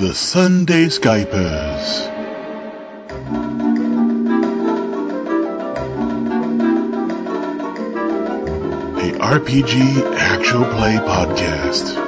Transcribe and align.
The 0.00 0.14
Sunday 0.14 0.86
Skypers. 0.86 2.08
A 8.96 9.12
RPG 9.18 10.16
actual 10.16 10.64
play 10.64 10.96
podcast. 11.04 11.99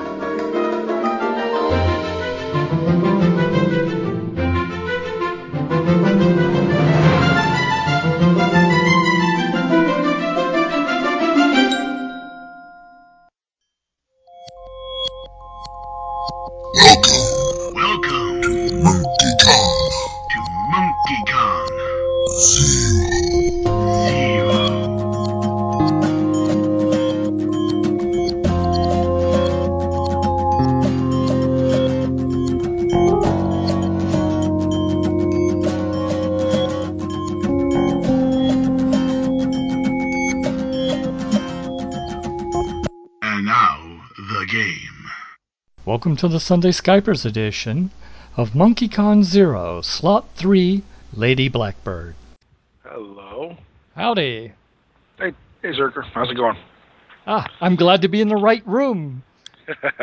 To 46.23 46.29
the 46.29 46.39
Sunday 46.39 46.69
Skypers 46.71 47.27
edition 47.27 47.91
of 48.37 48.51
MonkeyCon 48.51 49.25
Zero, 49.25 49.81
Slot 49.81 50.25
3, 50.37 50.81
Lady 51.15 51.49
Blackbird. 51.49 52.15
Hello. 52.85 53.57
Howdy. 53.97 54.53
Hey, 55.19 55.33
hey, 55.63 55.69
Zerker. 55.71 56.05
How's 56.15 56.31
it 56.31 56.35
going? 56.35 56.57
Ah, 57.27 57.45
I'm 57.61 57.75
glad 57.75 58.03
to 58.03 58.09
be 58.09 58.21
in 58.21 58.29
the 58.29 58.37
right 58.37 58.63
room. 58.69 59.25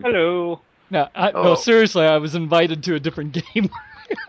Hello. 0.00 0.62
No, 0.88 1.08
I, 1.14 1.32
no, 1.32 1.38
Oh. 1.50 1.54
seriously, 1.54 2.06
I 2.06 2.16
was 2.16 2.34
invited 2.34 2.82
to 2.84 2.94
a 2.94 2.98
different 3.00 3.32
game. 3.34 3.68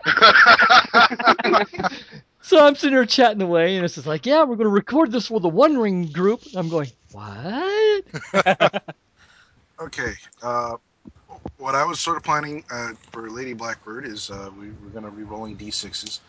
so 2.42 2.66
I'm 2.66 2.74
sitting 2.74 2.94
here 2.98 3.06
chatting 3.06 3.40
away, 3.40 3.76
and 3.76 3.84
it's 3.86 3.94
just 3.94 4.06
like, 4.06 4.26
yeah, 4.26 4.40
we're 4.40 4.56
going 4.56 4.64
to 4.64 4.68
record 4.68 5.10
this 5.10 5.30
with 5.30 5.42
the 5.42 5.48
One 5.48 5.78
Ring 5.78 6.04
group. 6.04 6.42
I'm 6.54 6.68
going, 6.68 6.88
what? 7.12 8.04
okay. 9.80 10.12
Uh, 10.42 10.76
what 11.58 11.74
I 11.74 11.84
was 11.84 12.00
sort 12.00 12.16
of 12.16 12.22
planning 12.22 12.64
uh, 12.70 12.92
for 13.10 13.28
Lady 13.30 13.52
Blackbird 13.52 14.06
is 14.06 14.30
uh, 14.30 14.50
we 14.58 14.68
were 14.68 14.90
going 14.92 15.04
to 15.04 15.10
be 15.10 15.22
rolling 15.22 15.56
d6s, 15.56 16.20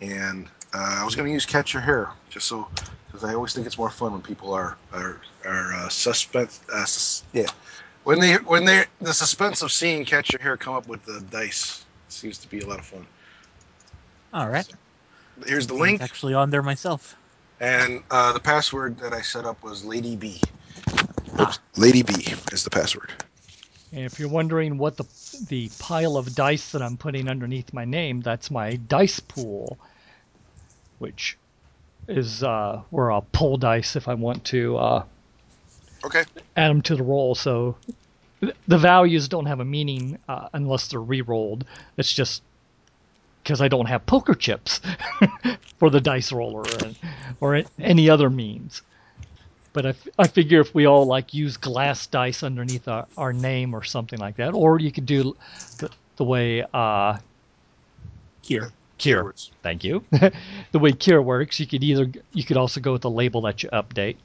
and 0.00 0.46
uh, 0.74 0.98
I 1.00 1.04
was 1.04 1.14
going 1.14 1.26
to 1.26 1.32
use 1.32 1.46
Catch 1.46 1.72
Your 1.72 1.82
Hare 1.82 2.10
just 2.30 2.46
so 2.46 2.68
because 3.06 3.28
I 3.28 3.34
always 3.34 3.52
think 3.52 3.66
it's 3.66 3.78
more 3.78 3.90
fun 3.90 4.12
when 4.12 4.22
people 4.22 4.52
are 4.52 4.76
are 4.92 5.20
are 5.44 5.72
uh, 5.74 5.88
suspense. 5.88 6.60
Uh, 6.72 6.84
sus- 6.84 7.24
yeah. 7.32 7.46
When 8.04 8.20
they 8.20 8.34
when 8.34 8.64
they 8.64 8.84
the 9.00 9.14
suspense 9.14 9.62
of 9.62 9.72
seeing 9.72 10.04
Catch 10.04 10.32
Your 10.32 10.40
Hare 10.40 10.56
come 10.56 10.74
up 10.74 10.86
with 10.88 11.04
the 11.04 11.20
dice 11.30 11.84
seems 12.08 12.38
to 12.38 12.48
be 12.48 12.60
a 12.60 12.66
lot 12.66 12.78
of 12.78 12.84
fun. 12.84 13.06
All 14.32 14.48
right. 14.48 14.68
Here's 15.46 15.66
the 15.66 15.74
link. 15.74 16.00
actually 16.00 16.34
on 16.34 16.50
there 16.50 16.62
myself. 16.62 17.16
And 17.60 18.02
uh, 18.10 18.32
the 18.32 18.40
password 18.40 18.98
that 18.98 19.12
I 19.12 19.20
set 19.22 19.44
up 19.44 19.62
was 19.62 19.84
Lady 19.84 20.16
B. 20.16 20.40
Oops, 21.40 21.58
Lady 21.76 22.02
B 22.02 22.12
is 22.52 22.62
the 22.62 22.70
password. 22.70 23.10
And 23.94 24.06
if 24.06 24.20
you're 24.20 24.30
wondering 24.30 24.78
what 24.78 24.98
the 24.98 25.06
the 25.40 25.70
pile 25.78 26.18
of 26.18 26.34
dice 26.36 26.72
that 26.72 26.82
I'm 26.82 26.98
putting 26.98 27.28
underneath 27.28 27.74
my 27.74 27.86
name, 27.86 28.22
that's 28.22 28.50
my 28.52 28.76
dice 28.76 29.20
pool, 29.20 29.80
which 30.98 31.38
is 32.08 32.42
uh, 32.44 32.82
where 32.90 33.12
I'll 33.12 33.28
pull 33.32 33.58
dice 33.58 33.96
if 33.96 34.08
I 34.08 34.14
want 34.14 34.44
to 34.46 34.76
uh, 34.78 35.06
Okay. 36.04 36.24
add 36.56 36.70
them 36.70 36.82
to 36.82 36.96
the 36.96 37.04
roll. 37.04 37.34
So 37.34 37.78
th- 38.42 38.56
the 38.68 38.78
values 38.78 39.28
don't 39.28 39.46
have 39.46 39.60
a 39.60 39.66
meaning 39.66 40.18
uh, 40.28 40.48
unless 40.54 40.88
they're 40.88 41.00
re-rolled. 41.00 41.66
It's 41.98 42.12
just 42.12 42.44
because 43.44 43.60
I 43.62 43.68
don't 43.68 43.86
have 43.88 44.06
poker 44.06 44.34
chips 44.34 44.80
for 45.78 45.90
the 45.90 46.00
dice 46.00 46.32
roller 46.32 46.82
and, 46.82 46.96
or 47.40 47.64
any 47.78 48.10
other 48.10 48.30
means. 48.30 48.82
But 49.74 49.86
I, 49.86 49.90
f- 49.90 50.08
I 50.18 50.28
figure 50.28 50.60
if 50.60 50.74
we 50.74 50.86
all 50.86 51.06
like 51.06 51.34
use 51.34 51.58
glass 51.58 52.06
dice 52.06 52.42
underneath 52.42 52.88
our, 52.88 53.06
our 53.18 53.32
name 53.34 53.74
or 53.74 53.84
something 53.84 54.18
like 54.20 54.36
that, 54.36 54.54
or 54.54 54.80
you 54.80 54.92
could 54.92 55.06
do 55.06 55.36
the, 55.78 55.90
the 56.16 56.24
way 56.24 56.64
uh, 56.72 57.18
Here. 58.42 58.72
Kier, 58.98 59.24
Keywords. 59.24 59.50
thank 59.62 59.84
you. 59.84 60.04
the 60.12 60.78
way 60.78 60.92
Kier 60.92 61.22
works, 61.22 61.60
you 61.60 61.66
could 61.66 61.84
either 61.84 62.10
you 62.32 62.44
could 62.44 62.56
also 62.56 62.80
go 62.80 62.92
with 62.92 63.02
the 63.02 63.10
label 63.10 63.42
that 63.42 63.62
you 63.62 63.68
update. 63.70 64.16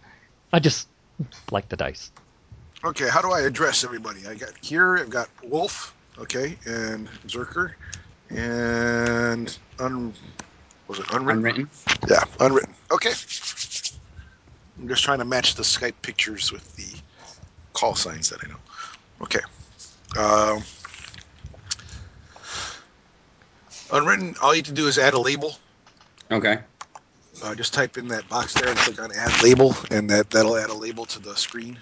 I 0.54 0.60
just 0.60 0.88
like 1.52 1.70
the 1.70 1.78
dice. 1.78 2.12
Okay, 2.86 3.10
how 3.10 3.22
do 3.22 3.32
I 3.32 3.42
address 3.42 3.84
everybody? 3.84 4.26
I 4.28 4.36
got 4.36 4.52
Kier, 4.62 5.00
I've 5.02 5.10
got 5.10 5.30
Wolf, 5.44 5.96
okay, 6.20 6.58
and 6.66 7.10
Zerker, 7.28 7.74
and 8.30 9.58
un, 9.80 10.14
was 10.88 11.00
it 11.00 11.06
unwritten? 11.12 11.40
Unwritten. 11.46 11.70
Yeah, 12.08 12.24
unwritten. 12.40 12.74
Okay. 12.92 13.12
I'm 14.80 14.88
just 14.88 15.04
trying 15.04 15.20
to 15.20 15.26
match 15.26 15.56
the 15.56 15.64
Skype 15.64 15.96
pictures 16.02 16.52
with 16.52 16.76
the 16.76 16.98
call 17.74 17.96
signs 17.96 18.30
that 18.30 18.40
I 18.44 18.48
know. 18.50 18.58
Okay. 19.22 19.40
Um, 20.18 20.64
unwritten. 23.92 24.36
All 24.42 24.54
you 24.54 24.60
have 24.62 24.68
to 24.68 24.72
do 24.74 24.88
is 24.88 24.98
add 24.98 25.14
a 25.14 25.20
label. 25.20 25.56
Okay. 26.32 26.60
Uh, 27.44 27.56
just 27.56 27.74
type 27.74 27.98
in 27.98 28.08
that 28.10 28.28
box 28.30 28.54
there 28.54 28.70
and 28.70 28.78
click 28.78 29.02
on 29.02 29.12
Add 29.16 29.44
Label, 29.44 29.74
and 29.92 30.10
that 30.10 30.30
that'll 30.30 30.58
add 30.58 30.70
a 30.70 30.74
label 30.74 31.06
to 31.06 31.20
the 31.20 31.36
screen. 31.36 31.80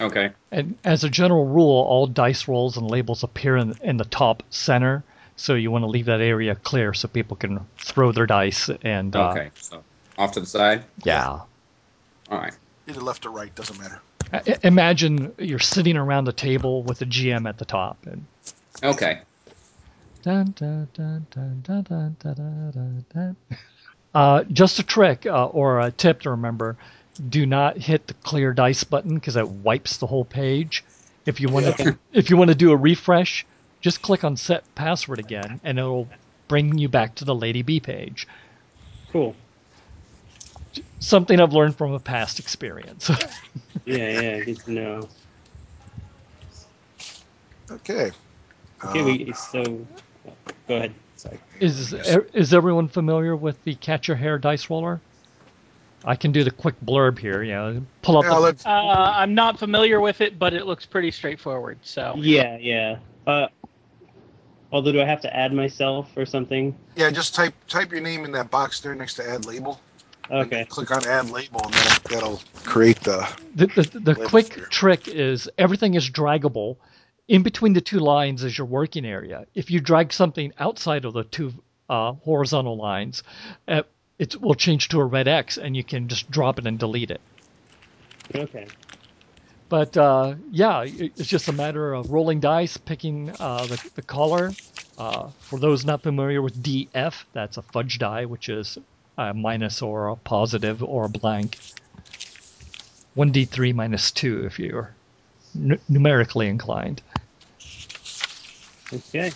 Okay. 0.00 0.32
And 0.50 0.76
as 0.84 1.04
a 1.04 1.08
general 1.08 1.46
rule, 1.46 1.84
all 1.88 2.08
dice 2.08 2.48
rolls 2.48 2.76
and 2.76 2.90
labels 2.90 3.22
appear 3.22 3.56
in, 3.56 3.76
in 3.82 3.96
the 3.98 4.04
top 4.04 4.42
center. 4.50 5.04
So 5.36 5.54
you 5.54 5.70
want 5.70 5.82
to 5.82 5.86
leave 5.88 6.06
that 6.06 6.20
area 6.20 6.56
clear 6.56 6.92
so 6.92 7.06
people 7.06 7.36
can 7.36 7.60
throw 7.78 8.10
their 8.10 8.26
dice 8.26 8.68
and 8.82 9.14
uh, 9.14 9.30
Okay. 9.30 9.50
So 9.60 9.84
off 10.18 10.32
to 10.32 10.40
the 10.40 10.46
side. 10.46 10.84
yeah. 11.04 11.40
All 12.34 12.40
right. 12.40 12.54
Either 12.88 13.00
left 13.00 13.24
or 13.24 13.30
right 13.30 13.54
doesn't 13.54 13.78
matter. 13.80 14.00
Uh, 14.32 14.40
imagine 14.62 15.32
you're 15.38 15.60
sitting 15.60 15.96
around 15.96 16.26
a 16.26 16.32
table 16.32 16.82
with 16.82 16.98
the 16.98 17.06
GM 17.06 17.48
at 17.48 17.58
the 17.58 17.64
top. 17.64 18.04
And... 18.06 18.26
Okay. 18.82 19.20
Uh, 24.14 24.44
just 24.44 24.78
a 24.78 24.82
trick 24.82 25.26
uh, 25.26 25.46
or 25.46 25.80
a 25.80 25.90
tip 25.90 26.20
to 26.20 26.30
remember: 26.30 26.76
do 27.28 27.46
not 27.46 27.78
hit 27.78 28.06
the 28.06 28.14
clear 28.14 28.52
dice 28.52 28.84
button 28.84 29.14
because 29.14 29.36
it 29.36 29.48
wipes 29.48 29.98
the 29.98 30.06
whole 30.06 30.24
page. 30.24 30.84
If 31.26 31.40
you 31.40 31.48
want 31.48 31.76
to, 31.76 31.98
if 32.12 32.30
you 32.30 32.36
want 32.36 32.50
to 32.50 32.54
do 32.54 32.70
a 32.70 32.76
refresh, 32.76 33.44
just 33.80 34.02
click 34.02 34.24
on 34.24 34.36
set 34.36 34.72
password 34.74 35.18
again, 35.18 35.60
and 35.64 35.78
it'll 35.78 36.08
bring 36.48 36.78
you 36.78 36.88
back 36.88 37.16
to 37.16 37.24
the 37.24 37.34
Lady 37.34 37.62
B 37.62 37.80
page. 37.80 38.26
Cool. 39.12 39.34
Something 40.98 41.40
I've 41.40 41.52
learned 41.52 41.76
from 41.76 41.92
a 41.92 42.00
past 42.00 42.38
experience. 42.38 43.10
Yeah, 43.86 44.08
yeah, 44.08 44.40
good 44.40 44.60
to 44.64 44.72
know. 44.72 45.08
Okay. 47.70 48.10
Okay, 48.82 49.00
Uh, 49.00 49.04
we 49.04 49.32
so 49.34 49.86
go 50.68 50.76
ahead. 50.76 50.94
Sorry. 51.16 51.38
is 51.60 51.92
is 51.92 52.54
everyone 52.54 52.88
familiar 52.88 53.36
with 53.36 53.62
the 53.64 53.74
Catch 53.74 54.08
Your 54.08 54.16
Hare 54.16 54.38
dice 54.38 54.70
roller? 54.70 55.02
I 56.04 56.16
can 56.16 56.32
do 56.32 56.44
the 56.44 56.50
quick 56.50 56.78
blurb 56.80 57.18
here. 57.18 57.42
You 57.42 57.52
know, 57.52 57.86
pull 58.02 58.18
up 58.18 58.24
yeah, 58.24 58.34
the, 58.34 58.40
let's, 58.40 58.64
Uh, 58.66 58.70
I'm 58.70 59.34
not 59.34 59.58
familiar 59.58 60.00
with 60.00 60.20
it, 60.20 60.38
but 60.38 60.54
it 60.54 60.66
looks 60.66 60.86
pretty 60.86 61.10
straightforward. 61.10 61.78
So 61.82 62.14
Yeah, 62.18 62.58
yeah. 62.58 62.98
Uh, 63.26 63.48
although, 64.72 64.92
do 64.92 65.00
I 65.00 65.06
have 65.06 65.22
to 65.22 65.34
add 65.34 65.52
myself 65.52 66.10
or 66.16 66.26
something? 66.26 66.74
yeah, 66.96 67.10
just 67.10 67.34
type 67.34 67.54
type 67.68 67.90
your 67.92 68.00
name 68.00 68.24
in 68.24 68.32
that 68.32 68.50
box 68.50 68.80
there 68.80 68.94
next 68.94 69.14
to 69.14 69.28
Add 69.28 69.46
Label. 69.46 69.80
Okay. 70.30 70.64
Click 70.64 70.90
on 70.90 71.06
Add 71.06 71.30
Label, 71.30 71.60
and 71.64 71.74
that'll, 71.74 72.08
that'll 72.08 72.40
create 72.64 73.00
the. 73.00 73.28
The, 73.54 73.66
the, 73.66 74.00
the 74.00 74.14
quick 74.14 74.54
here. 74.54 74.66
trick 74.66 75.08
is 75.08 75.48
everything 75.58 75.94
is 75.94 76.08
draggable. 76.08 76.76
In 77.28 77.42
between 77.42 77.72
the 77.72 77.80
two 77.80 78.00
lines 78.00 78.44
is 78.44 78.56
your 78.56 78.66
working 78.66 79.06
area. 79.06 79.46
If 79.54 79.70
you 79.70 79.80
drag 79.80 80.12
something 80.12 80.52
outside 80.58 81.04
of 81.04 81.14
the 81.14 81.24
two 81.24 81.54
uh, 81.88 82.12
horizontal 82.12 82.76
lines, 82.76 83.22
uh, 83.66 83.82
it 84.18 84.40
will 84.40 84.54
change 84.54 84.88
to 84.88 85.00
a 85.00 85.04
red 85.04 85.28
X, 85.28 85.58
and 85.58 85.76
you 85.76 85.84
can 85.84 86.08
just 86.08 86.30
drop 86.30 86.58
it 86.58 86.66
and 86.66 86.78
delete 86.78 87.10
it. 87.10 87.20
Okay. 88.34 88.66
But 89.68 89.96
uh, 89.96 90.34
yeah, 90.50 90.84
it's 90.86 91.26
just 91.26 91.48
a 91.48 91.52
matter 91.52 91.94
of 91.94 92.10
rolling 92.10 92.40
dice, 92.40 92.76
picking 92.76 93.30
uh, 93.40 93.66
the, 93.66 93.90
the 93.94 94.02
color. 94.02 94.52
Uh, 94.96 95.30
for 95.40 95.58
those 95.58 95.84
not 95.84 96.02
familiar 96.02 96.40
with 96.40 96.62
DF, 96.62 97.24
that's 97.32 97.56
a 97.56 97.62
fudge 97.62 97.98
die, 97.98 98.26
which 98.26 98.48
is 98.48 98.78
a 99.16 99.34
minus 99.34 99.82
or 99.82 100.08
a 100.08 100.16
positive 100.16 100.82
or 100.82 101.04
a 101.06 101.08
blank. 101.08 101.58
1d3 103.16 103.74
minus 103.74 104.10
2 104.10 104.44
if 104.44 104.58
you're 104.58 104.94
n- 105.56 105.78
numerically 105.88 106.48
inclined. 106.48 107.00
Okay. 108.92 109.32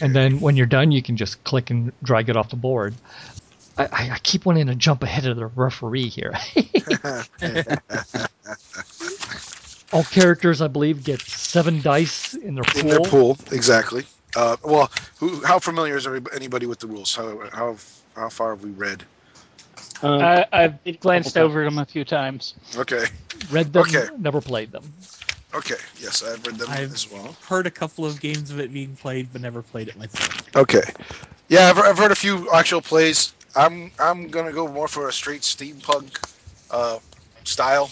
And 0.00 0.16
then 0.16 0.40
when 0.40 0.56
you're 0.56 0.66
done, 0.66 0.90
you 0.90 1.02
can 1.02 1.16
just 1.16 1.42
click 1.44 1.70
and 1.70 1.92
drag 2.02 2.30
it 2.30 2.36
off 2.36 2.50
the 2.50 2.56
board. 2.56 2.94
I, 3.76 3.84
I, 3.84 4.10
I 4.12 4.18
keep 4.22 4.46
wanting 4.46 4.66
to 4.66 4.74
jump 4.74 5.02
ahead 5.02 5.26
of 5.26 5.36
the 5.36 5.46
referee 5.46 6.08
here. 6.08 6.34
All 9.92 10.04
characters, 10.04 10.62
I 10.62 10.68
believe, 10.68 11.04
get 11.04 11.20
seven 11.20 11.82
dice 11.82 12.34
in 12.34 12.54
their 12.54 12.64
pool. 12.64 12.80
in 12.80 12.86
their 12.86 13.00
pool, 13.00 13.36
exactly. 13.50 14.04
Uh, 14.36 14.56
well, 14.62 14.90
who? 15.18 15.44
How 15.44 15.58
familiar 15.58 15.96
is 15.96 16.06
anybody 16.06 16.66
with 16.66 16.78
the 16.78 16.86
rules? 16.86 17.14
How 17.14 17.48
how 17.52 17.76
how 18.14 18.28
far 18.28 18.50
have 18.54 18.62
we 18.62 18.70
read? 18.70 19.04
Uh, 20.02 20.44
I, 20.52 20.64
I've 20.64 21.00
glanced 21.00 21.36
over 21.36 21.64
them 21.64 21.78
a 21.78 21.84
few 21.84 22.04
times. 22.04 22.54
Okay, 22.76 23.04
Read 23.50 23.72
them, 23.72 23.82
Okay. 23.82 24.06
never 24.18 24.40
played 24.40 24.72
them. 24.72 24.92
okay, 25.54 25.76
yes, 25.98 26.22
I've 26.22 26.44
read 26.46 26.56
them 26.56 26.70
I've- 26.70 26.92
as 26.92 27.10
well. 27.10 27.36
Heard 27.48 27.66
a 27.66 27.70
couple 27.70 28.06
of 28.06 28.20
games 28.20 28.50
of 28.50 28.60
it 28.60 28.72
being 28.72 28.96
played, 28.96 29.32
but 29.32 29.42
never 29.42 29.62
played 29.62 29.88
it 29.88 29.96
myself. 29.98 30.42
Okay, 30.56 30.82
yeah, 31.48 31.68
I've, 31.68 31.78
I've 31.78 31.98
heard 31.98 32.12
a 32.12 32.16
few 32.16 32.50
actual 32.52 32.80
plays. 32.80 33.32
I'm 33.56 33.90
I'm 33.98 34.28
gonna 34.28 34.52
go 34.52 34.68
more 34.68 34.86
for 34.88 35.08
a 35.08 35.12
straight 35.12 35.42
steampunk 35.42 36.16
uh, 36.70 36.98
style. 37.44 37.90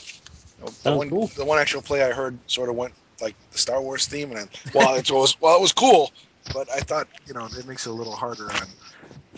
The 0.84 0.92
one 0.96 1.10
cool. 1.10 1.26
the 1.36 1.44
one 1.44 1.58
actual 1.58 1.82
play 1.82 2.02
I 2.02 2.12
heard 2.12 2.38
sort 2.46 2.68
of 2.68 2.76
went 2.76 2.94
like 3.20 3.34
the 3.50 3.58
Star 3.58 3.80
Wars 3.82 4.06
theme, 4.06 4.32
and 4.32 4.48
while 4.72 4.94
it 4.94 5.10
was 5.10 5.34
while 5.40 5.56
it 5.56 5.60
was 5.60 5.72
cool, 5.72 6.10
but 6.52 6.70
I 6.70 6.80
thought 6.80 7.08
you 7.26 7.34
know 7.34 7.46
it 7.46 7.66
makes 7.66 7.86
it 7.86 7.90
a 7.90 7.92
little 7.92 8.14
harder 8.14 8.44
on 8.44 8.68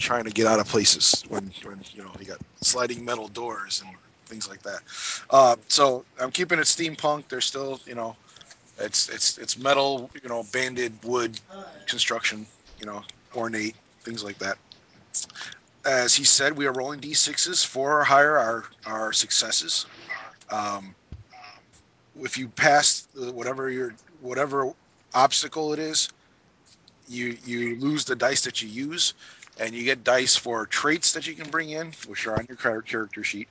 trying 0.00 0.24
to 0.24 0.30
get 0.30 0.46
out 0.46 0.60
of 0.60 0.68
places 0.68 1.24
when 1.28 1.52
when 1.64 1.80
you 1.94 2.02
know 2.02 2.12
you 2.20 2.26
got 2.26 2.40
sliding 2.62 3.04
metal 3.04 3.28
doors 3.28 3.82
and 3.84 3.96
things 4.26 4.48
like 4.48 4.62
that. 4.62 4.80
Uh, 5.30 5.56
so 5.68 6.04
I'm 6.20 6.32
keeping 6.32 6.58
it 6.58 6.64
steampunk. 6.64 7.28
There's 7.28 7.46
still 7.46 7.80
you 7.86 7.94
know 7.94 8.16
it's 8.78 9.08
it's 9.10 9.38
it's 9.38 9.58
metal 9.58 10.10
you 10.22 10.28
know 10.28 10.44
banded 10.52 10.92
wood 11.04 11.40
construction 11.86 12.46
you 12.80 12.86
know 12.86 13.02
ornate 13.36 13.76
things 14.02 14.24
like 14.24 14.38
that. 14.38 14.58
As 15.86 16.14
he 16.14 16.24
said, 16.24 16.56
we 16.56 16.66
are 16.66 16.72
rolling 16.72 17.00
d6s. 17.00 17.64
Four 17.64 18.00
or 18.00 18.04
higher 18.04 18.38
are 18.38 18.64
our 18.86 19.12
successes. 19.12 19.86
Um, 20.50 20.94
if 22.20 22.38
you 22.38 22.48
pass 22.48 23.08
whatever 23.14 23.70
your 23.70 23.94
whatever 24.20 24.72
obstacle 25.14 25.72
it 25.72 25.78
is, 25.78 26.08
you 27.08 27.36
you 27.44 27.76
lose 27.80 28.04
the 28.04 28.16
dice 28.16 28.42
that 28.42 28.62
you 28.62 28.68
use, 28.68 29.14
and 29.60 29.74
you 29.74 29.84
get 29.84 30.02
dice 30.02 30.34
for 30.34 30.66
traits 30.66 31.12
that 31.12 31.26
you 31.26 31.34
can 31.34 31.48
bring 31.50 31.70
in, 31.70 31.92
which 32.08 32.26
are 32.26 32.38
on 32.38 32.46
your 32.48 32.56
character 32.56 33.22
sheet, 33.22 33.48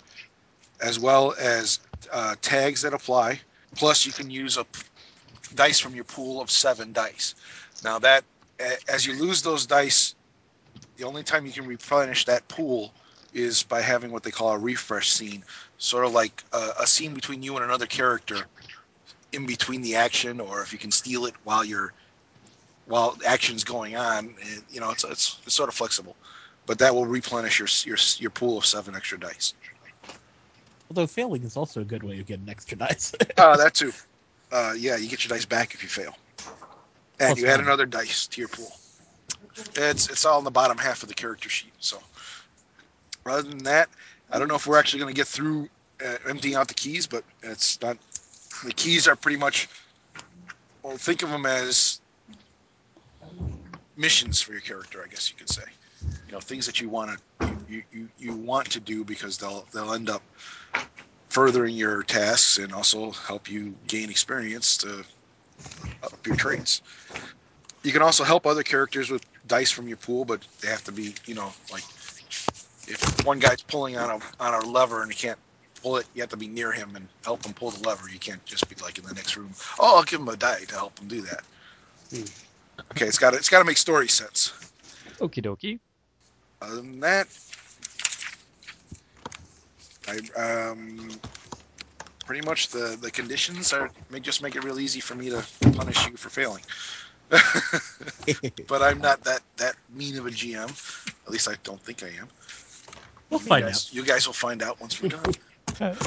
as 0.81 0.99
well 0.99 1.35
as 1.39 1.79
uh, 2.11 2.35
tags 2.41 2.81
that 2.81 2.93
apply. 2.93 3.39
Plus, 3.75 4.05
you 4.05 4.11
can 4.11 4.29
use 4.29 4.57
a 4.57 4.63
p- 4.65 4.81
dice 5.55 5.79
from 5.79 5.93
your 5.95 6.03
pool 6.03 6.41
of 6.41 6.49
seven 6.49 6.91
dice. 6.91 7.35
Now 7.83 7.99
that 7.99 8.23
as 8.89 9.05
you 9.05 9.13
lose 9.13 9.41
those 9.41 9.65
dice, 9.65 10.15
the 10.97 11.05
only 11.05 11.23
time 11.23 11.45
you 11.45 11.51
can 11.51 11.65
replenish 11.65 12.25
that 12.25 12.47
pool 12.47 12.91
is 13.33 13.63
by 13.63 13.81
having 13.81 14.11
what 14.11 14.23
they 14.23 14.31
call 14.31 14.51
a 14.51 14.57
refresh 14.57 15.11
scene, 15.11 15.43
sort 15.77 16.03
of 16.05 16.11
like 16.11 16.43
a, 16.51 16.71
a 16.81 16.87
scene 16.87 17.13
between 17.13 17.43
you 17.43 17.55
and 17.55 17.63
another 17.63 17.85
character 17.85 18.47
in 19.31 19.45
between 19.45 19.81
the 19.81 19.95
action, 19.95 20.39
or 20.39 20.61
if 20.61 20.73
you 20.73 20.79
can 20.79 20.91
steal 20.91 21.25
it 21.25 21.35
while 21.43 21.63
you're 21.63 21.93
while 22.89 23.15
action's 23.25 23.63
going 23.63 23.95
on. 23.95 24.33
It, 24.39 24.63
you 24.69 24.81
know, 24.81 24.89
it's, 24.89 25.03
it's 25.05 25.39
it's 25.45 25.55
sort 25.55 25.69
of 25.69 25.75
flexible, 25.75 26.15
but 26.65 26.79
that 26.79 26.93
will 26.93 27.05
replenish 27.05 27.59
your 27.59 27.67
your 27.85 27.97
your 28.17 28.31
pool 28.31 28.57
of 28.57 28.65
seven 28.65 28.95
extra 28.95 29.17
dice. 29.17 29.53
Although 30.89 31.07
failing 31.07 31.43
is 31.43 31.55
also 31.55 31.81
a 31.81 31.85
good 31.85 32.03
way 32.03 32.19
of 32.19 32.25
getting 32.25 32.49
extra 32.49 32.77
dice. 32.87 33.13
Uh, 33.37 33.55
that 33.55 33.75
too. 33.75 33.93
Uh, 34.51 34.73
yeah, 34.77 34.97
you 34.97 35.07
get 35.07 35.23
your 35.23 35.29
dice 35.29 35.45
back 35.45 35.73
if 35.73 35.83
you 35.83 35.89
fail, 35.89 36.15
and 37.19 37.29
Plus 37.29 37.39
you 37.39 37.47
add 37.47 37.59
another 37.59 37.85
dice 37.85 38.27
to 38.27 38.41
your 38.41 38.49
pool. 38.49 38.71
It's 39.75 40.09
it's 40.09 40.25
all 40.25 40.39
in 40.39 40.43
the 40.43 40.51
bottom 40.51 40.77
half 40.77 41.03
of 41.03 41.09
the 41.09 41.15
character 41.15 41.47
sheet. 41.47 41.73
So, 41.79 41.99
other 43.25 43.43
than 43.43 43.59
that, 43.59 43.89
I 44.31 44.39
don't 44.39 44.47
know 44.47 44.55
if 44.55 44.65
we're 44.65 44.79
actually 44.79 44.99
going 44.99 45.13
to 45.13 45.17
get 45.17 45.27
through 45.27 45.69
uh, 46.03 46.17
emptying 46.27 46.55
out 46.55 46.67
the 46.67 46.73
keys, 46.73 47.05
but 47.05 47.23
it's 47.43 47.79
not. 47.81 47.97
The 48.65 48.73
keys 48.73 49.07
are 49.07 49.15
pretty 49.15 49.37
much. 49.37 49.69
Well, 50.81 50.97
think 50.97 51.21
of 51.21 51.29
them 51.29 51.45
as 51.45 51.99
missions 53.99 54.41
for 54.41 54.53
your 54.53 54.61
character, 54.61 55.03
I 55.03 55.07
guess 55.07 55.29
you 55.29 55.37
could 55.37 55.49
say. 55.49 55.63
You 56.27 56.33
know, 56.33 56.39
things 56.39 56.65
that 56.65 56.81
you 56.81 56.89
want 56.89 57.11
to 57.11 57.19
you, 57.67 57.83
you, 57.91 58.09
you 58.17 58.33
want 58.33 58.71
to 58.71 58.79
do 58.79 59.03
because 59.03 59.37
they'll 59.37 59.65
they'll 59.73 59.93
end 59.93 60.09
up 60.09 60.23
furthering 61.29 61.75
your 61.75 62.03
tasks 62.03 62.57
and 62.57 62.73
also 62.73 63.11
help 63.11 63.49
you 63.49 63.75
gain 63.87 64.09
experience 64.09 64.77
to 64.77 65.03
up 66.03 66.25
your 66.25 66.35
traits. 66.35 66.81
You 67.83 67.91
can 67.91 68.01
also 68.01 68.23
help 68.23 68.45
other 68.45 68.63
characters 68.63 69.09
with 69.09 69.23
dice 69.47 69.71
from 69.71 69.87
your 69.87 69.97
pool, 69.97 70.25
but 70.25 70.45
they 70.61 70.67
have 70.69 70.83
to 70.85 70.91
be, 70.91 71.15
you 71.25 71.35
know, 71.35 71.51
like 71.71 71.83
if 72.87 73.25
one 73.25 73.39
guy's 73.39 73.61
pulling 73.61 73.97
on 73.97 74.09
a 74.09 74.43
on 74.43 74.53
a 74.53 74.67
lever 74.67 75.01
and 75.01 75.11
you 75.11 75.17
can't 75.17 75.39
pull 75.81 75.97
it, 75.97 76.07
you 76.13 76.21
have 76.21 76.29
to 76.31 76.37
be 76.37 76.47
near 76.47 76.71
him 76.71 76.95
and 76.95 77.07
help 77.23 77.45
him 77.45 77.53
pull 77.53 77.71
the 77.71 77.87
lever. 77.87 78.09
You 78.09 78.19
can't 78.19 78.43
just 78.45 78.69
be 78.69 78.75
like 78.83 78.97
in 78.97 79.05
the 79.05 79.13
next 79.13 79.37
room. 79.37 79.51
Oh, 79.79 79.97
I'll 79.97 80.03
give 80.03 80.19
him 80.19 80.29
a 80.29 80.35
die 80.37 80.63
to 80.65 80.75
help 80.75 80.99
him 80.99 81.07
do 81.07 81.21
that. 81.21 81.43
Hmm. 82.11 82.48
Okay, 82.91 83.05
it's 83.05 83.17
got 83.17 83.31
to, 83.31 83.37
it's 83.37 83.49
got 83.49 83.59
to 83.59 83.65
make 83.65 83.77
story 83.77 84.07
sense. 84.07 84.53
Okie 85.19 85.43
dokie. 85.43 85.79
Other 86.61 86.77
than 86.77 86.99
that, 86.99 87.27
I 90.07 90.69
um, 90.69 91.09
pretty 92.25 92.45
much 92.45 92.69
the 92.69 92.97
the 93.01 93.11
conditions 93.11 93.73
are 93.73 93.89
may 94.09 94.19
just 94.19 94.43
make 94.43 94.55
it 94.55 94.63
real 94.63 94.79
easy 94.79 94.99
for 94.99 95.15
me 95.15 95.29
to 95.29 95.43
punish 95.73 96.07
you 96.07 96.17
for 96.17 96.29
failing. 96.29 96.61
but 98.67 98.81
I'm 98.81 98.99
not 98.99 99.23
that 99.23 99.41
that 99.57 99.75
mean 99.93 100.17
of 100.17 100.25
a 100.25 100.29
GM. 100.29 100.69
At 101.25 101.31
least 101.31 101.47
I 101.47 101.55
don't 101.63 101.81
think 101.81 102.03
I 102.03 102.07
am. 102.07 102.27
we'll 103.29 103.39
you 103.39 103.45
find 103.45 103.65
guys, 103.65 103.93
You 103.93 104.03
guys 104.03 104.25
will 104.25 104.33
find 104.33 104.63
out 104.63 104.79
once 104.81 105.01
we're 105.01 105.09
done. 105.09 105.33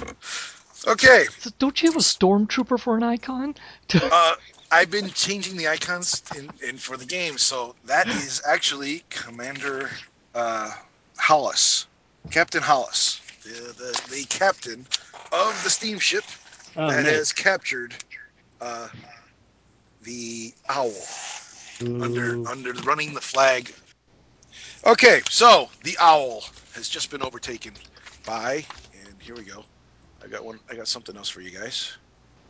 Okay. 0.88 1.26
so 1.38 1.48
don't 1.60 1.80
you 1.80 1.88
have 1.90 1.96
a 1.96 2.00
stormtrooper 2.00 2.78
for 2.78 2.96
an 2.96 3.04
icon? 3.04 3.54
Uh, 3.94 4.34
I've 4.72 4.90
been 4.90 5.10
changing 5.10 5.56
the 5.58 5.68
icons 5.68 6.22
in, 6.36 6.50
in 6.66 6.78
for 6.78 6.96
the 6.96 7.06
game, 7.06 7.38
so 7.38 7.76
that 7.84 8.08
is 8.08 8.42
actually 8.48 9.04
Commander 9.10 9.90
uh, 10.34 10.72
Hollis, 11.18 11.86
Captain 12.30 12.62
Hollis, 12.62 13.20
the, 13.44 13.74
the 13.78 14.02
the 14.16 14.24
captain 14.26 14.86
of 15.32 15.62
the 15.64 15.70
steamship 15.70 16.24
Oh, 16.76 16.86
that 16.88 17.04
nice. 17.04 17.06
has 17.06 17.32
captured 17.32 17.94
uh, 18.60 18.88
the 20.02 20.54
owl 20.68 20.92
under 22.00 22.38
under 22.46 22.72
running 22.84 23.14
the 23.14 23.20
flag. 23.20 23.72
Okay, 24.86 25.22
so 25.28 25.70
the 25.84 25.96
owl 26.00 26.44
has 26.74 26.88
just 26.88 27.10
been 27.10 27.22
overtaken 27.22 27.74
by, 28.26 28.64
and 29.06 29.20
here 29.20 29.36
we 29.36 29.44
go. 29.44 29.64
I 30.24 30.28
got 30.28 30.44
one. 30.44 30.60
I 30.70 30.74
got 30.76 30.88
something 30.88 31.16
else 31.16 31.28
for 31.28 31.40
you 31.40 31.50
guys. 31.50 31.96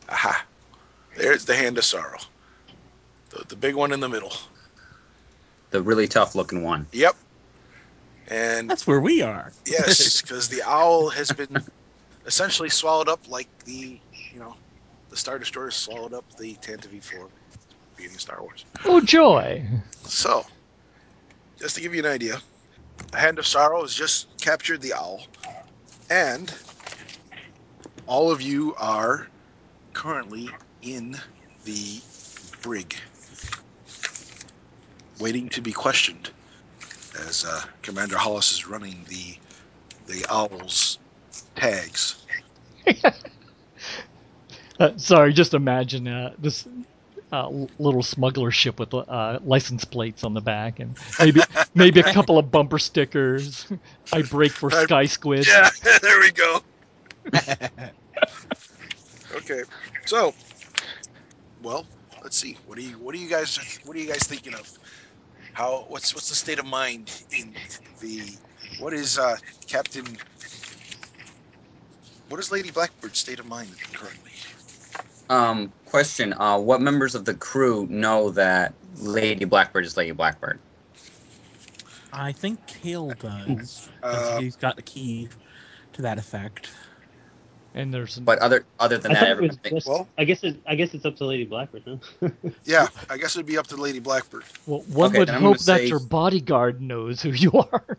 Aha! 0.09 0.45
There's 1.15 1.45
the 1.45 1.55
hand 1.55 1.77
of 1.77 1.85
sorrow. 1.85 2.19
The, 3.29 3.45
the 3.47 3.55
big 3.55 3.75
one 3.75 3.91
in 3.91 3.99
the 3.99 4.09
middle. 4.09 4.33
The 5.71 5.81
really 5.81 6.07
tough 6.07 6.35
looking 6.35 6.63
one. 6.63 6.87
Yep. 6.91 7.15
And 8.29 8.69
That's 8.69 8.87
where 8.87 9.01
we 9.01 9.21
are. 9.21 9.51
yes, 9.65 10.21
because 10.23 10.47
the 10.47 10.61
owl 10.63 11.09
has 11.09 11.31
been 11.31 11.63
essentially 12.25 12.69
swallowed 12.69 13.09
up 13.09 13.19
like 13.29 13.47
the, 13.65 13.99
you 14.31 14.39
know, 14.39 14.55
the 15.09 15.17
Star 15.17 15.37
Destroyer 15.37 15.71
swallowed 15.71 16.13
up 16.13 16.25
the 16.37 16.55
Tantive 16.55 17.03
4 17.03 17.27
being 17.97 18.09
Star 18.11 18.41
Wars. 18.41 18.65
Oh 18.85 18.99
joy! 19.01 19.63
So, 20.05 20.45
just 21.59 21.75
to 21.75 21.81
give 21.81 21.93
you 21.93 21.99
an 21.99 22.09
idea, 22.09 22.39
the 23.11 23.17
Hand 23.17 23.37
of 23.37 23.45
Sorrow 23.45 23.81
has 23.81 23.93
just 23.93 24.27
captured 24.41 24.81
the 24.81 24.93
owl, 24.93 25.27
and 26.09 26.51
all 28.07 28.31
of 28.31 28.41
you 28.41 28.73
are 28.77 29.27
currently 29.93 30.49
in 30.83 31.17
the 31.63 32.01
brig, 32.61 32.95
waiting 35.19 35.49
to 35.49 35.61
be 35.61 35.71
questioned, 35.71 36.29
as 37.27 37.45
uh, 37.45 37.61
Commander 37.81 38.17
Hollis 38.17 38.51
is 38.51 38.67
running 38.67 39.05
the 39.07 39.35
the 40.07 40.25
owl's 40.29 40.99
tags. 41.55 42.25
Uh, 44.79 44.89
sorry, 44.97 45.31
just 45.33 45.53
imagine 45.53 46.07
uh, 46.07 46.33
this 46.39 46.67
uh, 47.31 47.47
little 47.77 48.01
smuggler 48.01 48.49
ship 48.51 48.79
with 48.79 48.91
uh, 48.93 49.39
license 49.43 49.85
plates 49.85 50.23
on 50.23 50.33
the 50.33 50.41
back, 50.41 50.79
and 50.79 50.97
maybe 51.19 51.41
maybe 51.75 51.99
a 51.99 52.11
couple 52.11 52.39
of 52.39 52.51
bumper 52.51 52.79
stickers. 52.79 53.67
I 54.11 54.23
break 54.23 54.51
for 54.51 54.73
I- 54.73 54.83
Sky 54.83 55.05
Squid. 55.05 55.47
Yeah, 55.47 55.69
there 56.01 56.19
we 56.19 56.31
go. 56.31 56.61
Okay, 59.35 59.63
so, 60.05 60.33
well, 61.63 61.85
let's 62.21 62.37
see. 62.37 62.57
What 62.65 62.77
do 62.77 62.83
you 62.83 62.99
what 62.99 63.15
do 63.15 63.21
you 63.21 63.29
guys 63.29 63.57
what 63.85 63.95
are 63.97 63.99
you 63.99 64.07
guys 64.07 64.23
thinking 64.23 64.53
of? 64.53 64.71
How 65.53 65.85
what's 65.87 66.13
what's 66.13 66.29
the 66.29 66.35
state 66.35 66.59
of 66.59 66.65
mind 66.65 67.23
in 67.37 67.55
the 68.01 68.21
what 68.79 68.93
is 68.93 69.17
uh 69.17 69.37
Captain 69.67 70.05
what 72.29 72.39
is 72.39 72.51
Lady 72.51 72.71
Blackbird's 72.71 73.19
state 73.19 73.39
of 73.39 73.45
mind 73.45 73.69
currently? 73.93 74.31
Um, 75.29 75.71
question: 75.85 76.33
uh, 76.33 76.59
What 76.59 76.81
members 76.81 77.15
of 77.15 77.25
the 77.25 77.33
crew 77.33 77.87
know 77.89 78.29
that 78.31 78.73
Lady 78.97 79.45
Blackbird 79.45 79.85
is 79.85 79.97
Lady 79.97 80.11
Blackbird. 80.11 80.59
I 82.11 82.31
think 82.31 82.65
Kale 82.67 83.13
does. 83.13 83.89
Uh, 84.03 84.39
he's 84.39 84.55
got 84.55 84.75
the 84.75 84.83
key 84.83 85.29
to 85.93 86.01
that 86.01 86.17
effect. 86.17 86.71
And 87.75 87.91
there's 87.93 88.19
But 88.19 88.39
other 88.39 88.65
other 88.79 88.97
than 88.99 89.11
I 89.11 89.19
that, 89.21 89.27
everyone 89.29 89.47
was 89.49 89.57
thinks. 89.57 89.85
Well- 89.87 90.07
I 90.17 90.25
guess 90.25 90.43
it, 90.43 90.57
I 90.67 90.75
guess 90.75 90.93
it's 90.93 91.05
up 91.05 91.15
to 91.17 91.25
Lady 91.25 91.45
Blackbird, 91.45 91.83
huh? 92.21 92.29
Yeah, 92.65 92.87
I 93.09 93.17
guess 93.17 93.35
it'd 93.35 93.45
be 93.47 93.57
up 93.57 93.67
to 93.67 93.75
Lady 93.77 93.99
Blackbird. 93.99 94.43
well, 94.67 94.81
one 94.89 95.09
Okay, 95.09 95.19
would 95.19 95.29
I'm 95.29 95.41
hope 95.41 95.57
that 95.59 95.79
say- 95.79 95.87
your 95.87 95.99
bodyguard 95.99 96.81
knows 96.81 97.21
who 97.21 97.29
you 97.29 97.51
are. 97.53 97.97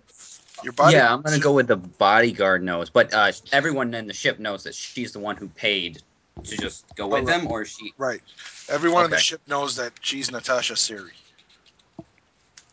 Your 0.63 0.73
body. 0.73 0.95
yeah, 0.97 1.13
I'm 1.13 1.21
gonna 1.23 1.41
go 1.41 1.53
with 1.53 1.67
the 1.67 1.77
bodyguard 1.77 2.63
knows, 2.63 2.89
but 2.89 3.13
uh, 3.13 3.33
everyone 3.53 3.93
in 3.95 4.07
the 4.07 4.15
ship 4.15 4.39
knows 4.39 4.63
that 4.63 4.75
she's 4.75 5.13
the 5.13 5.19
one 5.19 5.37
who 5.37 5.49
paid 5.49 6.01
to 6.45 6.57
just 6.57 6.85
go 6.95 7.07
with 7.09 7.21
Alright. 7.21 7.43
them, 7.43 7.51
or 7.51 7.65
she. 7.65 7.93
Right. 7.99 8.21
Everyone 8.69 9.05
on 9.05 9.11
the 9.11 9.19
ship 9.19 9.41
knows 9.47 9.77
that 9.77 9.93
she's 10.01 10.31
Natasha 10.31 10.75
Syri. 10.75 11.11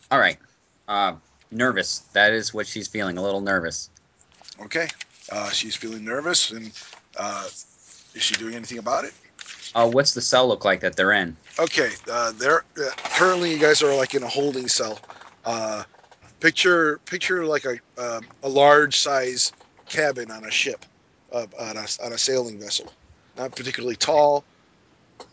All 0.10 0.20
right. 0.20 0.38
Uh, 0.88 1.14
nervous. 1.52 2.00
That 2.14 2.32
is 2.34 2.54
what 2.54 2.66
she's 2.68 2.88
feeling. 2.88 3.18
A 3.18 3.22
little 3.22 3.42
nervous. 3.42 3.90
Okay. 4.62 4.88
Uh, 5.32 5.50
she's 5.50 5.76
feeling 5.76 6.04
nervous, 6.04 6.52
and 6.52 6.72
uh, 7.18 7.46
is 7.46 8.22
she 8.22 8.36
doing 8.36 8.56
anything 8.56 8.78
about 8.78 9.06
it? 9.06 9.14
Uh, 9.74 9.90
what's 9.90 10.14
the 10.14 10.22
cell 10.22 10.48
look 10.48 10.66
like 10.66 10.82
that 10.82 10.96
they're 10.96 11.14
in? 11.14 11.36
Okay. 11.60 11.92
Uh, 12.10 12.32
they're 12.34 12.64
uh, 12.78 12.90
currently 13.06 13.54
you 13.54 13.60
guys 13.60 13.82
are 13.82 13.96
like 13.96 14.14
in 14.14 14.24
a 14.24 14.28
holding 14.28 14.68
cell. 14.68 15.00
Uh, 15.46 15.84
picture 16.40 17.00
picture 17.06 17.46
like 17.46 17.66
a 17.66 17.78
uh, 17.98 18.20
a 18.44 18.50
large 18.50 18.98
size 18.98 19.54
cabin 19.88 20.30
on 20.32 20.46
a 20.46 20.52
ship, 20.52 20.86
uh, 21.32 21.46
on 21.60 21.78
a 21.78 21.86
on 22.04 22.14
a 22.14 22.18
sailing 22.18 22.60
vessel. 22.60 22.92
Not 23.38 23.56
particularly 23.56 23.96
tall. 23.96 24.44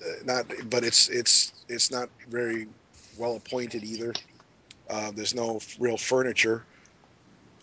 Uh, 0.01 0.23
not, 0.25 0.45
but 0.71 0.85
it's 0.85 1.09
it's 1.09 1.65
it's 1.69 1.91
not 1.91 2.09
very 2.29 2.69
well 3.19 3.37
appointed 3.37 3.83
either. 3.83 4.15
Uh, 4.89 5.11
there's 5.15 5.35
no 5.35 5.61
real 5.81 5.97
furniture. 5.97 6.65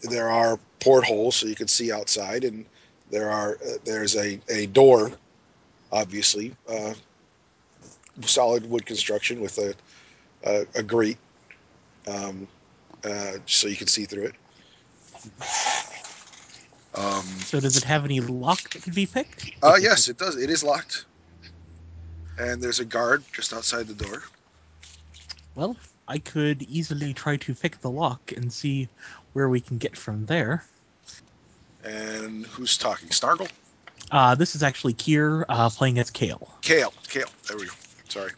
There 0.03 0.29
are 0.29 0.59
portholes 0.79 1.35
so 1.37 1.47
you 1.47 1.55
can 1.55 1.67
see 1.67 1.91
outside, 1.91 2.43
and 2.43 2.65
there 3.09 3.29
are 3.29 3.53
uh, 3.65 3.77
there's 3.85 4.15
a, 4.15 4.39
a 4.49 4.67
door, 4.67 5.11
obviously, 5.91 6.55
uh, 6.69 6.93
solid 8.21 8.69
wood 8.69 8.85
construction 8.85 9.41
with 9.41 9.57
a 9.57 9.73
a, 10.45 10.65
a 10.75 10.83
grate, 10.83 11.17
um, 12.07 12.47
uh, 13.03 13.33
so 13.45 13.67
you 13.67 13.75
can 13.75 13.87
see 13.87 14.05
through 14.05 14.25
it. 14.25 14.35
Um, 16.95 17.25
So 17.43 17.59
does 17.59 17.77
it 17.77 17.83
have 17.83 18.05
any 18.05 18.19
lock 18.21 18.69
that 18.71 18.83
could 18.83 18.95
be 18.95 19.05
picked? 19.05 19.51
uh, 19.63 19.77
yes, 19.79 20.07
it 20.07 20.17
does. 20.17 20.37
It 20.37 20.49
is 20.49 20.63
locked, 20.63 21.05
and 22.37 22.61
there's 22.61 22.79
a 22.79 22.85
guard 22.85 23.23
just 23.33 23.53
outside 23.53 23.87
the 23.87 23.93
door. 23.93 24.23
Well, 25.55 25.77
I 26.07 26.19
could 26.19 26.63
easily 26.63 27.13
try 27.13 27.37
to 27.37 27.55
pick 27.55 27.81
the 27.81 27.89
lock 27.89 28.31
and 28.35 28.51
see 28.51 28.89
where 29.35 29.49
we 29.49 29.59
can 29.59 29.77
get 29.77 29.97
from 29.97 30.25
there. 30.27 30.63
And 31.83 32.45
who's 32.47 32.77
talking? 32.77 33.11
Snargle? 33.11 33.49
Uh, 34.09 34.33
this 34.33 34.55
is 34.55 34.63
actually 34.63 34.93
Kier 34.93 35.43
uh, 35.49 35.69
playing 35.69 35.99
as 35.99 36.09
Kale. 36.09 36.47
Kale. 36.61 36.93
Kale. 37.09 37.27
There 37.47 37.57
we 37.57 37.65
go. 37.65 37.73
Sorry. 38.07 38.31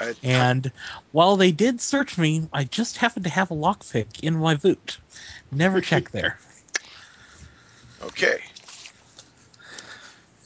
I, 0.00 0.14
And 0.22 0.72
while 1.12 1.36
they 1.36 1.52
did 1.52 1.82
search 1.82 2.16
me, 2.16 2.48
I 2.52 2.64
just 2.64 2.96
happened 2.96 3.24
to 3.24 3.30
have 3.30 3.50
a 3.50 3.54
lockpick 3.54 4.20
in 4.22 4.38
my 4.38 4.54
boot. 4.56 4.98
Never 5.52 5.80
check 5.90 6.10
there. 6.12 6.38
okay. 8.02 8.38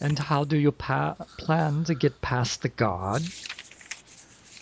And 0.01 0.19
how 0.19 0.43
do 0.43 0.57
you 0.57 0.73
pa- 0.73 1.15
plan 1.39 1.85
to 1.85 1.95
get 1.95 2.21
past 2.23 2.63
the 2.63 2.69
guard? 2.69 3.23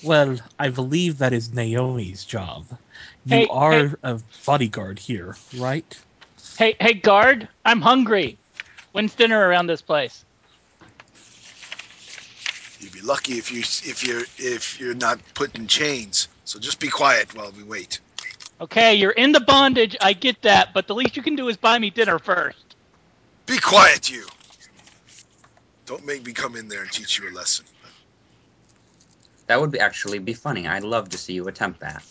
Well, 0.03 0.37
I 0.59 0.69
believe 0.69 1.17
that 1.19 1.33
is 1.33 1.55
Naomi's 1.55 2.25
job. 2.25 2.67
You 3.25 3.39
Hey, 3.39 3.49
are 3.49 3.87
hey. 3.87 3.89
a 4.03 4.21
bodyguard 4.47 4.99
here, 4.99 5.37
right? 5.57 5.99
Hey, 6.59 6.77
hey, 6.81 6.95
guard! 6.95 7.49
I'm 7.65 7.81
hungry. 7.81 8.39
When's 8.93 9.15
dinner 9.15 9.49
around 9.49 9.67
this 9.67 9.83
place? 9.83 10.25
You'd 12.81 12.93
be 12.93 13.01
lucky 13.01 13.35
if 13.35 13.51
you 13.51 13.61
if 13.61 14.05
you're 14.07 14.23
if 14.39 14.79
you're 14.79 14.95
not 14.95 15.21
put 15.35 15.57
in 15.57 15.67
chains. 15.67 16.29
So 16.45 16.59
just 16.59 16.81
be 16.81 16.89
quiet 16.89 17.35
while 17.35 17.53
we 17.57 17.65
wait. 17.65 18.01
Okay, 18.61 18.95
you're 18.95 19.11
in 19.13 19.33
the 19.33 19.41
bondage. 19.41 19.97
I 20.01 20.13
get 20.13 20.43
that, 20.43 20.69
but 20.75 20.87
the 20.87 20.95
least 20.95 21.17
you 21.17 21.23
can 21.23 21.35
do 21.37 21.49
is 21.49 21.57
buy 21.57 21.79
me 21.79 21.91
dinner 21.91 22.19
first. 22.19 22.77
Be 23.47 23.59
quiet, 23.59 24.11
you. 24.11 24.27
Don't 25.87 26.07
make 26.07 26.25
me 26.25 26.33
come 26.33 26.57
in 26.57 26.69
there 26.69 26.83
and 26.83 26.91
teach 26.91 27.19
you 27.19 27.29
a 27.29 27.33
lesson. 27.33 27.67
That 29.47 29.61
would 29.61 29.71
be 29.73 29.81
actually 29.81 30.19
be 30.19 30.33
funny. 30.35 30.67
I'd 30.67 30.85
love 30.85 31.11
to 31.11 31.19
see 31.19 31.35
you 31.35 31.47
attempt 31.49 31.81
that. 31.81 32.05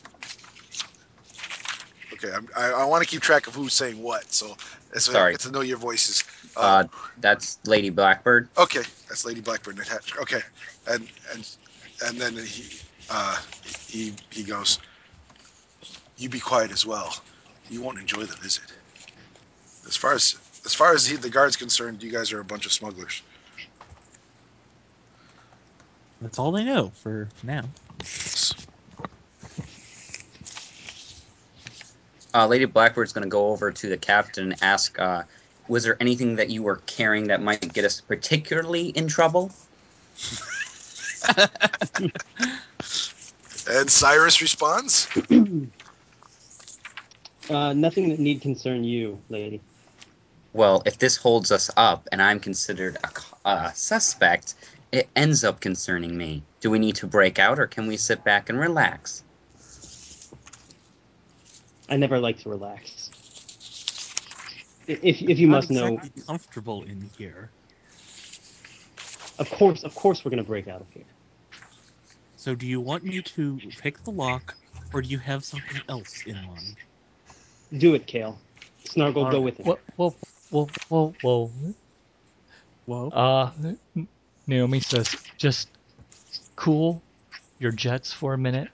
Okay, 2.23 2.33
I'm, 2.33 2.47
I, 2.55 2.71
I 2.71 2.85
want 2.85 3.03
to 3.03 3.09
keep 3.09 3.21
track 3.21 3.47
of 3.47 3.55
who's 3.55 3.73
saying 3.73 4.01
what, 4.01 4.31
so 4.31 4.55
that's 4.91 5.11
why 5.11 5.19
I 5.19 5.31
get 5.31 5.39
to 5.41 5.51
know 5.51 5.61
your 5.61 5.77
voices. 5.77 6.23
Uh, 6.55 6.85
that's 7.17 7.59
Lady 7.65 7.89
Blackbird. 7.89 8.49
Okay, 8.57 8.83
that's 9.07 9.25
Lady 9.25 9.41
Blackbird. 9.41 9.79
Okay, 10.19 10.41
and 10.87 11.07
and 11.33 11.49
and 12.05 12.17
then 12.17 12.33
he 12.37 12.79
uh, 13.09 13.37
he 13.65 14.13
he 14.29 14.43
goes. 14.43 14.79
You 16.17 16.29
be 16.29 16.39
quiet 16.39 16.71
as 16.71 16.85
well. 16.85 17.15
You 17.69 17.81
won't 17.81 17.99
enjoy 17.99 18.21
the 18.21 18.37
visit. 18.37 18.71
As 19.85 19.95
far 19.95 20.13
as 20.13 20.35
as 20.65 20.73
far 20.73 20.93
as 20.93 21.05
he, 21.05 21.17
the 21.17 21.29
guard's 21.29 21.57
concerned, 21.57 22.01
you 22.01 22.11
guys 22.11 22.31
are 22.31 22.39
a 22.39 22.45
bunch 22.45 22.65
of 22.65 22.71
smugglers. 22.71 23.21
That's 26.21 26.39
all 26.39 26.53
they 26.53 26.63
know 26.63 26.91
for 26.95 27.27
now. 27.43 27.63
Uh, 32.33 32.47
Lady 32.47 32.65
Blackbird's 32.65 33.13
going 33.13 33.23
to 33.23 33.29
go 33.29 33.47
over 33.49 33.71
to 33.71 33.89
the 33.89 33.97
captain 33.97 34.51
and 34.51 34.63
ask, 34.63 34.99
uh, 34.99 35.23
"Was 35.67 35.83
there 35.83 35.97
anything 35.99 36.35
that 36.35 36.49
you 36.49 36.63
were 36.63 36.77
carrying 36.87 37.27
that 37.27 37.41
might 37.41 37.73
get 37.73 37.85
us 37.85 38.01
particularly 38.01 38.89
in 38.89 39.07
trouble?" 39.07 39.51
And 43.69 43.89
Cyrus 43.89 44.41
responds. 44.41 45.07
Uh, 47.49 47.73
nothing 47.73 48.07
that 48.07 48.19
need 48.19 48.39
concern 48.41 48.85
you, 48.85 49.19
lady. 49.27 49.59
Well, 50.53 50.81
if 50.85 50.97
this 50.99 51.17
holds 51.17 51.51
us 51.51 51.69
up 51.75 52.07
and 52.13 52.21
I'm 52.21 52.39
considered 52.39 52.97
a, 53.03 53.49
a 53.49 53.71
suspect, 53.75 54.55
it 54.93 55.09
ends 55.17 55.43
up 55.43 55.59
concerning 55.59 56.17
me. 56.17 56.41
Do 56.61 56.71
we 56.71 56.79
need 56.79 56.95
to 56.95 57.05
break 57.05 57.39
out 57.39 57.59
or 57.59 57.67
can 57.67 57.85
we 57.85 57.97
sit 57.97 58.23
back 58.23 58.47
and 58.49 58.57
relax? 58.57 59.25
I 61.89 61.97
never 61.97 62.19
like 62.19 62.39
to 62.39 62.49
relax. 62.49 63.09
If 64.87 65.21
if 65.21 65.39
you 65.39 65.47
Not 65.47 65.55
must 65.55 65.71
know, 65.71 65.99
comfortable 66.27 66.83
in 66.83 67.09
here. 67.17 67.49
of 69.39 69.49
course, 69.49 69.83
of 69.83 69.95
course, 69.95 70.23
we're 70.23 70.31
gonna 70.31 70.43
break 70.43 70.67
out 70.67 70.81
of 70.81 70.87
here. 70.93 71.05
So 72.35 72.55
do 72.55 72.67
you 72.67 72.81
want 72.81 73.03
me 73.03 73.21
to 73.21 73.59
pick 73.79 74.03
the 74.03 74.11
lock, 74.11 74.55
or 74.93 75.01
do 75.01 75.07
you 75.07 75.19
have 75.19 75.45
something 75.45 75.81
else 75.87 76.23
in 76.25 76.35
mind? 76.35 76.75
Do 77.77 77.95
it, 77.95 78.05
Kale. 78.05 78.37
Snargle, 78.83 79.31
go 79.31 79.41
with 79.41 79.59
it. 79.59 79.65
Whoa, 79.65 79.79
whoa, 79.95 80.15
whoa, 80.49 80.69
whoa, 80.89 81.13
whoa. 81.21 81.51
Whoa. 82.85 83.09
Uh, 83.09 83.51
Naomi 84.45 84.81
says, 84.81 85.15
just 85.37 85.69
cool 86.57 87.01
your 87.59 87.71
jets 87.71 88.11
for 88.11 88.33
a 88.33 88.37
minute, 88.37 88.69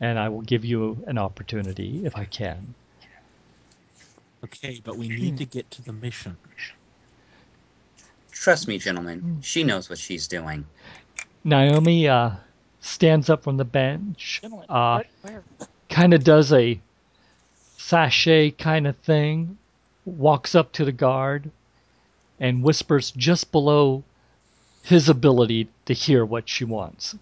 and 0.00 0.18
I 0.18 0.28
will 0.28 0.42
give 0.42 0.64
you 0.64 1.02
an 1.06 1.18
opportunity 1.18 2.02
if 2.04 2.16
I 2.16 2.24
can. 2.24 2.74
Okay, 4.44 4.80
but 4.84 4.96
we 4.96 5.08
need 5.08 5.38
to 5.38 5.44
get 5.44 5.68
to 5.72 5.82
the 5.82 5.92
mission. 5.92 6.36
Trust 8.30 8.68
me, 8.68 8.78
gentlemen, 8.78 9.38
she 9.42 9.64
knows 9.64 9.90
what 9.90 9.98
she's 9.98 10.28
doing. 10.28 10.64
Naomi 11.42 12.06
uh, 12.08 12.30
stands 12.80 13.28
up 13.30 13.42
from 13.42 13.56
the 13.56 13.64
bench, 13.64 14.40
uh, 14.68 15.02
where- 15.22 15.42
where? 15.58 15.68
kind 15.88 16.14
of 16.14 16.22
does 16.22 16.52
a 16.52 16.78
sashay 17.78 18.50
kind 18.52 18.86
of 18.86 18.96
thing, 18.98 19.58
walks 20.04 20.54
up 20.54 20.70
to 20.72 20.84
the 20.84 20.92
guard, 20.92 21.50
and 22.38 22.62
whispers 22.62 23.10
just 23.10 23.50
below 23.50 24.04
his 24.82 25.08
ability 25.08 25.68
to 25.86 25.92
hear 25.94 26.24
what 26.24 26.48
she 26.48 26.64
wants. 26.64 27.16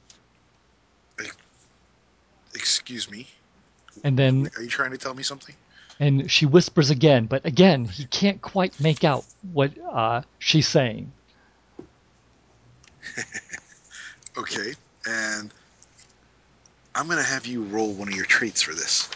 Excuse 2.56 3.10
me. 3.10 3.28
And 4.02 4.18
then 4.18 4.50
Are 4.56 4.62
you 4.62 4.68
trying 4.68 4.90
to 4.90 4.98
tell 4.98 5.14
me 5.14 5.22
something? 5.22 5.54
and 5.98 6.30
she 6.30 6.44
whispers 6.44 6.90
again, 6.90 7.24
but 7.26 7.46
again 7.46 7.84
he 7.86 8.04
can't 8.04 8.42
quite 8.42 8.78
make 8.80 9.04
out 9.04 9.24
what 9.52 9.72
uh, 9.90 10.22
she's 10.38 10.68
saying. 10.68 11.12
Okay, 14.38 14.74
and 15.08 15.50
I'm 16.94 17.08
gonna 17.08 17.22
have 17.22 17.46
you 17.46 17.62
roll 17.62 17.94
one 17.94 18.08
of 18.08 18.14
your 18.14 18.26
traits 18.26 18.60
for 18.60 18.74
this. 18.74 19.08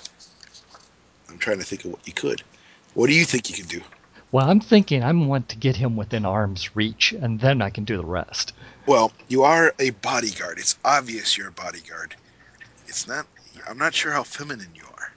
I'm 1.29 1.37
trying 1.37 1.59
to 1.59 1.65
think 1.65 1.85
of 1.85 1.91
what 1.91 2.07
you 2.07 2.15
could. 2.15 2.43
What 2.95 3.09
do 3.09 3.13
you 3.13 3.27
think 3.27 3.51
you 3.51 3.55
can 3.57 3.67
do? 3.67 3.83
Well, 4.33 4.49
I'm 4.49 4.61
thinking 4.61 5.05
I'm 5.05 5.29
want 5.29 5.51
to 5.51 5.59
get 5.59 5.77
him 5.77 5.95
within 5.97 6.25
arm's 6.25 6.75
reach, 6.75 7.13
and 7.13 7.39
then 7.39 7.61
I 7.61 7.69
can 7.69 7.85
do 7.85 7.99
the 7.99 8.05
rest. 8.05 8.55
Well, 8.87 9.13
you 9.29 9.43
are 9.43 9.75
a 9.79 9.91
bodyguard. 9.91 10.59
It's 10.59 10.79
obvious 10.87 11.37
you're 11.37 11.49
a 11.49 11.53
bodyguard. 11.53 12.15
It's 12.91 13.09
not. 13.09 13.27
I'm 13.69 13.79
not 13.79 13.95
sure 13.95 14.13
how 14.13 14.23
feminine 14.25 14.69
you 14.75 14.83
are. 14.99 15.13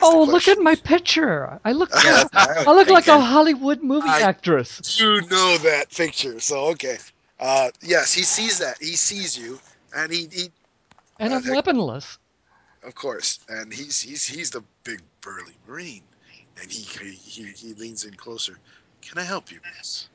Oh, 0.00 0.22
look 0.24 0.46
at 0.48 0.58
my 0.58 0.74
picture. 0.74 1.58
I 1.64 1.72
look. 1.72 1.90
Yeah, 1.94 2.24
that's 2.30 2.34
what 2.34 2.68
I 2.68 2.70
I 2.70 2.74
look 2.74 2.88
like 2.90 3.06
a. 3.08 3.18
Hollywood 3.20 3.82
movie 3.82 4.08
I- 4.08 4.20
actress. 4.22 5.00
You 5.00 5.22
know 5.22 5.56
that 5.58 5.90
picture, 5.90 6.38
so 6.40 6.66
okay. 6.72 6.98
Uh, 7.40 7.70
yes, 7.82 8.12
he 8.12 8.22
sees 8.22 8.58
that. 8.58 8.76
He 8.80 8.96
sees 8.96 9.38
you, 9.38 9.58
and 9.96 10.12
he, 10.12 10.28
he 10.32 10.50
And 11.18 11.32
I'm 11.34 11.48
Uh, 11.48 11.54
weaponless. 11.54 12.18
of 12.82 12.94
course, 12.94 13.40
and 13.48 13.72
he's 13.72 14.00
he's 14.00 14.24
he's 14.26 14.50
the 14.50 14.62
big 14.84 15.00
burly 15.20 15.54
marine, 15.66 16.02
and 16.60 16.70
he 16.70 16.82
he 16.82 17.44
he 17.52 17.74
leans 17.74 18.04
in 18.04 18.14
closer. 18.14 18.58
Can 19.02 19.18
I 19.18 19.24
help 19.24 19.50
you, 19.52 19.60
miss? 19.78 20.08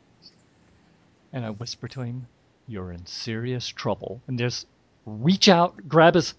And 1.33 1.45
I 1.45 1.49
whisper 1.49 1.87
to 1.89 2.01
him, 2.01 2.27
"You're 2.67 2.91
in 2.91 3.05
serious 3.05 3.67
trouble." 3.67 4.21
And 4.27 4.37
just 4.37 4.67
reach 5.05 5.49
out, 5.49 5.87
grab 5.89 6.15
his 6.15 6.33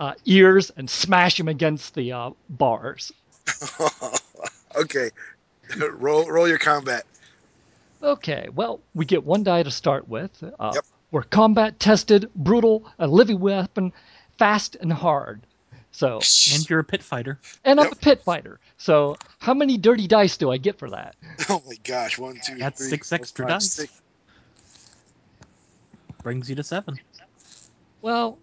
uh, 0.00 0.14
ears, 0.24 0.70
and 0.76 0.88
smash 0.90 1.38
him 1.38 1.46
against 1.46 1.94
the 1.94 2.12
uh, 2.12 2.30
bars. 2.48 3.12
okay, 4.76 5.10
roll 5.92 6.26
roll 6.28 6.48
your 6.48 6.58
combat. 6.58 7.04
Okay, 8.02 8.48
well, 8.52 8.80
we 8.94 9.04
get 9.04 9.22
one 9.24 9.42
die 9.44 9.62
to 9.62 9.70
start 9.70 10.08
with. 10.08 10.42
Uh, 10.58 10.72
Yep. 10.74 10.84
We're 11.12 11.22
combat 11.24 11.78
tested, 11.80 12.30
brutal, 12.34 12.88
a 12.98 13.06
living 13.06 13.40
weapon, 13.40 13.92
fast 14.38 14.76
and 14.76 14.92
hard. 14.92 15.44
So, 15.90 16.18
And 16.54 16.70
you're 16.70 16.78
a 16.80 16.84
pit 16.84 17.02
fighter. 17.02 17.38
and 17.64 17.78
I'm 17.80 17.86
Yep. 17.86 17.92
a 17.92 17.96
pit 17.96 18.22
fighter. 18.24 18.58
So, 18.78 19.16
how 19.40 19.52
many 19.54 19.76
dirty 19.76 20.06
dice 20.06 20.36
do 20.38 20.50
I 20.50 20.56
get 20.56 20.78
for 20.78 20.90
that? 20.90 21.16
Oh 21.48 21.62
my 21.66 21.74
gosh, 21.84 22.16
one, 22.18 22.38
two, 22.42 22.56
That's 22.56 22.82
six 22.88 23.12
extra 23.12 23.44
five, 23.44 23.60
dice. 23.60 23.72
six. 23.74 23.92
Brings 26.22 26.48
you 26.48 26.56
to 26.56 26.62
seven. 26.62 26.98
Well, 28.02 28.38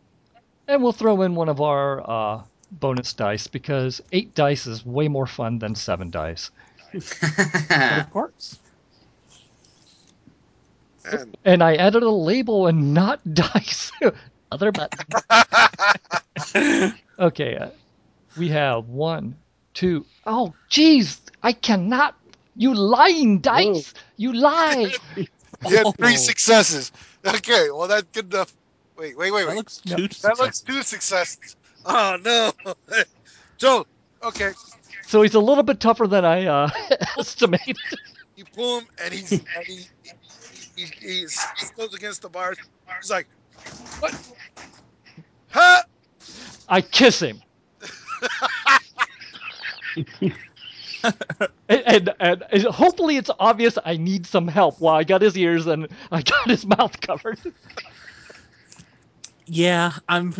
and 0.68 0.84
we'll 0.84 0.92
throw 0.92 1.22
in 1.22 1.36
one 1.36 1.50
of 1.50 1.62
our 1.62 2.10
uh, 2.10 2.44
bonus 2.72 3.14
dice 3.14 3.48
because 3.48 4.02
eight 4.12 4.34
dice 4.36 4.68
is 4.68 4.86
way 4.86 5.08
more 5.08 5.28
fun 5.28 5.60
than 5.60 5.76
seven 5.76 6.10
dice. 6.10 6.52
But 6.94 7.72
of 8.00 8.12
course. 8.12 8.60
And 11.06 11.38
And 11.46 11.64
I 11.64 11.76
added 11.76 12.04
a 12.04 12.10
label 12.10 12.68
and 12.68 12.94
not 12.94 13.22
dice. 13.34 13.92
Other 14.52 14.72
button. 14.72 15.06
Okay, 17.20 17.58
uh, 17.58 17.70
we 18.38 18.50
have 18.50 18.90
one, 18.90 19.36
two. 19.74 20.06
Oh, 20.26 20.54
jeez, 20.70 21.20
I 21.42 21.52
cannot. 21.52 22.16
You 22.56 22.76
lying 22.76 23.40
dice. 23.40 23.94
You 24.18 24.34
lie. 24.34 24.94
you 25.16 25.28
had 25.78 25.96
three 25.98 26.16
successes. 26.16 26.92
Okay, 27.26 27.70
well 27.72 27.88
that's 27.88 28.08
good 28.14 28.32
enough. 28.34 28.54
Wait, 28.98 29.18
wait, 29.18 29.32
wait, 29.32 29.46
That 29.46 29.48
wait. 29.48 29.56
looks 29.56 29.82
Yep. 29.86 30.02
two 30.02 30.08
That 30.24 30.38
looks 30.38 30.60
successes. 30.60 30.62
two 30.62 30.82
successes. 30.84 31.56
Oh 31.86 32.18
no, 32.24 32.52
Joe. 33.60 33.86
Okay, 34.24 34.52
So 35.06 35.22
he's 35.22 35.36
a 35.36 35.40
little 35.40 35.64
bit 35.64 35.80
tougher 35.80 36.08
than 36.08 36.26
I 36.26 36.46
uh, 36.46 36.70
estimated. 37.18 37.78
you 38.36 38.46
pull 38.54 38.80
him, 38.80 38.88
and 39.02 39.14
he's 39.14 39.42
and 39.56 39.66
he, 39.66 39.88
he, 40.04 40.12
he, 40.76 40.86
he's, 41.02 41.48
he 41.60 41.68
goes 41.78 41.94
against 41.94 42.22
the 42.22 42.30
bars. 42.30 42.58
He's 43.02 43.10
like, 43.12 43.28
what? 44.00 44.14
Huh? 45.50 45.82
I 46.68 46.82
kiss 46.82 47.20
him. 47.22 47.42
and, 51.04 51.14
and, 51.70 52.14
and 52.20 52.44
and 52.52 52.64
hopefully 52.64 53.18
it's 53.18 53.30
obvious 53.40 53.78
I 53.86 53.98
need 53.98 54.26
some 54.26 54.48
help. 54.48 54.80
While 54.80 54.96
I 54.96 55.04
got 55.04 55.22
his 55.22 55.38
ears 55.38 55.68
and 55.68 55.88
I 56.12 56.22
got 56.22 56.50
his 56.50 56.66
mouth 56.66 57.00
covered. 57.02 57.40
Yeah, 59.48 59.94
I'm 60.08 60.34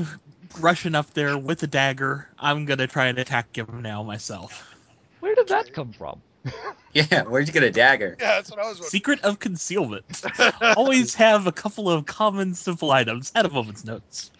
rushing 0.60 0.96
up 0.96 1.14
there 1.14 1.38
with 1.38 1.64
a 1.64 1.68
dagger. 1.68 2.28
I'm 2.38 2.66
gonna 2.66 2.88
try 2.88 3.08
and 3.08 3.18
attack 3.18 3.58
him 3.58 3.82
now 3.82 4.04
myself. 4.04 4.76
Where 5.20 5.34
did 5.34 5.48
that 5.48 5.74
come 5.74 5.94
from? 5.94 6.22
yeah, 6.94 7.24
where'd 7.24 7.48
you 7.48 7.54
get 7.54 7.64
a 7.64 7.72
dagger? 7.72 8.16
Yeah, 8.20 8.36
that's 8.36 8.50
what 8.50 8.60
I 8.60 8.64
was. 8.64 8.78
wondering. 8.78 8.90
Secret 8.90 9.22
of 9.22 9.40
concealment. 9.40 10.24
Always 10.76 11.16
have 11.16 11.48
a 11.48 11.52
couple 11.52 11.90
of 11.90 12.06
common 12.06 12.54
simple 12.54 12.92
items. 12.92 13.32
At 13.36 13.46
a 13.46 13.50
moment's 13.50 13.84
notes. 13.84 14.32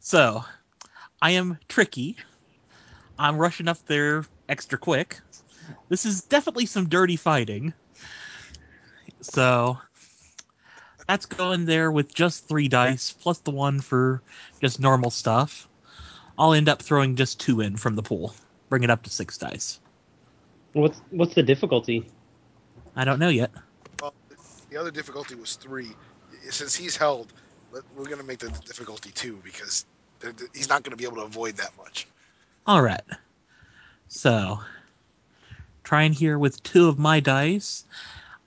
So, 0.00 0.44
I 1.20 1.32
am 1.32 1.58
tricky. 1.68 2.16
I'm 3.18 3.36
rushing 3.36 3.68
up 3.68 3.78
there 3.86 4.24
extra 4.48 4.78
quick. 4.78 5.20
This 5.88 6.04
is 6.04 6.22
definitely 6.24 6.66
some 6.66 6.88
dirty 6.88 7.16
fighting. 7.16 7.72
So, 9.20 9.78
that's 11.08 11.26
going 11.26 11.66
there 11.66 11.90
with 11.90 12.14
just 12.14 12.48
three 12.48 12.68
dice, 12.68 13.12
plus 13.12 13.38
the 13.38 13.50
one 13.50 13.80
for 13.80 14.22
just 14.60 14.80
normal 14.80 15.10
stuff. 15.10 15.68
I'll 16.38 16.52
end 16.52 16.68
up 16.68 16.82
throwing 16.82 17.16
just 17.16 17.40
two 17.40 17.60
in 17.60 17.76
from 17.76 17.96
the 17.96 18.02
pool. 18.02 18.34
Bring 18.68 18.82
it 18.82 18.90
up 18.90 19.02
to 19.02 19.10
six 19.10 19.36
dice. 19.36 19.80
What's 20.72 21.00
what's 21.10 21.34
the 21.34 21.42
difficulty? 21.42 22.10
I 22.96 23.04
don't 23.04 23.18
know 23.18 23.28
yet. 23.28 23.50
Well, 24.00 24.14
the 24.70 24.76
other 24.76 24.90
difficulty 24.90 25.34
was 25.34 25.56
three. 25.56 25.90
Since 26.48 26.74
he's 26.74 26.96
held, 26.96 27.32
we're 27.96 28.08
gonna 28.08 28.22
make 28.22 28.38
the 28.38 28.48
difficulty 28.64 29.10
two 29.10 29.38
because 29.44 29.84
th- 30.20 30.36
th- 30.36 30.50
he's 30.54 30.68
not 30.68 30.82
gonna 30.82 30.96
be 30.96 31.04
able 31.04 31.16
to 31.16 31.22
avoid 31.22 31.56
that 31.56 31.76
much. 31.76 32.06
All 32.66 32.82
right. 32.82 33.02
So, 34.08 34.58
trying 35.84 36.12
here 36.12 36.38
with 36.38 36.62
two 36.62 36.88
of 36.88 36.98
my 36.98 37.20
dice. 37.20 37.84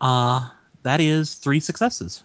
Uh, 0.02 0.50
that 0.84 1.02
is 1.02 1.36
three 1.36 1.60
successes. 1.60 2.24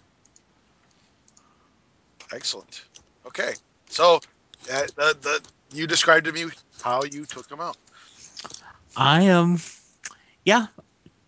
Excellent. 2.33 2.83
Okay, 3.25 3.53
so 3.87 4.19
uh, 4.71 4.83
the, 4.95 5.17
the 5.21 5.41
you 5.73 5.87
described 5.87 6.25
to 6.25 6.31
me 6.31 6.45
how 6.81 7.03
you 7.03 7.25
took 7.25 7.49
him 7.49 7.59
out. 7.59 7.77
I 8.97 9.21
am, 9.23 9.59
yeah, 10.45 10.67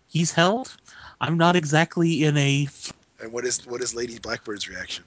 he's 0.08 0.32
held. 0.32 0.76
I'm 1.20 1.36
not 1.36 1.56
exactly 1.56 2.24
in 2.24 2.36
a. 2.36 2.68
And 3.20 3.32
what 3.32 3.44
is 3.44 3.66
what 3.66 3.82
is 3.82 3.94
Lady 3.94 4.18
Blackbird's 4.18 4.68
reaction? 4.68 5.04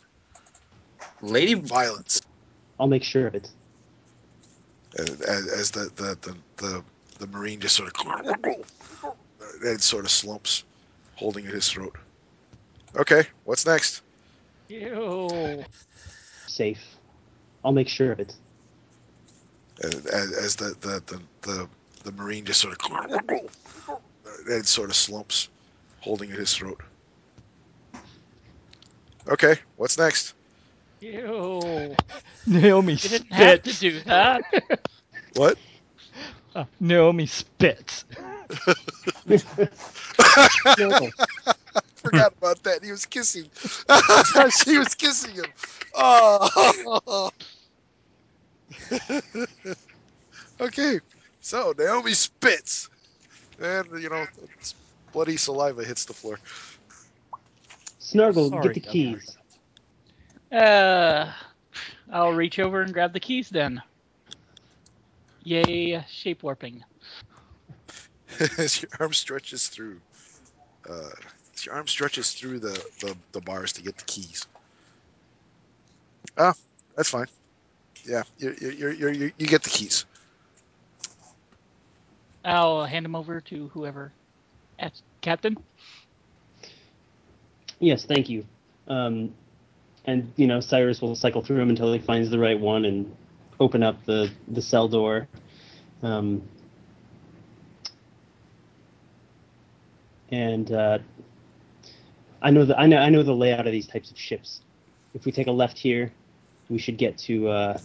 Lady 1.21 1.53
Violence. 1.55 2.21
I'll 2.79 2.87
make 2.87 3.03
sure 3.03 3.27
of 3.27 3.35
it. 3.35 3.49
As, 4.97 5.47
as 5.47 5.71
the, 5.71 5.91
the, 5.95 6.17
the, 6.21 6.37
the, 6.57 6.83
the 7.19 7.27
marine 7.27 7.59
just 7.59 7.75
sort 7.75 7.91
of 7.99 8.65
and 9.63 9.81
sort 9.81 10.05
of 10.05 10.11
slumps, 10.11 10.63
holding 11.15 11.45
at 11.47 11.53
his 11.53 11.69
throat. 11.69 11.95
Okay, 12.95 13.23
what's 13.43 13.65
next? 13.65 14.01
Ew. 14.69 15.63
Safe. 16.47 16.83
I'll 17.63 17.71
make 17.71 17.87
sure 17.87 18.11
of 18.11 18.19
it. 18.19 18.35
As, 19.83 20.31
as 20.31 20.55
the, 20.55 20.75
the, 20.81 21.03
the, 21.05 21.21
the, 21.41 21.69
the 22.03 22.11
marine 22.13 22.45
just 22.45 22.61
sort 22.61 22.73
of 22.73 23.29
and 24.49 24.65
sort 24.65 24.89
of 24.89 24.95
slumps, 24.95 25.49
holding 25.99 26.31
at 26.31 26.37
his 26.37 26.53
throat. 26.53 26.81
Okay, 29.27 29.55
what's 29.75 29.97
next? 29.97 30.33
Ew. 31.01 31.95
Naomi 32.47 32.93
You 32.93 33.09
didn't 33.09 33.33
have 33.33 33.63
to 33.63 33.79
do 33.79 33.99
that. 34.01 34.43
What? 35.35 35.57
Uh, 36.55 36.65
Naomi 36.79 37.25
spits. 37.25 38.05
No, 40.77 41.09
Forgot 42.11 42.33
about 42.37 42.63
that. 42.63 42.83
He 42.83 42.91
was 42.91 43.05
kissing. 43.05 43.49
she 44.63 44.77
was 44.77 44.95
kissing 44.95 45.35
him. 45.35 45.45
Oh. 45.93 47.31
okay, 50.61 50.99
so 51.41 51.73
Naomi 51.77 52.13
spits, 52.13 52.89
and 53.59 53.87
you 54.01 54.09
know, 54.09 54.25
it's 54.59 54.75
bloody 55.11 55.37
saliva 55.37 55.83
hits 55.83 56.05
the 56.05 56.13
floor. 56.13 56.39
Snuggle, 57.99 58.49
Sorry, 58.49 58.63
get 58.63 58.73
the 58.73 58.79
keys. 58.79 59.37
Uh, 60.51 61.31
I'll 62.11 62.33
reach 62.33 62.59
over 62.59 62.81
and 62.81 62.93
grab 62.93 63.13
the 63.13 63.19
keys 63.19 63.49
then. 63.49 63.81
Yay, 65.43 66.03
shape 66.09 66.43
warping. 66.43 66.83
as 68.57 68.81
your 68.81 68.91
arm 68.99 69.13
stretches 69.13 69.67
through, 69.67 69.99
uh, 70.89 71.09
as 71.19 71.36
your 71.65 71.75
arm 71.75 71.87
stretches 71.87 72.31
through 72.33 72.59
the, 72.59 72.85
the, 72.99 73.15
the 73.31 73.41
bars 73.41 73.73
to 73.73 73.81
get 73.81 73.97
the 73.97 74.05
keys. 74.05 74.47
Ah, 76.37 76.53
that's 76.95 77.09
fine. 77.09 77.27
Yeah, 78.05 78.23
you 78.37 78.55
you 78.61 78.89
you 78.89 79.09
you 79.09 79.31
you 79.37 79.47
get 79.47 79.63
the 79.63 79.69
keys. 79.69 80.05
I'll 82.45 82.85
hand 82.85 83.03
them 83.03 83.15
over 83.15 83.41
to 83.41 83.67
whoever. 83.69 84.13
Captain? 85.21 85.57
Yes, 87.79 88.05
thank 88.05 88.29
you. 88.29 88.45
Um, 88.87 89.33
and 90.05 90.31
you 90.35 90.47
know, 90.47 90.59
Cyrus 90.61 91.01
will 91.01 91.15
cycle 91.15 91.41
through 91.41 91.57
them 91.57 91.69
until 91.69 91.91
he 91.91 91.99
finds 91.99 92.29
the 92.29 92.39
right 92.39 92.59
one 92.59 92.85
and 92.85 93.13
open 93.59 93.83
up 93.83 94.05
the 94.05 94.31
the 94.47 94.61
cell 94.61 94.87
door. 94.87 95.27
Um, 96.01 96.47
and 100.29 100.71
uh, 100.71 100.99
I 102.41 102.51
know 102.51 102.65
the 102.65 102.77
I 102.79 102.85
know 102.85 102.97
I 102.97 103.09
know 103.09 103.23
the 103.23 103.33
layout 103.35 103.65
of 103.65 103.71
these 103.71 103.87
types 103.87 104.11
of 104.11 104.17
ships. 104.17 104.61
If 105.13 105.25
we 105.25 105.31
take 105.31 105.47
a 105.47 105.51
left 105.51 105.77
here, 105.77 106.11
we 106.69 106.77
should 106.77 106.97
get 106.97 107.17
to 107.19 107.47
uh, 107.49 107.77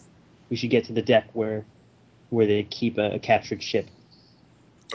we 0.51 0.57
should 0.57 0.71
get 0.71 0.85
to 0.87 0.93
the 0.93 1.03
deck 1.03 1.29
where 1.33 1.65
where 2.31 2.47
they 2.47 2.62
keep 2.65 2.99
a, 2.99 3.12
a 3.15 3.19
captured 3.19 3.62
ship. 3.62 3.87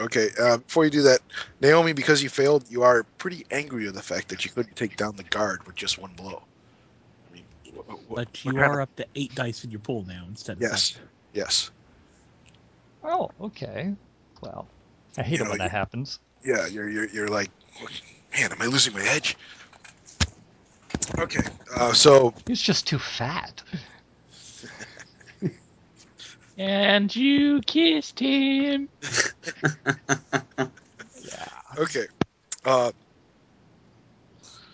Okay, 0.00 0.28
uh, 0.40 0.58
before 0.58 0.84
you 0.84 0.90
do 0.90 1.02
that, 1.02 1.18
Naomi, 1.60 1.92
because 1.92 2.22
you 2.22 2.28
failed, 2.28 2.64
you 2.70 2.84
are 2.84 3.02
pretty 3.18 3.44
angry 3.50 3.88
at 3.88 3.94
the 3.94 4.02
fact 4.02 4.28
that 4.28 4.44
you 4.44 4.50
couldn't 4.52 4.76
take 4.76 4.96
down 4.96 5.16
the 5.16 5.24
guard 5.24 5.66
with 5.66 5.74
just 5.74 5.98
one 5.98 6.12
blow. 6.12 6.40
I 7.28 7.34
mean, 7.34 7.44
wh- 7.74 7.92
wh- 8.08 8.14
But 8.14 8.44
you 8.44 8.56
are 8.58 8.74
of- 8.80 8.88
up 8.88 8.96
to 8.96 9.06
eight 9.16 9.34
dice 9.34 9.64
in 9.64 9.72
your 9.72 9.80
pool 9.80 10.04
now 10.04 10.24
instead 10.28 10.58
of 10.58 10.62
Yes, 10.62 10.92
seven. 10.92 11.08
yes. 11.32 11.72
Oh, 13.02 13.28
okay. 13.40 13.92
Well, 14.40 14.68
I 15.16 15.22
hate 15.22 15.38
You 15.38 15.42
it 15.42 15.44
know, 15.46 15.50
when 15.50 15.58
that 15.58 15.72
happens. 15.72 16.20
Yeah, 16.44 16.66
you're 16.68 16.88
you're 16.88 17.08
you're 17.08 17.28
like, 17.28 17.50
man, 18.38 18.52
am 18.52 18.62
I 18.62 18.66
losing 18.66 18.94
my 18.94 19.02
edge? 19.02 19.36
Okay, 21.18 21.42
uh, 21.76 21.92
so 21.92 22.34
He's 22.46 22.62
just 22.62 22.86
too 22.86 22.98
fat. 22.98 23.62
And 26.56 27.14
you 27.14 27.60
kissed 27.68 28.18
him. 28.18 28.88
Yeah. 31.22 31.48
Okay, 31.78 32.06
uh, 32.64 32.90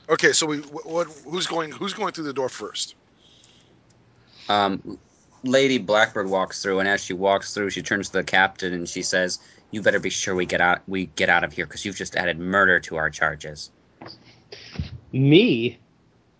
okay, 0.08 0.32
so 0.32 0.46
we 0.46 0.60
what, 0.60 0.86
what 0.86 1.06
who's 1.28 1.46
going 1.46 1.72
who's 1.72 1.92
going 1.92 2.14
through 2.14 2.24
the 2.24 2.32
door 2.32 2.48
first? 2.48 2.94
Um, 4.48 4.98
Lady 5.44 5.76
Blackbird 5.76 6.28
walks 6.28 6.62
through, 6.62 6.80
and 6.80 6.88
as 6.88 7.04
she 7.04 7.12
walks 7.12 7.52
through, 7.52 7.68
she 7.68 7.82
turns 7.82 8.08
to 8.08 8.14
the 8.14 8.24
captain 8.24 8.72
and 8.72 8.88
she 8.88 9.02
says, 9.02 9.38
"You 9.70 9.82
better 9.82 10.00
be 10.00 10.08
sure 10.08 10.34
we 10.34 10.46
get 10.46 10.62
out. 10.62 10.80
We 10.88 11.06
get 11.06 11.28
out 11.28 11.44
of 11.44 11.52
here 11.52 11.66
because 11.66 11.84
you've 11.84 11.96
just 11.96 12.16
added 12.16 12.38
murder 12.38 12.80
to 12.80 12.96
our 12.96 13.10
charges. 13.10 13.70
Me? 15.12 15.78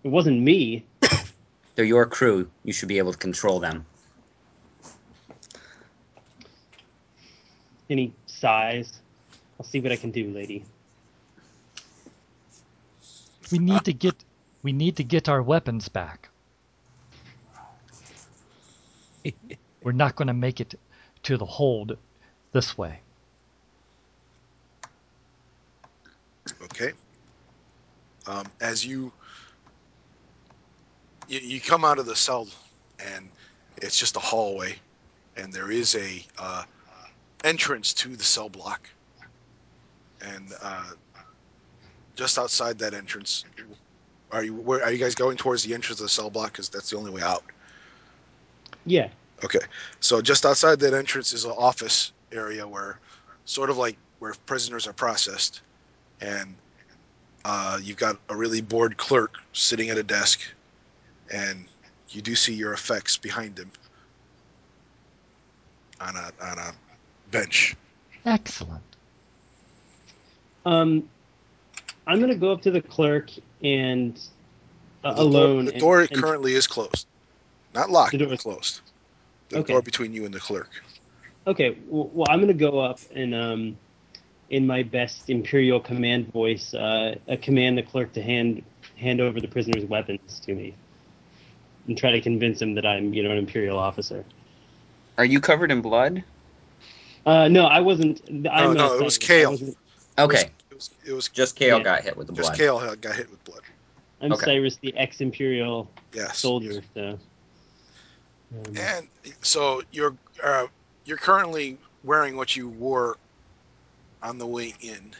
It 0.03 0.07
wasn't 0.07 0.41
me. 0.41 0.85
They're 1.75 1.85
your 1.85 2.07
crew. 2.07 2.49
You 2.63 2.73
should 2.73 2.89
be 2.89 2.97
able 2.97 3.11
to 3.11 3.17
control 3.17 3.59
them." 3.59 3.85
Any 7.87 8.11
size? 8.25 9.01
I'll 9.59 9.65
see 9.65 9.79
what 9.79 9.91
I 9.91 9.97
can 9.97 10.09
do, 10.09 10.31
lady. 10.31 10.65
We 13.51 13.59
need 13.59 13.85
to 13.85 13.93
get 13.93 14.15
we 14.63 14.73
need 14.73 14.95
to 14.95 15.03
get 15.03 15.29
our 15.29 15.43
weapons 15.43 15.89
back. 15.89 16.29
We're 19.83 19.91
not 19.91 20.15
going 20.15 20.27
to 20.27 20.33
make 20.33 20.59
it 20.59 20.75
to 21.23 21.37
the 21.37 21.45
hold 21.45 21.97
this 22.51 22.77
way. 22.77 22.99
Okay. 26.63 26.93
Um, 28.27 28.45
as 28.61 28.85
you, 28.85 29.11
you 31.27 31.39
you 31.39 31.61
come 31.61 31.85
out 31.85 31.99
of 31.99 32.05
the 32.05 32.15
cell, 32.15 32.47
and 32.99 33.29
it's 33.77 33.97
just 33.99 34.15
a 34.15 34.19
hallway, 34.19 34.75
and 35.37 35.51
there 35.53 35.71
is 35.71 35.95
a 35.95 36.25
uh, 36.37 36.63
entrance 37.43 37.93
to 37.93 38.15
the 38.15 38.23
cell 38.23 38.49
block, 38.49 38.87
and 40.21 40.53
uh, 40.61 40.91
just 42.15 42.39
outside 42.39 42.79
that 42.79 42.93
entrance, 42.93 43.45
are 44.31 44.43
you 44.43 44.53
where 44.55 44.83
are 44.83 44.91
you 44.91 44.97
guys 44.97 45.13
going 45.13 45.37
towards 45.37 45.63
the 45.63 45.73
entrance 45.73 45.99
of 45.99 46.05
the 46.05 46.09
cell 46.09 46.29
block? 46.29 46.51
Because 46.51 46.69
that's 46.69 46.89
the 46.89 46.97
only 46.97 47.11
way 47.11 47.21
out. 47.21 47.43
Yeah. 48.85 49.09
Okay, 49.43 49.59
so 49.99 50.21
just 50.21 50.45
outside 50.45 50.79
that 50.79 50.93
entrance 50.93 51.33
is 51.33 51.43
an 51.45 51.51
office 51.51 52.11
area 52.31 52.67
where, 52.67 52.99
sort 53.45 53.69
of 53.69 53.77
like 53.77 53.97
where 54.19 54.33
prisoners 54.45 54.87
are 54.87 54.93
processed, 54.93 55.61
and 56.21 56.55
uh, 57.43 57.77
you've 57.81 57.97
got 57.97 58.17
a 58.29 58.35
really 58.35 58.61
bored 58.61 58.95
clerk 58.97 59.35
sitting 59.53 59.89
at 59.89 59.97
a 59.97 60.03
desk, 60.03 60.39
and 61.33 61.65
you 62.09 62.21
do 62.21 62.33
see 62.35 62.53
your 62.53 62.73
effects 62.73 63.17
behind 63.17 63.59
him 63.59 63.71
on 65.99 66.15
a 66.15 66.31
on 66.41 66.57
a 66.57 66.73
bench. 67.31 67.75
Excellent. 68.25 68.81
Um, 70.65 71.07
I'm 72.07 72.19
gonna 72.19 72.35
go 72.35 72.51
up 72.51 72.61
to 72.63 72.71
the 72.71 72.81
clerk 72.81 73.29
and 73.63 74.19
uh, 75.03 75.13
the 75.13 75.21
alone. 75.21 75.55
Door, 75.55 75.63
the 75.65 75.71
and- 75.71 75.79
door 75.81 76.01
and- 76.01 76.11
currently 76.23 76.53
is 76.53 76.67
closed, 76.67 77.05
not 77.75 77.89
locked, 77.91 78.11
The 78.13 78.17
door 78.19 78.27
but 78.27 78.33
is- 78.35 78.41
closed. 78.41 78.81
The 79.49 79.59
Okay. 79.59 79.73
door 79.73 79.81
between 79.83 80.13
you 80.13 80.25
and 80.25 80.33
the 80.33 80.39
clerk. 80.39 80.69
Okay, 81.45 81.77
well, 81.87 82.09
well, 82.13 82.27
I'm 82.29 82.39
gonna 82.39 82.53
go 82.53 82.79
up 82.79 82.99
and 83.13 83.35
um, 83.35 83.77
in 84.49 84.65
my 84.65 84.81
best 84.83 85.29
Imperial 85.29 85.79
command 85.79 86.31
voice, 86.31 86.73
uh, 86.73 87.15
uh, 87.29 87.35
command 87.41 87.77
the 87.77 87.83
clerk 87.83 88.13
to 88.13 88.21
hand 88.21 88.63
hand 88.97 89.21
over 89.21 89.39
the 89.39 89.47
prisoner's 89.47 89.83
weapons 89.85 90.39
to 90.45 90.55
me, 90.55 90.73
and 91.87 91.95
try 91.97 92.11
to 92.11 92.21
convince 92.21 92.61
him 92.61 92.73
that 92.75 92.85
I'm, 92.85 93.13
you 93.13 93.21
know, 93.21 93.29
an 93.31 93.37
Imperial 93.37 93.77
officer. 93.77 94.23
Are 95.17 95.25
you 95.25 95.39
covered 95.39 95.69
in 95.71 95.81
blood? 95.81 96.23
Uh, 97.25 97.47
no, 97.47 97.65
I 97.65 97.79
wasn't. 97.81 98.21
I'm 98.29 98.73
no, 98.73 98.73
not 98.73 98.99
it 98.99 99.03
was 99.03 99.15
saying- 99.15 99.41
I 99.41 99.41
Kale. 99.43 99.51
wasn't- 99.51 99.77
Okay, 100.17 100.49
It 100.71 100.75
was 100.75 100.89
it 101.05 101.13
was 101.13 101.27
just 101.29 101.55
Kale 101.55 101.77
Yeah. 101.77 101.83
got 101.83 102.03
hit 102.03 102.15
with 102.17 102.27
the 102.27 102.33
blood. 102.33 102.47
just. 102.47 102.57
Kale 102.59 102.95
got 102.95 103.15
hit 103.15 103.29
with 103.29 103.43
blood. 103.43 103.61
I'm 104.21 104.31
Okay. 104.31 104.45
Cyrus, 104.45 104.77
the 104.77 104.95
ex-Imperial 104.97 105.89
Yes. 106.13 106.39
soldier. 106.39 106.81
So. 106.95 107.19
Um, 108.53 108.77
And 108.77 109.07
so 109.41 109.81
you're 109.91 110.15
uh, 110.43 110.67
you're 111.05 111.17
currently 111.17 111.77
wearing 112.03 112.37
what 112.37 112.55
you 112.55 112.69
wore 112.69 113.17
on 114.21 114.37
the 114.37 114.45
way 114.45 114.73
in. 114.81 115.13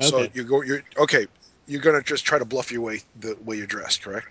Okay. 0.00 0.08
So 0.08 0.28
you 0.34 0.44
go. 0.44 0.62
You're 0.62 0.82
okay. 0.98 1.26
You're 1.66 1.80
gonna 1.80 2.02
just 2.02 2.24
try 2.24 2.38
to 2.38 2.44
bluff 2.44 2.70
your 2.70 2.82
way 2.82 3.00
the 3.20 3.36
way 3.44 3.56
you're 3.56 3.66
dressed, 3.66 4.02
correct? 4.02 4.28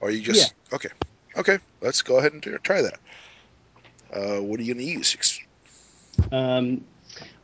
Or 0.00 0.10
you 0.10 0.20
just 0.20 0.54
okay? 0.72 0.90
Okay, 1.36 1.58
let's 1.80 2.02
go 2.02 2.18
ahead 2.18 2.32
and 2.32 2.42
try 2.62 2.82
that. 2.82 2.98
Uh, 4.12 4.40
what 4.40 4.58
are 4.58 4.62
you 4.62 4.74
gonna 4.74 4.84
use? 4.84 5.40
Um, 6.32 6.82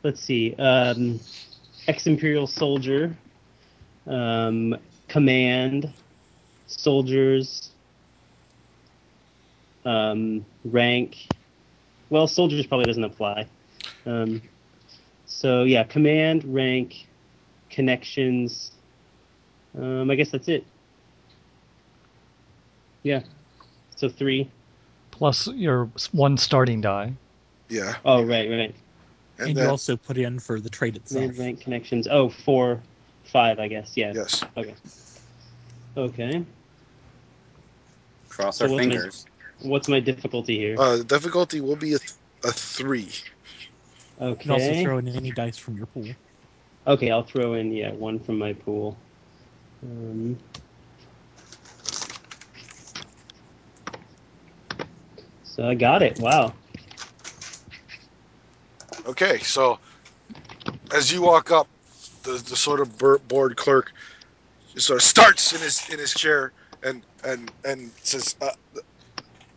let's 0.01 0.19
see. 0.19 0.55
Um, 0.55 1.19
ex-imperial 1.87 2.47
soldier, 2.47 3.15
um, 4.07 4.75
command, 5.07 5.93
soldiers, 6.67 7.69
um, 9.85 10.45
rank. 10.65 11.27
Well, 12.09 12.27
soldiers 12.27 12.65
probably 12.65 12.85
doesn't 12.85 13.03
apply. 13.03 13.47
Um, 14.05 14.41
so 15.25 15.63
yeah, 15.63 15.83
command, 15.83 16.43
rank, 16.45 17.07
connections. 17.69 18.71
Um, 19.77 20.09
I 20.11 20.15
guess 20.15 20.29
that's 20.31 20.47
it. 20.47 20.65
Yeah. 23.03 23.21
So 23.95 24.09
three. 24.09 24.49
Plus 25.11 25.47
your 25.47 25.89
one 26.11 26.37
starting 26.37 26.81
die. 26.81 27.13
Yeah, 27.69 27.95
Oh, 28.05 28.23
right, 28.23 28.49
right. 28.49 28.59
and, 28.59 28.73
And, 29.49 29.57
then 29.57 29.63
you 29.65 29.69
also 29.69 29.95
put 29.97 30.17
in 30.17 30.37
for 30.39 30.59
the 30.59 30.69
trade 30.69 30.95
itself. 30.95 31.21
Command, 31.23 31.39
rank, 31.39 31.61
connections. 31.61 32.07
Oh, 32.09 32.29
four, 32.29 32.81
five, 33.23 33.59
I 33.59 33.67
guess. 33.67 33.93
Yeah. 33.95 34.11
yes, 34.13 34.43
Okay. 34.57 34.75
Okay. 35.97 36.45
Cross 38.29 38.57
So 38.57 38.65
our 38.65 38.71
what's 38.71 38.85
my- 38.85 38.91
fingers. 38.93 39.25
What's 39.63 39.87
my 39.87 39.99
difficulty 39.99 40.57
here? 40.57 40.75
uh, 40.77 40.97
the 40.97 41.03
difficulty 41.05 41.61
will 41.61 41.75
be 41.75 41.93
a, 41.93 41.99
th- 41.99 42.13
a 42.43 42.51
three. 42.51 43.09
You 44.29 44.35
can 44.35 44.51
also 44.51 44.73
throw 44.73 44.97
in 44.99 45.07
any 45.07 45.31
dice 45.31 45.57
from 45.57 45.77
your 45.77 45.87
pool. 45.87 46.15
Okay, 46.87 47.11
I'll 47.11 47.23
throw 47.23 47.53
in 47.53 47.71
yeah 47.71 47.91
one 47.93 48.19
from 48.19 48.37
my 48.37 48.53
pool. 48.53 48.97
Um, 49.83 50.37
so 55.43 55.67
I 55.67 55.75
got 55.75 56.03
it. 56.03 56.19
Wow. 56.19 56.53
Okay, 59.07 59.39
so 59.39 59.79
as 60.93 61.11
you 61.11 61.21
walk 61.21 61.51
up, 61.51 61.67
the, 62.23 62.31
the 62.31 62.55
sort 62.55 62.79
of 62.81 62.97
bored 63.27 63.57
clerk 63.57 63.91
just 64.73 64.87
sort 64.87 64.97
of 64.97 65.03
starts 65.03 65.53
in 65.53 65.61
his 65.61 65.89
in 65.89 65.99
his 65.99 66.13
chair 66.13 66.53
and 66.83 67.05
and 67.23 67.51
and 67.65 67.91
says, 68.03 68.35
uh, 68.41 68.51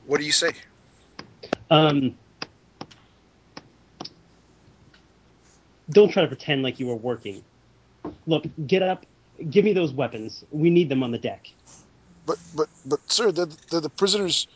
"What 0.07 0.21
do 0.21 0.27
you 0.27 0.33
say?" 0.33 0.53
Um, 1.71 2.17
don't 5.91 6.11
try 6.11 6.23
to 6.23 6.29
pretend 6.29 6.63
like 6.63 6.81
you 6.81 6.87
were 6.87 6.97
working. 6.97 7.45
Look, 8.27 8.45
get 8.67 8.83
up. 8.83 9.07
Give 9.51 9.65
me 9.65 9.73
those 9.73 9.93
weapons. 9.93 10.45
We 10.51 10.71
need 10.71 10.89
them 10.89 11.03
on 11.03 11.13
the 11.13 11.19
deck. 11.19 11.47
But 12.27 12.39
but 12.55 12.69
but 12.87 13.01
sir, 13.11 13.33
they're, 13.33 13.49
they're 13.71 13.81
the 13.81 13.91
prisoners. 13.91 14.49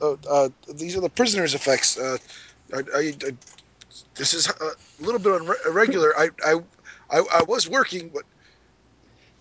Uh, 0.00 0.16
uh, 0.30 0.48
these 0.74 0.96
are 0.96 1.00
the 1.00 1.10
prisoners' 1.10 1.54
effects. 1.54 1.98
Uh, 1.98 2.18
I, 2.74 2.78
I, 2.94 3.14
I, 3.26 3.30
this 4.16 4.34
is 4.34 4.48
a 4.48 4.70
little 5.00 5.20
bit 5.20 5.32
unre- 5.32 5.66
irregular. 5.66 6.12
I, 6.18 6.30
I 6.44 6.54
I 7.10 7.18
I 7.34 7.42
was 7.42 7.68
working, 7.68 8.10
but 8.10 8.24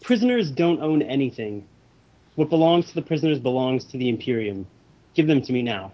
Prisoners 0.02 0.52
don't 0.52 0.82
own 0.82 1.02
anything. 1.04 1.68
What 2.36 2.50
belongs 2.50 2.88
to 2.88 2.96
the 2.96 3.02
prisoners 3.04 3.40
belongs 3.40 3.86
to 3.86 3.98
the 3.98 4.10
Imperium. 4.10 4.68
Give 5.14 5.28
them 5.28 5.42
to 5.42 5.54
me 5.54 5.62
now. 5.62 5.92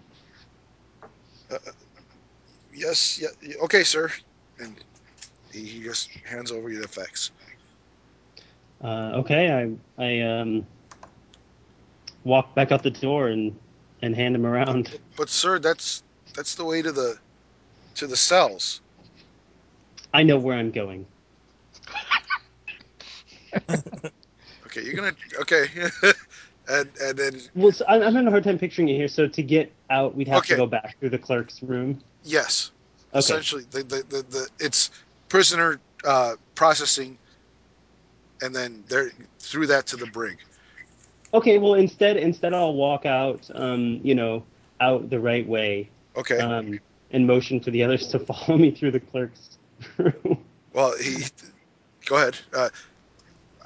yes, 2.72 3.18
yeah, 3.20 3.28
yeah, 3.42 3.56
okay, 3.64 3.82
sir. 3.82 4.10
And 4.58 4.76
he, 5.52 5.64
he 5.64 5.82
just 5.82 6.10
hands 6.26 6.50
over 6.52 6.70
you 6.70 6.78
the 6.78 6.84
effects. 6.84 7.30
Uh, 8.82 9.12
okay, 9.16 9.50
I 9.98 10.02
I 10.02 10.20
um 10.20 10.66
walk 12.24 12.54
back 12.54 12.72
out 12.72 12.82
the 12.82 12.90
door 12.90 13.28
and 13.28 13.56
and 14.02 14.14
hand 14.14 14.34
them 14.34 14.46
around. 14.46 14.98
But 15.16 15.28
sir, 15.28 15.58
that's 15.58 16.02
that's 16.34 16.54
the 16.54 16.64
way 16.64 16.82
to 16.82 16.92
the 16.92 17.18
to 17.96 18.06
the 18.06 18.16
cells. 18.16 18.80
I 20.12 20.22
know 20.22 20.38
where 20.38 20.56
I'm 20.56 20.70
going. 20.70 21.06
Okay, 24.66 24.82
you're 24.82 24.94
gonna 24.94 25.14
okay, 25.40 25.66
and 26.68 26.90
and 27.00 27.18
then 27.18 27.40
Well, 27.54 27.72
so 27.72 27.84
I'm 27.88 28.02
having 28.02 28.26
a 28.26 28.30
hard 28.30 28.44
time 28.44 28.58
picturing 28.58 28.88
it 28.88 28.96
here. 28.96 29.08
So 29.08 29.26
to 29.26 29.42
get 29.42 29.72
out, 29.90 30.14
we'd 30.14 30.28
have 30.28 30.38
Okay. 30.38 30.54
to 30.54 30.56
go 30.60 30.66
back 30.66 30.98
through 30.98 31.10
the 31.10 31.18
clerk's 31.18 31.62
room. 31.62 32.00
yes, 32.22 32.70
Okay. 33.12 33.18
essentially 33.18 33.64
the 33.70 33.82
the, 33.82 33.96
the, 34.08 34.22
the 34.30 34.48
it's 34.60 34.90
prisoner 35.28 35.80
uh, 36.04 36.34
processing, 36.54 37.18
and 38.42 38.54
then 38.54 38.84
there 38.88 39.10
through 39.38 39.66
that 39.68 39.86
to 39.86 39.96
the 39.96 40.06
brig. 40.06 40.38
Okay. 41.34 41.58
Well, 41.58 41.74
instead, 41.74 42.16
instead 42.16 42.54
I'll 42.54 42.74
walk 42.74 43.06
out. 43.06 43.48
Um, 43.54 44.00
you 44.02 44.14
know, 44.14 44.44
out 44.80 45.10
the 45.10 45.20
right 45.20 45.46
way. 45.46 45.90
Okay, 46.16 46.38
Um, 46.38 46.80
and 47.10 47.26
motion 47.26 47.60
for 47.60 47.70
the 47.70 47.82
others 47.82 48.06
to 48.12 48.18
follow 48.18 48.58
me 48.58 48.70
through 48.70 48.90
the 48.92 49.00
clerk's 49.00 49.58
room. 49.96 50.44
well 50.72 50.96
he 50.98 51.24
go 52.06 52.16
ahead. 52.16 52.36
Uh, 52.52 52.68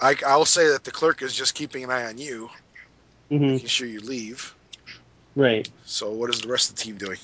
I 0.01 0.17
I 0.27 0.37
will 0.37 0.45
say 0.45 0.69
that 0.69 0.85
the 0.85 0.91
clerk 0.91 1.23
is 1.23 1.35
just 1.35 1.55
keeping 1.55 1.85
an 1.85 1.91
eye 1.91 2.05
on 2.07 2.19
you, 2.19 2.51
hmm 3.39 3.53
making 3.53 3.69
sure 3.69 3.87
you 3.87 4.01
leave. 4.01 4.55
Right. 5.35 5.69
So 5.85 6.11
what 6.13 6.31
is 6.31 6.41
the 6.41 6.49
rest 6.49 6.71
of 6.71 6.77
the 6.77 6.83
team 6.83 6.97
doing? 6.97 7.17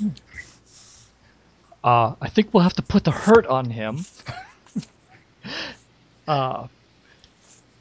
Uh, 1.85 2.14
I 2.21 2.29
think 2.29 2.53
we'll 2.53 2.62
have 2.62 2.75
to 2.75 2.83
put 2.83 3.05
the 3.05 3.11
hurt 3.11 3.47
on 3.47 3.71
him. 3.71 4.05
uh, 6.29 6.66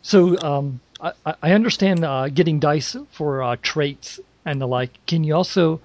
so 0.01 0.37
um, 0.41 0.79
I, 1.01 1.13
I- 1.25 1.35
I 1.41 1.51
understand 1.53 2.03
uh, 2.03 2.29
getting 2.29 2.59
dice 2.59 2.95
for 3.11 3.43
uh, 3.43 3.55
traits 3.61 4.19
and 4.45 4.61
the 4.61 4.67
like. 4.67 4.91
Can 5.07 5.23
you 5.23 5.35
also 5.35 5.81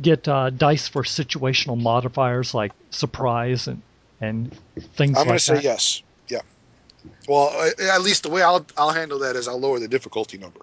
get 0.00 0.28
uh, 0.28 0.50
dice 0.50 0.88
for 0.88 1.02
situational 1.02 1.80
modifiers 1.80 2.54
like 2.54 2.72
surprise 2.90 3.66
and 3.68 3.82
and 4.20 4.52
things 4.76 5.16
like 5.16 5.16
that? 5.16 5.20
I'm 5.20 5.26
going 5.26 5.38
to 5.38 5.44
say 5.44 5.60
yes. 5.60 6.02
Yeah. 6.28 6.40
Well, 7.28 7.50
at 7.80 8.02
least 8.02 8.22
the 8.22 8.30
way 8.30 8.42
I'll 8.42 8.66
I'll 8.76 8.90
handle 8.92 9.18
that 9.20 9.36
is 9.36 9.48
I'll 9.48 9.60
lower 9.60 9.78
the 9.78 9.88
difficulty 9.88 10.38
number 10.38 10.60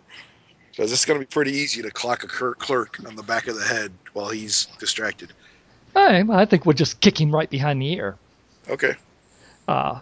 because 0.75 0.91
it's 0.91 1.05
going 1.05 1.19
to 1.19 1.25
be 1.25 1.29
pretty 1.29 1.51
easy 1.51 1.83
to 1.83 1.91
clock 1.91 2.23
a 2.23 2.27
cur- 2.27 2.55
clerk 2.55 2.97
on 3.05 3.15
the 3.15 3.21
back 3.21 3.47
of 3.47 3.55
the 3.55 3.63
head 3.63 3.91
while 4.13 4.29
he's 4.29 4.65
distracted. 4.79 5.31
I, 5.95 6.23
I 6.31 6.45
think 6.45 6.65
we'll 6.65 6.73
just 6.73 6.99
kick 6.99 7.21
him 7.21 7.33
right 7.33 7.49
behind 7.49 7.79
the 7.81 7.93
ear. 7.93 8.17
Okay. 8.69 8.95
uh, 9.67 9.99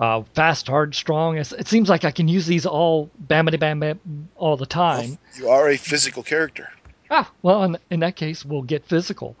uh, 0.00 0.22
fast, 0.34 0.66
hard, 0.68 0.94
strong. 0.94 1.36
It's, 1.36 1.52
it 1.52 1.68
seems 1.68 1.90
like 1.90 2.04
I 2.04 2.10
can 2.10 2.26
use 2.28 2.46
these 2.46 2.64
all 2.64 3.10
bamity 3.26 3.58
bam 3.58 3.80
bam 3.80 4.28
all 4.36 4.56
the 4.56 4.66
time. 4.66 5.18
You 5.36 5.48
are 5.50 5.68
a 5.68 5.76
physical 5.76 6.22
character. 6.22 6.70
Ah, 7.10 7.30
well, 7.42 7.64
in, 7.64 7.76
in 7.90 8.00
that 8.00 8.16
case, 8.16 8.44
we'll 8.44 8.62
get 8.62 8.84
physical, 8.84 9.34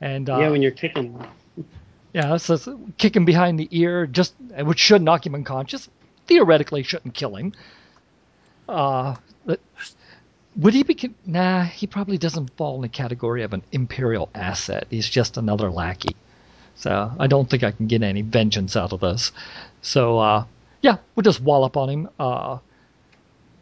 and 0.00 0.28
uh, 0.28 0.38
yeah, 0.38 0.50
when 0.50 0.60
you're 0.60 0.70
kicking. 0.70 1.18
yeah, 2.12 2.36
so 2.36 2.54
it's 2.54 2.68
kick 2.98 3.16
him 3.16 3.24
behind 3.24 3.58
the 3.58 3.68
ear, 3.70 4.06
just 4.06 4.34
which 4.58 4.78
should 4.78 5.02
knock 5.02 5.24
him 5.24 5.34
unconscious. 5.34 5.88
Theoretically, 6.32 6.82
shouldn't 6.82 7.12
kill 7.12 7.36
him. 7.36 7.52
Uh, 8.66 9.16
would 10.56 10.72
he 10.72 10.82
be? 10.82 11.14
Nah, 11.26 11.64
he 11.64 11.86
probably 11.86 12.16
doesn't 12.16 12.56
fall 12.56 12.76
in 12.76 12.80
the 12.80 12.88
category 12.88 13.42
of 13.42 13.52
an 13.52 13.62
imperial 13.70 14.30
asset. 14.34 14.86
He's 14.88 15.10
just 15.10 15.36
another 15.36 15.70
lackey. 15.70 16.16
So 16.74 17.12
I 17.18 17.26
don't 17.26 17.50
think 17.50 17.62
I 17.64 17.70
can 17.72 17.86
get 17.86 18.02
any 18.02 18.22
vengeance 18.22 18.76
out 18.76 18.94
of 18.94 19.00
this. 19.00 19.30
So 19.82 20.18
uh, 20.18 20.44
yeah, 20.80 20.96
we'll 21.14 21.22
just 21.22 21.42
wallop 21.42 21.76
on 21.76 21.90
him. 21.90 22.08
Uh, 22.18 22.58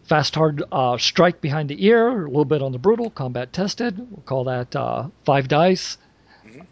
fast, 0.04 0.36
hard 0.36 0.62
uh, 0.70 0.96
strike 0.96 1.40
behind 1.40 1.70
the 1.70 1.84
ear, 1.84 2.24
a 2.24 2.28
little 2.28 2.44
bit 2.44 2.62
on 2.62 2.70
the 2.70 2.78
brutal, 2.78 3.10
combat 3.10 3.52
tested. 3.52 3.98
We'll 3.98 4.22
call 4.26 4.44
that 4.44 4.76
uh, 4.76 5.08
five 5.24 5.48
dice. 5.48 5.98
Mhm. 6.46 6.66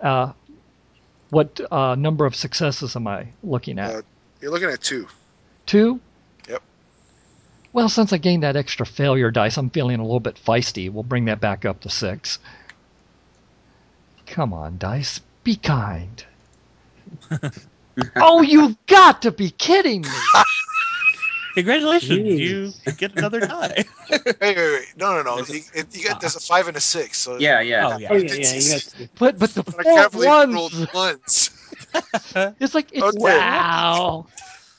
Uh, 0.00 0.32
what 1.30 1.60
uh, 1.72 1.96
number 1.96 2.24
of 2.24 2.36
successes 2.36 2.94
am 2.94 3.08
I 3.08 3.26
looking 3.42 3.80
at? 3.80 4.04
You're 4.40 4.50
looking 4.50 4.70
at 4.70 4.80
two. 4.80 5.06
Two? 5.66 6.00
Yep. 6.48 6.62
Well, 7.72 7.88
since 7.88 8.12
I 8.12 8.18
gained 8.18 8.42
that 8.42 8.56
extra 8.56 8.86
failure 8.86 9.30
dice, 9.30 9.56
I'm 9.56 9.70
feeling 9.70 9.98
a 9.98 10.02
little 10.02 10.20
bit 10.20 10.36
feisty. 10.36 10.90
We'll 10.90 11.02
bring 11.02 11.26
that 11.26 11.40
back 11.40 11.64
up 11.64 11.80
to 11.80 11.90
six. 11.90 12.38
Come 14.26 14.52
on, 14.52 14.78
dice. 14.78 15.20
Be 15.42 15.56
kind. 15.56 16.24
oh, 18.16 18.42
you've 18.42 18.76
got 18.86 19.22
to 19.22 19.32
be 19.32 19.50
kidding 19.50 20.02
me. 20.02 20.08
Congratulations, 21.58 22.18
Jeez. 22.18 22.86
you 22.86 22.92
get 22.92 23.16
another 23.16 23.40
die. 23.40 23.84
wait, 24.10 24.40
wait, 24.40 24.56
wait. 24.56 24.86
No, 24.96 25.12
no, 25.14 25.22
no. 25.22 25.38
You, 25.38 25.60
it, 25.74 25.94
you 25.96 26.04
get 26.04 26.20
there's 26.20 26.36
a 26.36 26.40
five 26.40 26.68
and 26.68 26.76
a 26.76 26.80
six. 26.80 27.18
So 27.18 27.38
Yeah, 27.38 27.60
yeah. 27.60 27.86
Oh 27.94 27.98
yeah. 27.98 28.08
Oh 28.10 28.14
yeah, 28.16 28.34
yeah. 28.34 28.52
You 28.54 28.70
got 28.70 28.80
to, 28.80 29.08
But 29.18 29.38
but 29.38 29.50
the 29.50 29.64
I 29.78 29.82
can't 29.82 30.12
four 30.12 30.20
believe 30.22 30.48
you 30.50 30.54
ones, 30.54 30.54
rolled 30.54 30.94
ones. 30.94 31.50
it's 32.60 32.74
like 32.74 32.92
it's 32.92 33.02
Okay. 33.02 33.18
Wow. 33.18 34.26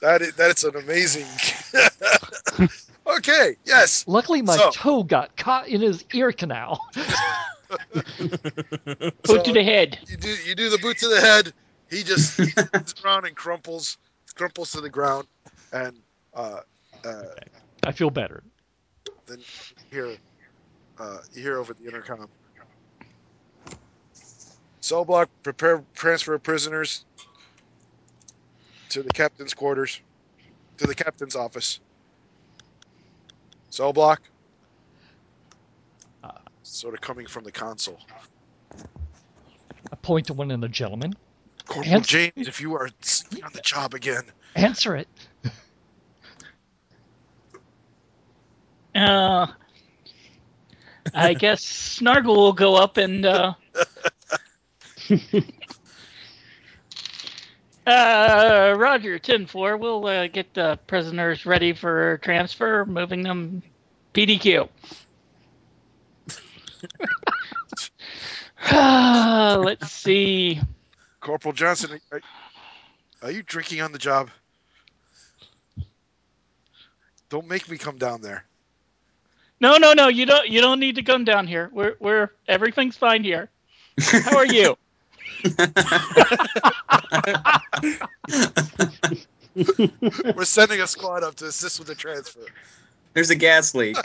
That 0.01 0.21
is 0.21 0.33
that's 0.35 0.63
an 0.63 0.75
amazing. 0.77 1.25
okay. 3.17 3.55
Yes. 3.65 4.05
Luckily, 4.07 4.41
my 4.41 4.55
So- 4.55 4.71
toe 4.71 5.03
got 5.03 5.35
caught 5.35 5.67
in 5.67 5.81
his 5.81 6.05
ear 6.13 6.31
canal. 6.31 6.79
Boot 7.93 9.13
So- 9.25 9.43
to 9.43 9.51
the 9.53 9.63
head. 9.63 9.99
you 10.07 10.17
do 10.17 10.29
you 10.45 10.55
do 10.55 10.69
the 10.69 10.77
boot 10.77 10.97
to 10.99 11.07
the 11.07 11.19
head. 11.19 11.53
He 11.89 12.03
just 12.03 12.33
spins 12.33 12.95
around 13.03 13.25
and 13.25 13.35
crumples, 13.35 13.97
crumples 14.35 14.71
to 14.73 14.81
the 14.81 14.89
ground, 14.89 15.27
and 15.73 15.97
uh, 16.39 16.61
uh, 17.05 17.23
I 17.85 17.91
feel 17.91 18.09
better. 18.09 18.43
then 19.27 19.39
you 19.39 19.45
hear 19.91 20.17
uh, 20.97 21.17
you 21.33 21.41
hear 21.43 21.57
over 21.59 21.73
the 21.73 21.85
intercom. 21.85 22.27
Cell 24.81 25.03
block, 25.05 25.29
prepare 25.43 25.83
transfer 25.93 26.37
prisoners 26.39 27.05
to 28.89 29.03
the 29.03 29.11
captain's 29.11 29.53
quarters, 29.53 30.01
to 30.77 30.85
the 30.87 30.95
captain's 30.95 31.35
office. 31.35 31.79
Cell 33.69 33.93
block, 33.93 34.21
Uh. 36.23 36.31
sort 36.63 36.93
of 36.93 37.01
coming 37.01 37.27
from 37.27 37.43
the 37.43 37.51
console. 37.51 37.99
I 39.91 39.95
point 40.01 40.27
to 40.27 40.33
one 40.33 40.49
of 40.51 40.61
the 40.61 40.69
gentlemen. 40.69 41.13
Corporal 41.65 41.95
Answer- 41.95 42.31
James, 42.33 42.47
if 42.47 42.59
you 42.61 42.73
are 42.73 42.85
on 43.43 43.51
the 43.53 43.61
job 43.63 43.93
again, 43.93 44.23
Answer 44.55 44.95
it. 44.95 45.07
Uh, 48.99 49.47
I 51.13 51.33
guess 51.33 51.63
Snargle 51.63 52.35
will 52.35 52.53
go 52.53 52.75
up 52.75 52.97
and. 52.97 53.25
Uh, 53.25 53.53
uh, 57.87 58.75
Roger, 58.77 59.17
10 59.17 59.45
4. 59.45 59.77
We'll 59.77 60.05
uh, 60.05 60.27
get 60.27 60.53
the 60.53 60.77
prisoners 60.87 61.45
ready 61.45 61.71
for 61.71 62.17
transfer, 62.17 62.85
moving 62.85 63.23
them 63.23 63.63
PDQ. 64.13 64.67
Uh, 68.71 69.57
Let's 69.63 69.89
see. 69.89 70.59
Corporal 71.21 71.53
Johnson, 71.53 71.97
are, 72.11 72.19
are 73.21 73.31
you 73.31 73.41
drinking 73.41 73.79
on 73.79 73.93
the 73.93 73.97
job? 73.97 74.29
Don't 77.29 77.47
make 77.47 77.69
me 77.69 77.77
come 77.77 77.97
down 77.97 78.21
there. 78.21 78.43
No, 79.61 79.77
no, 79.77 79.93
no. 79.93 80.07
You 80.07 80.25
don't. 80.25 80.47
You 80.47 80.61
don't 80.61 80.79
need 80.79 80.95
to 80.95 81.03
come 81.03 81.25
down 81.25 81.47
here. 81.47 81.69
We're 81.73 81.95
we're 81.99 82.29
everything's 82.47 82.97
fine 82.97 83.23
here. 83.23 83.49
How 83.99 84.37
are 84.37 84.45
you? 84.45 84.77
We're 90.35 90.45
sending 90.45 90.81
a 90.81 90.87
squad 90.87 91.23
up 91.23 91.35
to 91.35 91.47
assist 91.47 91.79
with 91.79 91.87
the 91.87 91.95
transfer. 91.95 92.45
There's 93.13 93.29
a 93.29 93.35
gas 93.35 93.75
leak. 93.75 93.97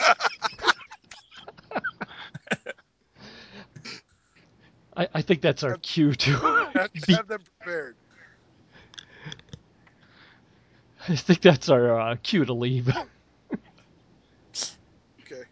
I, 4.97 5.07
I 5.13 5.21
think 5.21 5.41
that's 5.41 5.63
our 5.63 5.77
cue 5.77 6.13
to. 6.13 6.31
Have, 6.75 6.93
be- 7.07 7.13
have 7.13 7.27
them 7.27 7.41
prepared. 7.59 7.95
I 11.07 11.15
think 11.15 11.41
that's 11.41 11.69
our 11.69 11.99
uh, 11.99 12.15
cue 12.23 12.45
to 12.45 12.53
leave. 12.53 12.89
Okay. 15.21 15.43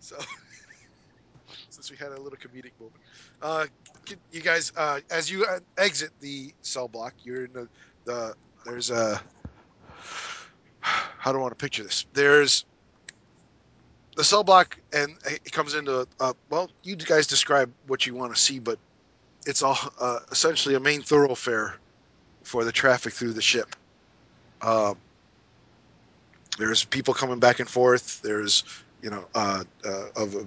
So, 0.00 0.16
we 1.94 2.04
had 2.04 2.16
a 2.16 2.20
little 2.20 2.38
comedic 2.38 2.72
moment, 2.80 3.00
uh, 3.42 3.66
you 4.32 4.40
guys, 4.40 4.72
uh, 4.76 5.00
as 5.10 5.30
you 5.30 5.44
uh, 5.44 5.60
exit 5.78 6.10
the 6.20 6.52
cell 6.62 6.88
block, 6.88 7.14
you're 7.22 7.44
in 7.44 7.52
the, 7.52 7.68
the 8.04 8.34
there's 8.66 8.90
a. 8.90 9.20
How 10.80 11.32
do 11.32 11.38
I 11.38 11.40
want 11.40 11.56
to 11.56 11.62
picture 11.62 11.82
this? 11.82 12.04
There's 12.12 12.64
the 14.16 14.24
cell 14.24 14.44
block, 14.44 14.76
and 14.92 15.12
it 15.24 15.52
comes 15.52 15.74
into. 15.74 16.06
Uh, 16.20 16.32
well, 16.50 16.68
you 16.82 16.96
guys 16.96 17.26
describe 17.26 17.72
what 17.86 18.06
you 18.06 18.14
want 18.14 18.34
to 18.34 18.40
see, 18.40 18.58
but 18.58 18.78
it's 19.46 19.62
all 19.62 19.78
uh, 20.00 20.18
essentially 20.30 20.74
a 20.74 20.80
main 20.80 21.00
thoroughfare 21.00 21.76
for 22.42 22.64
the 22.64 22.72
traffic 22.72 23.12
through 23.12 23.32
the 23.32 23.42
ship. 23.42 23.74
Um, 24.62 24.96
there's 26.58 26.84
people 26.84 27.14
coming 27.14 27.38
back 27.38 27.60
and 27.60 27.68
forth. 27.68 28.20
There's 28.22 28.64
you 29.02 29.10
know 29.10 29.24
uh, 29.34 29.64
uh, 29.84 30.06
of 30.16 30.46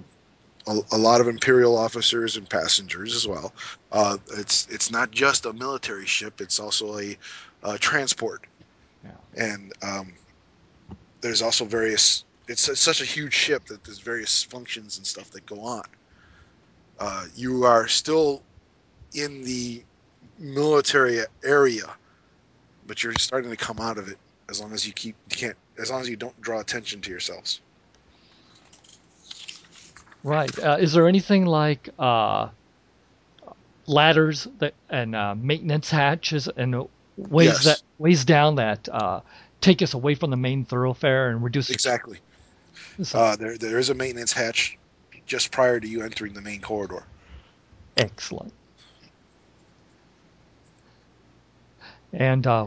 a, 0.68 0.72
a, 0.72 0.82
a 0.92 0.98
lot 0.98 1.20
of 1.20 1.28
imperial 1.28 1.76
officers 1.76 2.36
and 2.36 2.48
passengers 2.48 3.14
as 3.14 3.26
well. 3.26 3.52
Uh, 3.92 4.16
it's 4.36 4.66
it's 4.68 4.90
not 4.90 5.10
just 5.10 5.46
a 5.46 5.52
military 5.52 6.06
ship; 6.06 6.40
it's 6.40 6.60
also 6.60 6.98
a, 6.98 7.16
uh 7.62 7.76
transport. 7.80 8.46
Yeah. 9.04 9.10
And 9.36 9.72
um, 9.82 10.12
there's 11.20 11.42
also 11.42 11.64
various. 11.64 12.24
It's 12.46 12.62
su- 12.62 12.74
such 12.74 13.00
a 13.00 13.04
huge 13.04 13.34
ship 13.34 13.64
that 13.66 13.84
there's 13.84 13.98
various 13.98 14.42
functions 14.42 14.98
and 14.98 15.06
stuff 15.06 15.30
that 15.32 15.44
go 15.46 15.60
on. 15.60 15.84
Uh, 16.98 17.26
you 17.36 17.64
are 17.64 17.86
still 17.88 18.42
in 19.14 19.42
the 19.44 19.82
military 20.38 21.20
area, 21.44 21.90
but 22.86 23.02
you're 23.02 23.14
starting 23.18 23.50
to 23.50 23.56
come 23.56 23.78
out 23.80 23.98
of 23.98 24.08
it 24.08 24.18
as 24.48 24.60
long 24.60 24.72
as 24.72 24.86
you 24.86 24.92
keep 24.92 25.14
you 25.30 25.36
can't 25.36 25.56
as 25.78 25.90
long 25.90 26.00
as 26.00 26.08
you 26.08 26.16
don't 26.16 26.38
draw 26.40 26.60
attention 26.60 27.00
to 27.02 27.10
yourselves. 27.10 27.60
Right. 30.24 30.56
Uh, 30.58 30.76
is 30.80 30.92
there 30.92 31.08
anything 31.08 31.46
like 31.46 31.88
uh, 31.98 32.48
ladders 33.86 34.46
that 34.58 34.74
and 34.90 35.14
uh, 35.14 35.34
maintenance 35.34 35.90
hatches 35.90 36.48
and 36.48 36.74
ways 37.16 37.48
Yes. 37.48 37.64
that 37.64 37.82
ways 37.98 38.24
down 38.24 38.56
that 38.56 38.88
uh, 38.88 39.20
take 39.60 39.80
us 39.82 39.94
away 39.94 40.14
from 40.14 40.30
the 40.30 40.36
main 40.36 40.64
thoroughfare 40.64 41.30
and 41.30 41.42
reduce 41.42 41.70
Exactly. 41.70 42.18
so- 43.02 43.18
Uh, 43.18 43.36
there 43.36 43.56
there 43.56 43.78
is 43.78 43.90
a 43.90 43.94
maintenance 43.94 44.32
hatch 44.32 44.76
just 45.26 45.50
prior 45.50 45.78
to 45.80 45.86
you 45.86 46.02
entering 46.02 46.32
the 46.32 46.40
main 46.40 46.60
corridor. 46.60 47.02
Excellent. 47.96 48.52
And 52.12 52.46
uh, 52.46 52.66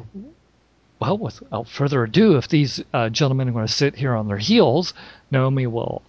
well, 1.00 1.18
without 1.18 1.68
further 1.68 2.04
ado, 2.04 2.38
if 2.38 2.48
these 2.48 2.84
uh, 2.94 3.10
gentlemen 3.10 3.50
are 3.50 3.54
going 3.54 3.66
to 3.66 3.72
sit 3.74 3.96
here 3.96 4.16
on 4.16 4.28
their 4.28 4.38
heels, 4.38 4.94
Naomi 5.32 5.66
will 5.68 6.04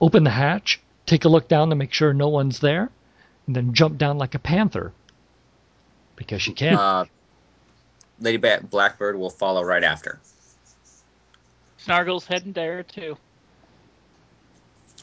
open 0.00 0.24
the 0.24 0.30
hatch, 0.30 0.80
take 1.06 1.24
a 1.24 1.28
look 1.28 1.48
down 1.48 1.70
to 1.70 1.76
make 1.76 1.92
sure 1.92 2.12
no 2.12 2.28
one's 2.28 2.60
there, 2.60 2.90
and 3.46 3.56
then 3.56 3.72
jump 3.74 3.98
down 3.98 4.18
like 4.18 4.34
a 4.34 4.38
panther 4.38 4.92
because 6.16 6.42
she 6.42 6.52
can. 6.52 6.74
Uh, 6.74 7.04
Lady 8.20 8.36
Ba- 8.38 8.64
Blackbird 8.68 9.16
will 9.16 9.30
follow 9.30 9.62
right 9.62 9.84
after. 9.84 10.18
Snargle's 11.78 12.26
heading 12.26 12.52
there 12.52 12.82
too. 12.82 13.16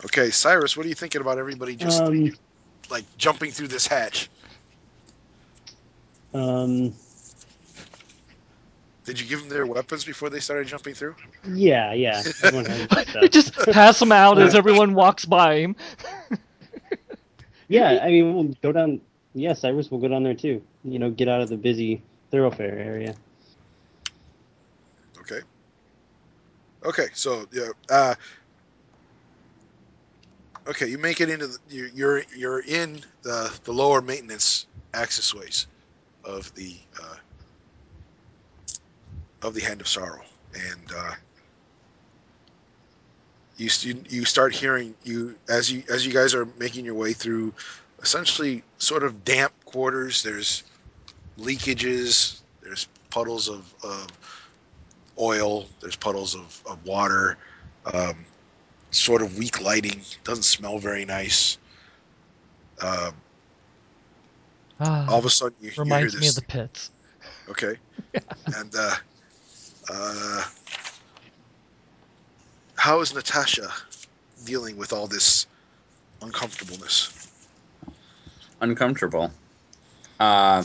Okay, 0.03 0.29
Cyrus, 0.29 0.75
what 0.75 0.85
are 0.85 0.89
you 0.89 0.95
thinking 0.95 1.21
about 1.21 1.37
everybody 1.37 1.75
just 1.75 2.01
Um, 2.01 2.33
like 2.89 3.05
jumping 3.17 3.51
through 3.51 3.69
this 3.69 3.87
hatch? 3.87 4.29
um, 6.33 6.93
Did 9.05 9.19
you 9.19 9.27
give 9.27 9.39
them 9.39 9.49
their 9.49 9.65
weapons 9.65 10.03
before 10.03 10.29
they 10.29 10.39
started 10.39 10.67
jumping 10.67 10.95
through? 10.95 11.15
yeah, 11.47 11.93
yeah. 11.93 12.23
everyone 12.43 12.65
has 12.65 12.87
their 12.87 13.05
stuff. 13.05 13.21
We 13.21 13.29
just 13.29 13.53
pass 13.71 13.99
them 13.99 14.11
out 14.11 14.39
as 14.39 14.55
everyone 14.55 14.95
walks 14.95 15.25
by 15.25 15.59
him. 15.59 15.75
Yeah, 17.67 17.99
I 18.03 18.09
mean, 18.09 18.35
we'll 18.35 18.55
go 18.61 18.71
down. 18.71 19.01
Yeah, 19.33 19.53
Cyrus 19.53 19.89
will 19.89 19.99
go 19.99 20.07
down 20.07 20.23
there 20.23 20.33
too. 20.33 20.61
You 20.83 20.99
know, 20.99 21.09
get 21.09 21.27
out 21.27 21.41
of 21.41 21.49
the 21.49 21.57
busy 21.57 22.01
thoroughfare 22.31 22.77
area. 22.77 23.15
Okay. 25.19 25.41
Okay, 26.83 27.07
so 27.13 27.45
yeah, 27.51 27.69
uh, 27.89 28.15
okay, 30.67 30.87
you 30.87 30.97
make 30.97 31.21
it 31.21 31.29
into 31.29 31.47
the, 31.47 31.57
you're 31.69 31.87
you're 31.87 32.23
you're 32.35 32.59
in 32.59 33.01
the 33.23 33.51
the 33.63 33.73
lower 33.73 34.01
maintenance 34.01 34.67
access 34.93 35.33
ways 35.33 35.67
of 36.23 36.53
the 36.55 36.75
uh, 37.01 37.15
of 39.45 39.53
the 39.53 39.61
Hand 39.61 39.81
of 39.81 39.87
Sorrow, 39.87 40.21
and 40.53 40.91
uh, 40.95 41.13
you 43.57 43.69
you 44.09 44.25
start 44.25 44.53
hearing 44.53 44.93
you 45.03 45.35
as 45.49 45.71
you 45.71 45.83
as 45.89 46.05
you 46.05 46.11
guys 46.11 46.33
are 46.33 46.47
making 46.59 46.83
your 46.83 46.95
way 46.95 47.13
through 47.13 47.53
essentially 48.01 48.63
sort 48.77 49.03
of 49.03 49.23
damp 49.23 49.53
quarters. 49.65 50.23
There's 50.23 50.63
leakages. 51.39 52.41
There's 52.61 52.87
puddles 53.09 53.47
of, 53.47 53.73
of 53.83 54.07
oil. 55.19 55.67
There's 55.79 55.95
puddles 55.95 56.35
of, 56.35 56.61
of 56.67 56.83
water. 56.85 57.37
Um, 57.93 58.25
sort 58.91 59.21
of 59.21 59.37
weak 59.37 59.61
lighting. 59.61 60.01
Doesn't 60.23 60.43
smell 60.43 60.79
very 60.79 61.05
nice. 61.05 61.57
Uh, 62.81 63.11
Ah, 64.79 65.09
all 65.09 65.19
of 65.19 65.25
a 65.25 65.29
sudden, 65.29 65.55
you, 65.61 65.67
you 65.67 65.71
hear 65.71 65.83
reminds 65.83 66.19
me 66.19 66.27
of 66.27 66.35
the 66.35 66.41
pits. 66.41 66.91
Okay. 67.49 67.75
and 68.57 68.75
uh, 68.77 68.95
uh, 69.89 70.43
how 72.75 73.01
is 73.01 73.13
Natasha 73.13 73.69
dealing 74.45 74.77
with 74.77 74.93
all 74.93 75.07
this 75.07 75.47
uncomfortableness? 76.21 77.31
Uncomfortable. 78.61 79.31
Uh, 80.19 80.63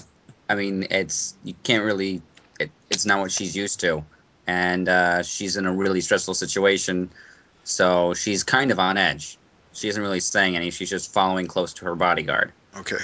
I 0.49 0.55
mean, 0.55 0.87
it's 0.91 1.35
you 1.45 1.55
can't 1.65 1.85
really. 1.85 2.23
It, 2.59 2.71
it's 2.91 3.07
not 3.07 3.21
what 3.21 3.33
she's 3.33 3.57
used 3.57 3.81
to, 3.81 4.05
and 4.47 4.89
uh, 4.89 5.23
she's 5.23 5.57
in 5.57 5.67
a 5.67 5.73
really 5.73 6.01
stressful 6.01 6.35
situation, 6.35 7.11
so 7.65 8.15
she's 8.15 8.45
kind 8.45 8.71
of 8.71 8.79
on 8.79 8.97
edge. 8.97 9.39
She 9.73 9.89
isn't 9.89 10.03
really 10.03 10.21
saying 10.21 10.57
any. 10.57 10.71
She's 10.71 10.91
just 10.91 11.13
following 11.13 11.47
close 11.47 11.73
to 11.75 11.85
her 11.85 11.95
bodyguard. 11.95 12.53
Okay. 12.77 12.99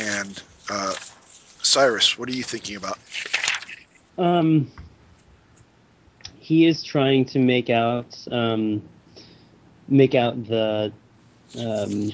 And 0.00 0.42
uh, 0.70 0.94
Cyrus, 1.62 2.18
what 2.18 2.28
are 2.28 2.32
you 2.32 2.42
thinking 2.42 2.76
about? 2.76 2.98
Um, 4.18 4.70
he 6.50 6.66
is 6.66 6.82
trying 6.82 7.24
to 7.24 7.38
make 7.38 7.70
out 7.70 8.26
um, 8.32 8.82
make 9.86 10.16
out 10.16 10.34
the 10.46 10.92
um, 11.56 12.10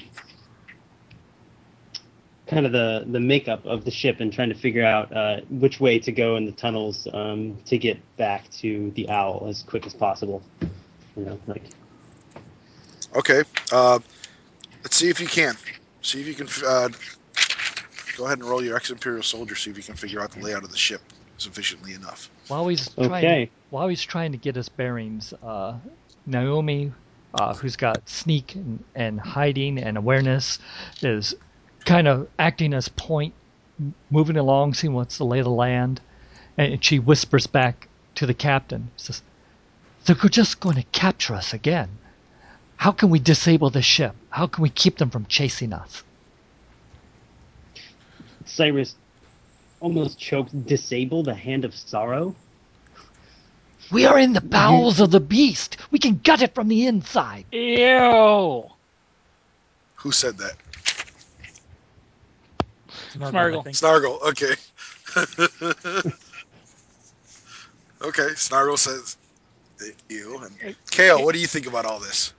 kind 2.46 2.66
of 2.66 2.72
the 2.72 3.07
the 3.07 3.18
makeup 3.18 3.64
of 3.64 3.87
the 3.87 3.90
ship 3.90 4.20
and 4.20 4.31
trying 4.31 4.51
to 4.51 4.55
figure 4.55 4.85
out 4.85 5.11
uh, 5.16 5.40
which 5.49 5.81
way 5.81 5.99
to 5.99 6.12
go 6.12 6.37
in 6.37 6.44
the 6.44 6.53
tunnels 6.53 7.09
um, 7.14 7.57
to 7.64 7.79
get 7.79 7.99
back 8.18 8.51
to 8.51 8.90
the 8.90 9.09
owl 9.09 9.46
as 9.49 9.62
quick 9.62 9.87
as 9.87 9.94
possible. 9.94 10.42
You 11.16 11.25
know, 11.25 11.40
like 11.46 11.62
Okay. 13.14 13.42
Uh, 13.72 13.99
let's 14.85 14.96
see 14.96 15.09
if 15.09 15.18
you 15.18 15.29
can. 15.29 15.55
See 16.03 16.20
if 16.20 16.27
you 16.27 16.35
can. 16.35 16.49
Uh, 16.62 16.90
go 18.18 18.27
ahead 18.27 18.37
and 18.40 18.44
roll 18.46 18.62
your 18.62 18.77
ex-imperial 18.77 19.22
soldier. 19.22 19.55
See 19.55 19.70
if 19.70 19.79
you 19.79 19.83
can 19.83 19.94
figure 19.94 20.20
out 20.20 20.33
the 20.33 20.40
layout 20.40 20.62
of 20.62 20.70
the 20.70 20.77
ship 20.77 21.01
sufficiently 21.38 21.94
enough. 21.94 22.31
While 22.49 22.68
he's 22.68 22.88
trying, 22.94 23.25
Okay. 23.25 23.51
while 23.70 23.88
he's 23.88 24.03
trying 24.03 24.33
to 24.33 24.38
get 24.38 24.57
his 24.57 24.68
bearings, 24.68 25.33
uh, 25.42 25.79
Naomi, 26.27 26.92
uh, 27.35 27.55
who's 27.55 27.77
got 27.77 28.09
sneak 28.09 28.55
and, 28.55 28.85
and 28.94 29.20
hiding 29.20 29.79
and 29.79 29.96
awareness, 29.96 30.59
is 31.03 31.35
kind 31.85 32.09
of 32.09 32.29
acting 32.38 32.75
as 32.75 32.88
point, 32.88 33.35
moving 34.11 34.37
along, 34.37 34.75
seeing 34.75 34.94
what's 34.94 35.18
the 35.18 35.25
lay 35.25 35.38
of 35.38 35.44
the 35.44 35.51
land, 35.51 36.01
and 36.57 36.83
she 36.85 36.99
whispers 36.99 37.46
back 37.46 37.88
to 38.14 38.27
the 38.27 38.35
captain, 38.35 38.90
says, 38.96 39.22
"They're 40.05 40.16
just 40.16 40.61
going 40.61 40.77
to 40.77 40.83
capture 40.92 41.35
us 41.35 41.53
again. 41.53 41.99
How 42.77 42.92
can 42.92 43.11
we 43.11 43.18
disable 43.18 43.70
the 43.70 43.83
ship? 43.83 44.14
How 44.31 44.46
can 44.46 44.62
we 44.62 44.70
keep 44.70 44.99
them 44.99 45.11
from 45.11 45.27
chasing 45.27 45.72
us?" 45.72 46.03
Cyrus 48.46 48.94
almost 49.81 50.19
choked. 50.19 50.67
Disable 50.67 51.23
the 51.23 51.35
hand 51.35 51.65
of 51.65 51.75
sorrow. 51.75 52.35
We 53.93 54.05
are 54.05 54.19
in 54.19 54.33
the 54.33 54.41
bowels 54.41 54.99
of 55.01 55.11
the 55.12 55.21
beast. 55.21 55.77
We 55.91 55.99
can 55.99 56.21
gut 56.25 56.43
it 56.43 56.55
from 56.55 56.69
the 56.69 56.87
inside. 56.87 57.45
Ew. 57.53 58.65
Who 59.97 60.12
said 60.12 60.39
that? 60.39 60.55
Snargle. 63.11 63.64
Snargle. 63.72 64.18
Okay. 64.27 64.55
okay. 68.03 68.29
Snargle 68.35 68.77
says, 68.77 69.16
"You." 70.09 70.49
And 70.62 70.77
Kale, 70.91 71.24
what 71.24 71.35
do 71.35 71.41
you 71.41 71.47
think 71.47 71.66
about 71.66 71.87
all 71.87 71.99
this? 71.99 72.35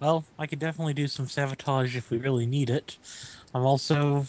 Well, 0.00 0.24
I 0.38 0.46
could 0.46 0.58
definitely 0.58 0.94
do 0.94 1.08
some 1.08 1.28
sabotage 1.28 1.96
if 1.96 2.10
we 2.10 2.18
really 2.18 2.46
need 2.46 2.70
it. 2.70 2.96
I'm 3.54 3.64
also 3.64 4.26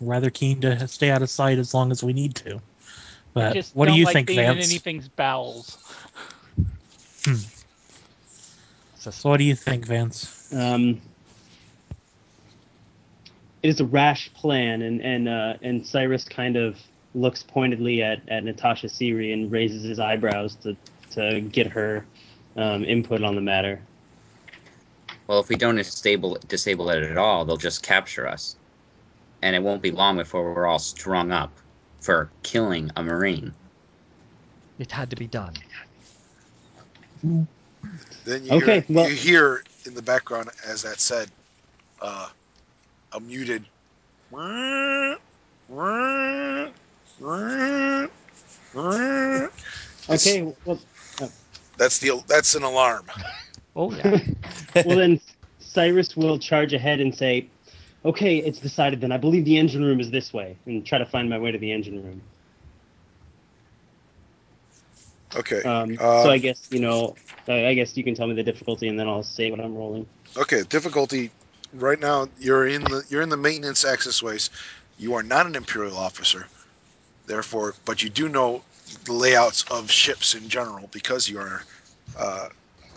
rather 0.00 0.30
keen 0.30 0.60
to 0.62 0.86
stay 0.88 1.10
out 1.10 1.22
of 1.22 1.30
sight 1.30 1.58
as 1.58 1.74
long 1.74 1.90
as 1.90 2.02
we 2.02 2.12
need 2.12 2.34
to. 2.36 2.60
But 3.34 3.54
Just 3.54 3.76
what 3.76 3.86
do 3.86 3.90
don't 3.90 3.98
you 3.98 4.04
like 4.04 4.12
think, 4.14 4.28
being 4.28 4.40
in 4.40 4.46
Vance? 4.46 4.70
anything's 4.70 5.08
bowels. 5.08 5.78
So 8.94 9.28
what 9.28 9.36
do 9.36 9.44
you 9.44 9.54
think, 9.54 9.86
Vance? 9.86 10.52
Um, 10.52 11.00
it 13.62 13.68
is 13.68 13.80
a 13.80 13.84
rash 13.84 14.32
plan, 14.34 14.82
and 14.82 15.00
and 15.00 15.28
uh, 15.28 15.54
and 15.62 15.86
Cyrus 15.86 16.24
kind 16.24 16.56
of 16.56 16.78
looks 17.14 17.42
pointedly 17.42 18.02
at, 18.02 18.20
at 18.28 18.44
Natasha 18.44 18.86
Syri 18.86 19.32
and 19.32 19.50
raises 19.50 19.82
his 19.82 19.98
eyebrows 19.98 20.56
to 20.56 20.76
to 21.12 21.40
get 21.40 21.66
her 21.66 22.04
um, 22.56 22.84
input 22.84 23.22
on 23.22 23.34
the 23.34 23.40
matter. 23.40 23.80
Well, 25.26 25.40
if 25.40 25.48
we 25.48 25.56
don't 25.56 25.76
disable 25.76 26.38
disable 26.48 26.90
it 26.90 27.02
at 27.02 27.18
all, 27.18 27.44
they'll 27.44 27.56
just 27.56 27.82
capture 27.82 28.26
us, 28.26 28.56
and 29.46 29.54
it 29.54 29.62
won't 29.62 29.80
be 29.80 29.92
long 29.92 30.16
before 30.16 30.52
we're 30.52 30.66
all 30.66 30.80
strung 30.80 31.30
up 31.30 31.52
for 32.00 32.28
killing 32.42 32.90
a 32.96 33.02
marine. 33.02 33.54
It 34.80 34.90
had 34.90 35.08
to 35.10 35.16
be 35.16 35.28
done. 35.28 35.54
Then 37.22 37.46
you, 38.44 38.50
Okay, 38.50 38.80
hear, 38.80 38.84
well- 38.88 39.08
you 39.08 39.14
hear 39.14 39.62
in 39.84 39.94
the 39.94 40.02
background, 40.02 40.50
as 40.66 40.82
that 40.82 40.98
said, 40.98 41.30
uh, 42.02 42.28
a 43.12 43.20
muted. 43.20 43.64
Okay, 50.08 50.42
well, 50.64 50.80
That's 51.78 51.98
the 52.00 52.20
that's 52.26 52.56
an 52.56 52.64
alarm. 52.64 53.06
Oh 53.76 53.92
yeah. 53.92 54.18
well 54.84 54.96
then 54.96 55.20
Cyrus 55.60 56.16
will 56.16 56.36
charge 56.38 56.72
ahead 56.72 57.00
and 57.00 57.14
say, 57.14 57.48
"Okay, 58.06 58.38
it's 58.38 58.58
decided. 58.60 59.00
Then 59.00 59.12
I 59.12 59.18
believe 59.18 59.44
the 59.44 59.58
engine 59.58 59.84
room 59.84 60.00
is 60.00 60.10
this 60.10 60.32
way," 60.32 60.56
and 60.66 60.86
try 60.86 60.98
to 60.98 61.06
find 61.06 61.28
my 61.28 61.38
way 61.38 61.50
to 61.50 61.58
the 61.58 61.72
engine 61.72 62.02
room. 62.02 62.22
Okay. 65.36 65.62
Um, 65.62 65.98
Uh, 66.00 66.22
so 66.24 66.30
I 66.30 66.38
guess 66.38 66.66
you 66.70 66.80
know, 66.80 67.16
I 67.48 67.66
I 67.68 67.74
guess 67.74 67.96
you 67.96 68.04
can 68.04 68.14
tell 68.14 68.26
me 68.26 68.34
the 68.34 68.42
difficulty, 68.42 68.88
and 68.88 68.98
then 68.98 69.08
I'll 69.08 69.22
say 69.22 69.50
what 69.50 69.60
I'm 69.60 69.74
rolling. 69.74 70.06
Okay. 70.36 70.62
Difficulty. 70.68 71.30
Right 71.74 72.00
now, 72.00 72.28
you're 72.38 72.66
in 72.66 72.88
the 72.88 73.04
you're 73.08 73.22
in 73.22 73.28
the 73.28 73.36
maintenance 73.36 73.84
access 73.84 74.22
ways. 74.22 74.50
You 74.98 75.14
are 75.14 75.22
not 75.22 75.46
an 75.46 75.56
imperial 75.56 75.96
officer, 75.96 76.46
therefore, 77.26 77.74
but 77.84 78.02
you 78.02 78.08
do 78.08 78.28
know 78.28 78.62
the 79.04 79.12
layouts 79.12 79.64
of 79.70 79.90
ships 79.90 80.34
in 80.34 80.48
general 80.48 80.88
because 80.92 81.28
you 81.28 81.38
are, 81.38 81.64
uh, 82.16 82.48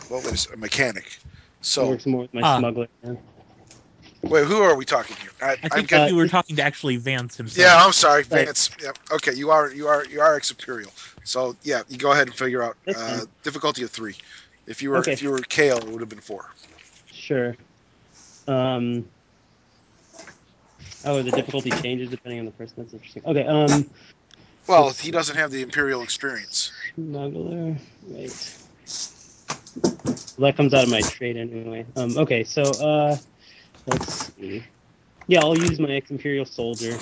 what 0.08 0.24
was 0.24 0.48
a 0.54 0.58
mechanic. 0.58 1.18
So 1.62 1.90
works 1.90 2.06
more 2.06 2.22
with 2.22 2.34
my 2.34 2.42
Ah. 2.44 2.58
smuggler. 2.60 2.88
yeah. 3.04 3.16
Wait, 4.24 4.46
who 4.46 4.62
are 4.62 4.76
we 4.76 4.86
talking 4.86 5.16
here? 5.18 5.32
I, 5.42 5.58
I 5.64 5.70
think 5.70 5.90
getting. 5.90 6.10
you 6.10 6.16
were 6.16 6.28
talking 6.28 6.56
to 6.56 6.62
actually 6.62 6.98
Vance 6.98 7.38
himself. 7.38 7.66
Yeah, 7.66 7.84
I'm 7.84 7.94
sorry, 7.94 8.24
Right. 8.24 8.46
Vance. 8.46 8.70
Yeah, 8.82 8.92
okay, 9.12 9.34
you 9.34 9.52
are 9.52 9.72
you 9.72 9.88
are 9.88 10.06
you 10.06 10.22
are 10.22 10.36
ex 10.36 10.50
imperial. 10.52 10.92
So 11.24 11.56
yeah, 11.64 11.84
you 11.90 11.98
go 11.98 12.12
ahead 12.12 12.28
and 12.28 12.36
figure 12.36 12.64
out 12.64 12.78
uh, 12.96 13.22
difficulty 13.44 13.84
of 13.84 13.92
three. 13.92 14.16
If 14.68 14.82
you 14.82 14.92
were 14.92 14.98
Okay. 14.98 15.14
if 15.14 15.22
you 15.22 15.32
were 15.32 15.40
Kale, 15.40 15.78
it 15.78 15.88
would 15.88 16.00
have 16.00 16.10
been 16.10 16.20
four. 16.20 16.50
Sure. 17.12 17.56
Um. 18.48 19.06
Oh, 21.06 21.22
the 21.22 21.32
difficulty 21.32 21.70
changes 21.72 22.10
depending 22.10 22.40
on 22.40 22.46
the 22.46 22.52
person. 22.52 22.76
That's 22.78 22.94
interesting. 22.94 23.24
Okay. 23.26 23.46
Um. 23.46 23.90
Well, 24.68 24.92
he 24.92 25.12
doesn't 25.12 25.36
have 25.36 25.50
the 25.50 25.62
imperial 25.62 26.04
experience. 26.04 26.72
Smuggler. 26.96 27.76
Right. 28.08 28.56
Well, 29.84 30.14
that 30.40 30.56
comes 30.56 30.74
out 30.74 30.84
of 30.84 30.90
my 30.90 31.02
trade 31.02 31.38
anyway. 31.38 31.86
Um. 31.96 32.18
Okay. 32.18 32.44
So. 32.44 32.64
Uh. 32.64 33.18
Let's 33.88 34.34
see. 34.36 34.64
Yeah, 35.28 35.42
I'll 35.42 35.58
use 35.58 35.80
my 35.80 35.92
ex-imperial 35.92 36.46
soldier. 36.46 36.98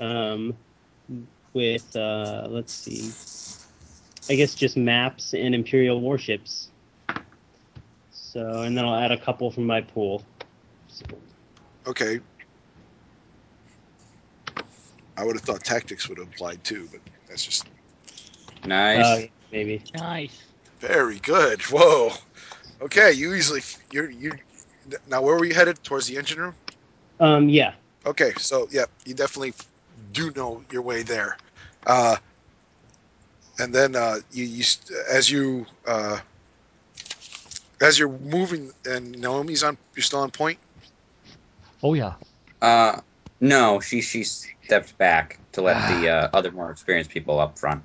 Um. 0.00 0.54
With 1.52 1.94
uh. 1.96 2.46
Let's 2.50 2.72
see. 2.72 3.12
I 4.28 4.36
guess 4.36 4.54
just 4.54 4.76
maps 4.76 5.34
and 5.34 5.54
imperial 5.54 6.00
warships. 6.00 6.68
So, 8.10 8.62
and 8.62 8.76
then 8.76 8.84
I'll 8.84 8.96
add 8.96 9.12
a 9.12 9.16
couple 9.16 9.50
from 9.50 9.64
my 9.64 9.80
pool. 9.80 10.22
So, 10.88 11.04
Okay. 11.86 12.20
I 15.16 15.24
would 15.24 15.36
have 15.36 15.44
thought 15.44 15.64
tactics 15.64 16.08
would 16.08 16.18
have 16.18 16.28
applied 16.28 16.62
too, 16.64 16.88
but 16.90 17.00
that's 17.28 17.44
just 17.44 17.68
Nice. 18.64 19.04
uh, 19.04 19.26
maybe. 19.52 19.82
Nice. 19.94 20.42
very 20.80 21.18
good. 21.20 21.62
Whoa. 21.62 22.10
Okay, 22.82 23.12
you 23.12 23.32
easily 23.34 23.62
you're 23.92 24.10
you. 24.10 24.32
Now, 25.08 25.22
where 25.22 25.36
were 25.36 25.44
you 25.44 25.54
headed? 25.54 25.82
Towards 25.82 26.06
the 26.06 26.16
engine 26.16 26.40
room. 26.40 26.54
Um. 27.20 27.48
Yeah. 27.48 27.74
Okay, 28.04 28.32
so 28.38 28.68
yeah, 28.70 28.84
you 29.04 29.14
definitely 29.14 29.52
do 30.12 30.30
know 30.36 30.62
your 30.70 30.82
way 30.82 31.02
there. 31.02 31.36
Uh, 31.86 32.16
and 33.58 33.74
then 33.74 33.96
uh, 33.96 34.18
you, 34.30 34.44
you 34.44 34.64
as 35.10 35.30
you 35.30 35.66
uh, 35.86 36.18
as 37.80 37.98
you're 37.98 38.08
moving, 38.08 38.70
and 38.84 39.18
Naomi's 39.20 39.62
on. 39.62 39.76
You're 39.94 40.04
still 40.04 40.20
on 40.20 40.30
point. 40.30 40.58
Oh 41.82 41.94
yeah. 41.94 42.14
Uh, 42.62 43.00
no, 43.40 43.80
she 43.80 44.00
she 44.00 44.24
stepped 44.24 44.96
back 44.98 45.38
to 45.52 45.62
let 45.62 45.76
the 45.88 46.08
uh, 46.16 46.30
other 46.32 46.52
more 46.52 46.70
experienced 46.70 47.10
people 47.10 47.40
up 47.40 47.58
front. 47.58 47.82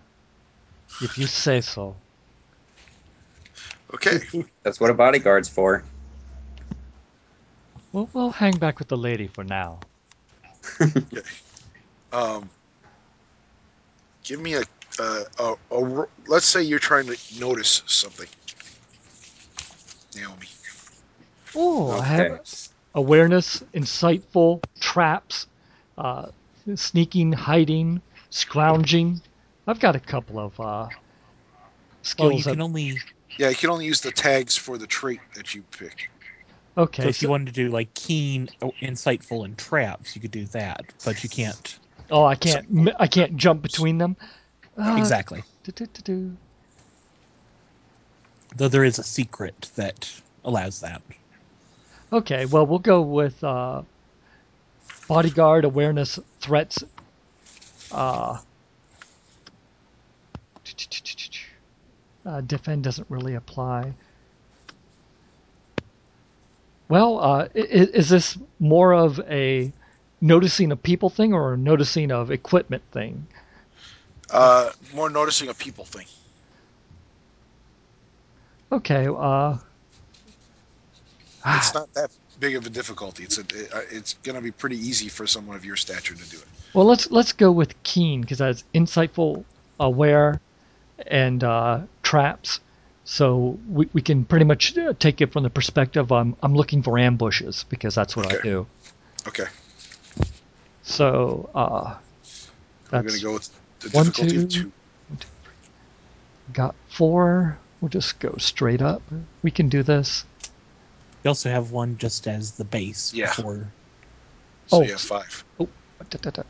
If 1.01 1.17
you 1.17 1.27
say 1.27 1.61
so. 1.61 1.95
Okay. 3.93 4.19
That's 4.63 4.79
what 4.79 4.89
a 4.89 4.93
bodyguard's 4.93 5.49
for. 5.49 5.83
Well, 7.91 8.09
we'll 8.13 8.31
hang 8.31 8.57
back 8.57 8.79
with 8.79 8.87
the 8.87 8.97
lady 8.97 9.27
for 9.27 9.43
now. 9.43 9.79
Um, 12.13 12.49
give 14.25 14.41
me 14.41 14.55
a, 14.55 14.63
uh, 14.99 15.23
a, 15.39 15.53
a 15.71 15.81
ro- 15.85 16.09
let's 16.27 16.45
say 16.45 16.61
you're 16.61 16.77
trying 16.77 17.05
to 17.07 17.17
notice 17.39 17.83
something, 17.85 18.27
Naomi. 20.13 20.45
Oh, 21.55 21.89
I 21.91 22.03
have 22.03 22.41
awareness, 22.95 23.63
insightful, 23.73 24.61
traps, 24.81 25.47
uh, 25.97 26.31
sneaking, 26.75 27.31
hiding, 27.31 28.01
scrounging. 28.29 29.21
I've 29.65 29.79
got 29.79 29.95
a 29.95 29.99
couple 30.01 30.37
of 30.37 30.59
uh, 30.59 30.63
Well, 30.63 30.89
skills. 32.01 32.33
you 32.39 32.43
that- 32.43 32.49
can 32.51 32.61
only 32.61 32.97
Yeah, 33.37 33.47
you 33.49 33.55
can 33.55 33.69
only 33.69 33.85
use 33.85 34.01
the 34.01 34.11
tags 34.11 34.57
for 34.57 34.77
the 34.77 34.87
trait 34.87 35.21
that 35.35 35.55
you 35.55 35.63
pick. 35.77 36.09
Okay, 36.77 37.03
so 37.03 37.09
if 37.09 37.21
you 37.21 37.29
wanted 37.29 37.47
to 37.47 37.53
do 37.53 37.69
like 37.69 37.93
keen, 37.93 38.49
oh, 38.61 38.73
insightful, 38.81 39.45
and 39.45 39.57
traps, 39.57 40.15
you 40.15 40.21
could 40.21 40.31
do 40.31 40.45
that, 40.47 40.81
but 41.03 41.23
you 41.23 41.29
can't 41.29 41.79
oh, 42.11 42.25
I 42.25 42.35
can't, 42.35 42.89
I 42.99 43.07
can't 43.07 43.35
jump 43.37 43.61
between 43.61 43.97
them. 43.97 44.15
Uh, 44.77 44.95
exactly. 44.99 45.43
do-do-do-do. 45.63 46.35
Though 48.55 48.67
there 48.67 48.83
is 48.83 48.99
a 48.99 49.03
secret 49.03 49.71
that 49.75 50.11
allows 50.43 50.81
that. 50.81 51.01
Okay, 52.11 52.45
well, 52.45 52.65
we'll 52.65 52.79
go 52.79 53.01
with 53.01 53.41
uh, 53.43 53.83
bodyguard, 55.07 55.63
awareness, 55.63 56.19
threats. 56.41 56.83
Uh, 57.91 58.37
uh, 62.25 62.41
defend 62.41 62.83
doesn't 62.83 63.09
really 63.09 63.35
apply. 63.35 63.93
Well, 66.91 67.19
uh, 67.21 67.47
i- 67.55 67.59
i- 67.59 67.89
is 67.93 68.09
this 68.09 68.37
more 68.59 68.93
of 68.93 69.17
a 69.21 69.71
noticing 70.19 70.73
a 70.73 70.75
people 70.75 71.09
thing 71.09 71.33
or 71.33 71.53
a 71.53 71.57
noticing 71.57 72.11
of 72.11 72.31
equipment 72.31 72.83
thing? 72.91 73.27
Uh, 74.29 74.71
more 74.93 75.09
noticing 75.09 75.47
a 75.47 75.53
people 75.53 75.85
thing. 75.85 76.05
Okay, 78.73 79.07
uh, 79.07 79.57
It's 81.45 81.73
not 81.73 81.93
that 81.93 82.11
big 82.41 82.57
of 82.57 82.65
a 82.65 82.69
difficulty. 82.69 83.23
It's 83.23 83.37
a, 83.37 83.41
uh, 83.41 83.81
it's 83.89 84.15
going 84.23 84.35
to 84.35 84.41
be 84.41 84.51
pretty 84.51 84.75
easy 84.77 85.07
for 85.07 85.25
someone 85.25 85.55
of 85.55 85.63
your 85.63 85.77
stature 85.77 86.13
to 86.13 86.29
do 86.29 86.35
it. 86.39 86.47
Well, 86.73 86.85
let's 86.85 87.09
let's 87.09 87.31
go 87.31 87.53
with 87.53 87.81
keen 87.83 88.19
because 88.19 88.39
that's 88.39 88.65
insightful, 88.75 89.45
aware, 89.79 90.41
and 91.07 91.41
uh, 91.41 91.79
traps. 92.03 92.59
So 93.03 93.59
we, 93.67 93.89
we 93.93 94.01
can 94.01 94.25
pretty 94.25 94.45
much 94.45 94.77
uh, 94.77 94.93
take 94.99 95.21
it 95.21 95.33
from 95.33 95.43
the 95.43 95.49
perspective 95.49 96.11
I'm 96.11 96.35
I'm 96.41 96.55
looking 96.55 96.83
for 96.83 96.97
ambushes 96.97 97.65
because 97.69 97.95
that's 97.95 98.15
what 98.15 98.31
I 98.31 98.39
do. 98.41 98.67
Okay, 99.27 99.45
So 100.83 101.49
uh, 101.53 101.95
I'm 102.91 103.01
going 103.01 103.03
that's 103.05 103.19
to 103.19 103.23
go 103.25 103.33
with 103.33 103.49
the 103.81 103.89
one, 103.89 104.05
difficulty 104.07 104.37
of 104.37 104.49
two. 104.49 104.71
two. 105.19 105.27
got 106.53 106.75
four. 106.89 107.57
We'll 107.79 107.89
just 107.89 108.19
go 108.19 108.35
straight 108.37 108.81
up. 108.81 109.01
We 109.43 109.51
can 109.51 109.69
do 109.69 109.83
this. 109.83 110.23
You 111.23 111.29
also 111.29 111.49
have 111.49 111.71
one 111.71 111.97
just 111.97 112.27
as 112.27 112.53
the 112.53 112.63
base 112.63 113.13
Yeah. 113.13 113.31
for 113.31 113.67
So 114.67 114.77
Oh. 114.77 114.81
you 114.83 114.91
have 114.91 115.01
five. 115.01 115.43
Da-da-da. 116.09 116.43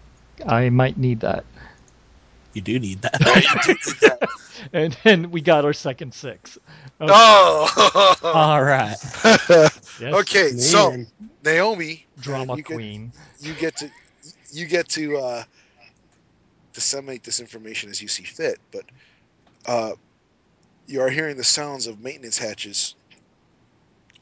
I 0.46 0.70
might 0.70 0.98
need 0.98 1.20
that. 1.22 1.44
You 2.54 2.62
do 2.62 2.80
need 2.80 3.02
that. 3.02 3.18
Yeah, 3.22 3.38
you 3.38 3.62
do 3.64 3.74
need 3.74 4.02
that. 4.02 4.30
And 4.74 4.96
then 5.04 5.32
we 5.32 5.42
got 5.42 5.66
our 5.66 5.74
second 5.74 6.14
six. 6.14 6.58
Okay. 7.00 7.12
Oh! 7.12 8.16
All 8.24 8.64
right. 8.64 8.96
Yes, 10.00 10.14
okay, 10.16 10.50
so 10.58 10.96
Naomi, 11.44 12.08
drama 12.22 12.56
you 12.56 12.64
get, 12.64 12.76
queen. 12.76 13.12
you 13.40 13.54
get 13.54 13.76
to 13.78 13.92
you 14.52 14.66
get 14.66 14.90
to 14.90 15.18
uh, 15.18 15.44
disseminate 16.74 17.24
this 17.24 17.40
information 17.40 17.92
as 17.92 18.02
you 18.02 18.08
see 18.08 18.24
fit, 18.24 18.60
but 18.72 18.84
uh, 19.68 19.92
you 20.88 21.02
are 21.02 21.10
hearing 21.10 21.38
the 21.38 21.44
sounds 21.44 21.86
of 21.86 22.02
maintenance 22.02 22.38
hatches 22.38 22.96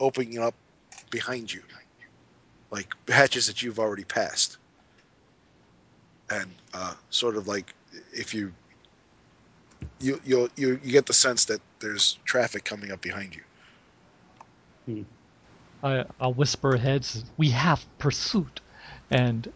opening 0.01 0.37
up 0.39 0.53
behind 1.11 1.53
you, 1.53 1.61
like 2.71 2.93
hatches 3.07 3.47
that 3.47 3.63
you've 3.63 3.79
already 3.79 4.03
passed, 4.03 4.57
and 6.29 6.51
uh, 6.73 6.93
sort 7.09 7.37
of 7.37 7.47
like 7.47 7.73
if 8.11 8.33
you 8.33 8.53
you 9.99 10.19
you 10.25 10.49
you 10.55 10.91
get 10.91 11.05
the 11.05 11.13
sense 11.13 11.45
that 11.45 11.61
there's 11.79 12.17
traffic 12.25 12.63
coming 12.63 12.91
up 12.91 13.01
behind 13.01 13.35
you. 13.35 13.41
I, 15.83 16.05
I'll 16.19 16.33
whisper 16.33 16.75
ahead, 16.75 17.07
"We 17.37 17.49
have 17.51 17.85
pursuit," 17.97 18.59
and 19.11 19.51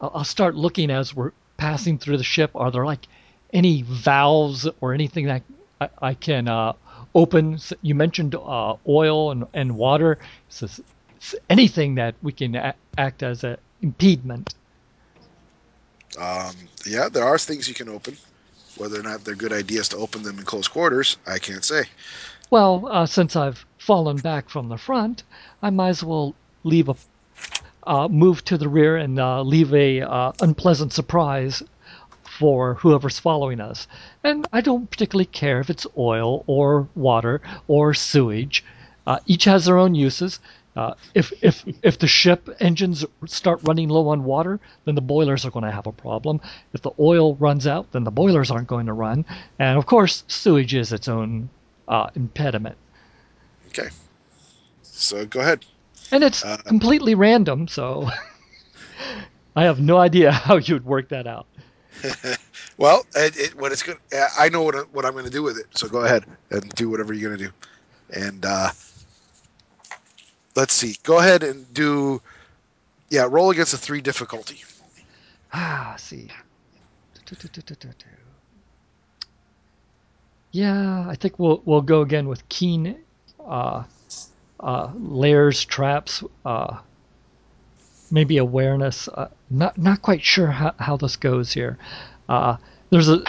I'll, 0.00 0.12
I'll 0.16 0.24
start 0.24 0.54
looking 0.54 0.90
as 0.90 1.14
we're 1.14 1.32
passing 1.56 1.98
through 1.98 2.16
the 2.16 2.24
ship. 2.24 2.50
Are 2.54 2.70
there 2.70 2.86
like 2.86 3.06
any 3.52 3.82
valves 3.82 4.68
or 4.80 4.94
anything 4.94 5.26
that 5.26 5.42
I, 5.80 5.88
I 6.00 6.14
can 6.14 6.48
uh, 6.48 6.74
open. 7.14 7.58
You 7.82 7.94
mentioned 7.94 8.34
uh, 8.34 8.76
oil 8.86 9.30
and, 9.30 9.46
and 9.54 9.76
water. 9.76 10.18
So 10.48 10.68
anything 11.48 11.96
that 11.96 12.14
we 12.22 12.32
can 12.32 12.56
act 12.96 13.22
as 13.22 13.44
a 13.44 13.58
impediment. 13.82 14.54
Um, 16.16 16.54
yeah, 16.86 17.08
there 17.08 17.24
are 17.24 17.38
things 17.38 17.68
you 17.68 17.74
can 17.74 17.88
open. 17.88 18.16
Whether 18.76 19.00
or 19.00 19.02
not 19.02 19.24
they're 19.24 19.34
good 19.34 19.52
ideas 19.52 19.88
to 19.88 19.96
open 19.96 20.22
them 20.22 20.38
in 20.38 20.44
close 20.44 20.68
quarters, 20.68 21.16
I 21.26 21.38
can't 21.38 21.64
say. 21.64 21.84
Well, 22.50 22.88
uh, 22.90 23.06
since 23.06 23.34
I've 23.36 23.66
fallen 23.78 24.20
back 24.20 24.48
from 24.48 24.68
the 24.68 24.78
front, 24.78 25.24
I 25.60 25.70
might 25.70 25.90
as 25.90 26.04
well 26.04 26.34
leave 26.64 26.88
a 26.88 26.96
uh, 27.88 28.06
move 28.08 28.44
to 28.44 28.58
the 28.58 28.68
rear 28.68 28.96
and 28.96 29.18
uh, 29.18 29.42
leave 29.42 29.72
a 29.72 30.02
uh, 30.02 30.32
unpleasant 30.40 30.92
surprise 30.92 31.62
for 32.38 32.74
whoever's 32.74 33.18
following 33.18 33.60
us. 33.60 33.86
And 34.22 34.46
I 34.52 34.60
don't 34.60 34.90
particularly 34.90 35.24
care 35.26 35.60
if 35.60 35.70
it's 35.70 35.86
oil 35.96 36.44
or 36.46 36.88
water 36.94 37.40
or 37.66 37.94
sewage. 37.94 38.62
Uh, 39.06 39.18
each 39.26 39.44
has 39.44 39.64
their 39.64 39.78
own 39.78 39.94
uses. 39.94 40.38
Uh, 40.78 40.94
if 41.14 41.32
if 41.42 41.64
if 41.82 41.98
the 41.98 42.06
ship 42.08 42.48
engines 42.60 43.04
start 43.26 43.60
running 43.68 43.88
low 43.88 44.08
on 44.08 44.24
water, 44.24 44.60
then 44.84 44.94
the 44.94 45.02
boilers 45.02 45.44
are 45.46 45.50
going 45.50 45.64
to 45.64 45.72
have 45.72 45.86
a 45.86 45.92
problem. 45.92 46.40
If 46.72 46.82
the 46.82 46.92
oil 47.00 47.36
runs 47.36 47.66
out, 47.66 47.92
then 47.92 48.04
the 48.04 48.12
boilers 48.12 48.50
aren't 48.50 48.68
going 48.68 48.86
to 48.86 48.94
run. 48.94 49.24
And 49.58 49.78
of 49.78 49.86
course, 49.86 50.24
sewage 50.28 50.74
is 50.74 50.92
its 50.92 51.08
own 51.08 51.50
uh, 51.88 52.10
impediment. 52.14 52.76
Okay. 53.68 53.90
So 54.82 55.26
go 55.26 55.40
ahead. 55.40 55.66
And 56.12 56.24
it's 56.24 56.44
Uh, 56.44 56.56
completely 56.58 57.14
random, 57.14 57.68
so 57.68 58.10
I 59.56 59.64
have 59.64 59.80
no 59.80 59.98
idea 59.98 60.32
how 60.46 60.56
you'd 60.56 60.84
work 60.84 61.08
that 61.10 61.26
out. 61.26 61.46
well, 62.78 63.04
it, 63.16 63.36
it, 63.36 63.54
what 63.56 63.72
it's 63.72 63.82
good. 63.82 63.98
I 64.38 64.48
know 64.48 64.62
what 64.62 64.92
what 64.92 65.04
I'm 65.04 65.12
going 65.12 65.24
to 65.24 65.30
do 65.30 65.42
with 65.42 65.58
it. 65.58 65.66
So 65.76 65.88
go 65.88 66.04
ahead 66.04 66.24
and 66.50 66.68
do 66.74 66.90
whatever 66.90 67.12
you're 67.14 67.28
going 67.30 67.38
to 67.38 67.46
do. 67.46 67.52
And 68.22 68.44
uh, 68.46 68.70
let's 70.58 70.74
see. 70.74 70.96
Go 71.04 71.18
ahead 71.20 71.44
and 71.44 71.72
do. 71.72 72.20
Yeah, 73.10 73.28
roll 73.30 73.50
against 73.50 73.72
a 73.74 73.78
three 73.78 74.00
difficulty. 74.00 74.58
Ah, 75.52 75.94
see. 75.96 76.28
Yeah, 80.50 81.06
I 81.08 81.14
think 81.14 81.38
we'll 81.38 81.62
we'll 81.64 81.82
go 81.82 82.02
again 82.02 82.26
with 82.28 82.46
keen 82.48 82.96
uh, 83.46 83.84
uh, 84.58 84.90
layers, 84.98 85.64
traps, 85.64 86.24
uh, 86.44 86.78
maybe 88.10 88.38
awareness. 88.38 89.06
Uh, 89.08 89.28
not 89.50 89.78
not 89.78 90.02
quite 90.02 90.22
sure 90.22 90.48
how, 90.48 90.74
how 90.78 90.96
this 90.96 91.16
goes 91.16 91.52
here. 91.52 91.78
Uh, 92.28 92.56
there's 92.90 93.08
a 93.08 93.22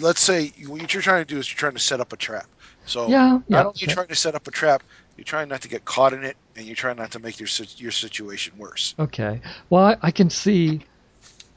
let's 0.00 0.20
say 0.20 0.52
what 0.66 0.92
you're 0.92 1.02
trying 1.02 1.24
to 1.24 1.34
do 1.34 1.38
is 1.38 1.48
you're 1.48 1.58
trying 1.58 1.74
to 1.74 1.78
set 1.78 2.00
up 2.00 2.12
a 2.12 2.16
trap. 2.16 2.46
So 2.90 3.08
yeah 3.08 3.40
yeah 3.48 3.56
not 3.56 3.66
only 3.66 3.78
are 3.82 3.86
you 3.86 3.86
trying 3.86 4.08
to 4.08 4.14
set 4.14 4.34
up 4.34 4.46
a 4.46 4.50
trap, 4.50 4.82
you're 5.16 5.24
trying 5.24 5.48
not 5.48 5.62
to 5.62 5.68
get 5.68 5.84
caught 5.84 6.12
in 6.12 6.24
it, 6.24 6.36
and 6.56 6.66
you're 6.66 6.76
trying 6.76 6.96
not 6.96 7.12
to 7.12 7.18
make 7.18 7.38
your 7.38 7.48
your 7.76 7.92
situation 7.92 8.54
worse. 8.58 8.94
Okay. 8.98 9.40
Well, 9.68 9.84
I, 9.84 9.96
I 10.02 10.10
can 10.10 10.30
see 10.30 10.80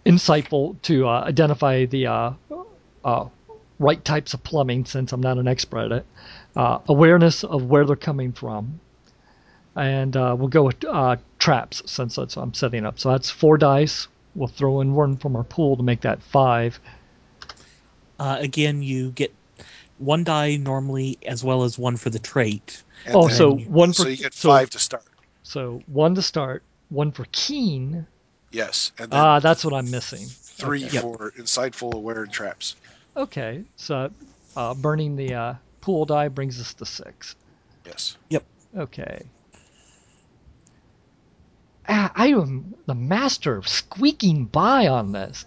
insightful 0.05 0.81
to 0.83 1.07
uh, 1.07 1.21
identify 1.21 1.85
the 1.85 2.07
uh, 2.07 2.31
uh, 3.05 3.25
right 3.79 4.03
types 4.03 4.33
of 4.33 4.43
plumbing 4.43 4.85
since 4.85 5.11
I'm 5.11 5.21
not 5.21 5.37
an 5.37 5.47
expert 5.47 5.85
at 5.85 5.91
it. 5.91 6.05
Uh, 6.55 6.79
awareness 6.87 7.43
of 7.43 7.65
where 7.65 7.85
they're 7.85 7.95
coming 7.95 8.31
from. 8.31 8.79
And 9.75 10.15
uh, 10.15 10.35
we'll 10.37 10.49
go 10.49 10.63
with 10.63 10.83
uh, 10.85 11.15
traps 11.39 11.81
since 11.85 12.15
that's 12.15 12.35
what 12.35 12.43
I'm 12.43 12.53
setting 12.53 12.85
up. 12.85 12.99
So 12.99 13.09
that's 13.09 13.29
four 13.29 13.57
dice. 13.57 14.07
We'll 14.35 14.47
throw 14.47 14.81
in 14.81 14.93
one 14.93 15.17
from 15.17 15.35
our 15.35 15.43
pool 15.43 15.77
to 15.77 15.83
make 15.83 16.01
that 16.01 16.21
five. 16.21 16.79
Uh, 18.19 18.37
again, 18.39 18.83
you 18.83 19.11
get 19.11 19.33
one 20.03 20.23
die 20.23 20.55
normally, 20.57 21.17
as 21.25 21.43
well 21.43 21.63
as 21.63 21.77
one 21.79 21.97
for 21.97 22.09
the 22.09 22.19
trait. 22.19 22.83
And 23.05 23.15
oh, 23.15 23.27
so 23.27 23.57
you- 23.57 23.65
one 23.65 23.93
for 23.93 24.03
so 24.03 24.07
you 24.09 24.17
get 24.17 24.33
so, 24.33 24.49
five 24.49 24.69
to 24.71 24.79
start. 24.79 25.05
So 25.43 25.81
one 25.87 26.15
to 26.15 26.21
start, 26.21 26.63
one 26.89 27.11
for 27.11 27.25
keen. 27.31 28.05
Yes, 28.51 28.91
and 28.99 29.11
then 29.11 29.19
Ah, 29.19 29.39
that's 29.39 29.65
what 29.65 29.73
I'm 29.73 29.89
missing. 29.89 30.25
three 30.27 30.85
okay. 30.85 30.99
for 30.99 31.31
insightful, 31.37 31.93
aware, 31.93 32.23
and 32.23 32.31
traps. 32.31 32.75
Okay, 33.17 33.63
so 33.75 34.11
uh, 34.55 34.73
burning 34.75 35.15
the 35.15 35.33
uh, 35.33 35.53
pool 35.81 36.05
die 36.05 36.27
brings 36.27 36.59
us 36.61 36.73
to 36.75 36.85
six. 36.85 37.35
Yes. 37.85 38.15
Yep. 38.29 38.43
Okay. 38.77 39.23
Ah, 41.89 42.11
I 42.15 42.27
am 42.27 42.75
the 42.85 42.95
master 42.95 43.55
of 43.57 43.67
squeaking 43.67 44.45
by 44.45 44.87
on 44.87 45.11
this. 45.11 45.45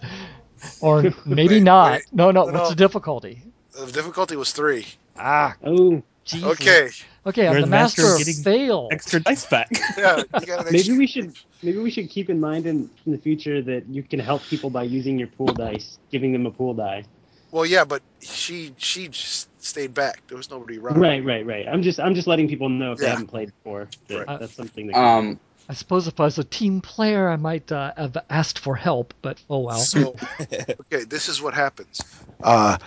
Or 0.81 1.03
maybe 1.27 1.55
Wait, 1.57 1.63
not. 1.63 1.93
wait. 1.93 2.03
No, 2.13 2.31
no, 2.31 2.45
No, 2.45 2.53
what's 2.53 2.65
no. 2.65 2.69
the 2.71 2.75
difficulty? 2.77 3.43
The 3.77 3.93
difficulty 3.93 4.37
was 4.37 4.53
three. 4.53 4.87
Ah, 5.19 5.57
Oh, 5.65 6.03
Jesus. 6.25 6.45
Okay. 6.61 6.91
Okay, 7.27 7.47
I'm 7.47 7.55
the 7.55 7.61
the 7.63 7.67
master, 7.67 8.03
master 8.03 8.15
of 8.15 8.21
of 8.21 8.27
getting 8.27 8.43
fail. 8.43 8.89
Extra 8.91 9.21
dice 9.21 9.47
back. 9.47 9.69
Yeah. 9.99 10.23
You 10.41 10.57
maybe 10.71 10.93
we 10.93 11.07
should 11.07 11.35
maybe 11.63 11.79
we 11.79 11.91
should 11.91 12.09
keep 12.11 12.31
in 12.31 12.41
mind 12.41 12.67
in, 12.67 12.91
in 13.05 13.13
the 13.13 13.19
future 13.19 13.63
that 13.63 13.87
you 13.89 14.03
can 14.03 14.21
help 14.21 14.43
people 14.43 14.71
by 14.71 14.83
using 14.85 15.19
your 15.19 15.29
pool 15.29 15.55
dice, 15.55 15.99
giving 16.11 16.33
them 16.33 16.47
a 16.47 16.51
pool 16.51 16.75
die. 16.75 17.05
Well, 17.51 17.67
yeah, 17.67 17.85
but 17.85 18.03
she 18.21 18.73
she 18.77 19.09
just 19.09 19.49
stayed 19.63 19.95
back. 19.95 20.23
There 20.29 20.37
was 20.37 20.51
nobody 20.51 20.79
around. 20.79 21.01
Right, 21.01 21.25
right, 21.25 21.47
right. 21.47 21.67
I'm 21.67 21.83
just 21.83 21.99
I'm 22.01 22.15
just 22.15 22.27
letting 22.27 22.49
people 22.49 22.69
know 22.69 22.93
if 22.93 22.99
they 22.99 23.09
haven't 23.09 23.29
played 23.29 23.53
before 23.63 23.89
that 24.09 24.27
Right. 24.27 24.41
that's 24.41 24.55
something 24.55 24.89
that. 24.89 24.97
Um, 24.97 25.41
I 25.69 25.75
suppose 25.75 26.07
if 26.07 26.21
I 26.21 26.25
was 26.25 26.39
a 26.39 26.45
team 26.45 26.81
player, 26.81 27.29
I 27.29 27.37
might 27.37 27.73
uh, 27.73 27.93
have 27.97 28.17
asked 28.31 28.59
for 28.61 28.77
help, 28.77 29.15
but 29.23 29.43
oh 29.51 29.61
well. 29.61 29.79
So, 29.79 30.15
okay, 30.41 31.05
this 31.05 31.29
is 31.29 31.43
what 31.43 31.55
happens. 31.55 32.05
Uh, 32.43 32.79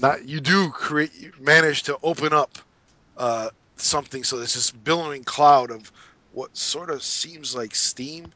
not 0.00 0.26
you 0.28 0.40
do 0.40 0.70
create 0.70 1.14
you 1.14 1.32
manage 1.40 1.82
to 1.84 1.98
open 2.02 2.32
up 2.32 2.58
uh, 3.16 3.50
something 3.76 4.24
so 4.24 4.36
there's 4.36 4.54
this 4.54 4.70
billowing 4.70 5.24
cloud 5.24 5.70
of 5.70 5.90
what 6.34 6.56
sort 6.56 6.90
of 6.90 7.02
seems 7.02 7.54
like 7.54 7.74
steam, 7.74 8.32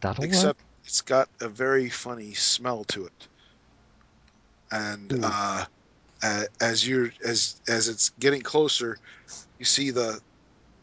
That'll 0.00 0.24
except 0.24 0.60
work. 0.60 0.66
it's 0.84 1.00
got 1.00 1.28
a 1.40 1.48
very 1.48 1.88
funny 1.88 2.34
smell 2.34 2.84
to 2.84 3.06
it. 3.06 3.28
And 4.72 5.20
uh, 5.22 5.64
as 6.60 6.86
you're 6.86 7.12
as 7.24 7.60
as 7.68 7.88
it's 7.88 8.10
getting 8.20 8.42
closer, 8.42 8.98
you 9.58 9.64
see 9.64 9.90
the 9.90 10.20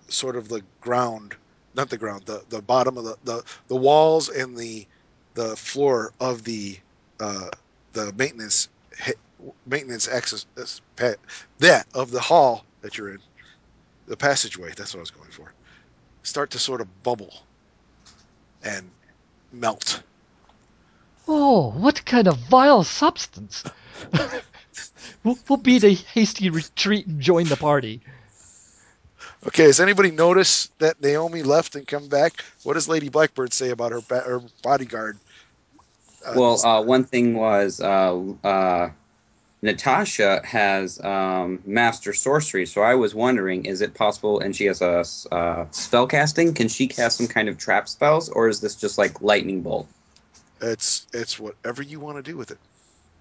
sort 0.07 0.35
of 0.35 0.47
the 0.47 0.61
ground, 0.81 1.35
not 1.75 1.89
the 1.89 1.97
ground, 1.97 2.23
the 2.25 2.43
the 2.49 2.61
bottom 2.61 2.97
of 2.97 3.03
the 3.05 3.17
the, 3.25 3.43
the 3.67 3.75
walls 3.75 4.29
and 4.29 4.57
the 4.57 4.87
the 5.35 5.55
floor 5.55 6.13
of 6.19 6.43
the 6.43 6.79
uh, 7.19 7.49
the 7.93 8.13
maintenance 8.13 8.69
maintenance 9.65 10.07
access 10.07 10.45
this 10.55 10.81
pa- 10.95 11.15
that 11.59 11.87
of 11.93 12.11
the 12.11 12.19
hall 12.19 12.65
that 12.81 12.97
you're 12.97 13.11
in, 13.11 13.19
the 14.07 14.17
passageway. 14.17 14.73
That's 14.75 14.93
what 14.93 14.99
I 14.99 15.01
was 15.01 15.11
going 15.11 15.31
for. 15.31 15.53
Start 16.23 16.51
to 16.51 16.59
sort 16.59 16.81
of 16.81 17.03
bubble 17.03 17.33
and 18.63 18.89
melt. 19.51 20.01
Oh, 21.27 21.71
what 21.71 22.05
kind 22.05 22.27
of 22.27 22.37
vile 22.37 22.83
substance! 22.83 23.63
we'll, 25.23 25.37
we'll 25.47 25.57
beat 25.57 25.83
a 25.83 25.93
hasty 25.93 26.49
retreat 26.49 27.05
and 27.07 27.19
join 27.19 27.45
the 27.45 27.57
party. 27.57 28.01
Okay, 29.45 29.63
has 29.63 29.79
anybody 29.79 30.11
noticed 30.11 30.77
that 30.79 31.01
Naomi 31.01 31.43
left 31.43 31.75
and 31.75 31.87
come 31.87 32.07
back? 32.07 32.43
What 32.63 32.73
does 32.73 32.87
Lady 32.87 33.09
Blackbird 33.09 33.53
say 33.53 33.69
about 33.69 33.91
her, 33.91 34.01
ba- 34.01 34.21
her 34.21 34.41
bodyguard? 34.63 35.17
Uh, 36.25 36.33
well, 36.35 36.65
uh, 36.65 36.81
one 36.81 37.03
thing 37.03 37.35
was 37.35 37.79
uh, 37.79 38.19
uh, 38.43 38.89
Natasha 39.61 40.41
has 40.45 41.03
um, 41.03 41.59
master 41.65 42.13
sorcery, 42.13 42.65
so 42.65 42.81
I 42.81 42.95
was 42.95 43.15
wondering, 43.15 43.65
is 43.65 43.81
it 43.81 43.95
possible? 43.95 44.39
And 44.39 44.55
she 44.55 44.65
has 44.65 44.81
a 44.81 45.03
uh, 45.31 45.65
spell 45.71 46.05
casting. 46.05 46.53
Can 46.53 46.67
she 46.67 46.87
cast 46.87 47.17
some 47.17 47.27
kind 47.27 47.49
of 47.49 47.57
trap 47.57 47.89
spells, 47.89 48.29
or 48.29 48.47
is 48.47 48.61
this 48.61 48.75
just 48.75 48.97
like 48.97 49.21
lightning 49.21 49.61
bolt? 49.61 49.87
it's 50.61 51.07
it's 51.13 51.39
whatever 51.39 51.81
you 51.81 51.99
want 51.99 52.17
to 52.17 52.23
do 52.23 52.37
with 52.37 52.51
it. 52.51 52.57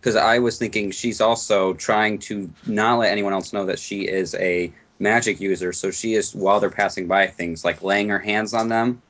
Because 0.00 0.16
I 0.16 0.38
was 0.38 0.58
thinking 0.58 0.90
she's 0.90 1.20
also 1.20 1.74
trying 1.74 2.18
to 2.20 2.50
not 2.66 2.98
let 2.98 3.10
anyone 3.10 3.32
else 3.32 3.52
know 3.52 3.66
that 3.66 3.78
she 3.78 4.02
is 4.02 4.34
a 4.34 4.72
magic 4.98 5.40
user. 5.40 5.72
So 5.72 5.90
she 5.90 6.14
is 6.14 6.34
while 6.34 6.60
they're 6.60 6.70
passing 6.70 7.08
by 7.08 7.26
things, 7.26 7.64
like 7.64 7.82
laying 7.82 8.10
her 8.10 8.18
hands 8.18 8.54
on 8.54 8.68
them, 8.68 9.02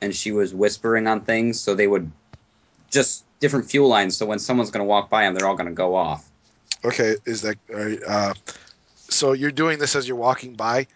and 0.00 0.14
she 0.14 0.32
was 0.32 0.54
whispering 0.54 1.06
on 1.06 1.22
things, 1.22 1.60
so 1.60 1.74
they 1.74 1.86
would 1.86 2.10
just 2.90 3.24
different 3.40 3.70
fuel 3.70 3.88
lines. 3.88 4.16
So 4.16 4.26
when 4.26 4.38
someone's 4.38 4.70
going 4.70 4.84
to 4.84 4.88
walk 4.88 5.08
by 5.08 5.22
them, 5.22 5.34
they're 5.34 5.46
all 5.46 5.56
going 5.56 5.68
to 5.68 5.72
go 5.72 5.94
off. 5.94 6.28
Okay, 6.84 7.16
is 7.24 7.42
that 7.42 7.56
all 7.70 7.76
right, 7.76 7.98
uh, 8.06 8.34
so? 8.96 9.32
You're 9.32 9.50
doing 9.50 9.78
this 9.78 9.96
as 9.96 10.06
you're 10.06 10.16
walking 10.16 10.54
by. 10.54 10.86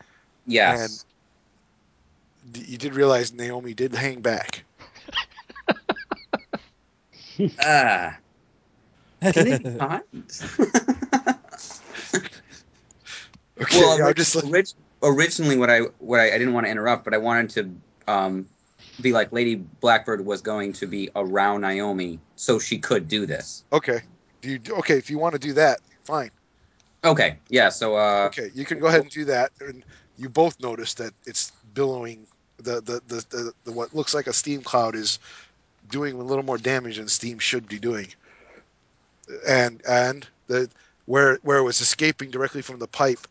Yes. 0.47 1.05
D- 2.53 2.65
You 2.67 2.79
did 2.79 2.95
realize 2.95 3.33
Naomi 3.33 3.75
did 3.75 3.95
hang 3.95 4.21
back. 4.21 4.65
Ah. 7.65 8.17
Can 9.23 9.47
it 9.49 9.63
be 9.63 9.79
hot? 9.79 10.03
Okay, 13.61 13.81
well, 13.81 14.07
I'm 14.07 14.15
just 14.15 14.37
like, 14.37 14.45
orig- 14.45 14.69
originally, 15.03 15.57
what 15.57 15.69
I 15.71 15.81
what 15.99 16.21
I, 16.21 16.29
I 16.29 16.39
didn't 16.39 16.53
want 16.55 16.67
to 16.67 16.71
interrupt, 16.71 17.05
but 17.05 17.13
I 17.15 17.19
wanted 17.19 17.51
to 18.07 18.13
um, 18.13 18.49
be 19.01 19.13
like 19.13 19.33
Lady 19.33 19.57
Blackbird 19.57 20.25
was 20.25 20.41
going 20.43 20.73
to 20.75 20.87
be 20.87 21.11
around 21.17 21.63
Naomi, 21.63 22.21
so 22.37 22.59
she 22.59 22.79
could 22.79 23.09
do 23.09 23.27
this. 23.27 23.65
okay. 23.73 24.01
Do 24.41 24.51
you 24.51 24.61
okay? 24.79 24.97
If 24.97 25.11
you 25.11 25.19
want 25.19 25.35
to 25.35 25.39
do 25.39 25.53
that, 25.55 25.81
fine. 26.05 26.31
Okay, 27.05 27.39
yeah. 27.49 27.69
So 27.69 27.97
uh, 27.97 28.25
Okay, 28.27 28.51
you 28.55 28.65
can 28.65 28.79
go 28.79 28.87
ahead 28.87 29.03
and 29.03 29.11
do 29.11 29.25
that. 29.27 29.53
And 29.61 29.85
you 30.17 30.29
both 30.29 30.59
notice 30.61 30.95
that 30.95 31.13
it's 31.27 31.53
billowing. 31.75 32.27
The 32.59 32.81
the, 32.81 33.01
the, 33.07 33.25
the, 33.31 33.53
the 33.65 33.73
what 33.73 33.95
looks 33.95 34.15
like 34.15 34.27
a 34.27 34.33
steam 34.33 34.63
cloud 34.63 34.95
is 34.95 35.19
doing 35.91 36.15
a 36.15 36.23
little 36.23 36.45
more 36.45 36.59
damage 36.59 36.97
than 36.97 37.09
steam 37.09 37.39
should 37.39 37.69
be 37.69 37.79
doing. 37.79 38.09
And 39.47 39.83
and 39.89 40.27
the 40.47 40.69
where 41.07 41.39
where 41.43 41.59
it 41.59 41.63
was 41.63 41.81
escaping 41.81 42.31
directly 42.31 42.63
from 42.63 42.79
the 42.79 42.89
pipe, 42.89 43.27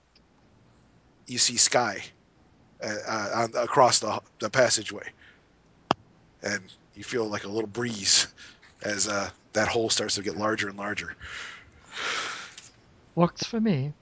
you 1.28 1.38
see 1.38 1.58
sky 1.58 2.04
uh, 2.84 2.94
uh, 3.08 3.32
on, 3.36 3.64
across 3.64 4.00
the 4.00 4.20
the 4.40 4.50
passageway, 4.50 5.10
and 6.44 6.62
you 6.96 7.04
feel 7.04 7.26
like 7.26 7.44
a 7.44 7.50
little 7.50 7.68
breeze 7.68 8.28
as 8.88 9.08
uh, 9.08 9.30
that 9.54 9.68
hole 9.68 9.90
starts 9.90 10.16
to 10.16 10.24
get 10.24 10.38
larger 10.38 10.70
and 10.70 10.78
larger. 10.78 11.16
Works 13.16 13.44
for 13.46 13.60
me. 13.60 13.94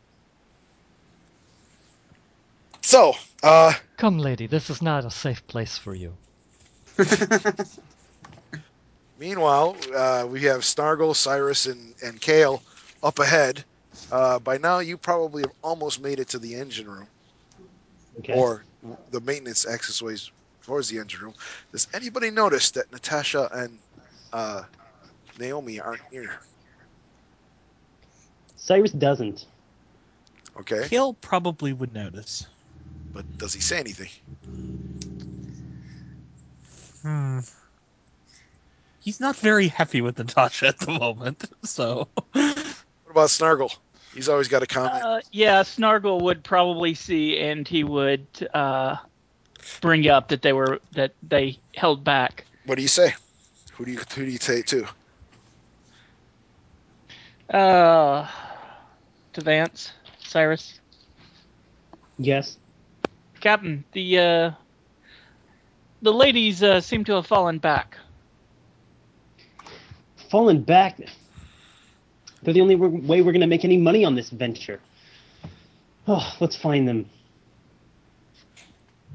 So, 2.84 3.14
uh, 3.44 3.74
Come, 3.98 4.20
lady, 4.20 4.48
this 4.48 4.70
is 4.70 4.82
not 4.82 5.06
a 5.06 5.12
safe 5.12 5.46
place 5.48 5.78
for 5.78 5.96
you. 5.96 6.18
Meanwhile, 9.18 9.76
uh, 9.96 10.28
we 10.30 10.44
have 10.44 10.66
Snargle, 10.66 11.14
Cyrus, 11.14 11.66
and, 11.66 11.96
and 12.04 12.20
Kale 12.22 12.62
up 13.02 13.20
ahead. 13.20 13.66
Uh, 14.12 14.40
by 14.40 14.58
now, 14.58 14.80
you 14.80 14.98
probably 14.98 15.42
have 15.44 15.54
almost 15.64 16.02
made 16.02 16.20
it 16.20 16.28
to 16.30 16.40
the 16.40 16.54
engine 16.54 16.90
room 16.90 17.08
Okay. 18.20 18.34
or 18.34 18.66
the 19.12 19.22
maintenance 19.22 19.66
accessways 19.66 20.30
towards 20.64 20.90
the 20.90 21.00
engine 21.00 21.22
room. 21.22 21.34
Does 21.72 21.88
anybody 21.94 22.30
notice 22.30 22.72
that 22.72 22.92
Natasha 22.92 23.50
and 23.54 23.80
uh, 24.36 24.64
Naomi 25.40 25.80
aren't 25.80 26.02
here? 26.12 26.40
Cyrus 28.58 28.92
doesn't. 28.92 29.46
Okay, 30.60 30.88
Kale 30.88 31.14
probably 31.16 31.74
would 31.74 31.94
notice. 31.94 32.48
but 33.14 33.26
does 33.38 33.54
he 33.54 33.62
say 33.62 33.80
anything? 33.80 34.10
Hmm. 37.02 37.40
He's 39.00 39.20
not 39.20 39.36
very 39.36 39.68
happy 39.68 40.02
with 40.02 40.18
Natasha 40.18 40.68
at 40.68 40.80
the 40.80 40.92
moment, 40.92 41.46
so 41.64 42.08
What 42.34 42.66
about 43.10 43.30
Snargle? 43.30 43.72
He's 44.14 44.28
always 44.30 44.48
got 44.48 44.64
a 44.64 44.66
comment. 44.66 45.04
Uh, 45.04 45.20
yeah, 45.32 45.62
Snargle 45.64 46.22
would 46.22 46.44
probably 46.44 46.94
see, 46.94 47.38
and 47.38 47.68
he 47.68 47.84
would 47.84 48.26
uh, 48.54 48.96
bring 49.82 50.08
up 50.08 50.30
that 50.30 50.42
they 50.42 50.54
were 50.54 50.80
that 50.94 51.14
they 51.22 51.60
held 51.76 52.04
back. 52.04 52.46
what 52.66 52.76
do 52.76 52.82
you 52.82 52.88
say? 52.88 53.14
Who 53.76 53.86
do 53.86 53.92
you 53.92 54.00
who 54.00 54.26
do 54.26 54.32
you 54.32 54.38
say 54.40 54.62
to? 54.64 54.88
Uh, 57.50 58.28
to 59.34 59.42
Vance, 59.42 59.94
Cyrus, 60.20 60.80
Yes. 62.18 62.58
Captain, 63.42 63.86
the 63.94 64.20
uh, 64.20 64.52
the 66.02 66.14
ladies 66.14 66.64
uh, 66.64 66.80
seem 66.82 67.04
to 67.06 67.14
have 67.14 67.28
fallen 67.28 67.60
back. 67.60 67.98
Fallen 70.30 70.62
back. 70.64 71.00
They're 72.42 72.54
the 72.54 72.62
only 72.62 72.76
way 72.76 73.22
we're 73.22 73.32
going 73.32 73.42
to 73.42 73.48
make 73.48 73.66
any 73.66 73.78
money 73.78 74.06
on 74.06 74.16
this 74.16 74.30
venture. 74.30 74.80
Oh, 76.08 76.36
let's 76.40 76.56
find 76.56 76.88
them. 76.88 77.10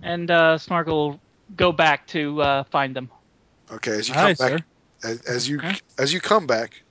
And 0.02 0.30
uh, 0.30 0.58
Snargle 0.58 1.10
will 1.10 1.20
go 1.56 1.72
back 1.72 2.06
to 2.08 2.40
uh, 2.42 2.64
find 2.64 2.94
them. 2.96 3.10
Okay, 3.72 3.92
as 3.92 4.08
you 4.08 4.14
Aye, 4.14 4.34
come 4.34 4.48
back, 4.48 4.62
as, 5.04 5.20
as 5.22 5.48
you 5.48 5.58
Okay. 5.58 5.76
as 5.98 6.12
you 6.12 6.20
come 6.20 6.46
back, 6.46 6.82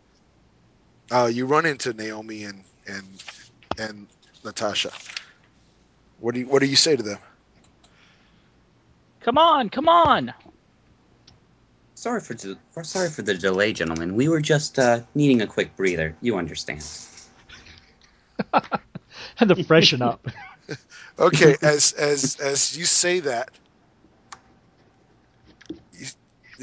uh, 1.12 1.30
you 1.32 1.46
run 1.46 1.66
into 1.66 1.94
Naomi 1.94 2.44
and 2.46 2.64
and 2.88 3.24
and 3.78 4.08
Natasha. 4.44 4.92
What 6.20 6.34
do 6.36 6.42
you 6.42 6.48
what 6.48 6.60
do 6.62 6.68
you 6.68 6.76
say 6.76 6.96
to 6.96 7.04
them? 7.04 7.20
Come 9.22 9.38
on, 9.38 9.70
come 9.70 9.90
on! 9.90 10.34
sorry 11.96 12.22
for 12.22 12.34
de- 12.34 12.58
for- 12.72 12.84
sorry 12.84 13.10
for 13.10 13.22
the 13.22 13.36
delay, 13.36 13.74
gentlemen. 13.74 14.16
We 14.16 14.30
were 14.30 14.42
just 14.42 14.80
uh, 14.80 15.02
needing 15.16 15.42
a 15.42 15.48
quick 15.48 15.76
breather. 15.76 16.16
You 16.22 16.38
understand. 16.38 16.86
Had 19.36 19.50
to 19.50 19.64
freshen 19.64 20.02
up. 20.02 20.28
Okay, 21.20 21.56
as 21.62 21.94
as 21.94 22.38
as 22.40 22.78
you 22.78 22.86
say 22.86 23.20
that, 23.22 23.50
you, 23.54 23.69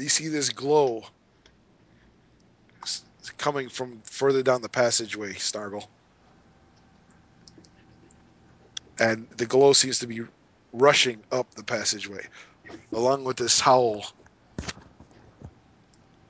you 0.03 0.09
see 0.09 0.27
this 0.27 0.49
glow 0.49 1.03
coming 3.37 3.69
from 3.69 3.99
further 4.03 4.41
down 4.41 4.61
the 4.61 4.69
passageway, 4.69 5.33
Snargle, 5.33 5.89
and 8.99 9.27
the 9.37 9.45
glow 9.45 9.73
seems 9.73 9.99
to 9.99 10.07
be 10.07 10.21
rushing 10.73 11.21
up 11.31 11.53
the 11.55 11.63
passageway, 11.63 12.25
along 12.93 13.23
with 13.23 13.37
this 13.37 13.59
howl. 13.59 14.05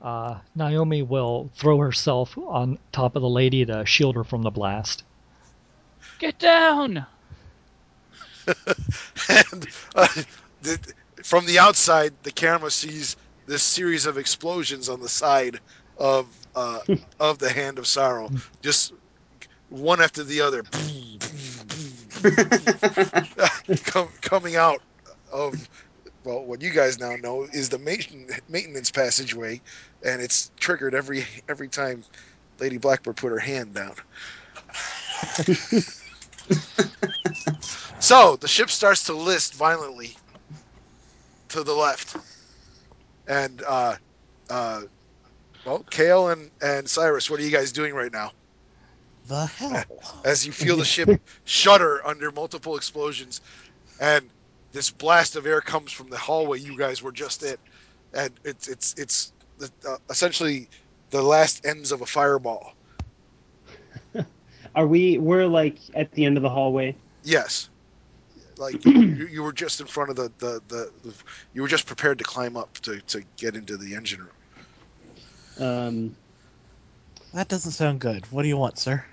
Uh, 0.00 0.38
Naomi 0.54 1.02
will 1.02 1.50
throw 1.54 1.78
herself 1.78 2.36
on 2.38 2.78
top 2.92 3.16
of 3.16 3.22
the 3.22 3.28
lady 3.28 3.64
to 3.64 3.84
shield 3.84 4.14
her 4.14 4.24
from 4.24 4.42
the 4.42 4.50
blast. 4.50 5.04
Get 6.18 6.38
down! 6.38 7.06
and 8.46 9.68
uh, 9.94 10.08
the, 10.62 10.78
from 11.22 11.46
the 11.46 11.58
outside, 11.58 12.12
the 12.22 12.30
camera 12.30 12.70
sees 12.70 13.16
this 13.48 13.64
series 13.64 14.06
of 14.06 14.18
explosions 14.18 14.88
on 14.90 15.00
the 15.00 15.10
side 15.10 15.60
of 15.98 16.46
uh, 16.56 16.80
of 17.20 17.38
the 17.40 17.50
Hand 17.50 17.78
of 17.78 17.88
Sorrow, 17.88 18.30
just 18.62 18.94
one 19.68 20.02
after 20.02 20.24
the 20.24 20.40
other, 20.42 20.64
com- 23.86 24.10
coming 24.22 24.56
out 24.56 24.80
of 25.32 25.68
well, 26.24 26.44
what 26.44 26.62
you 26.62 26.70
guys 26.72 26.98
now 27.00 27.16
know 27.16 27.44
is 27.52 27.70
the 27.70 27.78
maintenance 28.48 28.90
passageway, 28.92 29.62
and 30.04 30.22
it's 30.22 30.52
triggered 30.60 30.94
every 30.94 31.26
every 31.48 31.68
time 31.68 32.04
Lady 32.60 32.78
Blackbird 32.78 33.16
put 33.16 33.32
her 33.32 33.40
hand 33.40 33.74
down. 33.74 33.94
So 38.00 38.36
the 38.36 38.48
ship 38.48 38.70
starts 38.70 39.04
to 39.04 39.14
list 39.14 39.54
violently 39.54 40.16
to 41.50 41.64
the 41.64 41.74
left, 41.74 42.16
and 43.28 43.62
uh, 43.66 43.96
uh, 44.50 44.82
well, 45.64 45.84
Kale 45.90 46.28
and 46.28 46.50
and 46.62 46.88
Cyrus, 46.88 47.30
what 47.30 47.40
are 47.40 47.44
you 47.44 47.50
guys 47.50 47.72
doing 47.72 47.94
right 47.94 48.12
now? 48.12 48.32
the 49.28 49.46
hell? 49.46 49.84
As 50.24 50.46
you 50.46 50.52
feel 50.52 50.76
the 50.76 50.84
ship 50.84 51.20
shudder 51.44 52.04
under 52.06 52.32
multiple 52.32 52.76
explosions, 52.76 53.40
and 54.00 54.28
this 54.72 54.90
blast 54.90 55.36
of 55.36 55.46
air 55.46 55.60
comes 55.60 55.92
from 55.92 56.08
the 56.08 56.18
hallway 56.18 56.58
you 56.58 56.76
guys 56.76 57.02
were 57.02 57.12
just 57.12 57.42
in, 57.42 57.56
and 58.14 58.30
it's 58.44 58.68
it's 58.68 58.94
it's 58.96 59.32
the, 59.58 59.70
uh, 59.88 59.96
essentially 60.10 60.68
the 61.10 61.22
last 61.22 61.64
ends 61.64 61.92
of 61.92 62.00
a 62.00 62.06
fireball. 62.06 62.74
Are 64.74 64.86
we? 64.86 65.18
We're 65.18 65.46
like 65.46 65.78
at 65.94 66.12
the 66.12 66.24
end 66.24 66.36
of 66.36 66.42
the 66.42 66.50
hallway. 66.50 66.96
Yes. 67.22 67.68
Like 68.58 68.84
you, 68.84 69.28
you 69.30 69.42
were 69.42 69.52
just 69.52 69.80
in 69.80 69.86
front 69.86 70.10
of 70.10 70.16
the, 70.16 70.32
the, 70.38 70.60
the, 70.68 70.90
the 71.04 71.14
you 71.52 71.62
were 71.62 71.68
just 71.68 71.86
prepared 71.86 72.18
to 72.18 72.24
climb 72.24 72.56
up 72.56 72.72
to, 72.80 73.00
to 73.02 73.22
get 73.36 73.54
into 73.54 73.76
the 73.76 73.94
engine 73.94 74.20
room. 74.20 75.66
Um, 75.68 76.16
That 77.34 77.48
doesn't 77.48 77.72
sound 77.72 78.00
good. 78.00 78.24
What 78.32 78.42
do 78.42 78.48
you 78.48 78.56
want, 78.56 78.78
sir? 78.78 79.04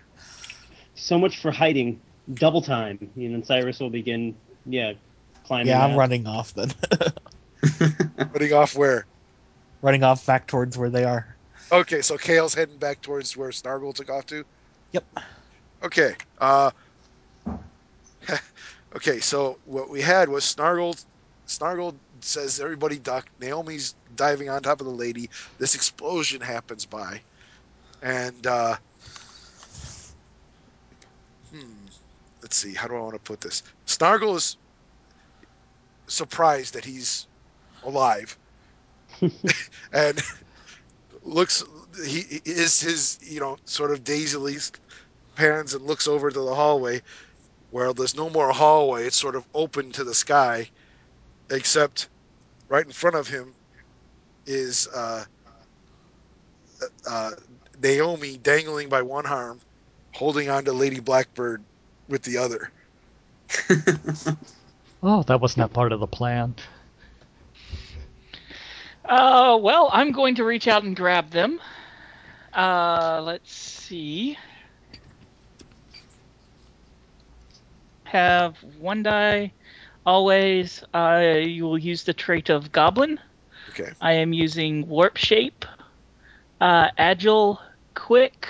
so 0.95 1.19
much 1.19 1.41
for 1.41 1.51
hiding. 1.51 1.99
Double 2.33 2.61
time. 2.61 2.97
And 3.15 3.33
then 3.33 3.43
Cyrus 3.43 3.79
will 3.79 3.89
begin. 3.89 4.35
Yeah, 4.65 4.93
climbing. 5.45 5.67
Yeah, 5.67 5.83
I'm 5.83 5.91
out. 5.91 5.97
running 5.97 6.25
off 6.25 6.53
then. 6.53 6.71
running 8.33 8.53
off 8.53 8.75
where? 8.75 9.05
running 9.81 10.03
off 10.03 10.25
back 10.25 10.47
towards 10.47 10.77
where 10.77 10.89
they 10.89 11.03
are. 11.03 11.37
Okay, 11.71 12.01
so 12.01 12.17
Kale's 12.17 12.55
heading 12.55 12.77
back 12.77 13.01
towards 13.01 13.37
where 13.37 13.51
Snargle 13.51 13.93
took 13.93 14.09
off 14.09 14.25
to. 14.27 14.43
Yep. 14.91 15.05
Okay. 15.83 16.15
Uh, 16.39 16.71
okay, 18.95 19.19
so 19.19 19.59
what 19.63 19.89
we 19.89 20.01
had 20.01 20.29
was 20.29 20.45
Snargle. 20.45 20.95
Snargle 21.45 21.99
says 22.21 22.59
everybody 22.59 22.99
duck. 22.99 23.29
Naomi's 23.39 23.95
diving 24.15 24.49
on 24.49 24.61
top 24.61 24.81
of 24.81 24.87
the 24.87 24.93
lady. 24.93 25.29
This 25.59 25.75
explosion 25.75 26.41
happens 26.41 26.85
by, 26.85 27.21
and 28.01 28.45
uh, 28.47 28.75
hmm, 31.51 31.85
let's 32.41 32.57
see. 32.57 32.73
How 32.73 32.87
do 32.87 32.95
I 32.95 33.01
want 33.01 33.15
to 33.15 33.19
put 33.19 33.41
this? 33.41 33.63
Snargle 33.85 34.35
is 34.35 34.57
surprised 36.07 36.73
that 36.73 36.85
he's 36.85 37.27
alive, 37.83 38.37
and 39.91 40.19
looks. 41.23 41.63
He 42.05 42.41
is 42.45 42.79
his 42.81 43.17
you 43.21 43.39
know 43.39 43.57
sort 43.65 43.91
of 43.91 44.03
dazedly 44.03 44.57
pans 45.35 45.73
and 45.73 45.83
looks 45.85 46.07
over 46.07 46.29
to 46.31 46.39
the 46.39 46.55
hallway 46.55 47.01
where 47.71 47.93
there's 47.93 48.15
no 48.15 48.29
more 48.29 48.51
hallway. 48.51 49.05
It's 49.05 49.17
sort 49.17 49.35
of 49.35 49.45
open 49.53 49.91
to 49.93 50.03
the 50.03 50.13
sky, 50.13 50.69
except 51.49 52.09
right 52.69 52.85
in 52.85 52.91
front 52.91 53.15
of 53.15 53.27
him 53.27 53.53
is 54.45 54.87
uh, 54.95 55.25
uh, 57.09 57.31
Naomi 57.81 58.37
dangling 58.37 58.89
by 58.89 59.01
one 59.01 59.25
arm, 59.25 59.59
holding 60.13 60.49
on 60.49 60.65
to 60.65 60.73
Lady 60.73 60.99
Blackbird 60.99 61.63
with 62.07 62.23
the 62.23 62.37
other. 62.37 62.71
Oh, 65.07 65.21
that 65.23 65.39
was 65.39 65.55
not 65.55 65.71
part 65.71 65.91
of 65.91 65.99
the 65.99 66.07
plan. 66.07 66.55
Uh, 69.07 69.55
well, 69.61 69.91
I'm 69.93 70.11
going 70.11 70.33
to 70.35 70.43
reach 70.43 70.67
out 70.67 70.83
and 70.83 70.95
grab 70.95 71.29
them. 71.29 71.61
Uh, 72.51 73.21
let's 73.23 73.53
see. 73.53 74.35
Have 78.05 78.57
one 78.79 79.03
die. 79.03 79.51
Always, 80.05 80.83
uh, 80.93 81.39
you 81.41 81.63
will 81.63 81.77
use 81.77 82.03
the 82.03 82.13
trait 82.13 82.49
of 82.49 82.71
Goblin. 82.71 83.19
Okay. 83.69 83.91
I 83.99 84.13
am 84.13 84.31
using 84.31 84.87
Warp 84.87 85.17
Shape, 85.17 85.65
uh, 86.61 86.89
Agile, 86.97 87.59
Quick, 87.95 88.47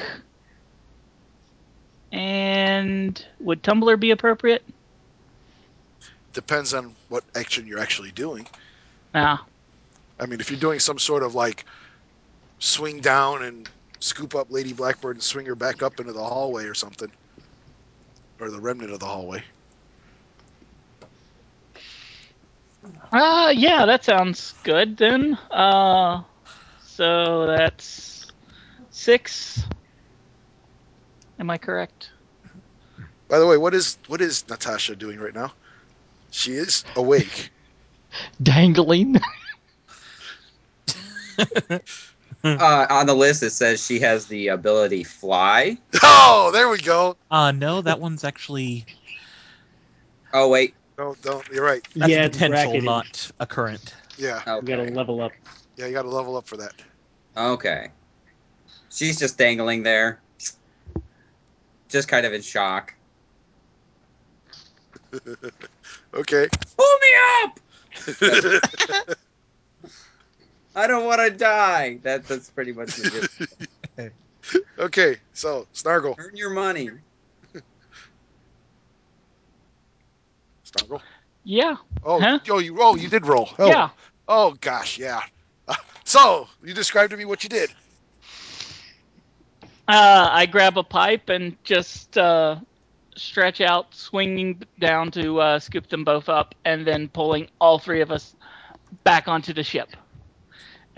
and 2.12 3.26
would 3.40 3.64
Tumbler 3.64 3.98
be 3.98 4.12
appropriate? 4.12 4.64
Depends 6.34 6.74
on 6.74 6.94
what 7.10 7.24
action 7.36 7.66
you're 7.66 7.80
actually 7.80 8.12
doing. 8.12 8.46
Nah. 9.14 9.40
I 10.20 10.26
mean, 10.26 10.40
if 10.40 10.52
you're 10.52 10.60
doing 10.60 10.80
some 10.80 11.00
sort 11.00 11.24
of 11.24 11.36
like 11.36 11.66
swing 12.60 13.00
down 13.00 13.44
and 13.44 13.70
scoop 14.00 14.36
up 14.36 14.52
Lady 14.52 14.74
Blackbird 14.74 15.16
and 15.16 15.24
swing 15.24 15.46
her 15.46 15.56
back 15.56 15.82
up 15.82 16.00
into 16.00 16.14
the 16.14 16.24
hallway 16.24 16.66
or 16.66 16.74
something, 16.74 17.12
or 18.40 18.50
the 18.50 18.60
remnant 18.60 18.92
of 18.92 19.00
the 19.00 19.06
hallway. 19.06 19.44
Uh, 23.12 23.54
yeah, 23.56 23.86
that 23.86 24.04
sounds 24.04 24.54
good 24.64 24.98
then. 24.98 25.36
Uh, 25.52 26.24
so 26.86 27.48
that's 27.48 28.26
six. 28.90 29.64
Am 31.40 31.50
I 31.50 31.58
correct? 31.58 32.12
By 33.28 33.40
the 33.40 33.48
way, 33.48 33.58
what 33.58 33.74
is 33.74 33.98
what 34.08 34.22
is 34.22 34.48
Natasha 34.48 34.96
doing 34.96 35.20
right 35.20 35.34
now? 35.34 35.54
She 36.32 36.54
is 36.54 36.84
awake. 36.96 37.52
Dangling. 38.44 39.18
uh, 42.46 42.88
on 42.90 43.06
the 43.08 43.14
list, 43.16 43.44
it 43.44 43.52
says 43.52 43.84
she 43.84 44.00
has 44.00 44.28
the 44.28 44.50
ability 44.50 45.04
fly. 45.04 45.78
Oh, 46.04 46.52
there 46.54 46.70
we 46.70 46.78
go. 46.78 47.18
Uh, 47.32 47.52
no, 47.52 47.82
that 47.82 48.00
one's 48.00 48.24
actually 48.24 48.86
Oh 50.34 50.50
wait, 50.50 50.76
No, 50.98 51.16
don't. 51.22 51.48
You're 51.52 51.64
right. 51.64 51.82
that's 51.96 52.10
Yeah, 52.10 52.28
potential, 52.28 52.52
bracketed. 52.52 52.84
not 52.84 53.32
a 53.40 53.46
current. 53.48 53.94
Yeah, 54.18 54.42
You 54.62 54.62
gotta 54.68 54.84
level 54.92 55.22
up. 55.22 55.32
yeah. 55.78 55.88
You 55.88 55.94
got 55.94 56.04
to 56.04 56.10
level 56.10 56.36
up 56.38 56.48
for 56.48 56.58
that. 56.58 56.74
okay. 57.38 57.88
She's 58.90 59.20
just 59.20 59.38
dangling 59.38 59.84
there, 59.84 60.22
just 61.90 62.08
kind 62.08 62.26
of 62.26 62.34
in 62.34 62.42
shock. 62.42 62.94
Okay. 66.14 66.48
Pull 66.78 66.98
me 67.02 67.10
up! 67.44 67.60
I 70.76 70.88
don't 70.88 71.06
want 71.06 71.22
to 71.22 71.30
die. 71.30 72.00
That 72.04 72.26
that's 72.28 72.50
pretty 72.50 72.74
much 72.74 72.96
the 72.96 73.10
gist. 73.98 74.12
okay. 74.80 75.18
So 75.34 75.68
Snargle, 75.74 76.16
Earn 76.18 76.36
your 76.36 76.50
money. 76.50 76.90
Snargle. 80.64 81.02
Yeah. 81.44 81.76
Oh, 82.04 82.20
Huh? 82.20 82.40
oh, 82.50 82.60
you 82.60 82.78
oh 82.80 82.96
you 82.96 83.08
did 83.08 83.26
roll. 83.26 83.50
Oh, 83.58 83.68
Yeah. 83.68 83.90
Oh 84.28 84.56
gosh, 84.60 84.98
yeah. 84.98 85.22
Uh, 85.68 85.76
so 86.04 86.48
you 86.64 86.74
described 86.74 87.12
to 87.12 87.18
me 87.18 87.26
what 87.26 87.44
you 87.44 87.50
did. 87.50 87.72
Uh, 89.88 90.30
I 90.32 90.48
grab 90.48 90.78
a 90.80 90.84
pipe 90.84 91.30
and 91.30 91.56
just 91.64 92.18
uh, 92.18 92.56
stretch 93.16 93.62
out, 93.62 93.94
swinging 93.94 94.64
down 94.80 95.12
to 95.12 95.40
uh, 95.40 95.60
scoop 95.60 95.88
them 95.90 96.04
both 96.04 96.28
up, 96.28 96.56
and 96.66 96.88
then 96.88 97.08
pulling 97.08 97.48
all 97.62 97.78
three 97.78 98.02
of 98.02 98.12
us 98.12 98.36
back 99.04 99.28
onto 99.28 99.54
the 99.54 99.64
ship. 99.64 99.90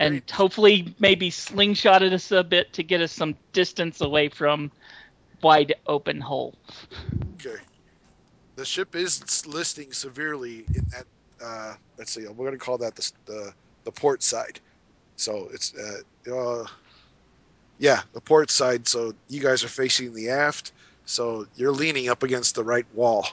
And 0.00 0.22
hopefully, 0.30 0.94
maybe 1.00 1.30
slingshotted 1.30 2.12
us 2.12 2.30
a 2.30 2.44
bit 2.44 2.72
to 2.74 2.82
get 2.82 3.00
us 3.00 3.12
some 3.12 3.34
distance 3.52 4.00
away 4.00 4.28
from 4.28 4.70
wide 5.42 5.74
open 5.86 6.20
hole. 6.20 6.54
Okay. 7.34 7.60
The 8.56 8.64
ship 8.64 8.94
is 8.96 9.46
listing 9.46 9.92
severely 9.92 10.64
in 10.74 10.84
that. 10.90 11.04
Uh, 11.42 11.74
let's 11.96 12.12
see. 12.12 12.26
We're 12.26 12.46
going 12.46 12.52
to 12.52 12.58
call 12.58 12.78
that 12.78 12.96
the 12.96 13.12
the, 13.26 13.52
the 13.84 13.92
port 13.92 14.22
side. 14.22 14.60
So 15.16 15.48
it's 15.52 15.74
uh, 15.74 16.32
uh, 16.32 16.66
yeah, 17.78 18.02
the 18.12 18.20
port 18.20 18.50
side. 18.50 18.86
So 18.86 19.12
you 19.28 19.40
guys 19.40 19.64
are 19.64 19.68
facing 19.68 20.12
the 20.12 20.30
aft. 20.30 20.72
So 21.06 21.46
you're 21.56 21.72
leaning 21.72 22.08
up 22.08 22.22
against 22.22 22.54
the 22.54 22.64
right 22.64 22.86
wall 22.94 23.28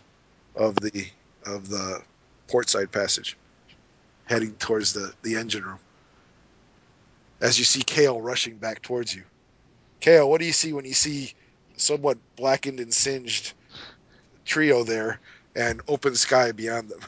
of 0.56 0.76
the 0.76 1.08
of 1.46 1.70
the 1.70 2.02
port 2.48 2.70
side 2.70 2.92
passage, 2.92 3.38
heading 4.26 4.54
towards 4.56 4.94
the 4.94 5.14
the 5.24 5.36
engine 5.36 5.64
room. 5.64 5.80
As 7.46 7.60
you 7.60 7.64
see 7.64 7.84
Kale 7.84 8.20
rushing 8.20 8.58
back 8.58 8.82
towards 8.82 9.14
you. 9.16 9.22
Kale, 10.00 10.28
what 10.28 10.40
do 10.40 10.48
you 10.48 10.52
see 10.52 10.74
when 10.74 10.84
you 10.84 10.96
see 10.96 11.32
somewhat 11.78 12.18
blackened 12.38 12.80
and 12.80 12.92
singed 12.92 13.54
trio 14.46 14.84
there 14.84 15.20
and 15.56 15.80
open 15.88 16.16
sky 16.16 16.52
beyond 16.52 16.90
them? 16.90 17.02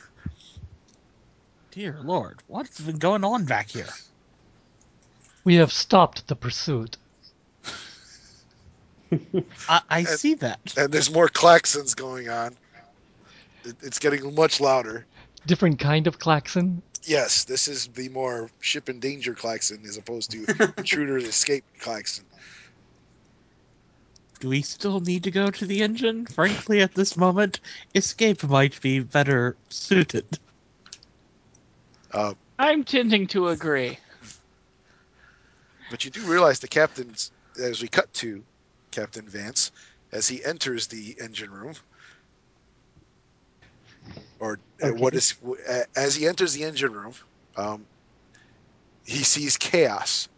Dear 1.71 1.97
Lord, 2.03 2.43
what's 2.45 2.79
been 2.79 2.99
going 2.99 3.23
on 3.23 3.45
back 3.45 3.67
here? 3.69 3.89
We 5.43 5.55
have 5.55 5.73
stopped 5.73 6.27
the 6.27 6.35
pursuit. 6.35 6.97
I, 9.67 9.81
I 9.89 9.99
And- 10.01 10.07
see 10.07 10.35
that. 10.35 10.59
And 10.77 10.93
there's 10.93 11.11
more 11.11 11.29
klaxons 11.29 11.95
going 11.95 12.29
on. 12.29 12.55
It, 13.65 13.75
it's 13.81 13.97
getting 13.97 14.35
much 14.35 14.59
louder. 14.61 15.07
Different 15.47 15.79
kind 15.79 16.05
of 16.05 16.19
klaxon. 16.19 16.83
Yes, 17.07 17.45
this 17.45 17.69
is 17.69 17.87
the 17.87 18.09
more 18.09 18.49
ship 18.59 18.89
in 18.89 18.99
danger 18.99 19.33
klaxon 19.33 19.81
as 19.87 19.95
opposed 19.95 20.29
to 20.31 20.45
intruder 20.77 21.17
escape 21.17 21.63
klaxon. 21.79 22.25
Do 24.41 24.49
we 24.49 24.61
still 24.61 24.99
need 24.99 25.23
to 25.23 25.31
go 25.31 25.49
to 25.49 25.65
the 25.65 25.81
engine? 25.81 26.25
Frankly, 26.25 26.81
at 26.81 26.93
this 26.95 27.15
moment, 27.15 27.61
escape 27.95 28.43
might 28.43 28.79
be 28.81 28.99
better 28.99 29.55
suited. 29.69 30.37
Uh, 32.11 32.33
I'm 32.59 32.83
tending 32.83 33.25
to 33.27 33.47
agree. 33.47 33.97
but 35.89 36.03
you 36.03 36.11
do 36.11 36.21
realize 36.23 36.59
the 36.59 36.67
captain's, 36.67 37.31
as 37.57 37.81
we 37.81 37.87
cut 37.87 38.13
to 38.15 38.43
Captain 38.91 39.27
Vance, 39.27 39.71
as 40.11 40.27
he 40.27 40.43
enters 40.43 40.87
the 40.87 41.15
engine 41.21 41.51
room, 41.51 41.73
or 44.39 44.59
uh, 44.83 44.89
Okay. 44.89 45.15
is, 45.15 45.35
uh, 45.69 45.81
as 45.95 46.15
he 46.15 46.27
enters 46.27 46.53
the 46.53 46.63
engine 46.63 46.93
room, 46.93 47.13
um, 47.57 47.85
he 49.05 49.23
sees 49.23 49.57
chaos 49.57 50.29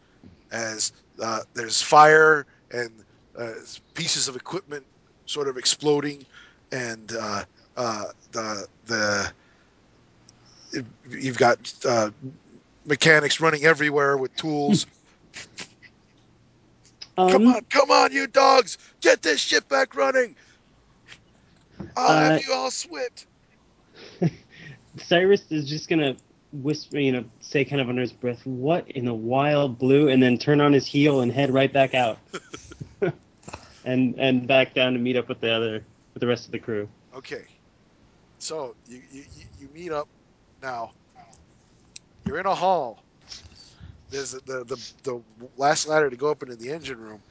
as 0.52 0.92
uh, 1.22 1.42
there's 1.54 1.82
fire 1.82 2.46
and 2.72 3.06
uh, 3.38 3.54
pieces 3.96 4.28
of 4.28 4.36
equipment 4.36 4.86
sort 5.26 5.48
of 5.48 5.58
exploding, 5.58 6.26
and 6.72 7.14
uh, 7.20 7.44
uh, 7.78 8.06
the 8.32 8.68
the 8.88 9.34
you've 11.10 11.38
got 11.38 11.74
uh, 11.88 12.12
mechanics 12.86 13.40
running 13.40 13.66
everywhere 13.66 14.18
with 14.18 14.36
tools. 14.36 14.88
Um, 17.18 17.28
come 17.28 17.48
on, 17.48 17.62
come 17.70 17.92
on, 17.92 18.12
you 18.12 18.28
dogs! 18.28 18.78
Get 19.02 19.22
this 19.24 19.42
ship 19.42 19.68
back 19.70 19.96
running! 19.96 20.36
I'll 21.96 22.18
have 22.18 22.38
you 22.38 22.54
all 22.54 22.72
swift. 22.72 23.28
Cyrus 25.02 25.52
is 25.52 25.70
just 25.70 25.90
gonna 25.90 26.16
whisper, 26.52 27.00
you 27.00 27.12
know, 27.12 27.24
say 27.40 27.66
kind 27.66 27.82
of 27.82 27.90
under 27.90 28.02
his 28.02 28.14
breath, 28.14 28.46
"What 28.46 28.90
in 28.92 29.06
the 29.06 29.14
wild 29.14 29.78
blue?" 29.80 30.10
and 30.10 30.22
then 30.22 30.38
turn 30.38 30.62
on 30.62 30.74
his 30.74 30.88
heel 30.88 31.22
and 31.22 31.32
head 31.32 31.54
right 31.54 31.72
back 31.72 31.94
out, 31.94 32.20
and 33.84 34.16
and 34.18 34.48
back 34.48 34.74
down 34.74 34.94
to 34.94 35.00
meet 35.00 35.16
up 35.18 35.28
with 35.30 35.42
the 35.42 35.52
other 35.52 35.86
with 36.14 36.22
the 36.22 36.28
rest 36.28 36.46
of 36.46 36.52
the 36.52 36.60
crew. 36.60 36.90
Okay, 37.16 37.46
so 38.40 38.76
you, 38.86 39.02
you 39.10 39.24
you- 39.58 39.70
meet 39.70 39.92
up 39.92 40.08
now. 40.62 40.92
You're 42.24 42.40
in 42.40 42.46
a 42.46 42.56
hall. 42.56 43.06
There's 44.10 44.32
the, 44.32 44.42
the 44.46 44.64
the 44.66 44.78
the 45.04 45.24
last 45.58 45.88
ladder 45.88 46.10
to 46.10 46.16
go 46.18 46.30
up 46.32 46.44
into 46.44 46.56
the 46.56 46.72
engine 46.72 47.00
room, 47.00 47.24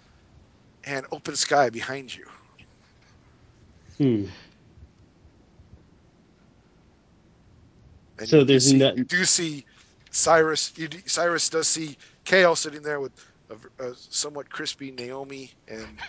and 0.85 1.07
open 1.13 1.37
sky 1.37 1.71
behind 1.71 2.15
you. 2.15 2.27
Hmm. 3.99 4.27
And 8.19 8.29
So 8.29 8.45
there's 8.45 8.67
see, 8.67 8.75
no- 8.75 8.95
you 8.95 9.05
do 9.05 9.25
see 9.25 9.65
Cyrus. 10.11 10.73
You 10.77 10.89
do, 10.89 10.99
Cyrus 11.07 11.49
does 11.51 11.69
see 11.69 11.97
Kale 12.25 12.57
sitting 12.57 12.83
there 12.83 13.01
with 13.01 13.13
a, 13.51 13.85
a 13.85 13.95
somewhat 13.97 14.51
crispy 14.51 14.91
Naomi 14.91 15.53
and 15.69 16.01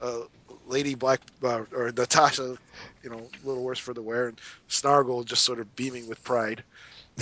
uh, 0.00 0.22
Lady 0.64 0.94
Black 0.94 1.20
uh, 1.42 1.64
or 1.72 1.90
Natasha, 1.96 2.56
you 3.02 3.10
know, 3.10 3.30
a 3.42 3.46
little 3.46 3.64
worse 3.64 3.78
for 3.78 3.94
the 3.94 4.02
wear, 4.02 4.28
and 4.28 4.40
Snargle 4.68 5.24
just 5.24 5.44
sort 5.44 5.60
of 5.60 5.74
beaming 5.76 6.08
with 6.08 6.22
pride. 6.22 6.64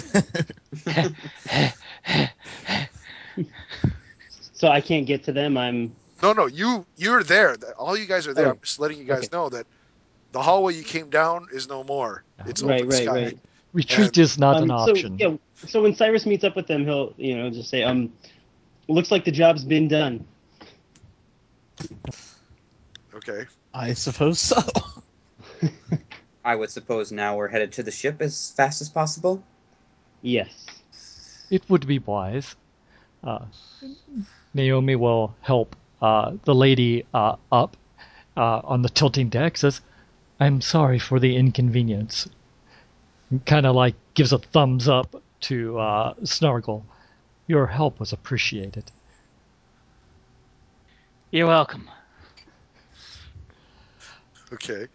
So 4.52 4.68
I 4.68 4.80
can't 4.80 5.06
get 5.06 5.24
to 5.24 5.32
them. 5.32 5.56
I'm 5.56 5.94
No, 6.22 6.32
no, 6.32 6.46
you 6.46 6.86
you're 6.96 7.22
there. 7.22 7.56
All 7.78 7.96
you 7.96 8.06
guys 8.06 8.26
are 8.26 8.34
there. 8.34 8.48
Oh. 8.48 8.50
I'm 8.50 8.60
just 8.60 8.78
letting 8.78 8.98
you 8.98 9.04
guys 9.04 9.24
Okay. 9.24 9.32
know 9.32 9.48
that 9.50 9.66
the 10.32 10.42
hallway 10.42 10.74
you 10.74 10.84
came 10.84 11.10
down 11.10 11.46
is 11.52 11.68
no 11.68 11.84
more. 11.84 12.24
It's 12.44 12.62
Right, 12.62 12.62
open 12.62 12.88
right, 12.88 13.12
sky. 13.12 13.12
right. 13.12 13.38
Retreat 13.74 14.16
And- 14.16 14.18
is 14.18 14.38
not 14.38 14.56
Um, 14.56 14.62
an 14.62 14.68
so, 14.68 14.90
option. 14.92 15.18
yeah, 15.18 15.36
so 15.66 15.82
when 15.82 15.94
Cyrus 15.94 16.24
meets 16.24 16.44
up 16.44 16.56
with 16.56 16.66
them, 16.68 16.84
he'll 16.84 17.12
you 17.18 17.36
know 17.36 17.50
just 17.50 17.68
say, 17.68 17.82
um, 17.82 18.10
looks 18.88 19.10
like 19.10 19.24
the 19.26 19.32
job's 19.32 19.64
been 19.64 19.88
done. 19.88 20.24
Okay. 23.14 23.44
I 23.72 23.92
suppose 23.94 24.38
so. 24.40 24.62
I 26.44 26.54
would 26.54 26.70
suppose 26.70 27.10
now 27.10 27.36
we're 27.36 27.48
headed 27.48 27.72
to 27.72 27.82
the 27.82 27.90
ship 27.90 28.20
as 28.20 28.52
fast 28.56 28.80
as 28.80 28.88
possible. 28.88 29.42
Yes. 30.22 30.52
It 31.50 31.68
would 31.68 31.86
be 31.86 31.98
wise. 31.98 32.54
Uh, 33.22 33.40
Naomi 34.52 34.96
will 34.96 35.34
help 35.40 35.74
uh, 36.02 36.32
the 36.44 36.54
lady 36.54 37.06
uh, 37.14 37.36
up 37.50 37.76
uh, 38.36 38.60
on 38.64 38.82
the 38.82 38.88
tilting 38.88 39.28
deck. 39.30 39.56
Says, 39.56 39.80
"I'm 40.38 40.60
sorry 40.60 40.98
for 40.98 41.18
the 41.18 41.34
inconvenience." 41.36 42.28
Kind 43.40 43.66
of 43.66 43.74
like 43.74 43.94
gives 44.14 44.32
a 44.32 44.38
thumbs 44.38 44.88
up 44.88 45.22
to 45.42 45.78
uh, 45.78 46.14
Snargle. 46.24 46.84
Your 47.46 47.66
help 47.66 48.00
was 48.00 48.12
appreciated. 48.12 48.90
You're 51.30 51.46
welcome. 51.46 51.90
Okay. 54.52 54.86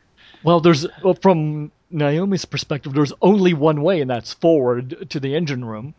Well, 0.43 0.61
there's 0.61 0.87
well, 1.03 1.15
from 1.15 1.71
Naomi's 1.91 2.45
perspective, 2.45 2.93
there's 2.93 3.13
only 3.21 3.53
one 3.53 3.81
way, 3.81 3.99
and 3.99 4.09
that's 4.09 4.33
forward 4.33 5.09
to 5.09 5.19
the 5.19 5.35
engine 5.35 5.65
room. 5.65 5.93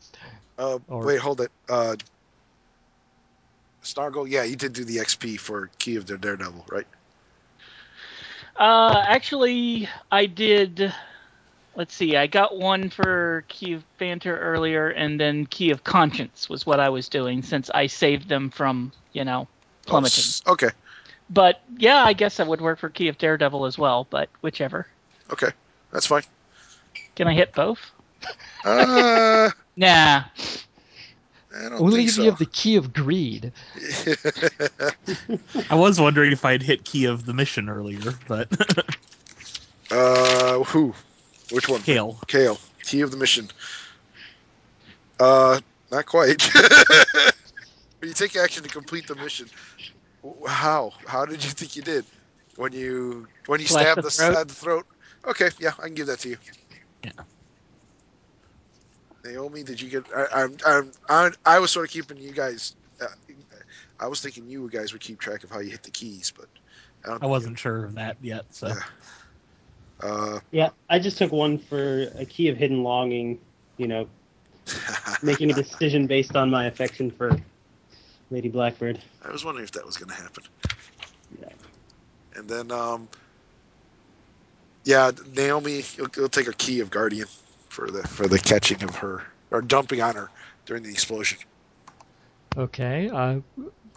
Uh, 0.59 0.79
Or- 0.89 1.05
wait, 1.05 1.19
hold 1.19 1.41
it. 1.43 1.51
Uh, 1.69 1.97
Snargle, 3.83 4.27
yeah, 4.27 4.45
you 4.45 4.57
did 4.57 4.73
do 4.73 4.85
the 4.85 4.99
XP 4.99 5.39
for 5.39 5.71
Key 5.79 5.97
of 5.97 6.07
the 6.07 6.19
Daredevil, 6.19 6.67
right? 6.71 6.87
Uh, 8.57 9.05
actually, 9.07 9.89
I 10.11 10.27
did. 10.27 10.93
Let's 11.77 11.95
see. 11.95 12.17
I 12.17 12.27
got 12.27 12.59
one 12.59 12.91
for 12.91 13.45
Key 13.49 13.75
of 13.75 13.85
Banter 13.99 14.37
earlier, 14.39 14.89
and 14.89 15.19
then 15.21 15.47
Key 15.47 15.71
of 15.71 15.85
Conscience 15.85 16.49
was 16.49 16.67
what 16.67 16.81
I 16.81 16.89
was 16.89 17.09
doing 17.09 17.43
since 17.43 17.71
I 17.71 17.87
saved 17.87 18.29
them 18.29 18.51
from, 18.51 18.93
you 19.13 19.25
know, 19.25 19.47
Oh, 19.87 19.87
plummeting. 19.87 20.19
s- 20.21 20.43
okay. 20.47 20.71
But 21.31 21.61
yeah, 21.79 22.03
I 22.05 22.13
guess 22.13 22.37
that 22.37 22.47
would 22.49 22.61
work 22.61 22.79
for 22.81 22.89
Key 22.91 23.09
of 23.09 23.19
Daredevil 23.19 23.65
as 23.65 23.79
well. 23.79 24.07
But 24.11 24.29
whichever. 24.43 24.87
Okay. 25.33 25.51
That's 25.93 26.07
fine. 26.07 26.23
Can 27.17 27.29
I 27.29 27.35
hit 27.35 27.53
both? 27.55 27.79
Uh, 28.65 29.49
Nah. 29.77 30.25
I 31.57 31.69
don't 31.69 31.81
Only 31.81 32.05
if 32.05 32.13
so. 32.13 32.23
you 32.23 32.31
have 32.31 32.39
the 32.39 32.45
key 32.47 32.77
of 32.77 32.93
greed. 32.93 33.53
I 35.71 35.75
was 35.75 35.99
wondering 35.99 36.33
if 36.33 36.45
I'd 36.45 36.63
hit 36.63 36.85
key 36.85 37.07
of 37.07 37.25
the 37.25 37.33
mission 37.33 37.71
earlier, 37.71 38.15
but 38.29 38.49
uh, 39.91 40.59
who? 40.65 40.95
Which 41.51 41.69
one? 41.69 41.83
Kale. 41.83 42.19
Kale. 42.27 42.59
Key 42.83 43.01
of 43.03 43.11
the 43.11 43.17
mission. 43.17 43.49
Uh, 45.19 45.61
not 45.91 46.07
quite. 46.07 46.43
When 48.01 48.09
you 48.09 48.15
take 48.15 48.35
action 48.35 48.63
to 48.63 48.69
complete 48.71 49.07
the 49.07 49.15
mission. 49.15 49.47
How? 50.47 50.93
How 51.07 51.27
did 51.27 51.45
you 51.45 51.51
think 51.51 51.77
you 51.77 51.83
did? 51.83 52.05
When 52.57 52.73
you 52.73 53.29
when 53.47 53.61
you 53.61 53.67
Slash 53.67 53.83
stabbed 53.85 53.99
the 53.99 54.03
the, 54.03 54.11
throat? 54.11 54.35
side 54.35 54.49
the 54.49 54.55
throat? 54.55 54.87
Okay, 55.27 55.51
yeah, 55.59 55.73
I 55.79 55.83
can 55.85 55.95
give 55.95 56.07
that 56.07 56.19
to 56.21 56.31
you. 56.31 56.37
Yeah. 57.05 57.11
Naomi, 59.25 59.63
did 59.63 59.81
you 59.81 59.91
get? 59.91 60.05
I, 60.17 60.27
I'm, 60.33 60.57
I'm, 60.67 60.93
I, 61.11 61.31
I 61.45 61.59
was 61.59 61.71
sort 61.71 61.87
of 61.87 61.93
keeping 61.93 62.17
you 62.17 62.33
guys. 62.33 62.75
Uh, 63.01 63.07
I 63.99 64.07
was 64.09 64.21
thinking 64.23 64.49
you 64.49 64.69
guys 64.71 64.93
would 64.93 65.03
keep 65.03 65.21
track 65.21 65.45
of 65.45 65.51
how 65.51 65.59
you 65.61 65.71
hit 65.71 65.83
the 65.83 65.91
keys, 65.91 66.33
but 66.35 66.47
I, 67.05 67.09
don't 67.11 67.23
I 67.23 67.27
wasn't 67.27 67.59
sure 67.59 67.85
of 67.85 67.95
that 67.97 68.17
yet. 68.23 68.47
So 68.51 68.69
Yeah. 68.69 68.81
Uh, 70.03 70.41
Yeah, 70.51 70.71
I 70.89 70.99
just 70.99 71.19
took 71.19 71.33
one 71.33 71.59
for 71.59 72.11
a 72.17 72.25
key 72.25 72.49
of 72.49 72.57
hidden 72.57 72.83
longing. 72.83 73.39
You 73.77 73.89
know, 73.89 74.09
making 75.23 75.51
a 75.51 75.55
decision 75.55 76.07
based 76.07 76.37
on 76.37 76.51
my 76.51 76.67
affection 76.67 77.11
for 77.11 77.39
Lady 78.31 78.49
Blackbird. 78.49 79.01
I 79.25 79.31
was 79.31 79.45
wondering 79.45 79.65
if 79.65 79.73
that 79.73 79.85
was 79.85 79.97
going 79.97 80.11
to 80.11 80.15
happen. 80.15 80.45
Yeah. 81.41 81.49
And 82.37 82.49
then, 82.49 82.71
um, 82.71 83.09
yeah, 84.85 85.11
Naomi, 85.35 85.83
you'll, 85.97 86.09
you'll 86.17 86.29
take 86.29 86.49
a 86.49 86.53
key 86.53 86.81
of 86.81 86.91
Guardian 86.91 87.27
for 87.69 87.91
the 87.91 88.03
for 88.07 88.27
the 88.27 88.39
catching 88.39 88.83
of 88.83 88.95
her 88.97 89.23
or 89.51 89.63
dumping 89.63 90.01
on 90.01 90.15
her 90.15 90.31
during 90.67 90.83
the 90.83 90.91
explosion. 90.91 91.39
Okay. 92.57 93.11
Uh, 93.11 93.41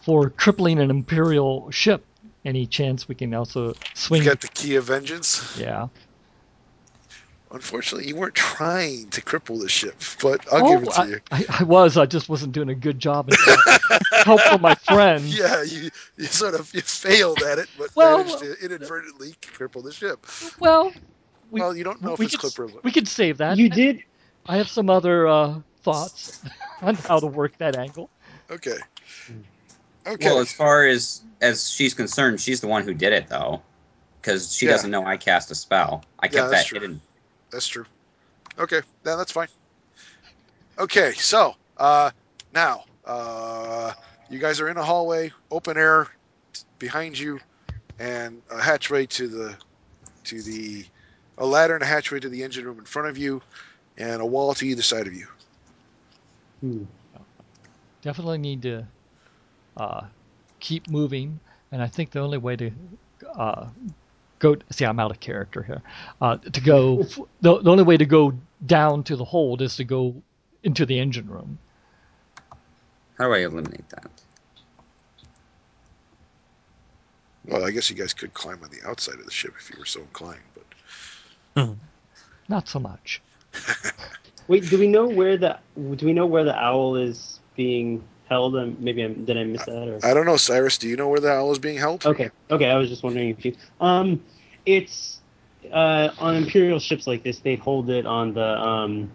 for 0.01 0.29
crippling 0.29 0.79
an 0.79 0.89
Imperial 0.89 1.71
ship, 1.71 2.03
any 2.45 2.65
chance 2.65 3.07
we 3.07 3.15
can 3.15 3.33
also 3.33 3.73
swing? 3.93 4.23
You 4.23 4.29
got 4.29 4.41
the 4.41 4.47
key 4.49 4.75
of 4.75 4.85
vengeance. 4.85 5.57
yeah. 5.59 5.87
Unfortunately, 7.51 8.07
you 8.07 8.15
weren't 8.15 8.33
trying 8.33 9.07
to 9.11 9.21
cripple 9.21 9.61
the 9.61 9.69
ship, 9.69 9.95
but 10.23 10.43
I'll 10.51 10.67
give 10.67 10.83
it 10.87 10.91
to 10.93 11.01
I, 11.01 11.05
you. 11.05 11.19
I, 11.31 11.45
I 11.59 11.63
was. 11.63 11.97
I 11.97 12.07
just 12.07 12.27
wasn't 12.27 12.51
doing 12.51 12.69
a 12.69 12.75
good 12.75 12.97
job 12.97 13.31
at 13.31 13.37
help 14.25 14.41
for 14.41 14.57
my 14.57 14.73
friend. 14.73 15.23
Yeah, 15.27 15.61
you, 15.61 15.91
you 16.17 16.25
sort 16.25 16.55
of 16.55 16.73
you 16.73 16.81
failed 16.81 17.43
at 17.43 17.59
it, 17.59 17.67
but 17.77 17.95
Well- 17.95 18.17
managed 18.23 18.39
to 18.39 18.55
inadvertently 18.65 19.35
cripple 19.41 19.83
the 19.83 19.91
ship. 19.91 20.25
Well, 20.59 20.91
we, 21.51 21.61
well, 21.61 21.75
you 21.77 21.83
don't 21.83 22.01
know 22.01 22.13
if 22.13 22.21
it's 22.21 22.35
could, 22.35 22.55
clipper. 22.55 22.79
we 22.81 22.91
could 22.91 23.07
save 23.07 23.37
that. 23.37 23.57
You 23.57 23.69
did. 23.69 24.03
I 24.47 24.57
have 24.57 24.67
some 24.67 24.89
other 24.89 25.27
uh, 25.27 25.59
thoughts 25.83 26.41
on 26.81 26.95
how 26.95 27.19
to 27.19 27.27
work 27.27 27.55
that 27.59 27.77
angle. 27.77 28.09
Okay. 28.49 28.77
Okay. 30.05 30.25
Well, 30.25 30.39
as 30.39 30.51
far 30.51 30.85
as 30.85 31.21
as 31.41 31.69
she's 31.69 31.93
concerned, 31.93 32.39
she's 32.41 32.61
the 32.61 32.67
one 32.67 32.83
who 32.83 32.93
did 32.93 33.13
it 33.13 33.27
though, 33.27 33.61
because 34.21 34.55
she 34.55 34.65
Yeah. 34.65 34.73
doesn't 34.73 34.91
know 34.91 35.05
I 35.05 35.17
cast 35.17 35.51
a 35.51 35.55
spell. 35.55 36.03
I 36.19 36.27
kept 36.27 36.49
that's 36.49 36.63
that 36.63 36.67
true. 36.67 36.79
hidden. 36.79 37.01
That's 37.51 37.67
true. 37.67 37.85
Okay, 38.59 38.81
yeah, 39.05 39.15
that's 39.15 39.31
fine. 39.31 39.47
Okay, 40.77 41.11
so 41.13 41.55
uh, 41.77 42.11
now 42.53 42.83
uh, 43.05 43.93
you 44.29 44.39
guys 44.39 44.59
are 44.59 44.69
in 44.69 44.77
a 44.77 44.83
hallway, 44.83 45.31
open 45.51 45.77
air 45.77 46.07
behind 46.79 47.17
you, 47.17 47.39
and 47.99 48.41
a 48.51 48.59
hatchway 48.59 49.05
to 49.07 49.27
the 49.27 49.57
to 50.25 50.41
the 50.41 50.85
a 51.37 51.45
ladder 51.45 51.73
and 51.73 51.83
a 51.83 51.85
hatchway 51.87 52.19
to 52.19 52.29
the 52.29 52.43
engine 52.43 52.65
room 52.65 52.79
in 52.79 52.85
front 52.85 53.07
of 53.07 53.17
you, 53.17 53.41
and 53.97 54.21
a 54.21 54.25
wall 54.25 54.53
to 54.53 54.67
either 54.67 54.81
side 54.81 55.07
of 55.07 55.13
you. 55.13 55.27
Hmm. 56.61 56.83
Definitely 58.01 58.37
need 58.37 58.61
to 58.63 58.85
uh, 59.77 60.01
keep 60.59 60.89
moving, 60.89 61.39
and 61.71 61.81
I 61.81 61.87
think 61.87 62.11
the 62.11 62.19
only 62.19 62.37
way 62.37 62.55
to 62.55 62.71
uh, 63.35 63.67
go 64.39 64.55
see 64.71 64.85
I'm 64.85 64.99
out 64.99 65.11
of 65.11 65.19
character 65.19 65.63
here. 65.63 65.81
Uh, 66.21 66.37
to 66.37 66.61
go 66.61 67.03
the, 67.41 67.61
the 67.61 67.71
only 67.71 67.83
way 67.83 67.97
to 67.97 68.05
go 68.05 68.33
down 68.65 69.03
to 69.03 69.15
the 69.15 69.25
hold 69.25 69.61
is 69.61 69.75
to 69.77 69.83
go 69.83 70.15
into 70.63 70.85
the 70.85 70.99
engine 70.99 71.29
room. 71.29 71.57
How 73.17 73.27
do 73.27 73.33
I 73.33 73.39
eliminate 73.39 73.87
that? 73.89 74.07
Well, 77.45 77.65
I 77.65 77.71
guess 77.71 77.89
you 77.89 77.95
guys 77.95 78.13
could 78.13 78.33
climb 78.33 78.59
on 78.63 78.69
the 78.69 78.87
outside 78.87 79.19
of 79.19 79.25
the 79.25 79.31
ship 79.31 79.53
if 79.59 79.69
you 79.69 79.77
were 79.77 79.85
so 79.85 79.99
inclined, 79.99 80.39
but 81.55 81.75
Not 82.49 82.67
so 82.67 82.79
much. 82.79 83.21
Wait, 84.47 84.69
do 84.69 84.77
we 84.77 84.87
know 84.87 85.07
where 85.07 85.37
the 85.37 85.57
do 85.75 86.05
we 86.05 86.13
know 86.13 86.25
where 86.25 86.43
the 86.43 86.55
owl 86.55 86.95
is 86.95 87.39
being 87.55 88.03
held? 88.33 88.55
Um, 88.55 88.75
maybe 88.79 89.03
I 89.03 89.07
did 89.07 89.37
I 89.37 89.43
miss 89.43 89.65
that 89.65 89.87
or 89.87 89.99
I 90.03 90.13
don't 90.13 90.25
know, 90.25 90.37
Cyrus. 90.37 90.77
Do 90.77 90.87
you 90.87 90.97
know 90.97 91.07
where 91.07 91.19
the 91.19 91.31
owl 91.31 91.51
is 91.51 91.59
being 91.59 91.77
held? 91.77 92.05
Okay, 92.05 92.29
okay. 92.49 92.69
I 92.69 92.77
was 92.77 92.89
just 92.89 93.03
wondering 93.03 93.29
if 93.29 93.45
you. 93.45 93.55
Um, 93.79 94.23
it's 94.65 95.21
uh, 95.71 96.09
on 96.19 96.35
imperial 96.35 96.79
ships 96.79 97.07
like 97.07 97.23
this. 97.23 97.39
They'd 97.39 97.59
hold 97.59 97.89
it 97.89 98.05
on 98.05 98.33
the 98.33 98.45
um. 98.45 99.11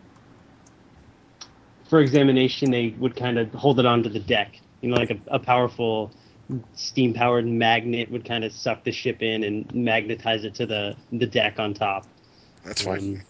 For 1.89 2.01
examination, 2.01 2.71
they 2.71 2.95
would 2.99 3.17
kind 3.17 3.39
of 3.39 3.53
hold 3.53 3.81
it 3.81 3.87
onto 3.87 4.11
the 4.11 4.21
deck. 4.21 4.61
You 4.83 4.91
know, 4.91 4.97
like 4.97 5.11
a, 5.11 5.19
a 5.29 5.39
powerful 5.39 6.13
steam-powered 6.75 7.47
magnet 7.47 8.11
would 8.11 8.25
kind 8.25 8.45
of 8.45 8.53
suck 8.53 8.85
the 8.85 8.93
ship 8.93 9.23
in 9.23 9.45
and 9.45 9.75
magnetize 9.75 10.45
it 10.45 10.55
to 10.55 10.67
the 10.67 10.97
the 11.13 11.27
deck 11.27 11.59
on 11.59 11.75
top. 11.75 12.07
That's 12.65 12.83
fine. 12.83 13.17
Um, 13.17 13.23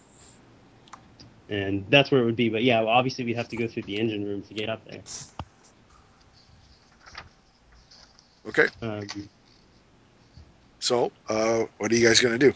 and 1.49 1.85
that's 1.89 2.11
where 2.11 2.21
it 2.21 2.25
would 2.25 2.35
be. 2.35 2.49
But 2.49 2.63
yeah, 2.63 2.81
well, 2.81 2.89
obviously 2.89 3.25
we'd 3.25 3.35
have 3.35 3.49
to 3.49 3.57
go 3.57 3.67
through 3.67 3.83
the 3.83 3.99
engine 3.99 4.23
room 4.23 4.41
to 4.43 4.53
get 4.53 4.69
up 4.69 4.85
there. 4.85 5.01
Okay, 8.49 8.67
Um, 8.81 9.05
so 10.79 11.11
uh, 11.29 11.65
what 11.77 11.91
are 11.91 11.95
you 11.95 12.07
guys 12.07 12.19
gonna 12.19 12.37
do? 12.39 12.51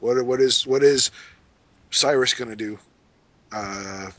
What 0.00 0.24
what 0.26 0.40
is 0.40 0.66
what 0.66 0.82
is 0.82 1.12
Cyrus 1.90 2.34
gonna 2.34 2.56
do? 2.56 2.78
Uh, 3.52 4.10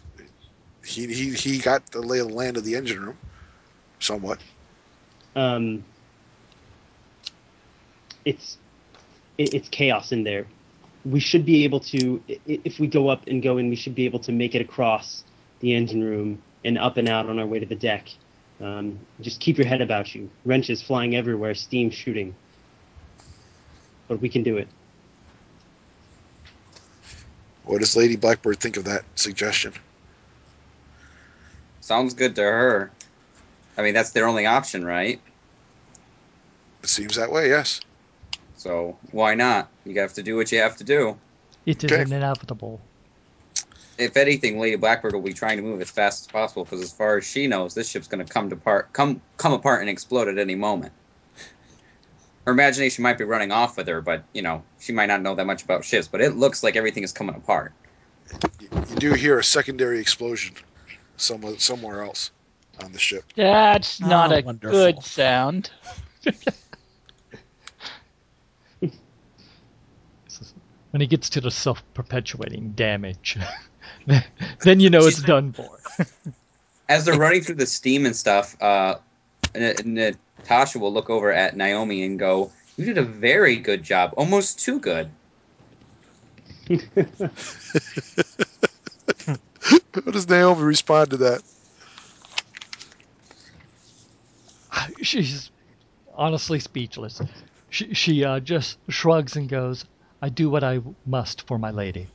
he 0.86 1.08
he 1.08 1.34
he 1.34 1.58
got 1.60 1.86
the 1.92 2.00
lay 2.02 2.20
of 2.20 2.30
the 2.30 2.34
land 2.34 2.56
of 2.58 2.64
the 2.64 2.76
engine 2.76 3.06
room, 3.06 3.18
somewhat. 4.00 4.40
um, 5.36 5.84
it's 8.26 8.58
it, 9.38 9.54
it's 9.54 9.70
chaos 9.70 10.14
in 10.14 10.24
there. 10.24 10.48
We 11.06 11.20
should 11.20 11.46
be 11.46 11.66
able 11.66 11.80
to, 11.82 12.22
if 12.46 12.80
we 12.80 12.88
go 12.88 13.10
up 13.10 13.28
and 13.28 13.42
go 13.42 13.58
in, 13.58 13.70
we 13.70 13.76
should 13.76 13.96
be 13.96 14.06
able 14.06 14.20
to 14.20 14.32
make 14.32 14.56
it 14.56 14.62
across 14.62 15.24
the 15.62 15.74
engine 15.74 16.04
room 16.04 16.42
and 16.64 16.78
up 16.78 16.98
and 16.98 17.08
out 17.10 17.28
on 17.30 17.40
our 17.40 17.46
way 17.46 17.60
to 17.60 17.66
the 17.66 17.76
deck. 17.76 18.10
Um, 18.62 19.00
just 19.22 19.40
keep 19.40 19.58
your 19.58 19.68
head 19.68 19.82
about 19.82 20.14
you. 20.14 20.30
Wrenches 20.46 20.82
flying 20.82 21.16
everywhere, 21.16 21.54
steam 21.54 21.90
shooting. 21.90 22.36
But 24.08 24.22
we 24.22 24.30
can 24.30 24.44
do 24.44 24.58
it. 24.58 24.68
What 27.64 27.80
does 27.80 27.96
Lady 27.96 28.16
Blackbird 28.16 28.60
think 28.60 28.78
of 28.78 28.86
that 28.86 29.04
suggestion? 29.16 29.74
Sounds 31.82 32.14
good 32.14 32.36
to 32.36 32.42
her. 32.42 32.92
I 33.78 33.82
mean, 33.82 33.94
that's 33.94 34.12
their 34.12 34.28
only 34.28 34.46
option, 34.46 34.84
right? 34.86 35.20
It 36.84 36.90
seems 36.90 37.16
that 37.16 37.32
way, 37.32 37.50
yes. 37.50 37.80
So 38.58 38.98
why 39.12 39.36
not? 39.36 39.70
You 39.86 40.00
have 40.02 40.14
to 40.14 40.24
do 40.24 40.36
what 40.36 40.52
you 40.52 40.60
have 40.60 40.78
to 40.78 40.84
do. 40.84 41.18
It 41.66 41.84
is 41.84 41.92
Okay. 41.92 42.04
inevitable. 42.12 42.89
If 44.00 44.16
anything, 44.16 44.58
Lady 44.60 44.78
Blackbird 44.78 45.14
will 45.14 45.22
be 45.22 45.34
trying 45.34 45.58
to 45.58 45.64
move 45.64 45.82
as 45.82 45.90
fast 45.90 46.22
as 46.24 46.28
possible 46.32 46.64
because, 46.64 46.82
as 46.82 46.94
far 46.94 47.18
as 47.18 47.26
she 47.26 47.48
knows, 47.48 47.74
this 47.74 47.90
ship's 47.90 48.08
going 48.08 48.26
to 48.26 48.34
come 48.34 48.50
to 48.50 48.56
part, 48.56 48.94
come 48.94 49.22
come 49.36 49.52
apart 49.52 49.82
and 49.82 49.90
explode 49.90 50.30
at 50.30 50.38
any 50.38 50.56
moment. 50.56 50.94
Her 52.46 52.54
imagination 52.54 53.04
might 53.04 53.18
be 53.18 53.26
running 53.26 53.52
off 53.52 53.76
with 53.76 53.88
her, 53.88 54.02
but 54.02 54.24
you 54.34 54.42
know 54.42 54.64
she 54.80 54.94
might 54.94 55.08
not 55.08 55.22
know 55.22 55.36
that 55.36 55.46
much 55.46 55.64
about 55.64 55.84
ships. 55.84 56.08
But 56.08 56.22
it 56.22 56.38
looks 56.38 56.64
like 56.64 56.78
everything 56.78 57.04
is 57.04 57.12
coming 57.12 57.36
apart. 57.36 57.74
You, 58.62 58.70
you 58.90 58.96
do 58.96 59.14
hear 59.14 59.38
a 59.38 59.44
secondary 59.44 60.00
explosion 60.00 60.56
somewhere, 61.18 61.60
somewhere 61.60 62.02
else 62.04 62.32
on 62.82 62.94
the 62.94 63.00
ship. 63.00 63.26
That's 63.36 64.02
oh, 64.02 64.08
not 64.08 64.32
Oh, 64.32 64.38
a 64.38 64.42
wonderful. 64.44 64.80
good 64.80 65.04
sound. 65.04 65.72
When 70.92 71.02
he 71.02 71.08
gets 71.08 71.30
to 71.32 71.42
the 71.42 71.52
self-perpetuating 71.52 72.72
damage, 72.72 73.38
then 74.64 74.80
you 74.80 74.90
know 74.90 75.06
it's 75.06 75.22
done 75.22 75.54
for. 75.54 75.80
As 76.90 77.06
they're 77.06 77.16
running 77.16 77.42
through 77.42 77.56
the 77.56 77.66
steam 77.68 78.06
and 78.06 78.16
stuff, 78.16 78.60
uh, 78.62 78.96
N- 79.54 79.94
Natasha 79.94 80.80
will 80.80 80.92
look 80.92 81.10
over 81.10 81.32
at 81.32 81.56
Naomi 81.56 82.04
and 82.04 82.18
go, 82.18 82.52
"You 82.78 82.86
did 82.86 82.98
a 82.98 83.04
very 83.04 83.58
good 83.58 83.84
job, 83.84 84.14
almost 84.18 84.60
too 84.60 84.80
good." 84.80 85.10
How 89.94 90.12
does 90.12 90.28
Naomi 90.30 90.64
respond 90.64 91.12
to 91.12 91.18
that? 91.18 91.42
She's 95.02 95.52
honestly 96.16 96.60
speechless. 96.60 97.22
She, 97.70 97.94
she 97.94 98.24
uh, 98.24 98.40
just 98.40 98.78
shrugs 98.90 99.36
and 99.36 99.48
goes, 99.50 99.86
I 100.22 100.30
do 100.30 100.50
what 100.50 100.64
I 100.64 100.80
must 101.06 101.48
for 101.48 101.58
my 101.58 101.72
lady. 101.72 102.08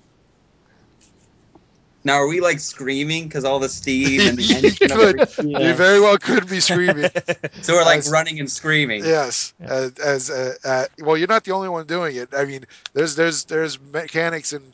Now, 2.07 2.14
are 2.14 2.26
we 2.26 2.40
like 2.40 2.61
screaming 2.61 3.24
because 3.24 3.44
all 3.44 3.59
the 3.59 3.68
steam 3.68 4.20
and 4.20 4.36
the 4.38 4.42
you 4.42 4.57
engine? 4.57 4.88
could. 4.90 5.46
Yeah. 5.50 5.68
You 5.68 5.74
very 5.74 6.00
well 6.00 6.18
could 6.18 6.48
be 6.48 6.61
screaming. 6.61 7.11
So 7.62 7.72
we're 7.74 7.84
like 7.84 7.98
As- 7.98 8.11
running 8.11 8.38
and 8.40 8.50
screaming. 8.50 9.02
Yes, 9.05 9.55
Yeah. 9.59 9.72
as, 9.72 9.98
as 9.98 10.30
uh, 10.30 10.55
uh, 10.64 10.84
well, 11.00 11.16
you're 11.16 11.28
not 11.28 11.44
the 11.44 11.52
only 11.52 11.68
one 11.70 11.86
doing 11.86 12.16
it. 12.16 12.28
I 12.36 12.44
mean, 12.44 12.66
there's 12.92 13.16
there's 13.16 13.44
there's 13.44 13.78
mechanics 13.80 14.52
and 14.52 14.70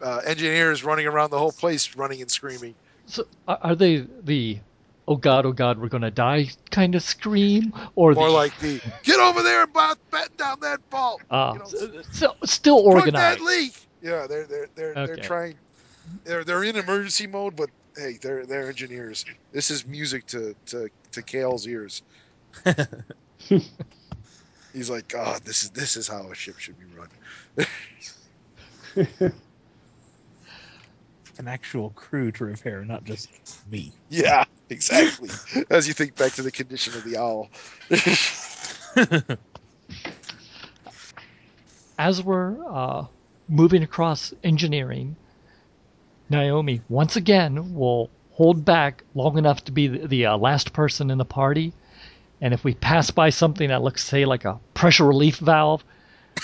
uh, 0.00 0.20
engineers 0.24 0.84
running 0.84 1.06
around 1.08 1.30
the 1.30 1.38
whole 1.38 1.50
place, 1.50 1.96
running 1.96 2.20
and 2.20 2.30
screaming. 2.30 2.74
So 3.06 3.24
are, 3.48 3.58
are 3.62 3.74
they 3.74 4.06
the, 4.22 4.58
oh 5.08 5.16
God, 5.16 5.46
oh 5.46 5.52
God, 5.52 5.78
we're 5.80 5.88
going 5.88 6.02
to 6.04 6.12
die 6.12 6.50
kind 6.70 6.94
of 6.94 7.02
scream? 7.02 7.72
Or 7.96 8.12
More 8.12 8.28
the, 8.28 8.32
like 8.34 8.56
the 8.60 8.80
get 9.02 9.18
over 9.18 9.42
there 9.42 9.64
and 9.64 9.72
bat- 9.72 9.98
batten 10.12 10.36
down 10.36 10.60
that 10.60 10.78
fault. 10.90 11.22
uh, 11.30 11.54
you 11.54 11.58
know, 11.58 11.98
s- 11.98 12.06
so, 12.12 12.36
still 12.44 12.82
Plug 12.84 12.94
organized. 13.06 13.40
that 13.40 13.44
leak. 13.44 13.72
Yeah, 14.00 14.28
they're 14.28 14.44
they're 14.46 14.68
they're 14.76 14.94
they're 14.94 15.14
Okay. 15.14 15.22
trying. 15.22 15.54
They're 16.24 16.44
they're 16.44 16.64
in 16.64 16.76
emergency 16.76 17.26
mode, 17.26 17.56
but 17.56 17.70
hey, 17.96 18.18
they're 18.22 18.46
they're 18.46 18.68
engineers. 18.68 19.24
This 19.52 19.70
is 19.70 19.86
music 19.86 20.26
to 20.26 20.54
to 20.66 20.88
to 21.12 21.22
Kale's 21.22 21.66
ears. 21.66 22.02
He's 24.72 24.90
like, 24.90 25.08
God, 25.08 25.42
this 25.44 25.62
is 25.64 25.70
this 25.70 25.96
is 25.96 26.06
how 26.08 26.30
a 26.30 26.34
ship 26.34 26.58
should 26.58 26.76
be 26.78 26.84
run. 26.94 27.08
An 31.38 31.46
actual 31.46 31.90
crew 31.90 32.32
to 32.32 32.44
repair, 32.44 32.84
not 32.84 33.04
just 33.04 33.28
me. 33.70 33.92
Yeah, 34.08 34.44
exactly. 34.70 35.30
As 35.70 35.86
you 35.86 35.94
think 35.94 36.16
back 36.16 36.32
to 36.32 36.42
the 36.42 36.50
condition 36.50 36.94
of 36.94 37.04
the 37.04 37.16
owl. 37.16 37.48
As 41.98 42.22
we're 42.22 42.56
uh, 42.68 43.06
moving 43.48 43.82
across 43.82 44.32
engineering, 44.42 45.16
Naomi 46.30 46.80
once 46.88 47.16
again 47.16 47.74
will 47.74 48.10
hold 48.32 48.64
back 48.64 49.02
long 49.14 49.38
enough 49.38 49.64
to 49.64 49.72
be 49.72 49.88
the, 49.88 50.06
the 50.06 50.26
uh, 50.26 50.36
last 50.36 50.72
person 50.72 51.10
in 51.10 51.18
the 51.18 51.24
party. 51.24 51.72
And 52.40 52.54
if 52.54 52.62
we 52.62 52.74
pass 52.74 53.10
by 53.10 53.30
something 53.30 53.68
that 53.68 53.82
looks, 53.82 54.04
say, 54.04 54.24
like 54.24 54.44
a 54.44 54.60
pressure 54.74 55.06
relief 55.06 55.38
valve, 55.38 55.82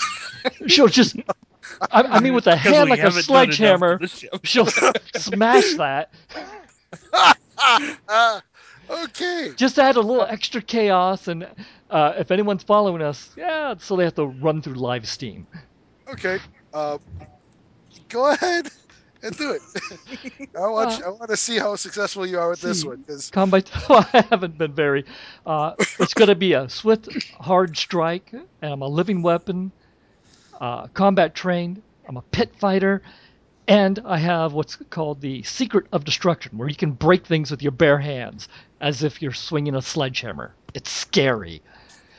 she'll 0.67 0.89
just, 0.89 1.15
I, 1.91 2.01
I 2.01 2.19
mean, 2.19 2.33
with 2.33 2.47
a 2.47 2.55
hand 2.57 2.89
like 2.89 2.99
a 2.99 3.03
haven't 3.03 3.27
done 3.27 3.43
enough 3.45 3.55
to 3.55 3.55
sledgehammer, 3.57 3.99
she'll 4.43 4.67
smash 5.15 5.75
that. 5.75 6.11
Ah, 7.13 8.43
okay. 8.89 9.51
Just 9.55 9.79
add 9.79 9.95
a 9.95 10.01
little 10.01 10.23
extra 10.23 10.61
chaos. 10.61 11.29
And 11.29 11.47
uh, 11.89 12.13
if 12.17 12.31
anyone's 12.31 12.63
following 12.63 13.01
us, 13.01 13.29
yeah, 13.37 13.75
so 13.77 13.95
they 13.95 14.03
have 14.03 14.15
to 14.15 14.25
run 14.25 14.61
through 14.61 14.75
live 14.75 15.07
steam. 15.07 15.47
Okay. 16.09 16.39
Uh, 16.73 16.97
go 18.09 18.31
ahead 18.31 18.69
and 19.25 19.37
do 19.37 19.51
it. 19.51 19.61
I 20.55 20.67
want 20.67 20.99
you, 20.99 21.05
I 21.05 21.09
want 21.09 21.29
to 21.29 21.37
see 21.37 21.57
how 21.57 21.75
successful 21.75 22.25
you 22.25 22.39
are 22.39 22.49
with 22.49 22.61
this 22.61 22.85
one 22.85 22.97
because 22.97 23.29
Combat. 23.29 23.69
I 23.89 24.25
haven't 24.29 24.57
been 24.57 24.73
very. 24.73 25.05
Uh, 25.45 25.73
it's 25.99 26.13
going 26.13 26.29
to 26.29 26.35
be 26.35 26.53
a 26.53 26.69
swift, 26.69 27.09
hard 27.39 27.75
strike, 27.75 28.31
and 28.31 28.45
I'm 28.61 28.81
a 28.81 28.87
living 28.87 29.21
weapon, 29.21 29.71
uh, 30.61 30.87
combat 30.87 31.35
trained. 31.35 31.81
I'm 32.07 32.17
a 32.17 32.21
pit 32.21 32.55
fighter, 32.57 33.01
and 33.67 33.99
I 34.05 34.17
have 34.17 34.53
what's 34.53 34.75
called 34.89 35.21
the 35.21 35.41
secret 35.43 35.87
of 35.91 36.05
destruction, 36.05 36.57
where 36.57 36.69
you 36.69 36.75
can 36.75 36.91
break 36.91 37.25
things 37.25 37.49
with 37.49 37.63
your 37.63 37.71
bare 37.71 37.99
hands 37.99 38.47
as 38.79 39.03
if 39.03 39.21
you're 39.21 39.33
swinging 39.33 39.75
a 39.75 39.81
sledgehammer. 39.81 40.53
It's 40.73 40.91
scary. 40.91 41.61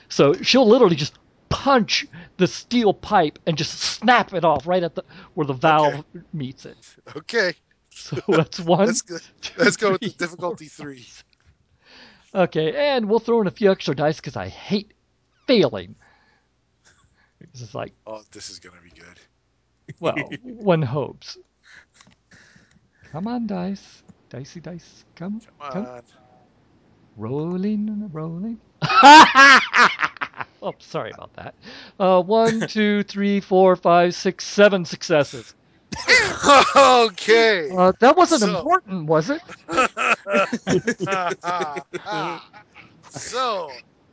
So 0.08 0.34
she'll 0.34 0.66
literally 0.66 0.96
just 0.96 1.14
punch 1.48 2.06
the 2.36 2.46
steel 2.46 2.92
pipe 2.94 3.38
and 3.46 3.56
just 3.56 3.78
snap 3.78 4.32
it 4.34 4.44
off 4.44 4.66
right 4.66 4.82
at 4.82 4.94
the 4.94 5.04
where 5.34 5.46
the 5.46 5.52
valve 5.54 6.04
meets 6.32 6.64
it. 6.66 6.76
okay. 7.16 7.54
So 7.90 8.18
that's 8.28 8.60
one. 8.60 8.86
Let's 8.86 9.02
go. 9.02 9.16
Let's 9.56 9.76
go 9.76 9.92
with 9.92 10.02
the 10.02 10.10
difficulty 10.10 10.66
three. 10.66 11.06
Okay, 12.34 12.74
and 12.94 13.08
we'll 13.08 13.20
throw 13.20 13.40
in 13.40 13.46
a 13.46 13.50
few 13.50 13.70
extra 13.70 13.94
dice 13.94 14.16
because 14.16 14.36
I 14.36 14.48
hate 14.48 14.92
failing. 15.46 15.94
This 17.52 17.62
is 17.62 17.74
like, 17.74 17.94
Oh, 18.06 18.22
this 18.30 18.50
is 18.50 18.58
gonna 18.58 18.80
be 18.82 18.90
good. 18.90 19.94
well, 20.00 20.16
one 20.42 20.82
hopes. 20.82 21.38
Come 23.10 23.26
on, 23.26 23.46
dice. 23.46 24.02
Dicey 24.28 24.60
dice. 24.60 25.04
Come, 25.14 25.40
Come 25.58 25.70
come. 25.70 25.86
on. 25.86 26.02
Rolling, 27.16 28.10
rolling. 28.12 28.60
oh, 30.66 30.74
sorry 30.78 31.10
about 31.12 31.32
that. 31.34 31.54
Uh, 31.98 32.22
one, 32.22 32.60
two, 32.68 33.02
three, 33.04 33.40
four, 33.40 33.76
five, 33.76 34.14
six, 34.14 34.44
seven 34.44 34.84
successes. 34.84 35.54
okay. 36.76 37.70
Uh, 37.70 37.92
that 38.00 38.16
wasn't 38.16 38.42
So- 38.42 38.58
important, 38.58 39.06
was 39.06 39.30
it? 39.30 39.40
so, 43.10 43.70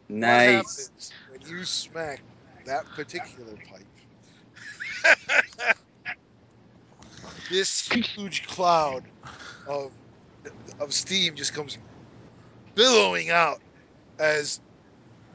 Nice. 0.09 0.89
when 1.31 1.41
you 1.49 1.63
smack 1.65 2.21
that 2.65 2.85
particular 2.95 3.53
pipe? 3.69 3.85
this 7.49 7.89
huge 7.91 8.47
cloud 8.47 9.03
of 9.67 9.91
of 10.79 10.93
steam 10.93 11.35
just 11.35 11.53
comes 11.53 11.77
billowing 12.75 13.29
out 13.29 13.59
as 14.19 14.59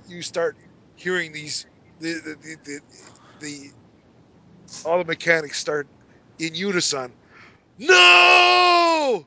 you 0.08 0.22
start 0.22 0.56
hearing 0.99 1.32
these 1.32 1.66
the 2.01 2.14
the 2.14 2.36
the, 2.42 2.57
the, 2.64 2.80
the 3.40 3.70
all 4.84 4.99
the 4.99 5.05
mechanics 5.05 5.59
start 5.59 5.86
in 6.38 6.55
unison. 6.55 7.12
No! 7.78 9.24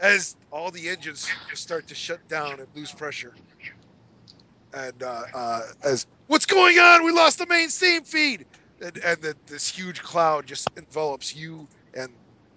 As 0.00 0.36
all 0.50 0.70
the 0.70 0.88
engines 0.88 1.28
just 1.48 1.62
start 1.62 1.86
to 1.86 1.94
shut 1.94 2.18
down 2.28 2.58
and 2.58 2.68
lose 2.74 2.92
pressure. 2.92 3.32
And 4.74 5.02
uh, 5.02 5.22
uh, 5.32 5.60
as 5.84 6.06
what's 6.26 6.46
going 6.46 6.78
on? 6.78 7.04
We 7.04 7.12
lost 7.12 7.38
the 7.38 7.46
main 7.46 7.68
steam 7.68 8.02
feed. 8.02 8.44
And, 8.80 8.98
and 9.04 9.22
the, 9.22 9.36
this 9.46 9.68
huge 9.68 10.02
cloud 10.02 10.46
just 10.46 10.68
envelops 10.76 11.36
you 11.36 11.68
and 11.94 12.10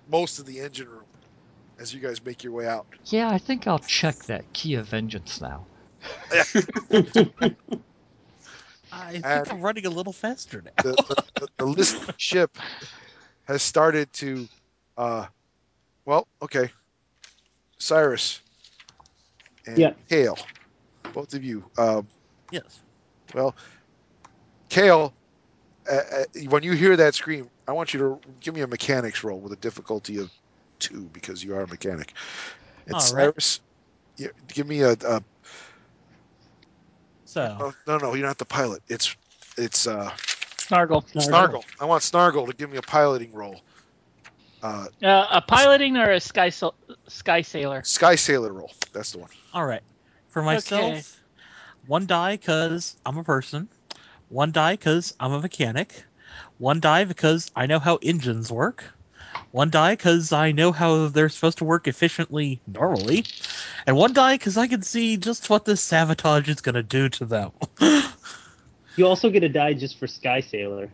most 0.10 0.40
of 0.40 0.46
the 0.48 0.60
engine 0.60 0.90
room 0.90 1.06
as 1.80 1.94
you 1.94 2.00
guys 2.00 2.24
make 2.26 2.44
your 2.44 2.54
way 2.54 2.68
out. 2.68 2.88
Yeah, 3.06 3.30
I 3.30 3.38
think 3.38 3.68
I'll 3.68 3.80
check 3.80 4.16
that 4.26 4.52
key 4.54 4.74
of 4.76 4.88
vengeance 4.88 5.40
now. 5.42 5.68
I 8.96 9.12
think 9.12 9.26
And- 9.26 9.52
I'm 9.52 9.62
running 9.62 9.86
a 9.86 9.90
little 9.90 10.14
faster 10.14 10.62
now. 10.62 10.72
The, 10.82 10.98
the, 11.08 11.18
the, 11.40 11.48
the 11.58 11.66
listed 11.66 12.14
ship 12.18 12.58
has 13.46 13.62
started 13.62 14.12
to, 14.14 14.48
uh, 14.98 15.26
well, 16.06 16.28
okay. 16.42 16.70
Cyrus 17.78 18.42
and 19.68 19.78
Yeah. 19.78 19.94
Hale, 20.08 20.38
both 21.14 21.34
of 21.34 21.44
you. 21.44 21.64
Um, 21.78 22.08
Yes. 22.52 22.80
well, 23.34 23.56
Kale, 24.70 25.14
uh, 25.92 25.96
uh, 25.96 26.24
when 26.50 26.64
you 26.64 26.72
hear 26.72 26.96
that 26.96 27.16
scream, 27.16 27.50
I 27.68 27.74
want 27.74 27.94
you 27.94 28.00
to 28.00 28.20
give 28.40 28.56
me 28.56 28.62
a 28.62 28.68
mechanics 28.68 29.24
roll 29.24 29.40
with 29.40 29.52
a 29.52 29.58
difficulty 29.58 30.20
of 30.20 30.32
two 30.80 31.10
because 31.12 31.44
you 31.44 31.56
are 31.56 31.64
a 31.64 31.68
mechanic. 31.68 32.14
And 32.86 32.96
All 32.96 33.02
right. 33.02 33.34
Cyrus, 33.34 33.60
yeah, 34.18 34.28
give 34.48 34.68
me 34.68 34.82
a, 34.82 34.92
a 34.92 35.22
So 37.36 37.58
oh, 37.60 37.74
no, 37.86 37.98
no, 37.98 38.14
you're 38.14 38.26
not 38.26 38.38
the 38.38 38.46
pilot. 38.46 38.82
It's 38.88 39.14
it's 39.58 39.88
uh, 39.88 40.10
Snargle. 40.56 41.04
Snargle. 41.20 41.66
I 41.82 41.86
want 41.86 42.02
Snargle 42.02 42.48
to 42.48 42.54
give 42.54 42.72
me 42.72 42.78
a 42.78 42.82
piloting 42.82 43.34
roll. 43.34 43.60
Uh, 44.64 44.88
Uh, 45.04 45.28
a 45.32 45.42
piloting 45.42 45.98
or 45.98 46.12
a 46.14 46.20
sky 46.22 46.48
so- 46.48 46.76
sky 47.10 47.42
sailor? 47.42 47.84
Sky 47.84 48.16
Sailor 48.16 48.54
roll. 48.54 48.72
That's 48.94 49.12
the 49.12 49.18
one. 49.20 49.30
all 49.54 49.66
right. 49.66 49.82
For 50.30 50.44
myself, 50.44 51.20
one 51.88 52.06
die 52.06 52.38
because 52.38 52.96
I'm 53.06 53.18
a 53.18 53.24
person. 53.26 53.68
One 54.30 54.54
die 54.54 54.78
because 54.78 55.14
I'm 55.20 55.34
a 55.34 55.42
mechanic. 55.42 56.06
One 56.58 56.80
die 56.80 57.04
because 57.04 57.52
I 57.54 57.66
know 57.66 57.80
how 57.80 57.98
engines 58.02 58.50
work. 58.50 58.86
One 59.52 59.70
die 59.70 59.94
because 59.94 60.32
I 60.34 60.52
know 60.52 60.72
how 60.72 61.08
they're 61.08 61.30
supposed 61.30 61.60
to 61.60 61.64
work 61.66 61.88
efficiently 61.88 62.62
normally. 62.68 63.26
And 63.88 63.96
one 63.96 64.14
die 64.14 64.36
because 64.36 64.58
I 64.58 64.68
can 64.68 64.82
see 64.82 65.18
just 65.18 65.50
what 65.50 65.66
this 65.66 65.82
sabotage 65.82 66.50
is 66.50 66.62
going 66.62 66.76
to 66.76 66.84
do 66.84 67.10
to 67.10 67.26
them. 67.26 67.52
You 68.96 69.08
also 69.08 69.30
get 69.30 69.44
a 69.44 69.50
die 69.50 69.74
just 69.74 69.98
for 69.98 70.08
Sky 70.08 70.40
Sailor. 70.40 70.90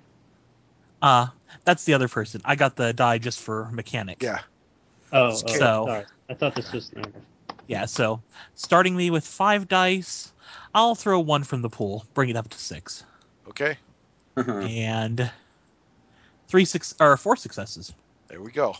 Uh, 1.02 1.28
that's 1.66 1.84
the 1.86 1.94
other 1.94 2.08
person. 2.08 2.42
I 2.44 2.56
got 2.56 2.76
the 2.76 2.94
die 2.94 3.18
just 3.20 3.40
for 3.40 3.70
mechanic. 3.72 4.22
Yeah. 4.24 4.40
Oh, 5.12 5.28
oh 5.28 5.32
So- 5.36 5.86
sorry. 5.86 6.06
I 6.30 6.34
thought 6.34 6.56
this 6.56 6.72
was 6.72 6.92
Yeah, 7.68 7.86
so 7.86 8.22
starting 8.56 8.96
me 8.96 9.10
with 9.10 9.28
five 9.28 9.68
dice, 9.68 10.32
I'll 10.74 10.96
throw 10.96 11.20
one 11.20 11.44
from 11.44 11.62
the 11.62 11.70
pool, 11.70 12.06
bring 12.14 12.30
it 12.30 12.38
up 12.38 12.50
to 12.50 12.58
six. 12.58 13.04
Okay. 13.50 13.78
And 14.38 15.30
three 16.48 16.64
six 16.64 16.96
or 17.02 17.18
four 17.18 17.36
successes. 17.36 17.94
There 18.32 18.42
we 18.42 18.52
go. 18.52 18.76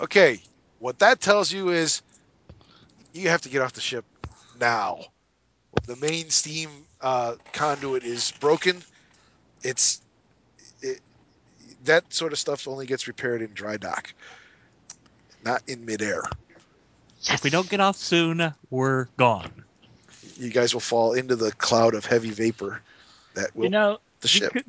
Okay. 0.00 0.40
What 0.78 0.98
that 1.00 1.20
tells 1.20 1.52
you 1.52 1.68
is 1.68 2.00
you 3.12 3.28
have 3.28 3.42
to 3.42 3.50
get 3.50 3.60
off 3.60 3.74
the 3.74 3.80
ship 3.82 4.06
now. 4.58 5.00
The 5.86 5.96
main 5.96 6.30
steam 6.30 6.70
uh, 7.02 7.34
conduit 7.52 8.04
is 8.04 8.32
broken. 8.40 8.82
It's 9.62 10.00
it, 10.80 11.00
that 11.84 12.10
sort 12.10 12.32
of 12.32 12.38
stuff 12.38 12.66
only 12.66 12.86
gets 12.86 13.06
repaired 13.06 13.42
in 13.42 13.52
dry 13.52 13.76
dock, 13.76 14.14
not 15.44 15.62
in 15.68 15.84
midair. 15.84 16.22
If 17.28 17.44
we 17.44 17.50
don't 17.50 17.68
get 17.68 17.80
off 17.80 17.96
soon, 17.96 18.54
we're 18.70 19.04
gone. 19.18 19.52
You 20.38 20.48
guys 20.48 20.72
will 20.72 20.80
fall 20.80 21.12
into 21.12 21.36
the 21.36 21.52
cloud 21.52 21.94
of 21.94 22.06
heavy 22.06 22.30
vapor 22.30 22.80
that 23.34 23.54
will 23.54 23.64
You 23.64 23.70
know, 23.70 23.98
the 24.22 24.28
you 24.28 24.40
ship. 24.40 24.52
could, 24.54 24.64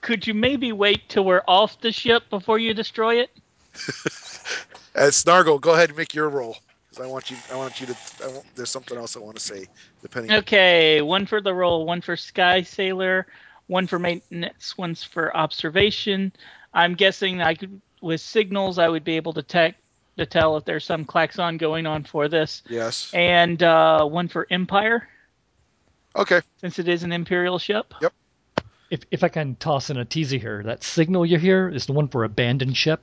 could 0.00 0.26
you 0.26 0.34
maybe 0.34 0.72
wait 0.72 1.08
till 1.08 1.24
we're 1.24 1.42
off 1.46 1.80
the 1.80 1.92
ship 1.92 2.28
before 2.30 2.58
you 2.58 2.74
destroy 2.74 3.16
it? 3.20 3.30
Uh, 4.96 5.08
Snargle, 5.10 5.58
go 5.60 5.74
ahead 5.74 5.90
and 5.90 5.96
make 5.96 6.14
your 6.14 6.28
roll. 6.28 6.56
I 7.00 7.06
want 7.06 7.30
you. 7.30 7.36
I 7.52 7.56
want 7.56 7.80
you 7.80 7.86
to. 7.86 7.96
I 8.24 8.26
want, 8.26 8.44
there's 8.56 8.70
something 8.70 8.98
else 8.98 9.16
I 9.16 9.20
want 9.20 9.36
to 9.36 9.42
say. 9.42 9.66
Depending. 10.02 10.32
Okay, 10.32 11.00
one 11.00 11.26
for 11.26 11.40
the 11.40 11.54
roll, 11.54 11.86
one 11.86 12.00
for 12.00 12.16
Sky 12.16 12.62
Sailor, 12.62 13.26
one 13.68 13.86
for 13.86 14.00
maintenance, 14.00 14.76
one's 14.76 15.04
for 15.04 15.34
observation. 15.36 16.32
I'm 16.74 16.94
guessing 16.94 17.40
I 17.40 17.54
could, 17.54 17.80
with 18.02 18.20
signals, 18.20 18.78
I 18.78 18.88
would 18.88 19.04
be 19.04 19.14
able 19.16 19.32
to 19.34 19.42
tech 19.42 19.76
to 20.16 20.26
tell 20.26 20.56
if 20.56 20.64
there's 20.64 20.84
some 20.84 21.04
klaxon 21.04 21.56
going 21.56 21.86
on 21.86 22.02
for 22.02 22.28
this, 22.28 22.62
Yes. 22.68 23.10
and 23.14 23.62
uh, 23.62 24.04
one 24.04 24.26
for 24.26 24.46
Empire, 24.50 25.08
Okay. 26.16 26.40
since 26.60 26.80
it 26.80 26.88
is 26.88 27.04
an 27.04 27.12
Imperial 27.12 27.58
ship. 27.60 27.94
If, 28.90 29.04
if 29.10 29.24
I 29.24 29.28
can 29.28 29.56
toss 29.56 29.90
in 29.90 29.96
a 29.96 30.04
teaser 30.04 30.38
here, 30.38 30.62
that 30.64 30.82
signal 30.84 31.24
you 31.26 31.38
hear 31.38 31.68
is 31.68 31.86
the 31.86 31.92
one 31.92 32.08
for 32.08 32.24
abandoned 32.24 32.76
ship. 32.76 33.00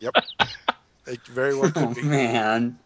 It 1.06 1.26
very 1.26 1.54
well 1.54 1.70
oh 1.76 1.88
could 1.88 1.94
be. 1.94 2.02
man. 2.02 2.78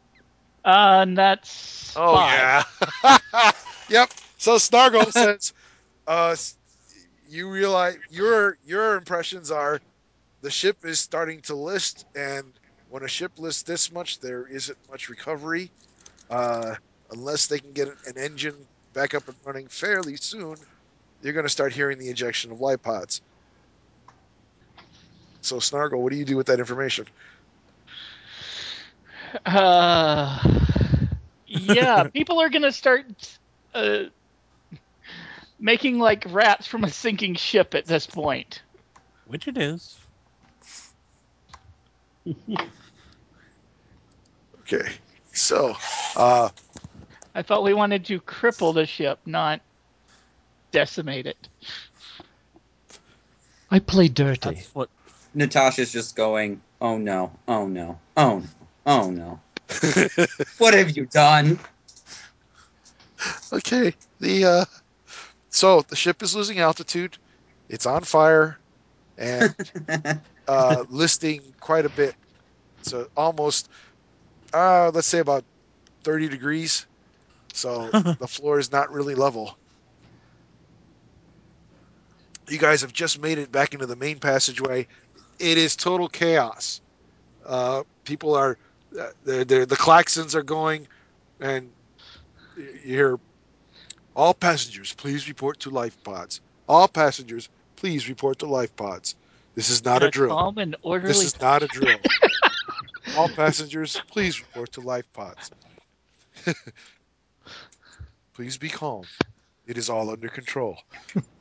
Uh, 0.65 1.01
and 1.03 1.17
that's 1.17 1.97
Oh 1.97 2.19
five. 2.19 2.27
yeah. 2.27 2.65
yep. 3.89 4.11
So 4.39 4.59
Snargle 4.59 5.11
says, 5.13 5.53
uh, 6.07 6.37
you 7.29 7.49
realize 7.51 7.97
your 8.09 8.59
your 8.65 8.97
impressions 8.97 9.51
are 9.51 9.81
the 10.43 10.51
ship 10.51 10.85
is 10.85 11.01
starting 11.01 11.41
to 11.43 11.55
list, 11.55 12.07
and 12.15 12.59
when 12.89 13.03
a 13.03 13.09
ship 13.09 13.33
lists 13.39 13.63
this 13.63 13.91
much, 13.93 14.21
there 14.21 14.47
isn't 14.47 14.79
much 14.91 15.09
recovery, 15.09 15.73
uh, 16.31 16.75
unless 17.11 17.47
they 17.47 17.59
can 17.61 17.73
get 17.73 17.89
an 18.07 18.17
engine 18.19 18.69
back 18.93 19.15
up 19.15 19.29
and 19.29 19.37
running 19.45 19.69
fairly 19.69 20.17
soon. 20.17 20.57
You're 21.23 21.33
going 21.33 21.47
to 21.47 21.51
start 21.51 21.73
hearing 21.73 21.99
the 21.99 22.09
ejection 22.09 22.51
of 22.51 22.61
light 22.61 22.83
pods. 22.83 23.23
So 25.41 25.59
Snargle, 25.59 26.03
what 26.03 26.13
do 26.13 26.19
you 26.19 26.25
do 26.25 26.37
with 26.37 26.47
that 26.47 26.61
information? 26.61 27.07
Uh, 29.45 30.39
yeah, 31.47 32.05
people 32.15 32.41
are 32.41 32.49
gonna 32.49 32.71
start 32.71 33.07
uh, 33.75 34.05
making 35.59 35.99
like 35.99 36.25
rats 36.29 36.67
from 36.67 36.85
a 36.85 36.91
sinking 36.91 37.35
ship 37.35 37.75
at 37.75 37.87
this 37.87 38.07
point. 38.07 38.63
Which 39.27 39.49
it 39.49 39.59
is. 39.59 39.99
Okay. 44.61 44.93
So, 45.33 45.75
uh, 46.17 46.51
I 47.35 47.43
thought 47.43 47.65
we 47.65 47.75
wanted 47.75 48.05
to 48.07 48.21
cripple 48.21 48.75
the 48.75 48.87
ship, 48.87 49.19
not 49.25 49.61
decimate 50.73 51.27
it. 51.27 51.49
I 53.71 53.79
play 53.79 54.09
dirty. 54.09 54.57
That's 54.57 54.75
what 54.75 54.89
Natasha's 55.35 55.93
just 55.93 56.17
going, 56.17 56.61
oh 56.81 56.99
no, 56.99 57.33
oh 57.49 57.67
no, 57.67 57.99
oh 58.17 58.41
no, 58.41 58.49
oh 58.87 59.11
no. 59.11 59.41
what 60.59 60.75
have 60.75 60.97
you 60.97 61.07
done? 61.07 61.59
Okay. 63.53 63.95
The 64.21 64.45
uh 64.45 64.65
so 65.51 65.83
the 65.83 65.97
ship 65.97 66.23
is 66.23 66.35
losing 66.35 66.59
altitude. 66.59 67.17
It's 67.69 67.87
on 67.87 68.03
fire 68.03 68.59
and 69.17 69.55
uh 70.49 70.85
listing 70.91 71.41
quite 71.61 71.87
a 71.87 71.91
bit. 71.91 72.15
So 72.83 73.09
almost 73.17 73.71
uh 74.53 74.91
let's 74.93 75.07
say 75.07 75.21
about 75.21 75.45
30 76.05 76.29
degrees. 76.29 76.87
So 77.55 77.89
the 77.93 78.29
floor 78.29 78.59
is 78.59 78.73
not 78.73 78.93
really 78.93 79.15
level. 79.15 79.57
You 82.49 82.59
guys 82.59 82.83
have 82.83 82.93
just 82.93 83.21
made 83.21 83.39
it 83.39 83.53
back 83.53 83.75
into 83.75 83.87
the 83.87 83.97
main 83.97 84.19
passageway. 84.19 84.87
It 85.39 85.59
is 85.59 85.77
total 85.77 86.09
chaos. 86.09 86.81
Uh, 87.47 87.83
people 88.05 88.35
are, 88.35 88.59
uh, 88.99 89.09
they're, 89.25 89.45
they're, 89.45 89.67
the 89.67 89.77
klaxons 89.77 90.35
are 90.35 90.43
going, 90.43 90.87
and 91.41 91.71
you 92.57 92.73
hear 92.83 93.19
all 94.15 94.35
passengers, 94.35 94.93
please 94.93 95.29
report 95.29 95.61
to 95.61 95.71
life 95.71 96.03
pods. 96.05 96.41
All 96.69 96.89
passengers, 96.89 97.49
please 97.77 98.09
report 98.09 98.39
to 98.41 98.47
life 98.47 98.75
pods. 98.77 99.17
This 99.55 99.71
is 99.71 99.85
not 99.85 100.03
In 100.03 100.09
a 100.09 100.11
drill. 100.11 100.31
Calm 100.31 100.59
and 100.59 100.77
orderly. 100.83 101.13
This 101.13 101.25
is 101.25 101.41
not 101.41 101.63
a 101.63 101.67
drill. 101.67 101.99
all 103.17 103.29
passengers, 103.29 104.01
please 104.11 104.41
report 104.41 104.73
to 104.73 104.81
life 104.81 105.11
pods. 105.13 105.51
please 108.35 108.57
be 108.57 108.69
calm. 108.69 109.05
It 109.67 109.79
is 109.79 109.89
all 109.91 110.11
under 110.11 110.29
control. 110.29 110.79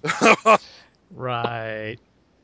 Right. 1.14 1.98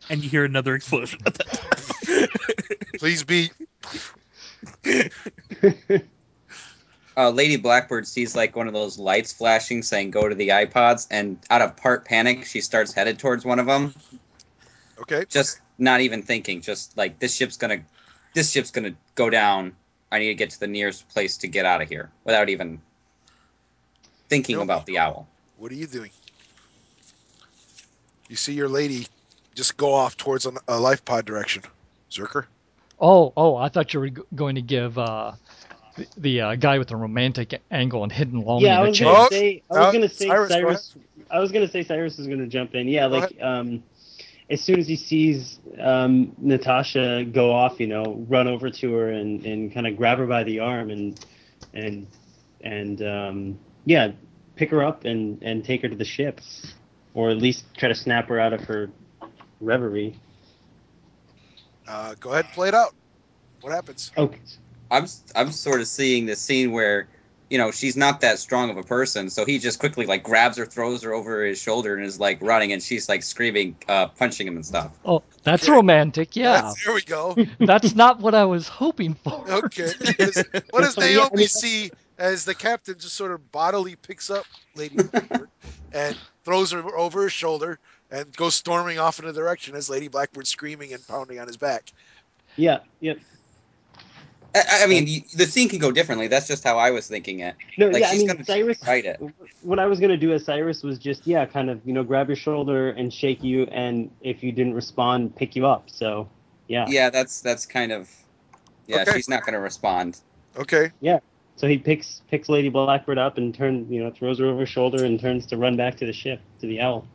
and 0.10 0.24
you 0.24 0.30
hear 0.30 0.46
another 0.46 0.76
explosion. 0.76 1.20
please 2.98 3.24
be. 3.24 3.50
uh, 7.18 7.30
Lady 7.30 7.58
Blackbird 7.58 8.08
sees 8.08 8.36
like 8.36 8.56
one 8.56 8.68
of 8.68 8.74
those 8.74 8.98
lights 9.00 9.34
flashing 9.34 9.84
saying 9.84 10.12
go 10.12 10.28
to 10.28 10.36
the 10.36 10.50
iPods, 10.50 11.08
and 11.10 11.38
out 11.50 11.62
of 11.62 11.76
part 11.78 12.06
panic, 12.06 12.46
she 12.46 12.62
starts 12.62 12.94
headed 12.94 13.20
towards 13.20 13.44
one 13.46 13.60
of 13.60 13.66
them. 13.66 13.94
Okay. 15.00 15.26
Just 15.30 15.60
not 15.78 16.02
even 16.02 16.22
thinking, 16.22 16.62
just 16.62 16.98
like 16.98 17.20
this 17.20 17.36
ship's 17.36 17.58
gonna, 17.58 17.80
this 18.34 18.52
ship's 18.52 18.72
gonna 18.72 18.96
go 19.16 19.30
down. 19.30 19.76
I 20.12 20.20
need 20.20 20.28
to 20.28 20.36
get 20.36 20.52
to 20.52 20.60
the 20.60 20.68
nearest 20.68 21.08
place 21.10 21.38
to 21.38 21.48
get 21.48 21.66
out 21.66 21.82
of 21.82 21.90
here 21.90 22.10
without 22.24 22.50
even 22.50 22.82
thinking 24.30 24.56
Nope. 24.56 24.64
about 24.64 24.86
the 24.86 25.00
owl. 25.00 25.28
What 25.58 25.72
are 25.72 25.76
you 25.76 25.88
doing? 25.88 26.12
You 28.30 28.36
see 28.36 28.54
your 28.54 28.70
lady 28.70 29.08
just 29.56 29.78
go 29.78 29.94
off 29.94 30.18
towards 30.18 30.46
a, 30.46 30.52
a 30.68 30.80
life 30.80 31.04
pod 31.06 31.26
direction. 31.26 31.64
Zerker? 32.12 32.46
Oh, 33.00 33.34
oh, 33.38 33.56
I 33.56 33.70
thought 33.70 33.94
you 33.94 34.00
were 34.00 34.10
going 34.36 34.56
to 34.56 34.62
give 34.62 34.98
uh, 34.98 35.34
the, 35.96 36.08
the 36.18 36.42
uh, 36.42 36.56
guy 36.56 36.78
with 36.80 36.88
the 36.88 36.96
romantic 36.96 37.62
angle 37.72 38.04
and 38.04 38.12
hidden 38.12 38.42
lonely 38.42 38.66
yeah, 38.66 38.80
I 38.80 38.84
the 38.84 38.90
was 38.90 38.98
chance. 38.98 39.12
gonna 39.16 39.26
Oh, 39.26 39.30
say. 39.30 39.64
I 39.70 39.74
uh, 39.74 39.86
was 39.86 39.94
gonna 39.94 40.10
say 40.10 40.28
Cyrus, 40.28 40.52
Cyrus. 40.52 40.96
go 40.96 41.02
I 41.30 41.40
was 41.40 41.52
gonna 41.52 41.68
say 41.68 41.84
Cyrus 41.84 42.20
is 42.20 42.28
gonna 42.28 42.48
jump 42.48 42.74
in. 42.76 42.88
Yeah, 42.88 43.08
Go 43.08 43.20
like 43.20 43.42
um, 43.42 43.84
as 44.50 44.62
soon 44.62 44.80
as 44.80 44.88
he 44.88 44.96
sees 44.96 45.60
um, 45.80 46.34
Natasha 46.38 47.26
go 47.26 47.52
off, 47.52 47.80
you 47.80 47.88
know, 47.88 48.26
run 48.30 48.48
over 48.48 48.70
to 48.70 48.94
her 48.94 49.10
and, 49.12 49.46
and 49.46 49.74
kind 49.74 49.86
of 49.88 49.98
grab 49.98 50.18
her 50.20 50.26
by 50.28 50.44
the 50.44 50.60
arm 50.60 50.90
and 50.90 51.20
and 51.74 52.08
and 52.62 53.02
um, 53.02 53.60
yeah, 53.86 54.12
pick 54.56 54.72
her 54.72 54.84
up 54.84 55.06
and 55.06 55.42
and 55.44 55.64
take 55.66 55.82
her 55.84 55.90
to 55.90 55.96
the 55.96 56.06
ship, 56.06 56.40
or 57.18 57.32
at 57.32 57.38
least 57.38 57.66
try 57.76 57.90
to 57.90 57.96
snap 57.96 58.28
her 58.30 58.40
out 58.40 58.54
of 58.54 58.62
her 58.66 58.92
reverie. 59.60 60.14
Uh, 61.88 62.14
go 62.20 62.30
ahead 62.32 62.46
and 62.46 62.54
play 62.54 62.68
it 62.68 62.76
out. 62.76 62.94
What 63.62 63.74
happens? 63.74 64.12
Okay. 64.16 64.38
I'm 64.92 65.08
I'm 65.36 65.52
sort 65.52 65.82
of 65.82 65.88
seeing 65.88 66.28
this 66.28 66.40
scene 66.40 66.72
where, 66.72 67.08
you 67.50 67.58
know, 67.58 67.72
she's 67.72 67.98
not 67.98 68.22
that 68.22 68.38
strong 68.38 68.70
of 68.70 68.78
a 68.78 68.84
person, 68.84 69.32
so 69.32 69.46
he 69.46 69.58
just 69.58 69.80
quickly 69.80 70.06
like 70.06 70.22
grabs 70.22 70.58
her, 70.58 70.66
throws 70.68 71.02
her 71.02 71.12
over 71.12 71.44
his 71.44 71.60
shoulder, 71.60 71.96
and 71.96 72.06
is 72.06 72.20
like 72.20 72.38
running, 72.42 72.72
and 72.72 72.84
she's 72.84 73.10
like 73.10 73.24
screaming, 73.24 73.76
uh, 73.88 74.10
punching 74.10 74.46
him 74.46 74.56
and 74.56 74.66
stuff. 74.66 74.92
Oh, 75.04 75.24
that's 75.42 75.64
Okay. 75.64 75.72
romantic. 75.72 76.36
Yeah, 76.36 76.52
That's- 76.54 76.86
there 76.86 76.94
we 76.94 77.02
go. 77.02 77.36
that's 77.60 77.96
not 77.96 78.20
what 78.20 78.36
I 78.36 78.46
was 78.46 78.68
hoping 78.68 79.16
for. 79.16 79.44
Okay. 79.50 79.88
What 79.98 80.18
does, 80.18 80.44
what 80.70 80.82
does 80.84 80.98
Yeah, 80.98 81.28
Naomi 81.30 81.48
see 81.48 81.90
as 82.20 82.46
the 82.46 82.54
captain 82.54 83.00
just 83.00 83.16
sort 83.16 83.32
of 83.32 83.52
bodily 83.52 83.96
picks 83.96 84.30
up 84.30 84.46
Lady 84.76 84.98
Blackbird 85.02 85.50
and 85.94 86.16
throws 86.48 86.72
her 86.72 86.98
over 86.98 87.24
his 87.24 87.34
shoulder 87.34 87.78
and 88.10 88.34
goes 88.38 88.56
storming 88.56 89.00
off 89.00 89.20
in 89.20 89.26
a 89.26 89.34
direction 89.34 89.76
as 89.76 89.90
Lady 89.90 90.08
Blackbird 90.08 90.48
screaming 90.48 90.94
and 90.94 91.06
pounding 91.06 91.40
on 91.40 91.48
his 91.48 91.58
back? 91.58 91.92
Yeah. 92.56 92.80
Yep. 93.02 93.18
I, 94.56 94.84
I 94.84 94.88
mean, 94.88 95.26
the 95.36 95.46
scene 95.46 95.68
can 95.68 95.80
go 95.80 95.92
differently. 95.92 96.28
That's 96.30 96.48
just 96.48 96.64
how 96.64 96.78
I 96.78 96.90
was 96.92 97.06
thinking 97.06 97.42
it. 97.42 97.56
No. 97.78 97.90
Like 97.90 98.00
yeah. 98.00 98.08
I 98.08 98.12
she's 98.12 98.20
mean, 98.20 98.28
gonna 98.28 98.46
Cyrus. 98.46 98.80
it. 98.88 99.22
What 99.62 99.78
I 99.78 99.88
was 99.88 100.00
gonna 100.00 100.16
do 100.16 100.32
as 100.32 100.46
Cyrus 100.46 100.84
was 100.84 100.98
just 100.98 101.28
yeah, 101.28 101.46
kind 101.46 101.70
of 101.70 101.86
you 101.86 101.92
know 101.94 102.04
grab 102.06 102.30
your 102.30 102.38
shoulder 102.38 102.92
and 102.92 103.14
shake 103.14 103.44
you, 103.44 103.64
and 103.64 104.10
if 104.22 104.42
you 104.42 104.54
didn't 104.54 104.74
respond, 104.74 105.36
pick 105.36 105.54
you 105.54 105.68
up. 105.68 105.90
So 105.90 106.30
yeah. 106.70 106.86
Yeah, 106.88 107.10
that's 107.10 107.42
that's 107.42 107.66
kind 107.66 107.92
of. 107.92 108.10
Yeah, 108.88 109.02
Okay. 109.02 109.18
she's 109.18 109.28
not 109.28 109.42
going 109.42 109.54
to 109.54 109.60
respond. 109.60 110.22
Okay. 110.56 110.92
So 111.58 111.68
he 111.68 111.80
picks 111.80 112.22
picks 112.30 112.50
Lady 112.50 112.70
Blackbird 112.70 113.18
up 113.18 113.38
and 113.38 113.54
turn 113.54 113.92
you 113.92 114.04
know 114.04 114.12
throws 114.12 114.40
her 114.40 114.46
over 114.46 114.62
his 114.62 114.70
shoulder 114.70 115.04
and 115.04 115.20
turns 115.20 115.46
to 115.48 115.58
run 115.58 115.76
back 115.76 115.98
to 115.98 116.06
the 116.06 116.14
ship 116.14 116.40
to 116.62 116.68
the 116.68 116.80
owl. 116.80 117.06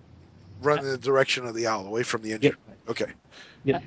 Run 0.60 0.80
in 0.80 0.84
the 0.84 0.98
direction 0.98 1.46
of 1.46 1.54
the 1.54 1.66
owl, 1.66 1.86
away 1.86 2.02
from 2.02 2.22
the 2.22 2.32
engine. 2.32 2.56
Okay. 2.88 3.06
Yeah. 3.64 3.80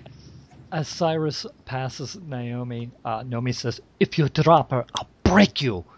As 0.72 0.88
Cyrus 0.88 1.45
passes 1.65 2.18
Naomi, 2.27 2.90
uh, 3.03 3.23
Naomi 3.26 3.52
says, 3.52 3.82
"If 3.99 4.18
you 4.18 4.27
drop 4.30 4.72
her, 4.72 4.86
I'll 4.95 5.10
break 5.23 5.61
you." 5.61 5.86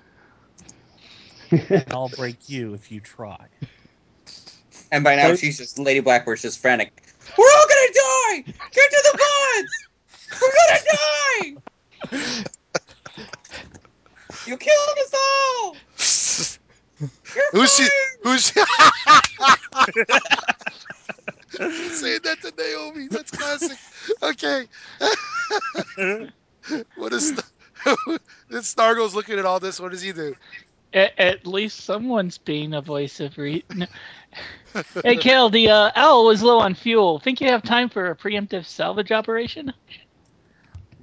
And 1.50 1.86
I'll 1.92 2.10
break 2.10 2.50
you 2.50 2.74
if 2.74 2.92
you 2.92 3.00
try. 3.00 3.38
And 4.92 5.02
by 5.02 5.16
now, 5.16 5.34
she's 5.36 5.58
just 5.58 5.80
Lady 5.80 6.02
Blackbird's 6.02 6.42
just 6.42 6.60
frantic. 6.60 7.02
We're 7.38 7.46
all 7.46 7.66
gonna 7.70 7.94
die! 7.94 8.54
Get 8.72 8.92
to 8.92 9.12
the 9.12 9.18
pods! 9.18 10.42
We're 10.42 10.54
gonna 12.12 12.34
die! 12.34 12.44
You 14.48 14.56
killed 14.56 14.98
us 15.00 15.14
all! 15.14 15.76
You're 17.36 17.50
Who's 17.52 17.76
she? 17.76 17.88
fired! 18.24 19.96
Saying 21.92 22.20
that 22.24 22.42
to 22.42 22.54
Naomi? 22.58 23.08
That's 23.10 23.32
classic. 23.32 23.78
Okay. 24.24 24.68
what 26.96 27.12
is 27.12 27.36
then 28.50 28.62
Snargle's 28.64 29.14
looking 29.14 29.38
at 29.38 29.46
all 29.46 29.60
this? 29.60 29.82
What 29.82 29.92
does 29.92 30.02
he 30.02 30.14
do? 30.14 30.34
At, 30.94 31.20
at 31.20 31.46
least 31.46 31.82
someone's 31.82 32.38
being 32.38 32.74
a 32.74 32.82
voice 32.82 33.20
of 33.20 33.38
reason. 33.38 33.86
hey, 35.04 35.18
Kel, 35.18 35.50
the 35.50 35.70
uh, 35.70 35.92
owl 35.96 36.26
was 36.26 36.42
low 36.42 36.60
on 36.60 36.74
fuel. 36.74 37.20
Think 37.20 37.42
you 37.42 37.50
have 37.50 37.64
time 37.64 37.90
for 37.90 38.12
a 38.12 38.16
preemptive 38.16 38.66
salvage 38.66 39.12
operation? 39.12 39.74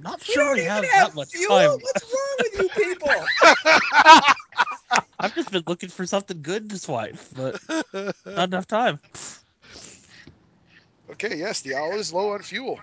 Not 0.05 0.23
We 0.27 0.35
sure 0.35 0.45
don't 0.45 0.59
we 0.59 0.61
even 0.61 0.83
have 0.83 0.93
have 0.93 1.09
that 1.09 1.15
much 1.15 1.31
fuel? 1.31 1.47
time. 1.47 1.81
What's 1.81 2.03
wrong 2.03 2.37
with 2.41 2.55
you 2.55 2.69
people? 2.69 3.29
I've 5.19 5.33
just 5.35 5.51
been 5.51 5.63
looking 5.67 5.89
for 5.89 6.05
something 6.05 6.41
good 6.41 6.69
to 6.71 6.79
swipe, 6.79 7.17
but 7.35 7.59
not 8.25 8.49
enough 8.49 8.67
time. 8.67 8.99
Okay, 11.11 11.35
yes, 11.37 11.61
the 11.61 11.75
owl 11.75 11.97
is 11.97 12.13
low 12.13 12.33
on 12.33 12.41
fuel. 12.43 12.79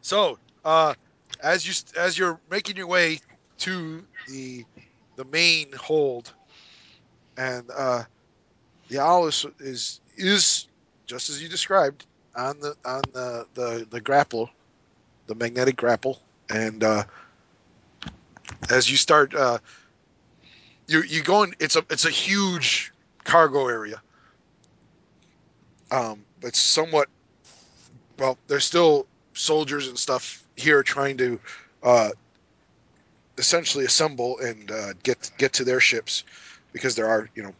So, 0.00 0.38
uh, 0.64 0.94
as 1.42 1.66
you 1.66 1.74
as 2.00 2.18
you're 2.18 2.40
making 2.50 2.76
your 2.76 2.86
way 2.88 3.20
to 3.58 4.06
the 4.26 4.66
the 5.16 5.24
main 5.24 5.72
hold, 5.72 6.34
and 7.36 7.70
uh, 7.76 8.04
the 8.88 8.98
owl 8.98 9.26
is, 9.26 9.46
is 9.58 10.00
is 10.16 10.68
just 11.06 11.30
as 11.30 11.42
you 11.42 11.48
described 11.48 12.06
on 12.36 12.60
the 12.60 12.74
on 12.84 13.12
the 13.12 13.46
the, 13.54 13.86
the 13.90 14.00
grapple, 14.00 14.50
the 15.26 15.34
magnetic 15.34 15.76
grapple, 15.76 16.22
and 16.50 16.82
uh, 16.84 17.04
as 18.70 18.90
you 18.90 18.96
start, 18.96 19.34
uh, 19.34 19.58
you 20.88 21.02
you 21.02 21.22
go 21.22 21.42
in. 21.42 21.54
It's 21.60 21.76
a 21.76 21.84
it's 21.90 22.04
a 22.04 22.10
huge 22.10 22.92
cargo 23.24 23.68
area. 23.68 24.02
Um, 25.90 26.24
it's 26.42 26.60
somewhat 26.60 27.08
well. 28.18 28.38
There's 28.48 28.64
still 28.64 29.06
soldiers 29.34 29.88
and 29.88 29.98
stuff 29.98 30.46
here 30.56 30.82
trying 30.82 31.16
to 31.18 31.40
uh, 31.82 32.10
essentially 33.38 33.84
assemble 33.84 34.38
and 34.38 34.70
uh, 34.70 34.92
get 35.02 35.30
get 35.38 35.52
to 35.54 35.64
their 35.64 35.80
ships 35.80 36.24
because 36.72 36.94
there 36.96 37.06
are 37.08 37.28
you 37.34 37.42
know 37.42 37.54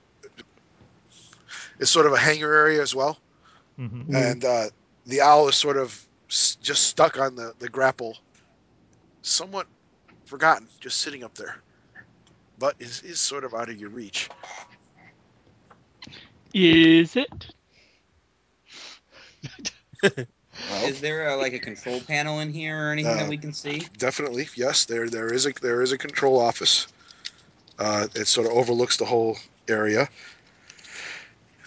it's 1.79 1.91
sort 1.91 2.07
of 2.07 2.13
a 2.13 2.19
hangar 2.19 2.53
area 2.53 2.83
as 2.83 2.95
well, 2.95 3.19
hmm 3.77 3.87
Mhm. 3.87 4.15
and 4.15 4.45
uh, 4.45 4.71
the 5.07 5.21
owl 5.21 5.49
is 5.49 5.57
sort 5.57 5.77
of 5.77 6.06
s- 6.31 6.57
just 6.61 6.85
stuck 6.85 7.19
on 7.19 7.37
the 7.37 7.55
the 7.59 7.69
grapple, 7.69 8.19
somewhat 9.23 9.67
forgotten, 10.25 10.69
just 10.81 10.99
sitting 11.01 11.23
up 11.25 11.35
there, 11.35 11.57
but 12.59 12.75
is 12.79 13.03
is 13.03 13.21
sort 13.21 13.45
of 13.45 13.55
out 13.55 13.69
of 13.69 13.77
your 13.77 13.91
reach. 13.91 14.29
Is 16.55 17.17
it? 17.17 17.53
Well, 20.69 20.91
Is 20.91 21.01
there 21.01 21.27
a, 21.29 21.37
like 21.37 21.53
a 21.55 21.59
control 21.61 22.01
panel 22.03 22.41
in 22.41 22.53
here 22.53 22.89
or 22.89 22.93
anything 22.93 23.17
Uh, 23.17 23.27
that 23.27 23.29
we 23.29 23.39
can 23.39 23.53
see? 23.53 23.91
definitely 23.99 24.49
yes 24.57 24.85
there 24.85 25.09
there 25.09 25.33
is 25.33 25.47
a 25.47 25.53
there 25.63 25.83
is 25.83 25.93
a 25.93 25.99
control 25.99 26.39
office 26.41 26.87
uh, 27.79 28.07
it 28.15 28.27
sort 28.27 28.47
of 28.47 28.53
overlooks 28.53 28.97
the 28.97 29.05
whole 29.07 29.37
area 29.69 30.09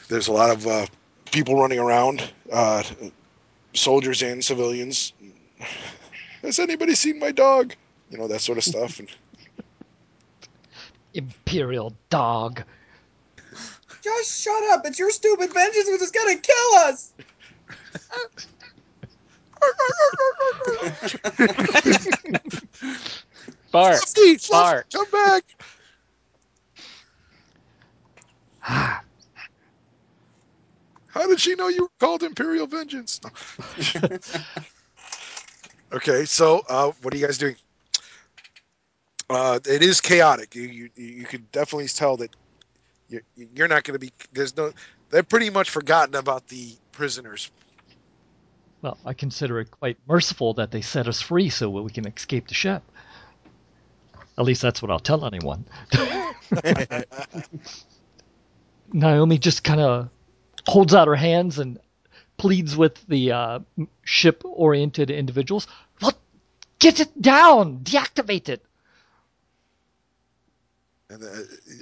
there's 0.10 0.28
a 0.28 0.32
lot 0.32 0.50
of 0.50 0.66
uh, 0.68 0.86
people 1.32 1.60
running 1.60 1.80
around 1.80 2.32
uh, 2.52 2.84
soldiers 3.74 4.22
and 4.22 4.44
civilians 4.44 5.14
has 6.42 6.60
anybody 6.60 6.96
seen 6.96 7.20
my 7.20 7.32
dog 7.32 7.74
you 8.10 8.18
know 8.18 8.28
that 8.28 8.42
sort 8.42 8.58
of 8.58 8.64
stuff 8.64 9.00
and 9.00 9.10
Imperial 11.14 11.94
dog. 12.10 12.64
Just 14.02 14.42
shut 14.42 14.64
up! 14.72 14.86
It's 14.86 15.00
your 15.00 15.12
stupid 15.12 15.52
vengeance 15.54 15.90
which 15.90 16.02
is 16.02 16.12
gonna 16.12 16.36
kill 16.36 16.74
us! 16.76 17.14
Bart. 23.72 23.98
Fluffy, 23.98 24.38
Fluffy, 24.38 24.52
Bart. 24.52 24.94
come 24.94 25.12
back 25.12 25.44
Ah, 29.04 29.04
how 31.10 31.28
did 31.28 31.40
she 31.40 31.56
know 31.56 31.68
you 31.68 31.84
were 31.84 31.90
called 32.00 32.24
imperial 32.24 32.68
vengeance? 32.68 33.20
Okay 35.92 36.26
so 36.26 36.62
uh, 36.70 36.92
what 37.02 37.14
are 37.14 37.18
you 37.18 37.26
guys 37.26 37.40
doing? 37.40 37.56
Uh, 39.28 39.60
it 39.68 39.82
is 39.82 40.02
chaotic. 40.02 40.54
You 40.56 40.68
you, 40.68 40.90
you 40.96 41.26
could 41.26 41.52
definitely 41.52 41.88
tell 41.88 42.18
that 42.18 42.36
you're, 43.10 43.24
you're 43.36 43.68
not 43.68 43.84
going 43.84 43.94
to 43.94 44.00
be 44.00 44.12
there's 44.32 44.56
no 44.56 44.72
they're 45.10 45.24
pretty 45.24 45.50
much 45.50 45.70
forgotten 45.72 46.16
about 46.16 46.48
the 46.48 46.76
prisoners. 46.92 47.50
Well, 48.82 48.98
I 49.04 49.14
consider 49.14 49.60
it 49.60 49.72
quite 49.72 49.98
merciful 50.08 50.54
that 50.54 50.72
they 50.72 50.82
set 50.82 51.08
us 51.08 51.22
free 51.22 51.50
so 51.50 51.70
we 51.70 51.92
can 51.92 52.08
escape 52.08 52.48
the 52.48 52.54
ship. 52.54 52.84
At 54.38 54.46
least 54.46 54.62
that's 54.62 54.82
what 54.82 54.90
I'll 54.90 55.00
tell 55.00 55.26
anyone. 55.26 55.66
Naomi 58.94 59.38
just 59.38 59.64
kind 59.64 59.82
of 59.82 60.10
holds 60.70 60.94
out 60.94 61.08
her 61.08 61.16
hands 61.16 61.60
and 61.60 61.80
pleads 62.38 62.76
with 62.78 63.06
the 63.08 63.32
uh, 63.32 63.60
ship-oriented 64.04 65.10
individuals. 65.12 65.68
Well, 66.02 66.14
get 66.80 67.00
it 67.00 67.22
down, 67.22 67.80
deactivate 67.80 68.50
it. 68.50 68.64
and 71.10 71.24
uh, 71.24 71.28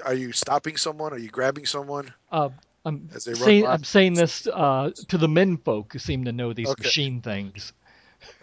are 0.06 0.14
you 0.14 0.32
stopping 0.32 0.78
someone 0.78 1.14
are 1.14 1.18
you 1.20 1.30
grabbing 1.30 1.66
someone 1.66 2.14
Uh, 2.32 2.50
I'm 2.86 3.10
As 3.14 3.26
they 3.26 3.34
saying 3.34 3.66
by? 3.66 3.74
I'm 3.74 3.84
saying 3.84 4.16
this 4.16 4.48
uh, 4.48 4.92
to 5.10 5.18
the 5.18 5.28
men 5.28 5.58
folk 5.58 5.94
who 5.94 6.00
seem 6.00 6.26
to 6.26 6.32
know 6.32 6.54
these 6.54 6.70
Okay. 6.72 6.78
machine 6.78 7.22
things. 7.22 7.74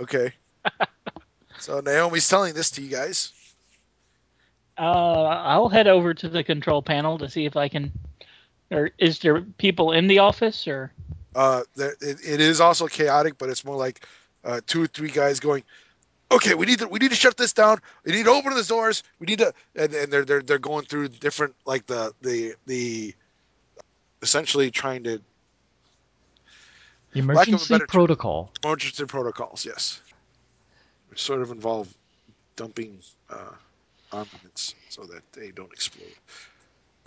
okay 0.01 0.33
so 1.59 1.81
naomi's 1.81 2.29
telling 2.29 2.55
this 2.55 2.71
to 2.71 2.83
you 2.83 2.89
guys 2.91 3.33
Uh, 4.79 5.23
I'll 5.23 5.69
head 5.69 5.87
over 5.87 6.15
to 6.15 6.29
the 6.29 6.43
control 6.43 6.83
panel 6.83 7.19
to 7.19 7.29
see 7.29 7.45
if 7.47 7.57
I 7.57 7.69
can. 7.69 7.93
Or 8.71 8.91
is 8.99 9.21
there 9.21 9.41
people 9.43 9.93
in 9.93 10.07
the 10.07 10.19
office 10.19 10.67
or? 10.67 10.93
uh, 11.35 11.63
there, 11.77 11.95
it, 12.01 12.19
it 12.25 12.41
is 12.41 12.61
also 12.61 12.87
chaotic 12.87 13.39
but 13.39 13.49
it's 13.51 13.65
more 13.65 13.77
like 13.77 14.07
uh, 14.45 14.61
two 14.67 14.83
or 14.83 14.87
three 14.87 15.11
guys 15.11 15.41
going 15.41 15.65
okay, 16.31 16.55
we 16.55 16.67
need 16.67 16.79
to 16.81 16.89
we 16.89 16.99
need 16.99 17.11
to 17.11 17.17
shut 17.17 17.37
this 17.37 17.53
down. 17.53 17.79
We 18.05 18.13
need 18.13 18.25
to 18.25 18.31
open 18.31 18.55
the 18.55 18.63
doors. 18.63 19.03
We 19.19 19.27
need 19.27 19.39
to 19.39 19.53
and, 19.77 19.95
and 19.95 20.13
they're 20.13 20.25
they're 20.25 20.43
they're 20.43 20.59
going 20.59 20.85
through 20.87 21.09
different 21.09 21.55
like 21.67 21.87
the 21.87 22.13
the 22.23 22.55
the 22.67 23.15
essentially 24.23 24.71
trying 24.71 25.05
to 25.05 25.21
Emergency 27.15 27.75
better 27.75 27.87
term. 27.87 27.87
protocol. 27.87 28.51
emergency 28.65 29.05
protocols, 29.05 29.65
yes, 29.65 30.01
which 31.09 31.23
sort 31.23 31.43
of 31.43 31.53
involve 31.53 31.95
dumping 32.57 32.99
uh, 33.31 33.53
armaments 34.13 34.75
so 34.89 35.05
that 35.05 35.23
they 35.33 35.51
don't 35.51 35.73
explode. 35.73 36.15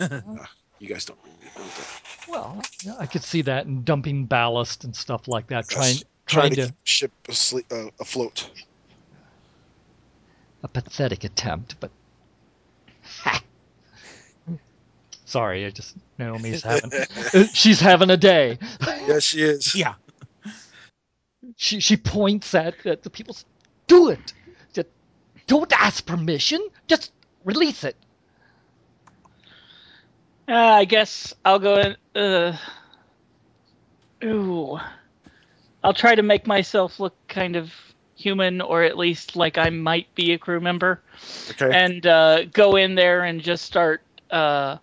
Uh, 0.00 0.46
you 0.78 0.88
guys 0.88 1.04
don't 1.04 1.18
really 1.24 1.68
that. 1.68 2.00
Well, 2.28 2.62
yeah, 2.84 2.94
I 2.98 3.06
could 3.06 3.24
see 3.24 3.42
that 3.42 3.66
and 3.66 3.84
dumping 3.84 4.26
ballast 4.26 4.84
and 4.84 4.94
stuff 4.94 5.28
like 5.28 5.48
that. 5.48 5.68
Trying, 5.68 5.94
Yes, 5.94 6.04
trying 6.26 6.50
trying 6.50 6.54
to 6.56 6.66
to 6.68 6.74
ship 6.84 7.12
asleep, 7.28 7.66
uh, 7.70 7.86
afloat. 8.00 8.50
a 10.62 10.68
pathetic 10.68 11.24
attempt, 11.24 11.76
but. 11.80 11.90
Sorry, 15.24 15.66
I 15.66 15.70
just 15.70 15.94
Naomi's 16.18 16.62
having 16.62 16.90
she's 17.52 17.80
having 17.80 18.08
a 18.08 18.16
day. 18.16 18.58
Yes, 19.06 19.24
she 19.24 19.42
is. 19.42 19.74
Yeah. 19.74 19.94
She 21.56 21.80
she 21.80 21.98
points 21.98 22.54
at, 22.54 22.86
at 22.86 23.02
the 23.02 23.10
people. 23.10 23.36
Do 23.88 24.08
it. 24.08 24.32
Just 24.72 24.88
don't 25.46 25.70
ask 25.78 26.06
permission. 26.06 26.66
Just 26.86 27.12
release 27.44 27.84
it. 27.84 27.94
Uh, 30.48 30.54
I 30.54 30.84
guess 30.84 31.34
I'll 31.44 31.58
go 31.58 31.76
in. 31.76 32.20
Uh, 32.20 32.56
ooh. 34.24 34.78
I'll 35.84 35.94
try 35.94 36.14
to 36.14 36.22
make 36.22 36.46
myself 36.46 36.98
look 36.98 37.14
kind 37.28 37.56
of 37.56 37.72
human, 38.16 38.60
or 38.60 38.82
at 38.82 38.98
least 38.98 39.36
like 39.36 39.58
I 39.58 39.70
might 39.70 40.12
be 40.14 40.32
a 40.32 40.38
crew 40.38 40.60
member, 40.60 41.00
Okay. 41.50 41.76
and 41.76 42.04
uh, 42.06 42.44
go 42.46 42.76
in 42.76 42.94
there 42.94 43.24
and 43.24 43.40
just 43.40 43.64
start 43.64 44.02
uh, 44.30 44.78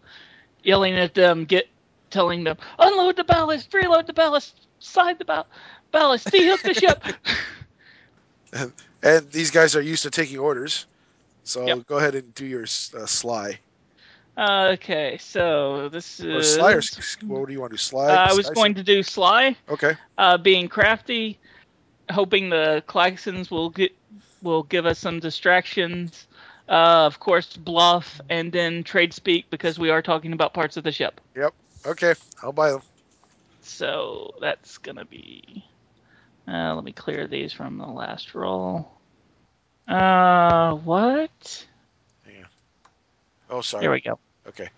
yelling 0.63 0.95
at 0.95 1.13
them, 1.13 1.45
get 1.45 1.67
telling 2.11 2.43
them, 2.43 2.57
unload 2.79 3.17
the 3.17 3.23
ballast, 3.23 3.73
reload 3.73 4.07
the 4.07 4.13
ballast, 4.13 4.67
side 4.79 5.19
the 5.19 5.25
ball- 5.25 5.47
ballast, 5.91 6.31
dehook 6.31 6.61
the 6.61 6.73
ship. 6.73 7.03
and 9.03 9.31
these 9.31 9.51
guys 9.51 9.75
are 9.75 9.81
used 9.81 10.03
to 10.03 10.11
taking 10.11 10.39
orders. 10.39 10.85
So 11.43 11.65
Yep. 11.67 11.87
go 11.87 11.97
ahead 11.97 12.15
and 12.15 12.33
do 12.33 12.45
your 12.45 12.63
uh, 12.63 13.05
sly. 13.05 13.59
Okay, 14.37 15.17
so 15.19 15.89
this 15.89 16.19
Or 16.19 16.39
is. 16.39 16.55
sly 16.55 16.73
or 16.73 16.81
what 17.27 17.47
do 17.47 17.53
you 17.53 17.61
want 17.61 17.71
to 17.71 17.77
do? 17.77 17.81
Sly? 17.81 18.07
Uh, 18.07 18.27
I 18.29 18.33
was 18.33 18.49
going 18.49 18.73
to 18.75 18.83
do 18.83 19.03
sly. 19.03 19.55
Okay. 19.69 19.95
uh, 20.17 20.37
being 20.37 20.67
crafty, 20.67 21.39
hoping 22.11 22.49
the 22.49 22.83
Klaxons 22.87 23.49
will 23.49 23.69
get 23.69 23.95
will 24.41 24.63
give 24.63 24.85
us 24.85 24.99
some 24.99 25.19
distractions. 25.19 26.27
Uh, 26.67 27.05
of 27.05 27.19
course, 27.19 27.55
bluff 27.57 28.19
and 28.29 28.51
then 28.51 28.83
trade 28.83 29.13
speak 29.13 29.49
because 29.49 29.77
we 29.77 29.89
are 29.89 30.01
talking 30.01 30.33
about 30.33 30.53
parts 30.53 30.77
of 30.77 30.83
the 30.83 30.91
ship. 30.91 31.21
Yep. 31.35 31.53
Okay. 31.85 32.13
I'll 32.41 32.51
buy 32.51 32.71
them. 32.71 32.81
So 33.61 34.33
that's 34.41 34.77
gonna 34.77 35.05
be. 35.05 35.63
Uh, 36.47 36.75
let 36.75 36.83
me 36.83 36.91
clear 36.91 37.27
these 37.27 37.53
from 37.53 37.77
the 37.77 37.87
last 37.87 38.35
roll. 38.35 38.91
Uh, 39.87 40.73
what? 40.75 41.65
Oh, 43.49 43.61
sorry. 43.61 43.81
There 43.81 43.91
we 43.91 44.01
go. 44.01 44.19
Okay. 44.47 44.69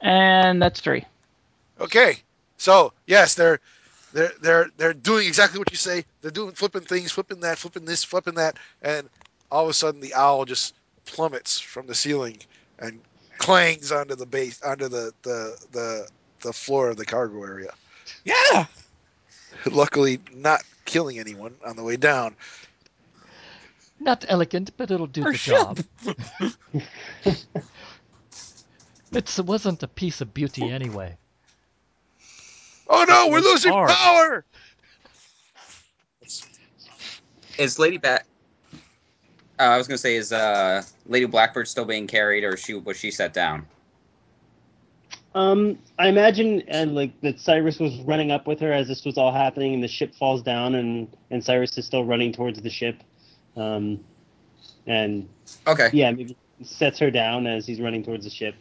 And 0.00 0.60
that's 0.62 0.80
three. 0.80 1.04
Okay. 1.80 2.18
So 2.56 2.92
yes, 3.06 3.34
they're 3.34 3.60
they're 4.12 4.32
they're 4.40 4.70
they're 4.76 4.94
doing 4.94 5.26
exactly 5.26 5.58
what 5.58 5.70
you 5.70 5.76
say. 5.76 6.04
They're 6.20 6.30
doing 6.30 6.52
flipping 6.52 6.82
things, 6.82 7.12
flipping 7.12 7.40
that, 7.40 7.58
flipping 7.58 7.84
this, 7.84 8.04
flipping 8.04 8.34
that, 8.34 8.56
and 8.82 9.08
all 9.50 9.64
of 9.64 9.70
a 9.70 9.74
sudden 9.74 10.00
the 10.00 10.14
owl 10.14 10.44
just 10.44 10.74
plummets 11.06 11.58
from 11.60 11.86
the 11.86 11.94
ceiling 11.94 12.38
and 12.78 13.00
clangs 13.38 13.92
onto 13.92 14.14
the 14.14 14.26
base 14.26 14.60
onto 14.62 14.88
the 14.88 15.12
the 15.22 15.56
the, 15.72 16.08
the 16.42 16.52
floor 16.52 16.90
of 16.90 16.96
the 16.96 17.04
cargo 17.06 17.42
area. 17.42 17.72
Yeah. 18.24 18.66
Luckily, 19.70 20.20
not 20.32 20.62
killing 20.84 21.18
anyone 21.18 21.54
on 21.64 21.76
the 21.76 21.82
way 21.82 21.96
down. 21.96 22.36
Not 24.00 24.24
elegant, 24.28 24.70
but 24.76 24.90
it'll 24.90 25.06
do 25.06 25.24
Our 25.24 25.32
the 25.32 25.36
ship. 25.36 25.56
job. 25.56 25.80
It's, 29.12 29.38
it 29.38 29.46
wasn't 29.46 29.82
a 29.82 29.88
piece 29.88 30.20
of 30.20 30.34
beauty 30.34 30.70
anyway. 30.70 31.16
Oh 32.88 33.04
no, 33.08 33.28
we're 33.30 33.40
losing 33.40 33.72
hard. 33.72 33.90
power! 33.90 34.44
Is 37.58 37.78
Lady 37.78 37.98
Bat? 37.98 38.24
Uh, 39.58 39.62
I 39.62 39.78
was 39.78 39.88
gonna 39.88 39.98
say, 39.98 40.16
is 40.16 40.32
uh, 40.32 40.82
Lady 41.06 41.26
Blackbird 41.26 41.66
still 41.66 41.84
being 41.84 42.06
carried, 42.06 42.44
or 42.44 42.56
she 42.56 42.74
was 42.74 42.96
she 42.96 43.10
set 43.10 43.32
down? 43.32 43.66
Um, 45.34 45.78
I 45.98 46.08
imagine 46.08 46.62
and 46.68 46.94
like 46.94 47.18
that 47.22 47.40
Cyrus 47.40 47.78
was 47.78 47.98
running 48.00 48.30
up 48.30 48.46
with 48.46 48.60
her 48.60 48.72
as 48.72 48.88
this 48.88 49.04
was 49.04 49.18
all 49.18 49.32
happening, 49.32 49.74
and 49.74 49.82
the 49.82 49.88
ship 49.88 50.14
falls 50.14 50.42
down, 50.42 50.74
and 50.74 51.14
and 51.30 51.44
Cyrus 51.44 51.76
is 51.78 51.86
still 51.86 52.04
running 52.04 52.32
towards 52.32 52.60
the 52.60 52.70
ship, 52.70 53.02
um, 53.56 54.02
and 54.86 55.28
Okay. 55.66 55.90
yeah, 55.92 56.10
maybe 56.10 56.36
sets 56.62 56.98
her 56.98 57.10
down 57.10 57.46
as 57.46 57.66
he's 57.66 57.80
running 57.80 58.02
towards 58.02 58.24
the 58.24 58.30
ship. 58.30 58.54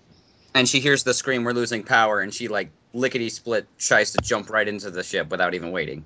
And 0.56 0.68
she 0.68 0.80
hears 0.80 1.03
the 1.03 1.14
scream, 1.14 1.44
"We're 1.44 1.52
losing 1.52 1.84
power!" 1.84 2.22
And 2.22 2.34
she 2.34 2.48
like 2.48 2.72
lickety 2.94 3.30
split 3.30 3.68
tries 3.77 4.14
to 4.14 4.22
jump 4.23 4.49
right 4.49 4.68
into 4.68 4.90
the 4.90 5.03
ship 5.03 5.30
without 5.30 5.53
even 5.53 5.72
waiting. 5.72 6.06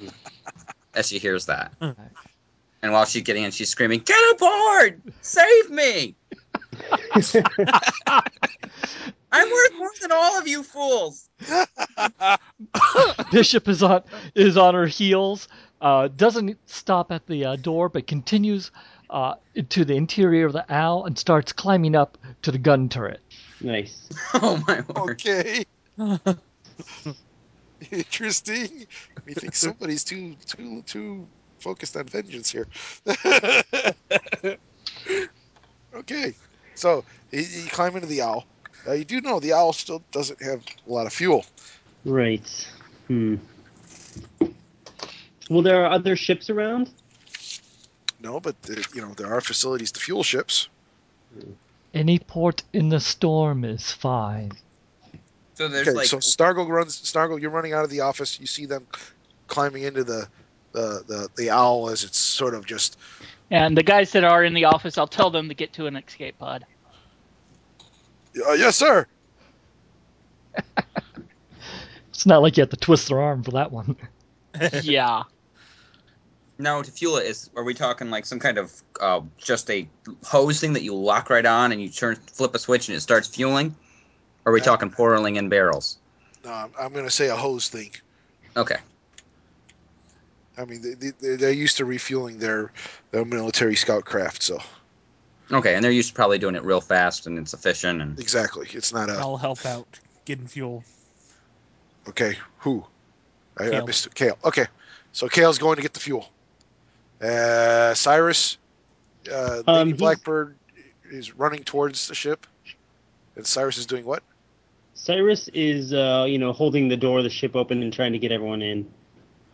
As 0.94 1.08
she 1.08 1.18
hears 1.18 1.46
that, 1.46 1.72
and 1.80 2.92
while 2.92 3.04
she's 3.04 3.22
getting 3.22 3.44
in, 3.44 3.50
she's 3.50 3.68
screaming, 3.68 4.00
"Get 4.00 4.18
aboard! 4.34 5.00
Save 5.20 5.70
me! 5.70 6.14
I'm 9.32 9.50
worth 9.50 9.74
more 9.76 9.90
than 10.00 10.12
all 10.12 10.38
of 10.38 10.48
you 10.48 10.62
fools!" 10.62 11.28
Bishop 13.30 13.68
is 13.68 13.82
on 13.82 14.02
is 14.34 14.56
on 14.56 14.74
her 14.74 14.86
heels. 14.86 15.48
Uh, 15.80 16.08
doesn't 16.08 16.58
stop 16.66 17.12
at 17.12 17.26
the 17.26 17.44
uh, 17.44 17.56
door, 17.56 17.88
but 17.90 18.06
continues 18.06 18.70
uh, 19.10 19.34
to 19.68 19.84
the 19.84 19.94
interior 19.94 20.46
of 20.46 20.52
the 20.52 20.64
owl 20.72 21.04
and 21.04 21.18
starts 21.18 21.52
climbing 21.52 21.94
up 21.94 22.18
to 22.42 22.50
the 22.50 22.58
gun 22.58 22.88
turret. 22.88 23.20
nice. 23.60 24.08
Oh 24.34 24.62
my 24.66 24.82
word! 24.88 25.10
Okay. 25.12 25.64
Interesting. 27.90 28.86
Me 29.26 29.34
think 29.34 29.54
somebody's 29.66 30.04
too 30.04 30.34
too 30.46 30.82
too 30.82 31.26
focused 31.58 31.96
on 31.96 32.04
vengeance 32.04 32.50
here. 32.50 32.66
okay, 35.94 36.34
so 36.74 37.04
you, 37.30 37.40
you 37.40 37.68
climb 37.70 37.94
into 37.94 38.06
the 38.08 38.22
owl. 38.22 38.46
Uh, 38.86 38.92
you 38.92 39.04
do 39.04 39.20
know 39.20 39.40
the 39.40 39.52
owl 39.52 39.72
still 39.72 40.02
doesn't 40.12 40.40
have 40.42 40.62
a 40.86 40.92
lot 40.92 41.06
of 41.06 41.12
fuel. 41.12 41.44
Right. 42.04 42.68
Hmm. 43.08 43.36
Well, 45.50 45.62
there 45.62 45.84
are 45.84 45.90
other 45.90 46.16
ships 46.16 46.50
around. 46.50 46.90
No, 48.20 48.40
but 48.40 48.60
there, 48.62 48.78
you 48.94 49.02
know 49.02 49.14
there 49.14 49.32
are 49.32 49.40
facilities 49.40 49.92
to 49.92 50.00
fuel 50.00 50.22
ships. 50.22 50.68
Any 51.94 52.18
port 52.18 52.62
in 52.72 52.88
the 52.88 53.00
storm 53.00 53.64
is 53.64 53.92
fine. 53.92 54.52
So 55.54 55.68
there's 55.68 55.88
Okay, 55.88 55.96
like 55.96 56.06
so 56.06 56.20
Snargle 56.20 56.66
runs. 56.66 56.96
Snargle, 56.96 57.38
you're 57.38 57.50
running 57.50 57.72
out 57.72 57.84
of 57.84 57.90
the 57.90 58.00
office. 58.00 58.38
You 58.40 58.46
see 58.46 58.66
them 58.66 58.86
climbing 59.46 59.82
into 59.84 60.04
the 60.04 60.28
the 60.72 61.02
the, 61.06 61.28
the 61.36 61.50
owl 61.50 61.90
as 61.90 62.04
it's 62.04 62.18
sort 62.18 62.54
of 62.54 62.66
just 62.66 62.98
And 63.50 63.76
the 63.76 63.82
guys 63.82 64.12
that 64.12 64.24
are 64.24 64.44
in 64.44 64.54
the 64.54 64.64
office, 64.64 64.98
I'll 64.98 65.06
tell 65.06 65.30
them 65.30 65.48
to 65.48 65.54
get 65.54 65.72
to 65.74 65.86
an 65.86 65.96
escape 65.96 66.38
pod. 66.38 66.66
uh, 68.46 68.52
yes, 68.52 68.76
sir. 68.76 69.06
It's 72.16 72.24
not 72.24 72.40
like 72.40 72.56
you 72.56 72.62
have 72.62 72.70
to 72.70 72.78
twist 72.78 73.08
their 73.08 73.20
arm 73.20 73.42
for 73.42 73.50
that 73.50 73.70
one. 73.70 73.94
yeah. 74.82 75.24
No, 76.58 76.82
to 76.82 76.90
fuel 76.90 77.16
it 77.18 77.26
is. 77.26 77.50
Are 77.56 77.64
we 77.64 77.74
talking 77.74 78.10
like 78.10 78.24
some 78.24 78.38
kind 78.38 78.56
of 78.58 78.82
uh, 79.00 79.20
just 79.36 79.70
a 79.70 79.86
hose 80.24 80.58
thing 80.60 80.72
that 80.72 80.82
you 80.82 80.94
lock 80.94 81.28
right 81.28 81.44
on 81.44 81.70
and 81.72 81.82
you 81.82 81.88
turn 81.88 82.16
flip 82.16 82.54
a 82.54 82.58
switch 82.58 82.88
and 82.88 82.96
it 82.96 83.00
starts 83.00 83.28
fueling? 83.28 83.74
Or 84.44 84.50
are 84.50 84.52
we 84.54 84.60
Yeah. 84.60 84.64
talking 84.64 84.90
pouring 84.90 85.36
in 85.36 85.48
barrels? 85.48 85.98
No, 86.44 86.52
I'm, 86.52 86.72
I'm 86.80 86.92
going 86.92 87.04
to 87.04 87.10
say 87.10 87.28
a 87.28 87.36
hose 87.36 87.68
thing. 87.68 87.90
Okay. 88.56 88.76
I 90.56 90.64
mean, 90.64 90.80
they, 90.80 91.10
they, 91.10 91.36
they're 91.36 91.50
used 91.52 91.76
to 91.76 91.84
refueling 91.84 92.38
their 92.38 92.72
their 93.10 93.24
military 93.26 93.76
scout 93.76 94.06
craft, 94.06 94.42
so 94.42 94.58
Okay, 95.52 95.74
and 95.74 95.84
they're 95.84 95.92
used 95.92 96.08
to 96.08 96.14
probably 96.14 96.38
doing 96.38 96.54
it 96.54 96.64
real 96.64 96.80
fast 96.80 97.26
and 97.26 97.38
it's 97.38 97.52
efficient 97.52 98.00
and 98.00 98.18
exactly. 98.18 98.66
It's 98.72 98.92
not 98.92 99.10
a 99.10 99.14
I'll 99.14 99.36
help 99.36 99.66
out 99.66 100.00
getting 100.24 100.46
fuel. 100.46 100.82
okay. 102.08 102.36
Who? 102.60 102.84
I, 103.58 103.70
I 103.70 103.84
missed 103.84 104.06
it. 104.06 104.14
Kale. 104.14 104.38
Okay, 104.44 104.66
so 105.12 105.28
Kale's 105.28 105.58
going 105.58 105.76
to 105.76 105.82
get 105.82 105.92
the 105.92 106.00
fuel. 106.00 106.30
Uh, 107.20 107.94
Cyrus, 107.94 108.58
uh, 109.32 109.62
Um, 109.66 109.92
Blackbird 109.92 110.56
is 111.10 111.34
running 111.34 111.64
towards 111.64 112.08
the 112.08 112.14
ship, 112.14 112.46
and 113.36 113.46
Cyrus 113.46 113.78
is 113.78 113.86
doing 113.86 114.04
what? 114.04 114.22
Cyrus 114.94 115.48
is, 115.54 115.92
uh, 115.92 116.26
you 116.28 116.38
know, 116.38 116.52
holding 116.52 116.88
the 116.88 116.96
door 116.96 117.18
of 117.18 117.24
the 117.24 117.30
ship 117.30 117.54
open 117.54 117.82
and 117.82 117.92
trying 117.92 118.12
to 118.12 118.18
get 118.18 118.32
everyone 118.32 118.62
in. 118.62 118.86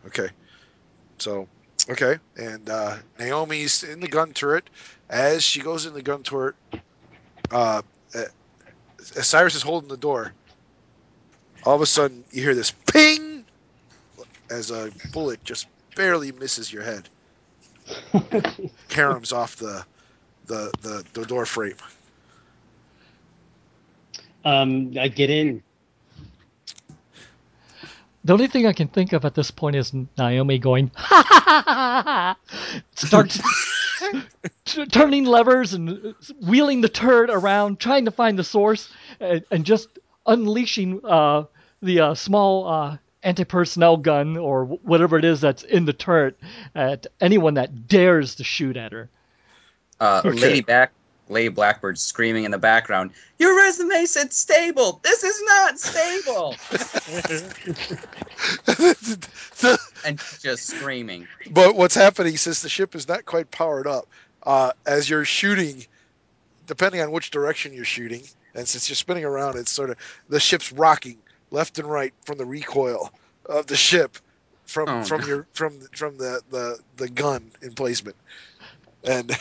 Okay, 0.06 0.28
so 1.18 1.46
Okay, 1.90 2.18
and 2.36 2.70
uh, 2.70 2.96
Naomi's 3.18 3.82
in 3.82 4.00
the 4.00 4.06
gun 4.08 4.32
turret. 4.32 4.70
As 5.10 5.42
she 5.42 5.60
goes 5.60 5.84
in 5.84 5.94
the 5.94 6.02
gun 6.02 6.22
turret, 6.22 6.54
uh, 7.50 7.82
uh, 8.14 8.24
as 9.16 9.26
Cyrus 9.26 9.54
is 9.54 9.62
holding 9.62 9.88
the 9.88 9.96
door, 9.96 10.32
all 11.64 11.74
of 11.74 11.80
a 11.80 11.86
sudden 11.86 12.24
you 12.30 12.42
hear 12.42 12.54
this 12.54 12.70
ping 12.70 13.44
as 14.50 14.70
a 14.70 14.90
bullet 15.12 15.42
just 15.44 15.66
barely 15.96 16.30
misses 16.32 16.72
your 16.72 16.82
head, 16.82 17.08
caroms 18.88 19.32
off 19.32 19.56
the 19.56 19.84
the, 20.46 20.72
the, 20.82 21.04
the 21.12 21.24
door 21.26 21.46
frame. 21.46 21.76
um, 24.44 24.92
I 24.98 25.08
get 25.08 25.30
in. 25.30 25.62
The 28.24 28.32
only 28.32 28.46
thing 28.46 28.66
I 28.66 28.72
can 28.72 28.88
think 28.88 29.12
of 29.12 29.24
at 29.24 29.34
this 29.34 29.50
point 29.50 29.76
is 29.76 29.92
Naomi 30.16 30.58
going, 30.58 30.90
ha 30.96 31.24
ha 31.26 31.42
ha 31.44 31.62
ha 31.66 32.02
ha, 32.02 32.36
starts 32.94 33.40
t- 34.64 34.86
turning 34.86 35.24
levers 35.24 35.74
and 35.74 36.14
wheeling 36.46 36.80
the 36.82 36.88
turret 36.88 37.30
around, 37.30 37.80
trying 37.80 38.04
to 38.04 38.12
find 38.12 38.38
the 38.38 38.44
source, 38.44 38.92
and, 39.20 39.44
and 39.50 39.64
just 39.64 39.98
unleashing 40.26 41.00
uh, 41.04 41.44
the 41.82 42.00
uh, 42.00 42.14
small 42.14 42.68
uh, 42.68 42.96
anti-personnel 43.22 43.98
gun 43.98 44.36
or 44.36 44.64
whatever 44.64 45.18
it 45.18 45.24
is 45.24 45.40
that's 45.40 45.62
in 45.62 45.84
the 45.84 45.92
turret 45.92 46.38
at 46.74 47.06
anyone 47.20 47.54
that 47.54 47.88
dares 47.88 48.34
to 48.36 48.44
shoot 48.44 48.76
at 48.76 48.92
her. 48.92 49.08
Uh, 50.00 50.22
Okay. 50.24 50.38
Lady 50.40 50.60
Back, 50.60 50.92
Lady 51.28 51.48
Blackbird 51.48 51.98
screaming 51.98 52.44
in 52.44 52.50
the 52.50 52.58
background. 52.58 53.12
Your 53.38 53.56
resume 53.56 54.04
said 54.04 54.32
stable. 54.32 55.00
This 55.02 55.22
is 55.22 55.42
not 55.46 55.78
stable. 55.78 56.56
and 60.04 60.20
just 60.40 60.66
screaming. 60.66 61.28
But 61.50 61.76
what's 61.76 61.94
happening 61.94 62.36
since 62.36 62.62
the 62.62 62.68
ship 62.68 62.94
is 62.94 63.08
not 63.08 63.24
quite 63.24 63.50
powered 63.50 63.86
up, 63.86 64.08
uh, 64.42 64.72
as 64.86 65.08
you're 65.08 65.24
shooting, 65.24 65.86
depending 66.66 67.00
on 67.00 67.12
which 67.12 67.30
direction 67.30 67.72
you're 67.72 67.84
shooting, 67.84 68.22
and 68.54 68.66
since 68.66 68.88
you're 68.88 68.96
spinning 68.96 69.24
around, 69.24 69.56
it's 69.56 69.70
sort 69.70 69.90
of 69.90 69.96
the 70.28 70.40
ship's 70.40 70.72
rocking 70.72 71.18
left 71.52 71.78
and 71.78 71.88
right 71.88 72.12
from 72.24 72.38
the 72.38 72.44
recoil 72.46 73.10
of 73.46 73.66
the 73.66 73.76
ship 73.76 74.18
from 74.66 74.88
Oh, 74.88 75.02
from 75.04 75.20
no. 75.20 75.26
your 75.26 75.46
from 75.52 75.78
from 75.94 76.16
the, 76.18 76.40
the 76.50 76.78
the 76.96 77.08
gun 77.08 77.50
emplacement. 77.62 78.16
And 79.04 79.36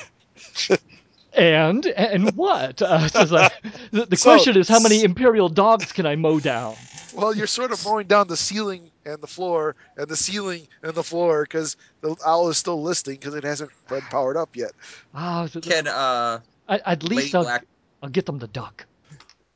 And 1.33 1.85
and 1.87 2.31
what? 2.35 2.81
Uh, 2.81 2.99
it's 3.15 3.31
like- 3.31 3.53
the 3.91 4.05
the 4.05 4.15
So- 4.17 4.29
question 4.31 4.57
is, 4.57 4.67
how 4.67 4.79
many 4.79 5.03
imperial 5.03 5.49
dogs 5.49 5.91
can 5.91 6.05
I 6.05 6.15
mow 6.15 6.39
down? 6.39 6.75
well, 7.13 7.35
you're 7.35 7.47
sort 7.47 7.71
of 7.71 7.83
mowing 7.85 8.07
down 8.07 8.27
the 8.29 8.37
ceiling 8.37 8.89
and 9.05 9.21
the 9.21 9.27
floor 9.27 9.75
and 9.97 10.07
the 10.07 10.15
ceiling 10.15 10.65
and 10.81 10.93
the 10.95 11.03
floor 11.03 11.43
because 11.43 11.75
the 12.01 12.15
owl 12.25 12.47
is 12.49 12.57
still 12.57 12.81
listing 12.81 13.15
because 13.15 13.35
it 13.35 13.43
hasn't 13.43 13.69
been 13.89 14.01
powered 14.09 14.37
up 14.37 14.55
yet. 14.55 14.71
Ah, 15.13 15.45
th- 15.47 15.63
Can 15.65 15.87
uh, 15.87 16.39
I, 16.69 16.77
at 16.85 17.03
least 17.03 17.35
I'll, 17.35 17.43
Black 17.43 17.65
I'll 18.01 18.09
get 18.09 18.25
them 18.25 18.39
to 18.39 18.47
duck. 18.47 18.85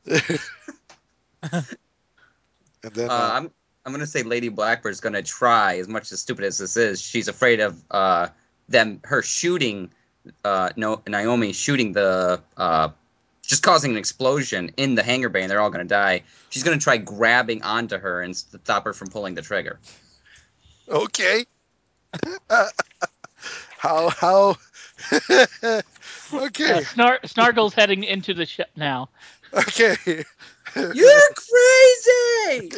And 2.85 2.93
then 2.93 3.09
Uh, 3.09 3.13
uh, 3.13 3.31
I'm 3.33 3.51
I'm 3.85 3.91
gonna 3.91 4.05
say 4.07 4.23
Lady 4.23 4.49
Blackbird's 4.49 4.99
gonna 4.99 5.23
try 5.23 5.77
as 5.77 5.87
much 5.87 6.11
as 6.11 6.19
stupid 6.19 6.45
as 6.45 6.57
this 6.59 6.77
is. 6.77 7.01
She's 7.01 7.27
afraid 7.27 7.59
of 7.59 7.81
uh 7.89 8.27
them 8.69 8.99
her 9.03 9.21
shooting 9.23 9.91
uh 10.43 10.69
no 10.75 11.01
Naomi 11.07 11.53
shooting 11.53 11.93
the 11.93 12.41
uh 12.57 12.89
just 13.45 13.63
causing 13.63 13.91
an 13.91 13.97
explosion 13.97 14.71
in 14.77 14.95
the 14.95 15.03
hangar 15.03 15.29
bay 15.29 15.41
and 15.41 15.51
they're 15.51 15.61
all 15.61 15.69
gonna 15.71 15.83
die. 15.83 16.23
She's 16.49 16.63
gonna 16.63 16.77
try 16.77 16.97
grabbing 16.97 17.63
onto 17.63 17.97
her 17.97 18.21
and 18.21 18.35
stop 18.37 18.85
her 18.85 18.93
from 18.93 19.09
pulling 19.09 19.33
the 19.33 19.41
trigger. 19.41 19.79
Okay. 20.87 21.45
how 23.77 24.09
how? 24.09 24.57
okay, 25.11 25.81
Snar- 26.33 27.19
Snargle's 27.27 27.73
heading 27.73 28.03
into 28.03 28.33
the 28.33 28.45
ship 28.45 28.69
now. 28.75 29.09
okay. 29.53 30.23
You're 30.75 31.21
crazy. 32.55 32.71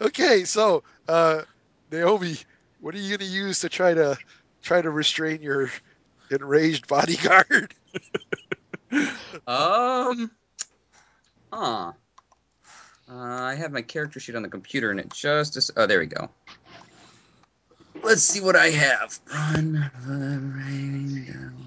okay, 0.00 0.44
so 0.44 0.82
uh, 1.08 1.42
Naomi, 1.90 2.36
what 2.80 2.94
are 2.94 2.98
you 2.98 3.16
gonna 3.16 3.30
use 3.30 3.60
to 3.60 3.68
try 3.68 3.94
to 3.94 4.16
try 4.62 4.80
to 4.80 4.90
restrain 4.90 5.42
your 5.42 5.70
enraged 6.30 6.86
bodyguard? 6.88 7.74
Um. 9.46 10.30
Huh. 11.52 11.92
Uh, 13.10 13.14
I 13.14 13.54
have 13.54 13.72
my 13.72 13.82
character 13.82 14.20
sheet 14.20 14.36
on 14.36 14.42
the 14.42 14.48
computer 14.48 14.90
and 14.90 15.00
it 15.00 15.12
just. 15.12 15.56
Is, 15.56 15.70
oh, 15.76 15.86
there 15.86 15.98
we 15.98 16.06
go. 16.06 16.30
Let's 18.02 18.22
see 18.22 18.40
what 18.40 18.54
I 18.56 18.70
have. 18.70 19.18
Run, 19.32 19.90
raining 20.06 21.24
down, 21.24 21.66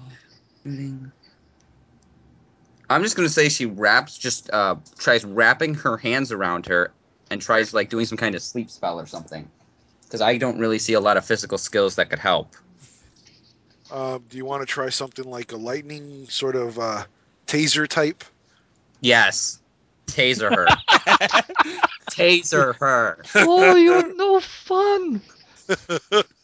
shooting. 0.62 1.12
I'm 2.90 3.02
just 3.02 3.16
gonna 3.16 3.28
say 3.28 3.48
she 3.48 3.66
wraps, 3.66 4.16
just 4.16 4.50
uh, 4.50 4.76
tries 4.98 5.24
wrapping 5.24 5.74
her 5.74 5.96
hands 5.96 6.32
around 6.32 6.66
her 6.66 6.92
and 7.30 7.40
tries 7.40 7.74
like 7.74 7.90
doing 7.90 8.06
some 8.06 8.18
kind 8.18 8.34
of 8.34 8.42
sleep 8.42 8.70
spell 8.70 8.98
or 8.98 9.06
something. 9.06 9.48
Because 10.04 10.22
I 10.22 10.38
don't 10.38 10.58
really 10.58 10.78
see 10.78 10.94
a 10.94 11.00
lot 11.00 11.16
of 11.18 11.24
physical 11.24 11.58
skills 11.58 11.96
that 11.96 12.08
could 12.08 12.18
help. 12.18 12.56
Um, 13.90 14.24
do 14.28 14.36
you 14.36 14.44
want 14.44 14.62
to 14.62 14.66
try 14.66 14.88
something 14.88 15.24
like 15.24 15.52
a 15.52 15.56
lightning 15.56 16.26
sort 16.28 16.56
of 16.56 16.78
uh, 16.78 17.04
taser 17.46 17.86
type? 17.86 18.24
Yes, 19.00 19.60
taser 20.06 20.54
her. 20.54 20.66
taser 22.10 22.74
her. 22.76 23.22
Oh, 23.34 23.76
you're 23.76 24.14
no 24.14 24.40
fun. 24.40 25.20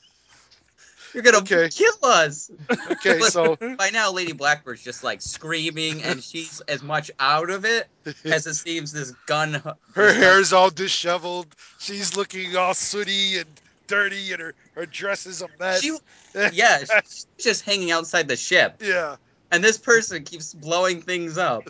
You're 1.14 1.22
gonna 1.22 1.38
Okay. 1.38 1.68
kill 1.68 1.94
us. 2.02 2.50
Okay, 2.90 3.20
so 3.20 3.56
By 3.78 3.90
now, 3.90 4.10
Lady 4.10 4.32
Blackbird's 4.32 4.82
just 4.82 5.04
like 5.04 5.22
screaming, 5.22 6.02
and 6.02 6.22
she's 6.22 6.60
as 6.68 6.82
much 6.82 7.10
out 7.20 7.50
of 7.50 7.64
it 7.64 7.88
as 8.24 8.46
it 8.46 8.54
seems 8.54 8.92
this 8.92 9.12
gun. 9.26 9.62
her 9.94 10.12
hair's 10.12 10.52
all 10.52 10.70
disheveled. 10.70 11.54
She's 11.78 12.16
looking 12.16 12.56
all 12.56 12.74
sooty 12.74 13.38
and 13.38 13.48
dirty, 13.86 14.32
and 14.32 14.42
her, 14.42 14.54
her 14.74 14.86
dress 14.86 15.26
is 15.26 15.40
a 15.40 15.48
mess. 15.58 15.82
She, 15.82 15.96
yeah, 16.52 16.80
she's 16.80 17.26
just 17.38 17.64
hanging 17.64 17.92
outside 17.92 18.26
the 18.26 18.36
ship, 18.36 18.80
yeah. 18.80 19.16
and 19.52 19.62
this 19.62 19.78
person 19.78 20.24
keeps 20.24 20.52
blowing 20.52 21.00
things 21.00 21.38
up. 21.38 21.62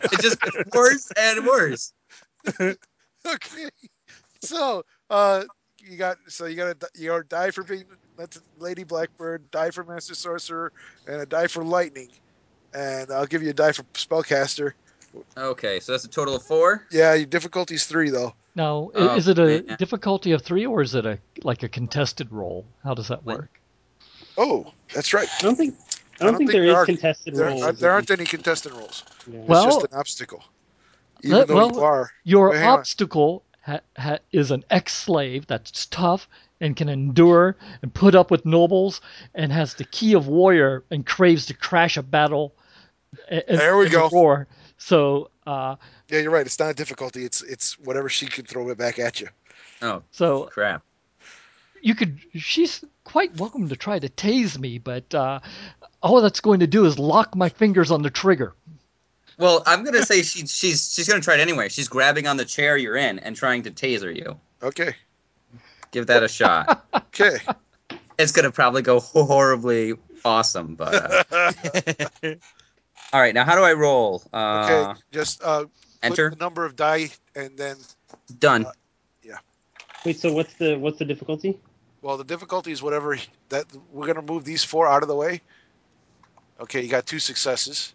It 0.00 0.20
just 0.20 0.40
gets 0.40 0.56
worse 0.74 1.12
and 1.16 1.46
worse. 1.46 1.92
Okay. 3.26 3.68
So, 4.42 4.84
uh, 5.10 5.44
you 5.80 5.98
got 5.98 6.16
so 6.28 6.46
you 6.46 6.56
got 6.56 6.80
to 6.80 6.88
you 6.94 7.08
got 7.08 7.18
to 7.18 7.24
die 7.24 7.50
for 7.50 7.62
being 7.64 7.84
that's 8.18 8.40
Lady 8.58 8.84
Blackbird, 8.84 9.48
die 9.50 9.70
for 9.70 9.84
Master 9.84 10.14
Sorcerer, 10.14 10.72
and 11.06 11.20
a 11.22 11.26
die 11.26 11.46
for 11.46 11.64
Lightning, 11.64 12.08
and 12.74 13.10
I'll 13.10 13.26
give 13.26 13.42
you 13.42 13.50
a 13.50 13.54
die 13.54 13.72
for 13.72 13.84
Spellcaster. 13.94 14.72
Okay, 15.36 15.80
so 15.80 15.92
that's 15.92 16.04
a 16.04 16.08
total 16.08 16.34
of 16.36 16.42
four. 16.42 16.84
Yeah, 16.90 17.14
your 17.14 17.26
difficulty's 17.26 17.86
three 17.86 18.10
though. 18.10 18.34
Now, 18.54 18.90
i- 18.94 18.98
Oh, 18.98 19.16
is 19.16 19.28
it 19.28 19.38
a 19.38 19.62
man. 19.62 19.76
difficulty 19.78 20.32
of 20.32 20.42
three 20.42 20.66
or 20.66 20.82
is 20.82 20.94
it 20.94 21.06
a 21.06 21.18
like 21.44 21.62
a 21.62 21.68
contested 21.68 22.30
roll? 22.32 22.66
How 22.84 22.92
does 22.94 23.08
that 23.08 23.24
work? 23.24 23.48
Oh, 24.36 24.72
that's 24.92 25.14
right. 25.14 25.28
I 25.38 25.42
don't 25.42 25.56
think. 25.56 25.76
I 26.20 26.24
don't, 26.24 26.36
think, 26.36 26.50
there 26.50 26.62
there 26.62 26.70
is 26.70 26.74
are- 26.74 26.84
contested 26.86 27.36
There, 27.36 27.46
rolls. 27.46 27.62
Uh, 27.62 27.66
aren't- 27.66 27.78
there 27.78 27.90
aren't 27.92 28.10
any 28.10 28.24
contested 28.24 28.72
rolls. 28.72 29.04
Yeah. 29.26 29.38
It's 29.38 29.48
Well- 29.48 29.64
just 29.66 29.82
an 29.92 29.98
obstacle. 29.98 30.44
Even 31.22 31.38
Let- 31.38 31.48
though 31.48 31.54
well, 31.54 31.72
you 31.72 31.80
are. 31.80 32.10
Your 32.24 32.50
Wait, 32.50 32.58
hang 32.58 32.68
on. 32.68 32.78
obstacle 32.80 33.44
ha- 33.62 33.80
ha- 33.96 34.18
is 34.32 34.50
an 34.50 34.64
ex-slave 34.70 35.46
that's 35.46 35.86
tough 35.86 36.28
and 36.60 36.76
can 36.76 36.88
endure 36.88 37.56
and 37.82 37.92
put 37.92 38.14
up 38.14 38.30
with 38.30 38.44
nobles 38.44 39.00
and 39.34 39.52
has 39.52 39.74
the 39.74 39.84
key 39.84 40.14
of 40.14 40.26
warrior 40.26 40.84
and 40.90 41.06
craves 41.06 41.46
to 41.46 41.54
crash 41.54 41.96
a 41.96 42.02
battle. 42.02 42.54
a- 43.30 43.54
a- 43.54 43.56
There 43.56 43.76
we 43.76 43.88
go. 43.88 44.08
War. 44.12 44.46
So, 44.76 45.30
uh, 45.46 45.76
Yeah, 46.08 46.20
you're 46.20 46.30
right. 46.30 46.44
It's 46.46 46.58
not 46.58 46.70
a 46.70 46.74
difficulty. 46.74 47.24
It's 47.24 47.42
it's 47.42 47.78
whatever 47.78 48.08
she 48.08 48.26
can 48.26 48.44
throw 48.44 48.68
it 48.70 48.78
back 48.78 48.98
at 48.98 49.20
you. 49.20 49.28
Oh 49.82 50.02
so 50.10 50.44
crap! 50.44 50.82
you 51.80 51.94
could. 51.94 52.18
She's 52.34 52.84
quite 53.04 53.36
welcome 53.38 53.68
to 53.68 53.76
try 53.76 53.98
to 53.98 54.08
tase 54.08 54.58
me, 54.58 54.78
but 54.78 55.14
uh, 55.14 55.40
all 56.02 56.20
that's 56.20 56.40
going 56.40 56.60
to 56.60 56.66
do 56.66 56.84
is 56.84 56.98
lock 56.98 57.34
my 57.36 57.48
fingers 57.48 57.90
on 57.90 58.02
the 58.02 58.10
trigger. 58.10 58.54
Well, 59.38 59.62
I'm 59.66 59.84
gonna 59.84 60.04
say 60.04 60.22
she, 60.22 60.46
she's 60.46 60.92
she's 60.94 61.08
gonna 61.08 61.20
try 61.20 61.34
it 61.34 61.40
anyway. 61.40 61.68
She's 61.68 61.88
grabbing 61.88 62.26
on 62.26 62.36
the 62.36 62.44
chair 62.44 62.76
you're 62.76 62.96
in 62.96 63.20
and 63.20 63.36
trying 63.36 63.62
to 63.64 63.70
taser 63.70 64.14
you. 64.14 64.36
Okay. 64.62 64.94
Give 65.90 66.06
that 66.06 66.22
a 66.22 66.28
shot. 66.28 66.84
Okay. 66.94 67.38
it's 68.18 68.32
gonna 68.32 68.50
probably 68.52 68.82
go 68.82 69.00
horribly 69.00 69.94
awesome, 70.24 70.74
but 70.76 70.94
uh, 71.32 71.52
all 73.12 73.20
right. 73.20 73.34
Now, 73.34 73.44
how 73.44 73.56
do 73.56 73.62
I 73.62 73.72
roll? 73.72 74.22
Uh, 74.32 74.64
Okay. 74.92 75.00
Just 75.12 75.42
uh, 75.42 75.64
enter. 76.02 76.30
the 76.30 76.36
number 76.36 76.64
of 76.64 76.76
die 76.76 77.08
and 77.34 77.56
then 77.58 77.76
Done. 78.38 78.66
Yeah. 79.22 79.38
Wait, 80.04 80.18
so 80.20 80.32
what's 80.32 80.54
the 80.54 80.76
what's 80.76 80.98
the 80.98 81.04
difficulty? 81.04 81.58
Well, 82.02 82.16
the 82.16 82.24
difficulty 82.24 82.70
is 82.72 82.82
whatever 82.82 83.18
that 83.48 83.64
we're 83.92 84.06
gonna 84.06 84.22
move 84.22 84.44
these 84.44 84.62
four 84.62 84.86
out 84.86 85.02
of 85.02 85.08
the 85.08 85.16
way. 85.16 85.40
Okay, 86.60 86.82
you 86.82 86.88
got 86.88 87.06
two 87.06 87.18
successes. 87.18 87.94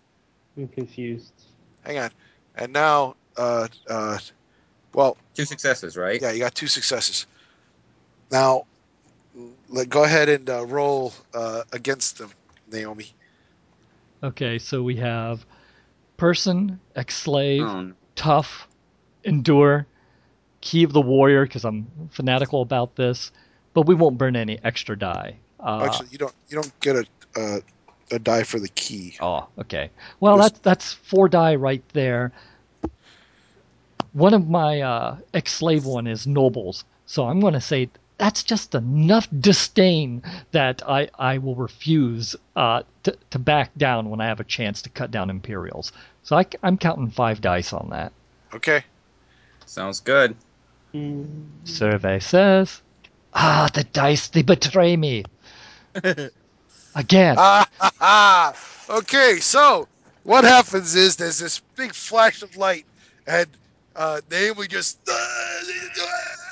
I'm 0.57 0.67
confused. 0.67 1.31
Hang 1.85 1.97
on, 1.99 2.11
and 2.55 2.71
now, 2.73 3.15
uh, 3.37 3.67
uh, 3.89 4.17
well, 4.93 5.17
Two 5.33 5.45
successes, 5.45 5.95
right? 5.97 6.21
yeah, 6.21 6.31
you 6.31 6.39
got 6.39 6.55
two 6.55 6.67
successes. 6.67 7.25
Now, 8.33 8.65
let 9.69 9.89
go 9.89 10.03
ahead 10.03 10.27
and 10.27 10.49
uh, 10.49 10.65
roll 10.65 11.13
uh, 11.35 11.61
against 11.71 12.17
them, 12.17 12.31
Naomi. 12.71 13.13
Okay, 14.23 14.57
so 14.57 14.81
we 14.81 14.95
have 14.95 15.45
person, 16.17 16.79
ex-slave, 16.95 17.93
tough, 18.15 18.67
endure, 19.23 19.85
key 20.61 20.81
of 20.83 20.93
the 20.93 21.01
warrior 21.01 21.45
because 21.45 21.63
I'm 21.63 21.85
fanatical 22.09 22.63
about 22.63 22.95
this, 22.95 23.31
but 23.75 23.85
we 23.85 23.93
won't 23.93 24.17
burn 24.17 24.35
any 24.35 24.57
extra 24.63 24.97
die. 24.97 25.37
Uh, 25.59 25.83
Actually, 25.85 26.09
you 26.09 26.17
don't 26.17 26.33
you 26.49 26.55
don't 26.55 26.79
get 26.79 26.95
a 26.95 27.05
uh, 27.39 27.59
a 28.09 28.17
die 28.17 28.43
for 28.43 28.59
the 28.59 28.69
key. 28.69 29.15
Oh, 29.19 29.47
okay. 29.59 29.91
Well, 30.19 30.37
Just- 30.37 30.63
that's 30.63 30.89
that's 30.89 30.93
four 30.93 31.29
die 31.29 31.53
right 31.53 31.83
there. 31.89 32.31
One 34.13 34.33
of 34.33 34.49
my 34.49 34.81
uh, 34.81 35.17
ex-slave 35.35 35.85
one 35.85 36.07
is 36.07 36.25
nobles, 36.25 36.83
so 37.05 37.27
I'm 37.27 37.39
going 37.39 37.53
to 37.53 37.61
say 37.61 37.89
that's 38.17 38.43
just 38.43 38.75
enough 38.75 39.27
disdain 39.37 40.23
that 40.51 40.87
I, 40.87 41.09
I 41.17 41.39
will 41.39 41.55
refuse 41.55 42.35
uh, 42.55 42.83
to, 43.03 43.17
to 43.31 43.39
back 43.39 43.75
down 43.77 44.09
when 44.09 44.21
I 44.21 44.27
have 44.27 44.39
a 44.39 44.45
chance 44.45 44.81
to 44.83 44.89
cut 44.89 45.11
down 45.11 45.29
Imperials. 45.29 45.91
So 46.23 46.37
I, 46.37 46.45
am 46.63 46.77
counting 46.77 47.09
five 47.11 47.41
dice 47.41 47.73
on 47.73 47.89
that. 47.89 48.13
Okay. 48.53 48.83
Sounds 49.65 49.99
good. 49.99 50.35
Survey 51.63 52.19
says, 52.19 52.81
ah, 53.33 53.67
the 53.73 53.83
dice, 53.83 54.27
they 54.27 54.43
betray 54.43 54.95
me. 54.95 55.25
Again. 56.95 57.35
Ah, 57.39 57.67
ha, 57.79 57.91
ha. 57.99 58.53
okay. 58.97 59.39
So 59.39 59.87
what 60.23 60.43
happens 60.43 60.93
is 60.93 61.15
there's 61.15 61.39
this 61.39 61.59
big 61.75 61.95
flash 61.95 62.43
of 62.43 62.55
light, 62.57 62.85
and 63.25 63.47
uh, 63.95 64.21
Naomi 64.29 64.67
just 64.67 64.99
and 65.07 66.42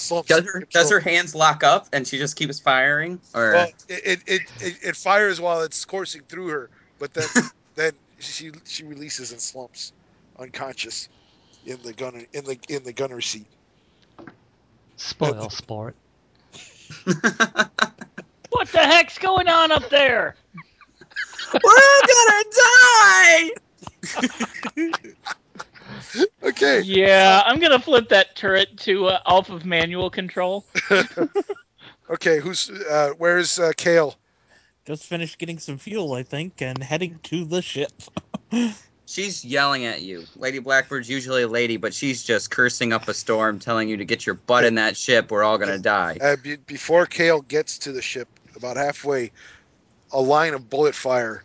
slumps. 0.00 0.28
Does 0.28 0.44
her, 0.44 0.60
does 0.72 0.90
her 0.90 1.00
hands 1.00 1.34
lock 1.34 1.62
up 1.62 1.86
and 1.92 2.06
she 2.06 2.18
just 2.18 2.36
keeps 2.36 2.60
firing? 2.60 3.20
Or 3.34 3.52
Well, 3.52 3.68
it, 3.88 4.02
it, 4.04 4.22
it, 4.26 4.42
it, 4.60 4.74
it 4.82 4.96
fires 4.96 5.40
while 5.40 5.62
it's 5.62 5.84
coursing 5.84 6.22
through 6.28 6.48
her, 6.48 6.70
but 6.98 7.14
then 7.14 7.28
then 7.76 7.92
she 8.18 8.52
she 8.64 8.84
releases 8.84 9.32
and 9.32 9.40
slumps, 9.40 9.92
unconscious, 10.38 11.08
in 11.64 11.80
the 11.82 11.92
gunner 11.92 12.24
in 12.32 12.44
the 12.44 12.58
in 12.68 12.82
the 12.84 12.92
gunner 12.92 13.20
seat. 13.20 13.48
Spoil 14.96 15.50
sport. 15.50 15.96
What 18.50 18.68
the 18.72 18.78
heck's 18.78 19.16
going 19.18 19.48
on 19.48 19.70
up 19.72 19.88
there? 19.90 20.34
we're 21.52 22.02
gonna 22.06 22.44
die? 22.52 23.50
Okay. 26.42 26.80
Yeah, 26.80 27.42
I'm 27.44 27.60
gonna 27.60 27.78
flip 27.78 28.08
that 28.08 28.34
turret 28.34 28.76
to 28.78 29.06
uh, 29.06 29.20
off 29.26 29.50
of 29.50 29.64
manual 29.64 30.10
control. 30.10 30.64
Okay. 32.10 32.40
Who's 32.40 32.68
uh, 32.70 33.12
where's 33.18 33.58
uh, 33.60 33.70
Kale? 33.76 34.16
Just 34.84 35.04
finished 35.04 35.38
getting 35.38 35.60
some 35.60 35.78
fuel, 35.78 36.14
I 36.14 36.24
think, 36.24 36.60
and 36.60 36.82
heading 36.82 37.20
to 37.24 37.44
the 37.44 37.62
ship. 37.62 37.92
She's 39.06 39.44
yelling 39.44 39.84
at 39.84 40.02
you. 40.02 40.24
Lady 40.36 40.60
Blackbird's 40.60 41.08
usually 41.08 41.42
a 41.42 41.48
lady, 41.48 41.76
but 41.76 41.94
she's 41.94 42.24
just 42.24 42.50
cursing 42.50 42.92
up 42.92 43.06
a 43.06 43.14
storm, 43.14 43.58
telling 43.60 43.88
you 43.88 43.96
to 43.96 44.04
get 44.04 44.26
your 44.26 44.34
butt 44.34 44.64
in 44.64 44.74
that 44.76 44.96
ship. 44.96 45.30
We're 45.30 45.44
all 45.44 45.58
gonna 45.58 45.78
die. 45.78 46.18
Uh, 46.20 46.36
be, 46.42 46.56
before 46.56 47.06
Kale 47.06 47.42
gets 47.42 47.78
to 47.78 47.92
the 47.92 48.02
ship, 48.02 48.28
about 48.56 48.76
halfway, 48.76 49.30
a 50.12 50.20
line 50.20 50.54
of 50.54 50.68
bullet 50.68 50.94
fire 50.94 51.44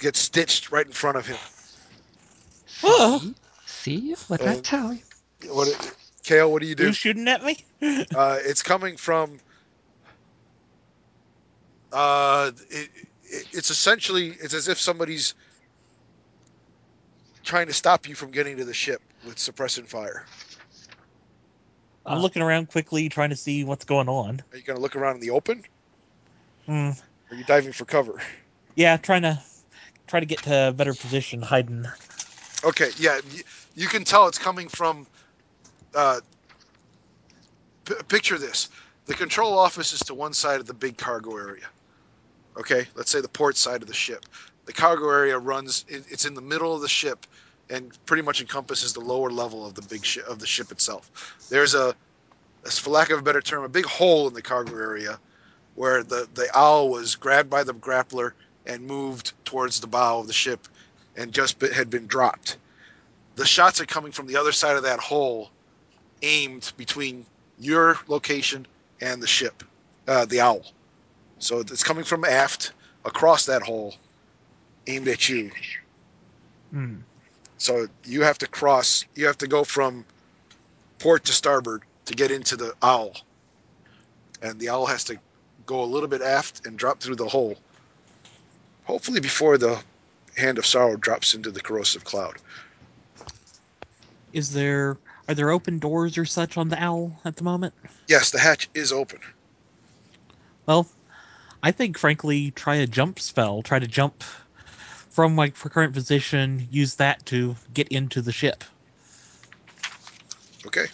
gets 0.00 0.18
stitched 0.18 0.70
right 0.70 0.86
in 0.86 0.92
front 0.92 1.16
of 1.16 1.26
him. 1.26 1.38
Oh. 2.82 3.34
See? 3.86 4.16
See? 4.16 4.24
What 4.26 4.40
did 4.40 4.48
I 4.48 4.56
tell 4.56 4.92
you? 4.92 5.00
What, 5.48 5.94
Kale? 6.24 6.50
What 6.50 6.60
do 6.60 6.66
you 6.66 6.74
do? 6.74 6.86
Who's 6.86 6.96
shooting 6.96 7.28
at 7.28 7.44
me? 7.44 7.58
Uh, 8.16 8.38
it's 8.42 8.62
coming 8.62 8.96
from. 8.96 9.38
Uh, 11.92 12.50
it, 12.70 12.90
it, 13.24 13.46
it's 13.52 13.70
essentially 13.70 14.30
it's 14.40 14.54
as 14.54 14.66
if 14.66 14.80
somebody's 14.80 15.34
trying 17.44 17.68
to 17.68 17.72
stop 17.72 18.08
you 18.08 18.16
from 18.16 18.32
getting 18.32 18.56
to 18.56 18.64
the 18.64 18.74
ship 18.74 19.00
with 19.24 19.38
suppressing 19.38 19.84
fire. 19.84 20.24
I'm 22.06 22.18
Uh, 22.18 22.22
looking 22.22 22.42
around 22.42 22.70
quickly, 22.70 23.08
trying 23.08 23.30
to 23.30 23.36
see 23.36 23.62
what's 23.62 23.84
going 23.84 24.08
on. 24.08 24.42
Are 24.52 24.56
you 24.56 24.64
going 24.64 24.78
to 24.78 24.82
look 24.82 24.96
around 24.96 25.16
in 25.16 25.20
the 25.20 25.30
open? 25.30 25.62
Or 26.66 26.74
are 26.74 27.36
you 27.36 27.44
diving 27.44 27.72
for 27.72 27.84
cover? 27.84 28.20
Yeah, 28.74 28.96
trying 28.96 29.22
to 29.22 29.40
try 30.08 30.18
to 30.18 30.26
get 30.26 30.42
to 30.44 30.68
a 30.68 30.72
better 30.72 30.94
position, 30.94 31.40
hiding. 31.42 31.86
Okay, 32.64 32.90
yeah, 32.98 33.20
you, 33.76 33.86
can 33.86 34.04
tell 34.04 34.26
it's 34.26 34.38
coming 34.38 34.68
from. 34.68 35.06
Uh, 35.94 36.20
p- 37.84 37.94
picture 38.08 38.38
this: 38.38 38.68
the 39.06 39.14
control 39.14 39.56
office 39.56 39.92
is 39.92 40.00
to 40.00 40.14
one 40.14 40.32
side 40.34 40.60
of 40.60 40.66
the 40.66 40.74
big 40.74 40.96
cargo 40.96 41.36
area. 41.36 41.66
Okay, 42.58 42.86
let's 42.94 43.10
say 43.10 43.20
the 43.20 43.28
port 43.28 43.56
side 43.56 43.82
of 43.82 43.88
the 43.88 43.94
ship. 43.94 44.26
The 44.64 44.72
cargo 44.72 45.08
area 45.10 45.38
runs; 45.38 45.84
it, 45.88 46.04
it's 46.10 46.24
in 46.24 46.34
the 46.34 46.40
middle 46.40 46.74
of 46.74 46.80
the 46.80 46.88
ship, 46.88 47.26
and 47.70 47.96
pretty 48.06 48.22
much 48.22 48.40
encompasses 48.40 48.92
the 48.92 49.00
lower 49.00 49.30
level 49.30 49.64
of 49.66 49.74
the 49.74 49.82
big 49.82 50.04
ship 50.04 50.26
of 50.26 50.38
the 50.38 50.46
ship 50.46 50.72
itself. 50.72 51.36
There's 51.50 51.74
a, 51.74 51.94
as 52.64 52.78
for 52.78 52.90
lack 52.90 53.10
of 53.10 53.18
a 53.18 53.22
better 53.22 53.40
term, 53.40 53.64
a 53.64 53.68
big 53.68 53.86
hole 53.86 54.26
in 54.26 54.34
the 54.34 54.42
cargo 54.42 54.74
area, 54.76 55.18
where 55.74 56.02
the 56.02 56.28
the 56.34 56.48
owl 56.54 56.88
was 56.88 57.14
grabbed 57.14 57.50
by 57.50 57.62
the 57.62 57.74
grappler 57.74 58.32
and 58.66 58.84
moved 58.84 59.32
towards 59.44 59.80
the 59.80 59.86
bow 59.86 60.20
of 60.20 60.26
the 60.26 60.32
ship, 60.32 60.66
and 61.16 61.32
just 61.32 61.60
had 61.60 61.90
been 61.90 62.06
dropped. 62.06 62.56
The 63.36 63.44
shots 63.44 63.80
are 63.80 63.86
coming 63.86 64.12
from 64.12 64.26
the 64.26 64.36
other 64.36 64.52
side 64.52 64.76
of 64.76 64.82
that 64.82 64.98
hole, 64.98 65.50
aimed 66.22 66.72
between 66.76 67.26
your 67.58 67.98
location 68.08 68.66
and 69.00 69.22
the 69.22 69.26
ship, 69.26 69.62
uh, 70.08 70.24
the 70.24 70.40
owl. 70.40 70.64
So 71.38 71.60
it's 71.60 71.84
coming 71.84 72.04
from 72.04 72.24
aft 72.24 72.72
across 73.04 73.44
that 73.46 73.62
hole, 73.62 73.94
aimed 74.86 75.06
at 75.08 75.28
you. 75.28 75.50
Hmm. 76.72 76.96
So 77.58 77.86
you 78.04 78.22
have 78.22 78.38
to 78.38 78.46
cross. 78.46 79.04
You 79.14 79.26
have 79.26 79.38
to 79.38 79.46
go 79.46 79.64
from 79.64 80.04
port 80.98 81.24
to 81.24 81.32
starboard 81.32 81.82
to 82.06 82.14
get 82.14 82.30
into 82.30 82.56
the 82.56 82.74
owl, 82.82 83.16
and 84.40 84.58
the 84.58 84.70
owl 84.70 84.86
has 84.86 85.04
to 85.04 85.18
go 85.66 85.82
a 85.82 85.84
little 85.84 86.08
bit 86.08 86.22
aft 86.22 86.66
and 86.66 86.78
drop 86.78 87.00
through 87.00 87.16
the 87.16 87.28
hole. 87.28 87.56
Hopefully, 88.84 89.20
before 89.20 89.58
the 89.58 89.78
hand 90.38 90.58
of 90.58 90.64
sorrow 90.64 90.96
drops 90.96 91.34
into 91.34 91.50
the 91.50 91.60
corrosive 91.60 92.04
cloud. 92.04 92.36
Is 94.36 94.52
there 94.52 94.98
are 95.28 95.34
there 95.34 95.50
open 95.50 95.78
doors 95.78 96.18
or 96.18 96.26
such 96.26 96.58
on 96.58 96.68
the 96.68 96.78
owl 96.78 97.18
at 97.24 97.36
the 97.36 97.42
moment? 97.42 97.72
Yes, 98.06 98.30
the 98.30 98.38
hatch 98.38 98.68
is 98.74 98.92
open. 98.92 99.18
Well, 100.66 100.86
I 101.62 101.72
think 101.72 101.96
frankly, 101.96 102.50
try 102.50 102.74
a 102.74 102.86
jump 102.86 103.18
spell. 103.18 103.62
Try 103.62 103.78
to 103.78 103.86
jump 103.86 104.22
from 105.08 105.34
my 105.34 105.48
current 105.48 105.94
position. 105.94 106.68
Use 106.70 106.96
that 106.96 107.24
to 107.26 107.56
get 107.72 107.88
into 107.88 108.20
the 108.20 108.30
ship. 108.30 108.62
Okay. 110.66 110.84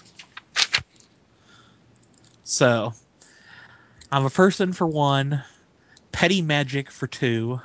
So, 2.45 2.95
I'm 4.13 4.25
a 4.25 4.31
person 4.31 4.73
for 4.73 4.87
one, 4.87 5.43
petty 6.13 6.43
magic 6.43 6.93
for 6.93 7.09
two, 7.09 7.61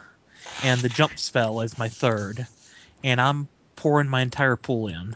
and 0.64 0.82
the 0.82 0.90
jump 0.90 1.20
spell 1.20 1.62
is 1.62 1.78
my 1.78 1.88
third. 1.88 2.48
And 3.04 3.22
I'm 3.22 3.48
pouring 3.76 4.10
my 4.10 4.22
entire 4.22 4.56
pool 4.56 4.88
in. 4.88 5.16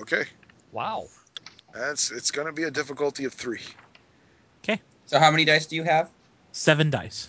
Okay. 0.00 0.24
Wow. 0.72 1.06
That's 1.74 2.10
it's 2.10 2.30
going 2.30 2.46
to 2.46 2.52
be 2.52 2.64
a 2.64 2.70
difficulty 2.70 3.24
of 3.24 3.32
three. 3.32 3.60
Okay. 4.64 4.80
So 5.06 5.18
how 5.18 5.30
many 5.30 5.44
dice 5.44 5.66
do 5.66 5.76
you 5.76 5.84
have? 5.84 6.10
Seven 6.52 6.90
dice. 6.90 7.28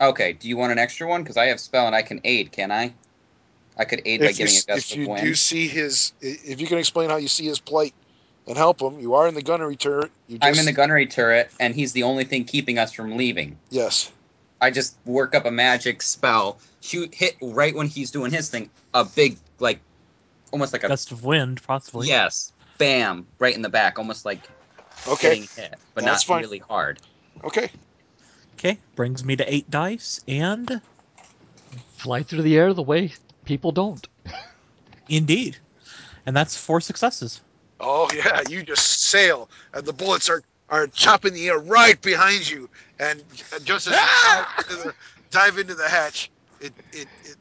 Okay. 0.00 0.32
Do 0.32 0.48
you 0.48 0.56
want 0.56 0.72
an 0.72 0.78
extra 0.78 1.06
one? 1.06 1.22
Because 1.22 1.36
I 1.36 1.46
have 1.46 1.60
spell 1.60 1.86
and 1.86 1.94
I 1.94 2.02
can 2.02 2.20
aid. 2.24 2.52
Can 2.52 2.72
I? 2.72 2.92
I 3.78 3.84
could 3.84 4.00
aid 4.04 4.20
by 4.20 4.26
If 4.26 4.38
you, 4.38 4.46
giving 4.46 4.54
a 4.54 4.58
if 4.58 4.66
gust 4.66 4.92
of 4.92 4.98
you 4.98 5.08
wind. 5.08 5.22
do 5.22 5.34
see 5.34 5.68
his, 5.68 6.12
if 6.20 6.60
you 6.60 6.66
can 6.66 6.78
explain 6.78 7.10
how 7.10 7.16
you 7.16 7.28
see 7.28 7.44
his 7.44 7.60
plight 7.60 7.92
and 8.46 8.56
help 8.56 8.80
him, 8.80 8.98
you 8.98 9.14
are 9.14 9.28
in 9.28 9.34
the 9.34 9.42
gunnery 9.42 9.76
turret. 9.76 10.10
You 10.28 10.38
just, 10.38 10.48
I'm 10.50 10.58
in 10.58 10.64
the 10.64 10.72
gunnery 10.72 11.06
turret, 11.06 11.50
and 11.60 11.74
he's 11.74 11.92
the 11.92 12.02
only 12.02 12.24
thing 12.24 12.44
keeping 12.44 12.78
us 12.78 12.92
from 12.92 13.16
leaving. 13.18 13.58
Yes. 13.70 14.10
I 14.62 14.70
just 14.70 14.96
work 15.04 15.34
up 15.34 15.44
a 15.44 15.50
magic 15.50 16.00
spell, 16.00 16.58
shoot, 16.80 17.14
hit 17.14 17.36
right 17.42 17.74
when 17.74 17.86
he's 17.86 18.10
doing 18.10 18.32
his 18.32 18.48
thing. 18.48 18.70
A 18.94 19.04
big, 19.04 19.36
like, 19.58 19.80
almost 20.52 20.72
like 20.72 20.84
a 20.84 20.88
Gust 20.88 21.12
of 21.12 21.24
wind, 21.24 21.62
possibly. 21.66 22.06
yes, 22.08 22.52
bam, 22.78 23.26
right 23.38 23.54
in 23.54 23.62
the 23.62 23.68
back, 23.68 23.98
almost 23.98 24.24
like 24.24 24.48
Okay. 25.06 25.30
hitting 25.30 25.48
hit, 25.56 25.74
but 25.94 26.04
That's 26.04 26.24
not 26.24 26.34
fine. 26.34 26.42
really 26.42 26.58
hard. 26.58 26.98
Okay. 27.44 27.70
Okay, 28.58 28.78
brings 28.94 29.24
me 29.24 29.36
to 29.36 29.52
eight 29.54 29.70
dice, 29.70 30.20
and 30.26 30.80
Fly 31.96 32.22
through 32.22 32.42
the 32.42 32.56
air 32.56 32.72
the 32.72 32.82
way 32.82 33.12
people 33.44 33.72
don't. 33.72 34.06
indeed. 35.08 35.58
And 36.24 36.36
that's 36.36 36.56
four 36.56 36.80
successes. 36.80 37.40
Oh 37.80 38.08
yeah, 38.14 38.42
you 38.48 38.62
just 38.62 39.02
sail, 39.02 39.50
and 39.74 39.84
the 39.84 39.92
bullets 39.92 40.28
are 40.30 40.42
are 40.68 40.86
chopping 40.88 41.34
the 41.34 41.48
air 41.48 41.58
right 41.58 42.00
behind 42.00 42.48
you, 42.48 42.68
and 42.98 43.22
just 43.64 43.86
as 43.86 43.92
you 43.92 43.98
ah! 43.98 44.54
dive, 44.56 44.70
into 44.70 44.82
the, 44.88 44.94
dive 45.30 45.58
into 45.58 45.74
the 45.74 45.88
hatch, 45.88 46.30
it, 46.60 46.72
it 46.92 47.08
it 47.24 47.36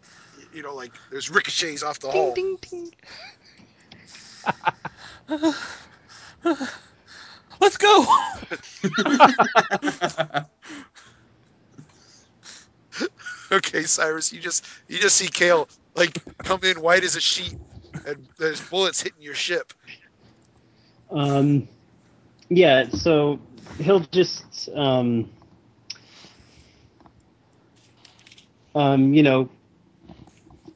you 0.55 0.63
know 0.63 0.75
like 0.75 0.99
there's 1.11 1.29
ricochets 1.29 1.83
off 1.83 1.99
the 1.99 2.11
hull. 2.11 2.35
Ding, 2.35 2.57
ding, 2.69 2.91
ding. 2.91 2.93
Let's 7.61 7.77
go. 7.77 8.05
Okay, 13.51 13.83
Cyrus, 13.83 14.31
you 14.33 14.39
just 14.41 14.65
you 14.87 14.97
just 14.99 15.15
see 15.17 15.27
Kale 15.27 15.67
like 15.95 16.23
come 16.43 16.61
in 16.63 16.81
white 16.81 17.03
as 17.03 17.15
a 17.15 17.21
sheet, 17.21 17.57
and 18.05 18.27
there's 18.37 18.61
bullets 18.61 19.01
hitting 19.01 19.21
your 19.21 19.35
ship. 19.35 19.73
Um, 21.11 21.67
yeah, 22.49 22.89
so 22.89 23.39
he'll 23.79 23.99
just, 23.99 24.69
um, 24.75 25.29
um, 28.75 29.13
you 29.13 29.23
know, 29.23 29.49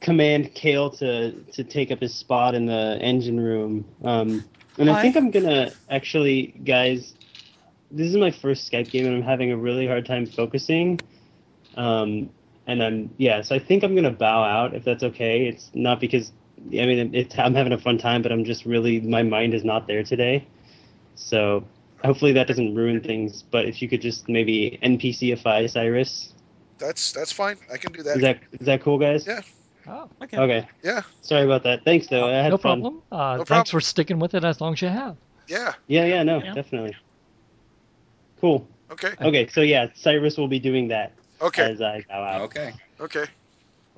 command 0.00 0.54
Kale 0.54 0.90
to 0.90 1.32
to 1.32 1.64
take 1.64 1.90
up 1.90 2.00
his 2.00 2.14
spot 2.14 2.54
in 2.54 2.66
the 2.66 2.98
engine 3.00 3.38
room. 3.38 3.84
Um, 4.04 4.44
and 4.78 4.88
I 4.88 4.94
Hi. 4.94 5.02
think 5.02 5.16
I'm 5.16 5.30
gonna 5.30 5.72
actually, 5.90 6.48
guys. 6.64 7.14
This 7.92 8.06
is 8.06 8.16
my 8.16 8.30
first 8.30 8.70
Skype 8.70 8.90
game, 8.90 9.06
and 9.06 9.16
I'm 9.16 9.22
having 9.22 9.50
a 9.50 9.56
really 9.56 9.86
hard 9.86 10.06
time 10.06 10.26
focusing. 10.26 11.00
Um, 11.76 12.30
and 12.66 12.82
I'm 12.82 13.10
yeah, 13.18 13.42
so 13.42 13.54
I 13.54 13.58
think 13.58 13.82
I'm 13.82 13.94
gonna 13.94 14.10
bow 14.10 14.42
out 14.42 14.74
if 14.74 14.84
that's 14.84 15.02
okay. 15.02 15.46
It's 15.46 15.70
not 15.74 16.00
because 16.00 16.32
I 16.58 16.86
mean 16.86 17.14
it's 17.14 17.38
I'm 17.38 17.54
having 17.54 17.72
a 17.72 17.78
fun 17.78 17.98
time, 17.98 18.22
but 18.22 18.32
I'm 18.32 18.44
just 18.44 18.64
really 18.64 19.00
my 19.00 19.22
mind 19.22 19.54
is 19.54 19.64
not 19.64 19.86
there 19.86 20.04
today. 20.04 20.46
So 21.16 21.64
hopefully 22.04 22.32
that 22.32 22.46
doesn't 22.46 22.74
ruin 22.74 23.00
things. 23.00 23.42
But 23.42 23.66
if 23.66 23.82
you 23.82 23.88
could 23.88 24.00
just 24.00 24.28
maybe 24.28 24.78
NPCify 24.82 25.68
Cyrus, 25.68 26.32
That's 26.78 27.12
that's 27.12 27.32
fine. 27.32 27.58
I 27.72 27.76
can 27.76 27.92
do 27.92 28.02
that. 28.04 28.16
is 28.16 28.22
that 28.22 28.38
is 28.52 28.66
that 28.66 28.82
cool, 28.82 28.98
guys? 28.98 29.26
Yeah. 29.26 29.42
Oh, 29.92 30.08
Okay. 30.22 30.36
Okay. 30.38 30.68
Yeah. 30.84 31.02
Sorry 31.20 31.44
about 31.44 31.64
that. 31.64 31.84
Thanks 31.84 32.06
though. 32.06 32.28
I 32.28 32.42
had 32.42 32.50
no 32.50 32.56
fun. 32.58 32.80
problem. 32.80 33.02
Uh, 33.10 33.16
No 33.16 33.36
thanks 33.38 33.48
problem. 33.48 33.64
for 33.66 33.80
sticking 33.80 34.18
with 34.20 34.34
it 34.34 34.44
as 34.44 34.60
long 34.60 34.74
as 34.74 34.82
you 34.82 34.88
have. 34.88 35.16
Yeah. 35.48 35.72
Yeah, 35.88 36.04
yeah, 36.04 36.22
no, 36.22 36.40
Yeah. 36.42 36.54
definitely. 36.54 36.96
Cool. 38.40 38.66
Okay. 38.90 39.12
Okay, 39.20 39.46
so 39.48 39.60
yeah, 39.62 39.88
Cyrus 39.94 40.36
will 40.38 40.48
be 40.48 40.60
doing 40.60 40.88
that 40.88 41.12
Okay. 41.40 41.72
as 41.72 41.80
I 41.82 42.02
bow 42.08 42.22
out. 42.22 42.40
okay. 42.42 42.72
Okay. 43.00 43.24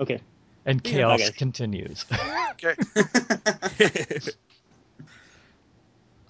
Okay. 0.00 0.20
And 0.64 0.82
chaos 0.82 1.20
Okay. 1.20 1.32
continues. 1.32 2.04
Okay. 2.52 2.74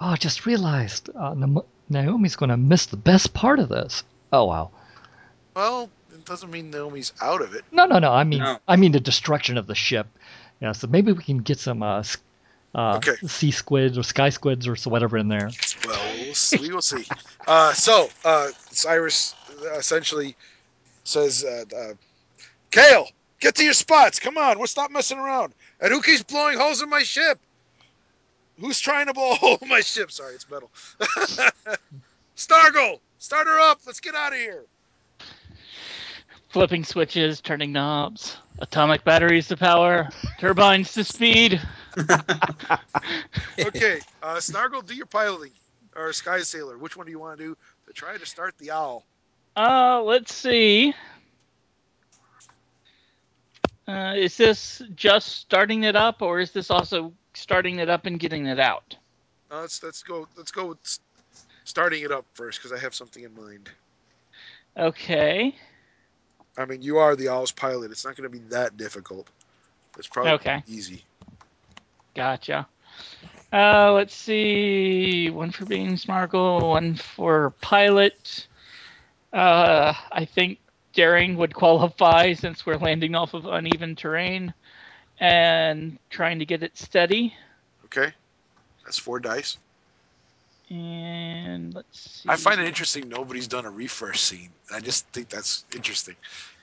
Oh, 0.01 0.07
I 0.09 0.17
just 0.17 0.47
realized 0.47 1.11
uh, 1.15 1.35
Naomi's 1.89 2.35
going 2.35 2.49
to 2.51 2.57
miss 2.57 2.87
the 2.87 2.97
best 2.97 3.33
part 3.35 3.61
of 3.61 3.69
this. 3.69 4.03
Oh 4.33 4.47
wow. 4.47 4.71
Well, 5.55 5.85
it 5.85 5.91
doesn't 6.25 6.51
mean 6.51 6.71
Naomi's 6.71 7.13
out 7.21 7.43
of 7.43 7.55
it. 7.55 7.65
No, 7.73 7.87
no, 7.87 7.99
no. 7.99 8.13
I 8.13 8.25
mean, 8.25 8.41
No. 8.41 8.59
I 8.69 8.77
mean 8.77 8.93
the 8.93 9.01
destruction 9.01 9.57
of 9.59 9.67
the 9.67 9.75
ship. 9.75 10.07
Yeah. 10.61 10.73
So 10.73 10.87
maybe 10.87 11.13
we 11.13 11.23
can 11.23 11.39
get 11.39 11.59
some 11.59 11.83
uh, 11.83 12.03
uh, 12.75 12.97
Okay. 12.97 13.17
sea 13.27 13.51
squids 13.51 13.99
or 13.99 14.03
sky 14.03 14.29
squids 14.31 14.67
or 14.67 14.75
whatever 14.91 15.19
in 15.19 15.29
there. 15.29 15.51
Well, 15.87 16.15
we'll 16.21 16.35
see. 16.35 16.59
we 16.59 16.71
will 16.73 16.83
see. 16.83 17.05
Uh, 17.45 17.73
so 17.73 18.09
uh, 18.25 18.51
Cyrus 18.71 19.35
essentially 19.77 20.37
says, 21.03 21.45
uh, 21.45 21.65
uh, 21.77 21.95
"Kale, 22.71 23.09
get 23.41 23.57
to 23.57 23.65
your 23.65 23.73
spots. 23.73 24.21
Come 24.21 24.39
on, 24.39 24.59
we'll 24.59 24.69
stop 24.69 24.93
messing 24.93 25.19
around. 25.19 25.53
And 25.81 25.93
who 25.93 26.01
keeps 26.01 26.23
blowing 26.23 26.57
holes 26.57 26.83
in 26.83 26.89
my 26.89 27.03
ship? 27.03 27.41
Who's 28.61 28.79
trying 28.79 29.07
to 29.07 29.13
blow 29.13 29.33
a 29.33 29.35
hole 29.35 29.59
in 29.61 29.67
my 29.69 29.81
ship? 29.81 30.13
Sorry, 30.13 30.37
it's 30.37 30.49
metal. 30.49 30.71
Snargle, 32.37 33.01
start 33.19 33.47
her 33.49 33.59
up. 33.59 33.81
Let's 33.87 33.99
get 33.99 34.15
out 34.15 34.33
of 34.33 34.39
here. 34.39 34.65
Flipping 36.53 36.85
switches, 36.85 37.41
turning 37.41 37.73
knobs, 37.73 38.37
atomic 38.59 39.05
batteries 39.05 39.49
to 39.49 39.57
power, 39.57 40.11
turbines 40.39 40.93
to 40.93 41.03
speed. 41.03 41.61
Okay, 43.59 44.01
uh, 44.23 44.39
Snargle, 44.39 44.83
do 44.83 44.95
your 44.95 45.07
piloting 45.07 45.53
or 45.97 46.13
Sky 46.13 46.41
Sailor. 46.43 46.77
Which 46.77 46.97
one 46.97 47.07
do 47.07 47.13
you 47.13 47.19
want 47.19 47.39
to 47.39 47.45
do 47.45 47.57
to 47.87 47.93
try 47.93 48.19
to 48.19 48.27
start 48.27 48.55
the 48.59 48.71
owl? 48.71 49.05
Uh, 49.57 50.03
let's 50.03 50.35
see. 50.35 50.95
Uh, 53.89 54.15
is 54.17 54.37
this 54.37 54.83
just 54.95 55.29
starting 55.39 55.85
it 55.85 55.97
up, 55.97 56.21
or 56.21 56.39
is 56.41 56.53
this 56.53 56.71
also 56.71 57.13
starting 57.35 57.79
it 57.79 57.89
up 57.89 58.05
and 58.07 58.21
getting 58.21 58.47
it 58.47 58.61
out? 58.61 58.97
Uh, 59.51 59.61
let's 59.63 59.83
let's 59.83 60.03
go. 60.03 60.27
Let's 60.37 60.51
go 60.51 60.67
with 60.67 60.99
starting 61.65 62.03
it 62.03 62.13
up 62.13 62.27
first 62.35 62.59
because 62.59 62.73
I 62.73 62.79
have 62.79 62.95
something 62.95 63.25
in 63.25 63.35
mind. 63.35 63.71
Okay. 64.77 65.55
I 66.57 66.65
mean, 66.67 66.83
you 66.83 66.99
are 66.99 67.17
the 67.17 67.29
owl's 67.29 67.53
pilot. 67.53 67.91
It's 67.91 68.05
not 68.05 68.17
going 68.17 68.31
to 68.31 68.39
be 68.39 68.45
that 68.51 68.77
difficult. 68.77 69.29
It's 69.99 70.09
probably 70.09 70.33
Okay. 70.33 70.63
easy. 70.67 71.05
Gotcha. 72.15 72.67
Uh, 73.53 73.93
let's 73.93 74.15
see. 74.15 75.31
One 75.31 75.51
for 75.51 75.65
being 75.67 75.97
Snargle, 75.97 76.71
one 76.71 76.95
for 76.97 77.51
pilot. 77.61 78.47
Uh, 79.33 79.95
I 80.11 80.25
think 80.25 80.59
daring 80.93 81.37
would 81.37 81.55
qualify 81.55 82.35
since 82.35 82.67
we're 82.67 82.77
landing 82.77 83.15
off 83.15 83.35
of 83.35 83.47
uneven 83.47 83.97
terrain 83.97 84.53
and 85.19 85.99
trying 86.11 86.39
to 86.39 86.45
get 86.47 86.63
it 86.63 86.77
steady. 86.77 87.35
Okay, 87.87 88.13
that's 88.85 88.99
four 88.99 89.21
dice. 89.21 89.59
And 90.73 91.75
let's 91.75 92.23
see. 92.23 92.29
I 92.31 92.37
find 92.37 92.59
it 92.59 92.67
interesting. 92.67 93.07
Nobody's 93.09 93.47
done 93.47 93.67
a 93.67 93.71
refresh 93.71 94.21
scene. 94.21 94.49
I 94.73 94.81
just 94.81 95.07
think 95.09 95.29
that's 95.29 95.67
interesting. 95.75 96.17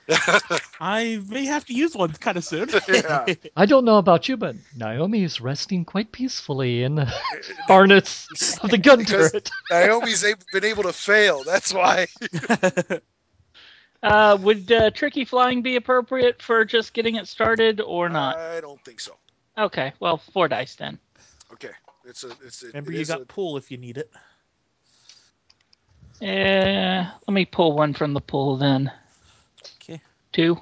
I 0.80 1.22
may 1.28 1.44
have 1.44 1.64
to 1.66 1.72
use 1.74 1.94
one 1.94 2.10
kind 2.14 2.36
of 2.36 2.42
soon. 2.44 2.68
Yeah. 2.88 3.24
I 3.56 3.66
don't 3.66 3.84
know 3.84 3.98
about 3.98 4.28
you, 4.28 4.36
but 4.36 4.56
Naomi 4.76 5.22
is 5.22 5.40
resting 5.40 5.84
quite 5.84 6.10
peacefully 6.10 6.82
in 6.82 6.96
the 6.96 7.04
harness 7.68 8.26
of 8.64 8.70
the 8.70 8.78
gun 8.78 8.98
Because- 8.98 9.30
turret. 9.30 9.50
Naomi's 9.70 10.24
ab- 10.24 10.42
been 10.52 10.64
able 10.64 10.82
to 10.82 10.92
fail. 10.92 11.44
That's 11.44 11.72
why. 11.72 12.08
Uh, 14.02 14.38
would 14.40 14.72
uh, 14.72 14.90
tricky 14.90 15.24
flying 15.24 15.62
be 15.62 15.76
appropriate 15.76 16.40
for 16.42 16.64
just 16.64 16.94
getting 16.94 17.14
it 17.16 17.28
started 17.28 17.80
or 17.80 18.08
not? 18.08 18.36
I 18.38 18.60
don't 18.60 18.82
think 18.84 18.98
so. 18.98 19.14
Okay, 19.58 19.92
well, 20.00 20.16
four 20.16 20.48
dice 20.48 20.74
then. 20.74 20.98
Okay, 21.52 21.68
it's 22.10 22.24
a 22.24 22.30
it's 22.44 22.62
a. 22.62 22.66
Remember, 22.66 22.92
it 22.92 22.98
you 22.98 23.04
got 23.06 23.22
a- 23.22 23.24
pool 23.24 23.56
if 23.56 23.70
you 23.70 23.78
need 23.78 23.96
it. 23.96 24.10
Yeah, 26.20 27.12
let 27.26 27.32
me 27.32 27.46
pull 27.46 27.74
one 27.74 27.94
from 27.94 28.12
the 28.12 28.20
pool 28.20 28.56
then. 28.56 28.92
Okay. 29.76 30.02
Two. 30.32 30.60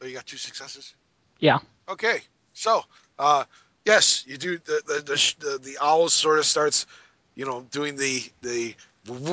oh, 0.00 0.06
you 0.06 0.14
got 0.14 0.26
two 0.26 0.36
successes. 0.36 0.94
Yeah. 1.40 1.58
Okay, 1.88 2.20
so 2.52 2.82
uh, 3.18 3.44
yes, 3.84 4.24
you 4.28 4.36
do 4.36 4.58
the 4.58 4.80
the 4.86 5.02
the, 5.04 5.16
sh- 5.16 5.34
the 5.40 5.58
the 5.62 5.76
owl 5.80 6.08
sort 6.08 6.38
of 6.38 6.44
starts, 6.44 6.86
you 7.34 7.44
know, 7.46 7.62
doing 7.70 7.96
the 7.96 8.22
the 8.42 8.74
when 9.08 9.24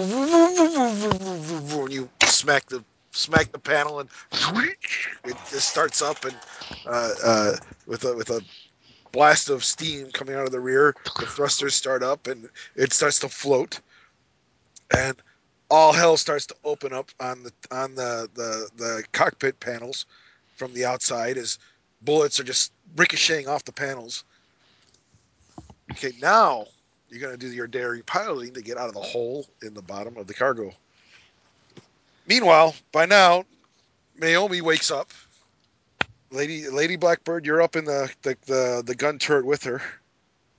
you 1.92 2.10
smack 2.24 2.66
the 2.68 2.84
smack 3.12 3.52
the 3.52 3.60
panel 3.60 4.00
and 4.00 4.10
it 5.26 5.36
just 5.50 5.70
starts 5.70 6.02
up 6.02 6.24
and 6.26 6.36
uh, 6.86 7.12
uh, 7.24 7.56
with 7.86 8.06
a 8.06 8.16
with 8.16 8.30
a 8.30 8.42
blast 9.16 9.50
of 9.50 9.64
steam 9.64 10.12
coming 10.12 10.36
out 10.36 10.46
of 10.46 10.52
the 10.52 10.60
rear, 10.60 10.94
the 11.20 11.26
thrusters 11.26 11.74
start 11.74 12.04
up 12.04 12.28
and 12.28 12.50
it 12.76 12.92
starts 12.92 13.18
to 13.20 13.30
float, 13.30 13.80
and 14.94 15.16
all 15.72 15.94
hell 15.94 16.18
starts 16.18 16.46
to 16.46 16.56
open 16.66 16.92
up 16.92 17.10
on 17.22 17.42
the 17.42 17.52
on 17.72 17.96
the 17.96 18.30
the, 18.34 18.70
the 18.76 19.04
cockpit 19.14 19.58
panels 19.62 20.06
from 20.58 20.74
the 20.74 20.84
outside 20.84 21.38
as 21.38 21.58
bullets 22.02 22.42
are 22.42 22.44
just 22.44 22.74
ricocheting 22.98 23.48
off 23.48 23.64
the 23.64 23.72
panels. 23.72 24.26
Okay, 25.94 26.12
now 26.22 26.66
you're 27.10 27.22
going 27.22 27.32
to 27.32 27.40
do 27.40 27.48
your 27.48 27.68
daring 27.68 28.04
piloting 28.04 28.54
to 28.54 28.62
get 28.62 28.78
out 28.78 28.90
of 28.90 28.96
the 28.96 29.00
hole 29.00 29.48
in 29.64 29.74
the 29.74 29.82
bottom 29.82 30.18
of 30.18 30.28
the 30.28 30.34
cargo. 30.34 30.74
Meanwhile, 32.28 32.76
by 32.92 33.06
now, 33.06 33.46
Naomi 34.20 34.60
wakes 34.60 34.92
up. 34.92 35.12
Lady 36.32 36.70
Lady 36.70 36.96
Blackbird, 36.96 37.46
you're 37.46 37.62
up 37.62 37.76
in 37.76 37.86
the, 37.86 38.12
the, 38.24 38.36
the, 38.46 38.84
the 38.86 38.96
gun 38.96 39.20
turret 39.20 39.46
with 39.46 39.64
her. 39.64 39.82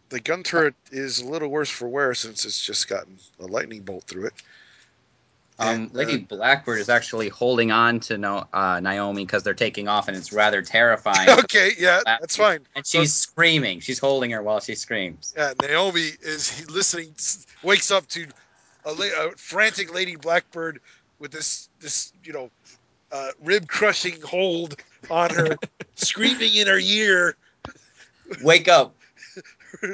The 0.09 0.20
gun 0.20 0.43
turret 0.43 0.74
is 0.93 1.20
a 1.20 1.26
little 1.26 1.48
worse 1.48 1.70
for 1.70 1.88
wear 1.88 2.14
since 2.14 2.44
it's 2.44 2.64
just 2.64 2.88
gotten 2.88 3.18
a 3.40 3.47
lightning 3.47 3.82
bolt 3.82 4.05
through 4.05 4.26
it. 4.26 4.34
Um, 5.59 5.68
And, 5.68 5.90
uh, 5.90 5.94
Lady 5.94 6.18
Blackbird 6.18 6.78
is 6.78 6.88
actually 6.88 7.28
holding 7.28 7.72
on 7.72 7.98
to 8.01 8.18
no, 8.18 8.47
uh, 8.52 8.78
Naomi 8.80 9.24
because 9.24 9.43
they're 9.43 9.55
taking 9.55 9.88
off, 9.88 10.06
and 10.06 10.16
it's 10.16 10.32
rather 10.32 10.62
terrifying. 10.62 11.28
okay, 11.40 11.70
yeah, 11.78 12.01
that's 12.05 12.36
fine. 12.36 12.60
And 12.76 12.86
she's 12.86 13.12
screaming. 13.14 13.80
She's 13.80 13.98
holding 13.98 14.30
her 14.32 14.43
while 14.43 14.60
she 14.60 14.74
screams. 14.74 15.34
Yeah, 15.36 15.55
Naomi 15.62 16.10
is 16.22 16.68
listening, 16.70 17.14
wakes 17.62 17.90
up 17.90 18.06
to 18.09 18.26
a, 18.84 18.90
a 18.90 19.30
frantic 19.36 19.94
Lady 19.94 20.16
Blackbird 20.16 20.80
with 21.18 21.32
this, 21.32 21.68
this 21.80 22.12
you 22.22 22.32
know, 22.32 22.51
uh, 23.10 23.30
rib 23.43 23.66
crushing 23.66 24.20
hold 24.20 24.76
on 25.10 25.30
her, 25.30 25.56
screaming 25.94 26.54
in 26.54 26.66
her 26.66 26.78
ear, 26.78 27.36
Wake 28.42 28.68
up! 28.68 28.94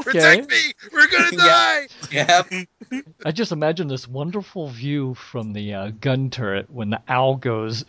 "Protect 0.00 0.50
me! 0.50 0.72
We're 0.92 1.06
gonna 1.08 1.30
Yeah. 1.32 1.38
die!" 1.38 1.88
Yep. 2.10 3.04
I 3.24 3.30
just 3.32 3.52
imagine 3.52 3.88
this 3.88 4.08
wonderful 4.08 4.68
view 4.68 5.14
from 5.14 5.52
the 5.52 5.74
uh, 5.74 5.90
gun 6.00 6.30
turret 6.30 6.70
when 6.70 6.90
the 6.90 7.00
owl 7.08 7.36
goes 7.36 7.84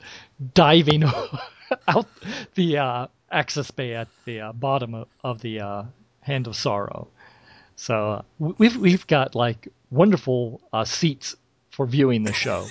diving 0.54 1.04
out 1.88 2.08
the 2.56 2.78
uh, 2.78 3.08
access 3.32 3.72
bay 3.72 3.96
at 3.96 4.08
the 4.26 4.42
uh, 4.42 4.52
bottom 4.54 4.94
of, 4.94 5.08
of 5.24 5.42
the 5.42 5.62
uh, 5.62 5.84
Hand 6.22 6.48
of 6.48 6.56
Sorrow. 6.56 7.08
So 7.76 7.96
uh, 8.12 8.22
we've 8.58 8.78
we've 8.78 9.08
got 9.08 9.34
like 9.36 9.68
wonderful 9.90 10.62
uh, 10.74 10.86
seats 10.86 11.36
for 11.72 11.86
viewing 11.88 12.24
the 12.24 12.34
show. 12.34 12.68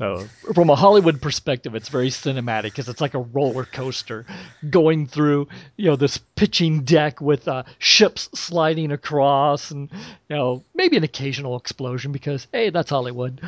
So 0.00 0.26
from 0.54 0.70
a 0.70 0.74
Hollywood 0.74 1.20
perspective, 1.20 1.74
it's 1.74 1.90
very 1.90 2.08
cinematic 2.08 2.62
because 2.62 2.88
it's 2.88 3.02
like 3.02 3.12
a 3.12 3.18
roller 3.18 3.66
coaster 3.66 4.24
going 4.70 5.06
through, 5.06 5.46
you 5.76 5.90
know, 5.90 5.96
this 5.96 6.16
pitching 6.16 6.84
deck 6.84 7.20
with 7.20 7.46
uh, 7.46 7.64
ships 7.78 8.30
sliding 8.32 8.92
across, 8.92 9.70
and 9.70 9.90
you 10.30 10.36
know 10.36 10.64
maybe 10.74 10.96
an 10.96 11.04
occasional 11.04 11.54
explosion 11.58 12.12
because 12.12 12.46
hey, 12.50 12.70
that's 12.70 12.88
Hollywood. 12.88 13.42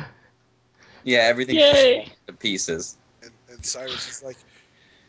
yeah, 1.03 1.21
everything 1.21 1.55
Yay! 1.55 2.07
to 2.27 2.33
pieces. 2.33 2.97
And, 3.23 3.31
and 3.49 3.65
Cyrus 3.65 4.07
is 4.07 4.21
like, 4.21 4.37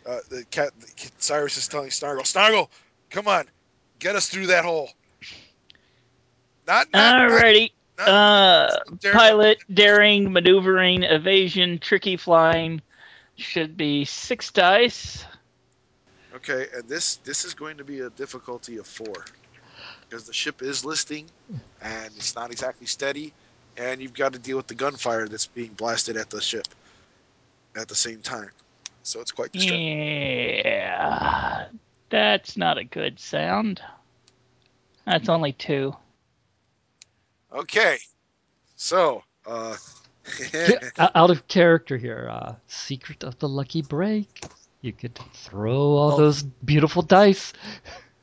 uh, 0.07 0.21
the 0.31 0.47
cat. 0.51 0.71
The, 0.81 0.87
kid- 0.97 1.13
Cyrus 1.19 1.59
is 1.59 1.69
telling 1.69 1.91
Snargle, 1.91 2.25
Snargle, 2.25 2.71
come 3.11 3.29
on, 3.29 3.45
get 3.99 4.17
us 4.17 4.31
through 4.31 4.47
that 4.47 4.65
hole. 4.65 4.89
Not, 6.67 6.91
not, 6.95 7.17
Alrighty. 7.17 7.61
not, 7.61 7.71
Uh, 7.99 8.69
pilot, 9.13 9.59
daring, 9.73 10.33
maneuvering, 10.33 11.05
evasion, 11.05 11.79
tricky 11.79 12.17
flying 12.17 12.81
should 13.37 13.77
be 13.77 14.05
six 14.05 14.51
dice. 14.51 15.25
Okay, 16.35 16.67
and 16.75 16.89
this 16.89 17.17
this 17.17 17.45
is 17.45 17.55
going 17.55 17.77
to 17.77 17.85
be 17.85 18.01
a 18.01 18.11
difficulty 18.11 18.79
of 18.79 18.87
four 18.87 19.25
because 20.01 20.27
the 20.27 20.33
ship 20.33 20.63
is 20.63 20.85
listing, 20.85 21.27
and 21.81 22.13
it's 22.17 22.35
not 22.35 22.51
exactly 22.51 22.87
steady, 22.87 23.33
and 23.77 24.03
you've 24.03 24.15
got 24.15 24.33
to 24.33 24.39
deal 24.39 24.57
with 24.57 24.67
the 24.67 24.75
gunfire 24.75 25.29
that's 25.29 25.47
being 25.47 25.73
blasted 25.75 26.17
at 26.17 26.31
the 26.31 26.41
ship 26.41 26.67
at 27.77 27.87
the 27.89 27.95
same 27.95 28.21
time. 28.21 28.51
So 29.05 29.21
it's 29.21 29.33
quite 29.33 29.53
distracting. 29.53 29.99
Yeah, 30.65 31.67
that's 32.11 32.57
not 32.57 32.79
a 32.79 32.85
good 32.85 33.21
sound. 33.21 33.81
That's 35.07 35.29
only 35.29 35.53
two. 35.53 35.95
Okay, 37.55 37.99
so 38.77 39.23
uh, 39.47 39.77
Out 40.99 41.31
of 41.31 41.47
character 41.49 41.97
here. 41.97 42.29
Uh, 42.31 42.55
Secret 42.67 43.23
of 43.25 43.39
the 43.39 43.49
Lucky 43.49 43.83
Break. 43.83 44.45
You 44.81 44.93
could 44.93 45.19
throw 45.33 45.77
all 45.97 46.13
Oh. 46.13 46.17
those 46.17 46.43
beautiful 46.43 47.03
dice. 47.03 47.53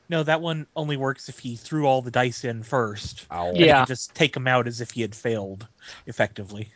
No, 0.08 0.22
that 0.22 0.40
one 0.42 0.66
only 0.76 0.96
works 0.96 1.28
if 1.28 1.38
he 1.38 1.56
threw 1.56 1.86
all 1.86 2.02
the 2.02 2.10
dice 2.10 2.44
in 2.44 2.62
first. 2.62 3.26
Ow. 3.32 3.52
Yeah. 3.54 3.80
could 3.80 3.88
just 3.88 4.14
take 4.14 4.34
them 4.34 4.46
out 4.46 4.66
as 4.68 4.80
if 4.80 4.90
he 4.90 5.00
had 5.00 5.14
failed 5.14 5.66
effectively. 6.06 6.68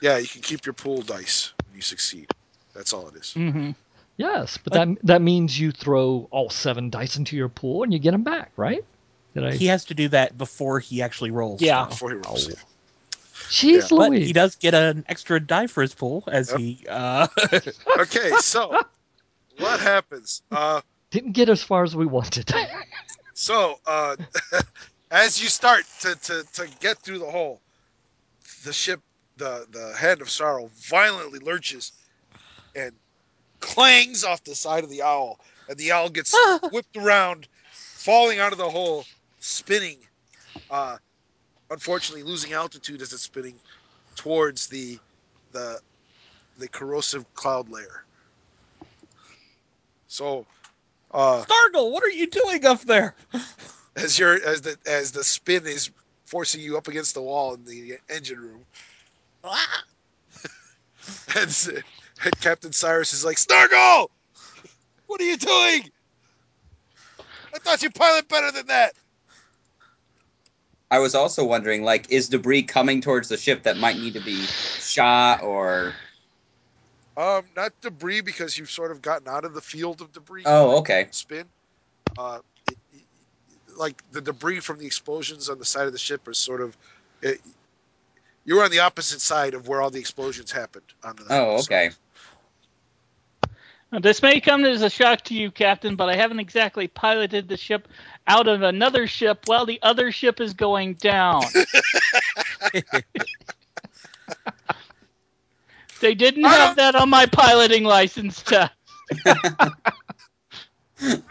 yeah, 0.00 0.18
you 0.18 0.28
can 0.28 0.42
keep 0.42 0.64
your 0.64 0.72
pool 0.74 1.02
dice 1.02 1.52
when 1.66 1.74
you 1.74 1.82
succeed. 1.82 2.30
That's 2.74 2.92
all 2.92 3.08
it 3.08 3.16
is. 3.16 3.32
Mm-hmm. 3.36 3.70
Yes, 4.18 4.58
but 4.62 4.72
that 4.74 4.88
that 5.02 5.20
means 5.22 5.58
you 5.58 5.72
throw 5.72 6.28
all 6.30 6.48
seven 6.48 6.88
dice 6.90 7.16
into 7.16 7.36
your 7.36 7.48
pool 7.48 7.82
and 7.82 7.92
you 7.92 7.98
get 7.98 8.12
them 8.12 8.22
back, 8.22 8.52
right? 8.56 8.84
Did 9.36 9.44
I? 9.44 9.54
He 9.54 9.66
has 9.66 9.84
to 9.86 9.94
do 9.94 10.08
that 10.08 10.38
before 10.38 10.80
he 10.80 11.02
actually 11.02 11.30
rolls. 11.30 11.60
Yeah. 11.60 11.84
though. 11.84 11.90
Before 11.90 12.10
he 12.10 12.16
rolls. 12.16 12.48
Jeez 13.48 13.90
Yeah. 13.90 13.96
But 13.96 14.12
he 14.12 14.32
does 14.32 14.56
get 14.56 14.74
an 14.74 15.04
extra 15.08 15.38
die 15.38 15.66
for 15.66 15.82
his 15.82 15.94
pull 15.94 16.24
as 16.26 16.50
Yep. 16.50 16.58
he 16.58 16.86
uh 16.88 17.26
Okay, 17.98 18.30
so 18.40 18.82
what 19.58 19.80
happens? 19.80 20.42
Uh, 20.50 20.80
Didn't 21.10 21.32
get 21.32 21.48
as 21.48 21.62
far 21.62 21.84
as 21.84 21.94
we 21.94 22.06
wanted. 22.06 22.52
So, 23.38 23.78
uh, 23.86 24.16
as 25.10 25.42
you 25.42 25.50
start 25.50 25.84
to, 26.00 26.14
to, 26.14 26.42
to 26.54 26.68
get 26.80 26.96
through 27.00 27.18
the 27.18 27.30
hole, 27.30 27.60
the 28.64 28.72
ship, 28.72 29.02
the, 29.36 29.66
the 29.70 29.92
head 29.94 30.22
of 30.22 30.30
sorrow 30.30 30.70
violently 30.74 31.38
lurches 31.40 31.92
and 32.74 32.92
clangs 33.60 34.24
off 34.24 34.42
the 34.44 34.54
side 34.54 34.84
of 34.84 34.90
the 34.90 35.02
owl, 35.02 35.38
and 35.68 35.76
the 35.76 35.92
owl 35.92 36.08
gets 36.08 36.34
whipped 36.72 36.96
around, 36.96 37.46
falling 37.72 38.38
out 38.38 38.52
of 38.52 38.58
the 38.58 38.70
hole, 38.70 39.04
spinning. 39.46 39.98
Uh, 40.70 40.98
unfortunately, 41.70 42.22
losing 42.24 42.52
altitude 42.52 43.02
as 43.02 43.12
it's 43.12 43.22
spinning 43.22 43.60
towards 44.16 44.68
the 44.68 44.98
the 45.52 45.80
the 46.58 46.68
corrosive 46.68 47.32
cloud 47.34 47.68
layer. 47.68 48.04
So, 50.08 50.46
uh, 51.12 51.44
Snargle, 51.44 51.92
what 51.92 52.04
are 52.04 52.10
you 52.10 52.28
doing 52.28 52.64
up 52.66 52.82
there? 52.82 53.16
as 53.96 54.18
your 54.18 54.34
as 54.44 54.62
the 54.62 54.76
as 54.86 55.12
the 55.12 55.24
spin 55.24 55.66
is 55.66 55.90
forcing 56.26 56.60
you 56.60 56.76
up 56.76 56.88
against 56.88 57.14
the 57.14 57.22
wall 57.22 57.54
in 57.54 57.64
the 57.64 57.98
engine 58.10 58.40
room. 58.40 58.66
and, 61.36 61.46
s- 61.48 61.68
and 61.68 62.40
Captain 62.40 62.72
Cyrus 62.72 63.12
is 63.14 63.24
like, 63.24 63.38
Snargle! 63.38 64.10
What 65.06 65.20
are 65.20 65.24
you 65.24 65.36
doing? 65.36 65.90
I 67.54 67.58
thought 67.60 67.82
you 67.82 67.90
pilot 67.90 68.28
better 68.28 68.52
than 68.52 68.66
that. 68.68 68.94
I 70.90 70.98
was 71.00 71.14
also 71.14 71.44
wondering, 71.44 71.82
like, 71.82 72.10
is 72.10 72.28
debris 72.28 72.62
coming 72.62 73.00
towards 73.00 73.28
the 73.28 73.36
ship 73.36 73.64
that 73.64 73.76
might 73.76 73.96
need 73.96 74.14
to 74.14 74.20
be 74.20 74.36
shot 74.44 75.42
or? 75.42 75.94
Um, 77.16 77.44
not 77.56 77.72
debris 77.80 78.20
because 78.20 78.56
you've 78.56 78.70
sort 78.70 78.90
of 78.92 79.02
gotten 79.02 79.26
out 79.26 79.44
of 79.44 79.54
the 79.54 79.60
field 79.60 80.00
of 80.00 80.12
debris. 80.12 80.42
Oh, 80.46 80.78
okay. 80.78 81.08
Spin. 81.10 81.46
Uh, 82.16 82.38
it, 82.70 82.76
it- 82.94 83.02
like 83.76 84.02
the 84.12 84.20
debris 84.22 84.60
from 84.60 84.78
the 84.78 84.86
explosions 84.86 85.50
on 85.50 85.58
the 85.58 85.64
side 85.64 85.86
of 85.86 85.92
the 85.92 85.98
ship 85.98 86.26
is 86.28 86.38
sort 86.38 86.60
of. 86.62 86.76
It, 87.20 87.40
you're 88.44 88.62
on 88.62 88.70
the 88.70 88.78
opposite 88.78 89.20
side 89.20 89.54
of 89.54 89.66
where 89.66 89.82
all 89.82 89.90
the 89.90 89.98
explosions 89.98 90.52
happened. 90.52 90.84
On 91.02 91.16
the, 91.16 91.24
Oh, 91.30 91.58
okay. 91.58 91.90
Now, 93.92 93.98
This 93.98 94.22
may 94.22 94.40
come 94.40 94.64
as 94.64 94.82
a 94.82 94.90
shock 94.90 95.22
to 95.22 95.34
you, 95.34 95.50
Captain, 95.50 95.96
but 95.96 96.08
I 96.08 96.16
haven't 96.16 96.38
exactly 96.40 96.86
piloted 96.86 97.48
the 97.48 97.56
ship 97.56 97.88
out 98.26 98.48
of 98.48 98.62
another 98.62 99.06
ship 99.06 99.42
while 99.46 99.66
the 99.66 99.78
other 99.82 100.10
ship 100.12 100.40
is 100.40 100.54
going 100.54 100.94
down. 100.94 101.42
they 106.00 106.14
didn't 106.14 106.44
have 106.44 106.76
that 106.76 106.94
on 106.94 107.08
my 107.10 107.26
piloting 107.26 107.84
license 107.84 108.42
test. 108.42 108.72
I 109.26 109.76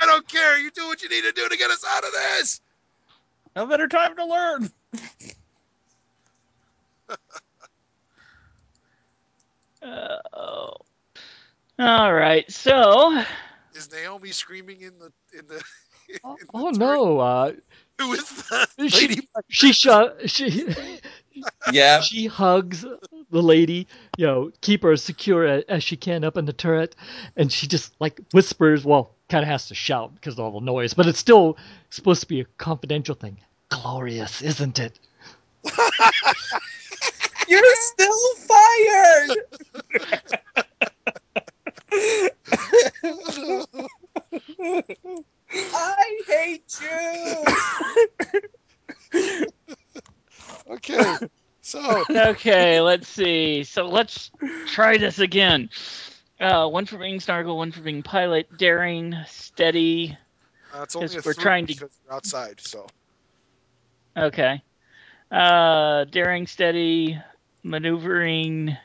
don't 0.01 0.27
care. 0.27 0.59
You 0.59 0.71
do 0.71 0.87
what 0.87 1.01
you 1.01 1.09
need 1.09 1.23
to 1.23 1.31
do 1.31 1.49
to 1.49 1.57
get 1.57 1.71
us 1.71 1.83
out 1.87 2.03
of 2.03 2.11
this. 2.11 2.61
No 3.55 3.65
better 3.65 3.87
time 3.87 4.15
to 4.15 4.25
learn. 4.25 4.71
Uh, 9.81 10.17
oh. 10.33 10.73
All 11.77 12.13
right, 12.13 12.49
so 12.51 13.23
Is 13.75 13.91
Naomi 13.91 14.31
screaming 14.31 14.81
in 14.81 14.97
the 14.97 15.11
in 15.37 15.45
the? 15.47 15.63
oh, 16.23 16.37
oh, 16.53 16.69
no! 16.71 17.19
Uh, 17.19 17.53
Who 17.99 18.13
is 18.13 18.23
the 18.77 18.89
she 18.89 19.07
lady? 19.07 19.29
she 19.49 19.73
shut 19.73 20.29
she 20.29 20.67
Yeah. 21.71 22.01
she 22.01 22.27
hugs 22.27 22.85
the 23.31 23.41
lady, 23.41 23.87
you 24.17 24.25
know, 24.25 24.51
keep 24.61 24.83
her 24.83 24.91
as 24.91 25.03
secure 25.03 25.45
as 25.67 25.83
she 25.83 25.97
can 25.97 26.23
up 26.23 26.37
in 26.37 26.45
the 26.45 26.53
turret, 26.53 26.95
and 27.35 27.51
she 27.51 27.67
just 27.67 27.93
like 27.99 28.19
whispers. 28.31 28.85
Well, 28.85 29.11
kind 29.29 29.43
of 29.43 29.49
has 29.49 29.67
to 29.67 29.75
shout 29.75 30.13
because 30.15 30.33
of 30.35 30.39
all 30.39 30.59
the 30.59 30.65
noise, 30.65 30.93
but 30.93 31.07
it's 31.07 31.19
still 31.19 31.57
supposed 31.89 32.21
to 32.21 32.27
be 32.27 32.41
a 32.41 32.45
confidential 32.57 33.15
thing. 33.15 33.37
Glorious, 33.69 34.41
isn't 34.41 34.79
it? 34.79 34.99
You're 37.47 37.75
still 37.75 38.35
fired. 38.47 39.37
I 45.55 46.21
hate 46.27 46.81
you. 46.81 47.45
Okay, 50.69 51.17
so 51.61 52.03
okay, 52.09 52.81
let's 52.81 53.07
see. 53.07 53.63
So 53.63 53.87
let's 53.87 54.31
try 54.67 54.97
this 54.97 55.19
again. 55.19 55.69
Uh, 56.39 56.67
one 56.67 56.85
for 56.85 56.97
being 56.97 57.19
Snargle, 57.19 57.57
one 57.57 57.71
for 57.71 57.81
being 57.81 58.03
pilot, 58.03 58.57
daring, 58.57 59.15
steady. 59.27 60.17
uh, 60.73 60.81
it's 60.83 60.95
only 60.95 61.05
Yes, 61.05 61.17
a 61.17 61.21
we're 61.21 61.33
three 61.33 61.43
trying 61.43 61.67
to- 61.67 61.73
because 61.75 61.89
you're 62.05 62.13
outside. 62.13 62.59
So 62.61 62.87
Okay. 64.17 64.61
Uh, 65.31 66.05
daring, 66.05 66.47
steady, 66.47 67.19
maneuvering. 67.63 68.75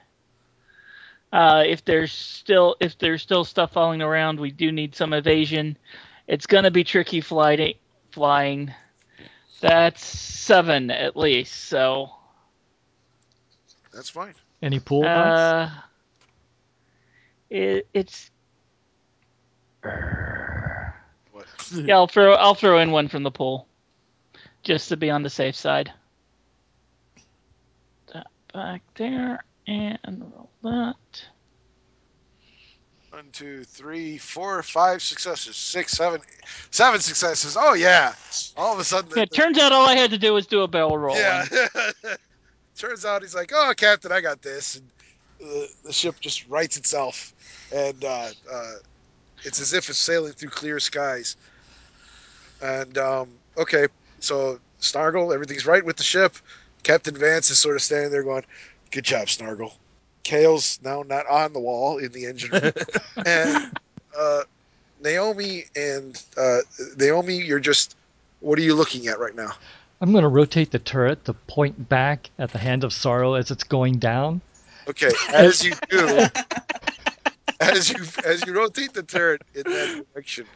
Uh, 1.33 1.65
if 1.67 1.85
there's 1.85 2.13
still 2.13 2.77
if 2.81 2.99
there's 2.99 3.23
still 3.23 3.45
stuff 3.45 3.73
falling 3.73 4.03
around, 4.03 4.39
we 4.39 4.51
do 4.51 4.71
need 4.73 4.95
some 4.95 5.13
evasion. 5.13 5.77
It's 6.31 6.47
gonna 6.47 6.71
be 6.71 6.85
tricky 6.85 7.21
flying. 7.21 7.75
Flying. 8.13 8.73
That's 9.61 10.05
seven 10.07 10.93
at 10.93 11.17
least. 11.17 11.65
So 11.65 12.11
that's 13.93 14.11
fine. 14.11 14.35
Any 14.63 14.79
pool 14.79 15.03
dice? 15.03 15.39
uh, 15.39 15.71
it, 17.51 17.89
it's 17.93 18.31
What? 19.83 21.47
yeah. 21.75 21.97
I'll 21.97 22.07
throw 22.07 22.35
I'll 22.35 22.55
throw 22.55 22.79
in 22.79 22.93
one 22.93 23.09
from 23.09 23.25
the 23.25 23.33
pool, 23.33 23.67
just 24.63 24.89
to 24.91 24.97
be 24.97 25.11
on 25.11 25.25
the 25.25 25.31
safe 25.31 25.57
side. 25.57 25.93
That 28.15 28.29
back 28.55 28.83
there 28.95 29.43
and 29.67 29.99
roll 30.05 30.49
that. 30.63 31.25
One, 33.11 33.27
two, 33.33 33.65
three, 33.65 34.19
four, 34.19 34.63
five 34.63 35.03
successes. 35.03 35.57
Six, 35.57 35.93
seven, 35.93 36.21
seven 36.71 37.01
successes. 37.01 37.57
Oh 37.59 37.75
yeah! 37.75 38.15
All 38.57 38.73
of 38.73 38.79
a 38.79 38.85
sudden, 38.85 39.11
Yeah, 39.17 39.25
it 39.25 39.33
turns 39.35 39.59
out 39.59 39.73
all 39.73 39.89
I 39.89 39.97
had 39.97 40.11
to 40.11 40.19
do 40.19 40.33
was 40.33 40.47
do 40.47 40.63
a 40.63 40.69
barrel 40.69 40.97
roll. 40.97 41.17
yeah. 41.17 41.45
turns 42.77 43.05
out 43.05 43.23
he's 43.23 43.35
like, 43.35 43.51
"Oh, 43.53 43.73
Captain, 43.77 44.13
I 44.13 44.21
got 44.21 44.43
this," 44.43 44.77
and 44.77 44.89
the, 45.41 45.69
the 45.85 45.93
ship 45.93 46.21
just 46.21 46.49
rights 46.49 46.77
itself, 46.77 47.35
and 47.75 48.05
uh, 48.05 48.29
uh, 48.51 48.73
it's 49.43 49.61
as 49.61 49.73
if 49.73 49.89
it's 49.89 49.99
sailing 49.99 50.33
through 50.33 50.51
clear 50.51 50.79
skies. 50.79 51.37
And 52.63 52.97
um, 52.97 53.29
okay, 53.59 53.89
so 54.21 54.61
Snargle, 54.79 55.33
everything's 55.33 55.67
right 55.67 55.85
with 55.85 55.97
the 55.97 56.05
ship. 56.05 56.37
Captain 56.85 57.17
Vance 57.17 57.51
is 57.51 57.59
sort 57.59 57.75
of 57.75 57.83
standing 57.83 58.13
there 58.13 58.23
going, 58.23 58.45
"Good 58.93 59.05
job, 59.05 59.29
Snargle." 59.29 59.75
Kale's 60.23 60.79
now 60.83 61.03
not 61.03 61.27
on 61.27 61.53
the 61.53 61.61
wall 61.61 61.99
in 61.99 62.13
the 62.13 62.27
engine 62.27 62.51
room, 62.51 62.73
and 63.27 63.79
uh, 64.19 64.43
Naomi 65.03 65.65
and 65.77 66.23
uh, 66.37 66.59
Naomi, 66.97 67.37
you're 67.37 67.61
just. 67.61 67.97
What 68.41 68.59
are 68.59 68.63
you 68.63 68.75
looking 68.75 69.07
at 69.07 69.19
right 69.19 69.35
now? 69.35 69.53
I'm 70.01 70.13
going 70.13 70.23
to 70.23 70.29
rotate 70.29 70.71
the 70.71 70.79
turret 70.79 71.27
to 71.27 71.35
point 71.35 71.91
back 71.91 72.31
at 72.39 72.53
the 72.53 72.59
Hand 72.59 72.85
of 72.85 72.93
Sorrow 72.93 73.35
as 73.35 73.51
it's 73.51 73.65
going 73.65 73.99
down. 73.99 74.41
Okay, 74.89 75.11
as 75.35 75.63
you 75.63 75.75
do, 75.91 76.27
as 77.61 77.91
you 77.91 77.97
as 78.25 78.47
you 78.47 78.55
rotate 78.55 78.95
the 78.95 79.03
turret 79.03 79.43
in 79.55 79.63
that 79.65 80.05
direction, 80.15 80.47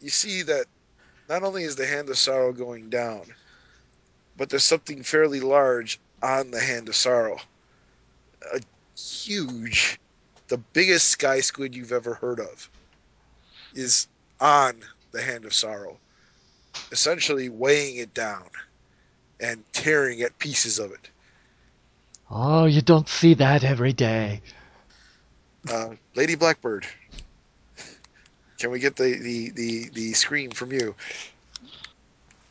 you 0.00 0.10
see 0.10 0.42
that 0.42 0.66
not 1.28 1.42
only 1.42 1.62
is 1.62 1.76
the 1.76 1.86
hand 1.86 2.08
of 2.10 2.18
sorrow 2.18 2.52
going 2.52 2.90
down, 2.90 3.22
but 4.36 4.50
there's 4.50 4.64
something 4.64 5.02
fairly 5.02 5.40
large 5.40 5.98
on 6.22 6.50
the 6.50 6.60
hand 6.60 6.88
of 6.88 6.96
sorrow. 6.96 7.38
A 8.52 8.60
huge, 8.98 9.98
the 10.48 10.58
biggest 10.58 11.08
sky 11.08 11.40
squid 11.40 11.74
you've 11.74 11.92
ever 11.92 12.14
heard 12.14 12.40
of, 12.40 12.68
is 13.74 14.06
on 14.40 14.82
the 15.12 15.22
hand 15.22 15.44
of 15.44 15.54
sorrow, 15.54 15.96
essentially 16.92 17.48
weighing 17.48 17.96
it 17.96 18.12
down 18.14 18.48
and 19.40 19.64
tearing 19.72 20.20
at 20.22 20.38
pieces 20.38 20.78
of 20.78 20.92
it. 20.92 21.10
Oh, 22.30 22.64
you 22.64 22.80
don't 22.82 23.08
see 23.08 23.34
that 23.34 23.64
every 23.64 23.92
day. 23.92 24.40
Uh, 25.70 25.90
Lady 26.14 26.34
Blackbird, 26.34 26.86
can 28.58 28.70
we 28.70 28.78
get 28.78 28.96
the, 28.96 29.14
the, 29.18 29.50
the, 29.50 29.88
the 29.90 30.12
scream 30.12 30.50
from 30.50 30.72
you? 30.72 30.94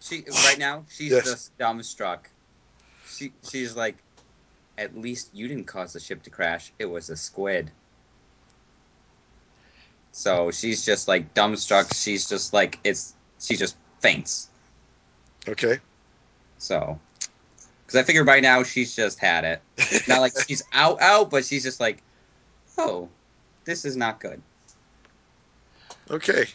She 0.01 0.23
right 0.45 0.59
now 0.59 0.83
she's 0.89 1.11
Yes. 1.11 1.23
just 1.23 1.57
dumbstruck. 1.57 2.19
She 3.07 3.31
she's 3.49 3.75
like, 3.75 3.95
at 4.77 4.97
least 4.97 5.29
you 5.33 5.47
didn't 5.47 5.65
cause 5.65 5.93
the 5.93 5.99
ship 5.99 6.23
to 6.23 6.29
crash. 6.29 6.71
It 6.79 6.85
was 6.85 7.09
a 7.09 7.17
squid. 7.17 7.71
So 10.11 10.51
she's 10.51 10.85
just 10.85 11.07
like 11.07 11.33
dumbstruck. 11.33 11.93
She's 11.93 12.27
just 12.27 12.53
like 12.53 12.79
it's. 12.83 13.13
She 13.39 13.55
just 13.55 13.75
faints. 13.99 14.49
Okay. 15.47 15.79
So, 16.59 16.97
because 17.85 17.99
I 17.99 18.03
figure 18.03 18.23
by 18.23 18.39
now 18.39 18.63
she's 18.63 18.95
just 18.95 19.19
had 19.19 19.43
it. 19.43 19.61
Not 20.07 20.21
like 20.21 20.33
she's 20.47 20.63
out 20.73 21.01
out, 21.01 21.29
but 21.29 21.43
she's 21.43 21.63
just 21.63 21.79
like, 21.79 22.01
oh, 22.77 23.09
this 23.65 23.85
is 23.85 23.97
not 23.97 24.19
good. 24.19 24.41
Okay. 26.09 26.45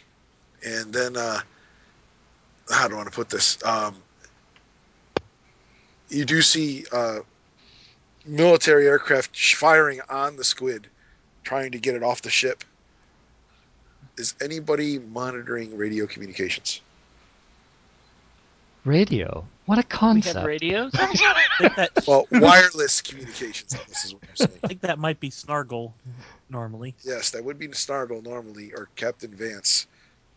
And 0.65 0.91
then, 0.91 1.15
uh, 1.15 1.39
how 2.69 2.87
do 2.87 2.95
I 2.95 2.97
want 2.97 3.09
to 3.09 3.15
put 3.15 3.29
this? 3.29 3.63
Um, 3.63 3.95
you 6.09 6.25
do 6.25 6.41
see 6.41 6.85
uh, 6.91 7.19
military 8.29 8.87
aircraft 8.87 9.37
firing 9.55 9.99
on 10.09 10.35
the 10.35 10.43
squid, 10.43 10.87
trying 11.43 11.71
to 11.71 11.79
get 11.79 11.95
it 11.95 12.03
off 12.03 12.21
the 12.21 12.29
ship. 12.29 12.63
Is 14.17 14.35
anybody 14.41 14.99
monitoring 14.99 15.75
radio 15.77 16.05
communications? 16.05 16.81
Radio. 18.85 19.45
What 19.65 19.77
a 19.77 19.83
concept! 19.83 20.15
We 20.15 20.21
concept. 20.21 20.37
have 20.37 20.45
radios. 20.47 20.91
That, 21.75 21.91
Well, 22.07 22.25
wireless 22.31 23.01
communications. 23.01 23.75
I 23.75 23.79
guess 23.79 24.05
is 24.05 24.13
what 24.13 24.23
you're 24.23 24.35
saying. 24.47 24.59
I 24.63 24.67
think 24.67 24.81
that 24.81 24.97
might 24.97 25.19
be 25.19 25.29
Snargle 25.29 25.93
normally. 26.49 26.95
Yes, 27.03 27.31
that 27.31 27.43
would 27.43 27.59
be 27.59 27.69
Snargle 27.73 28.21
normally, 28.21 28.71
or 28.73 28.87
Captain 28.95 29.29
Vance, 29.31 29.87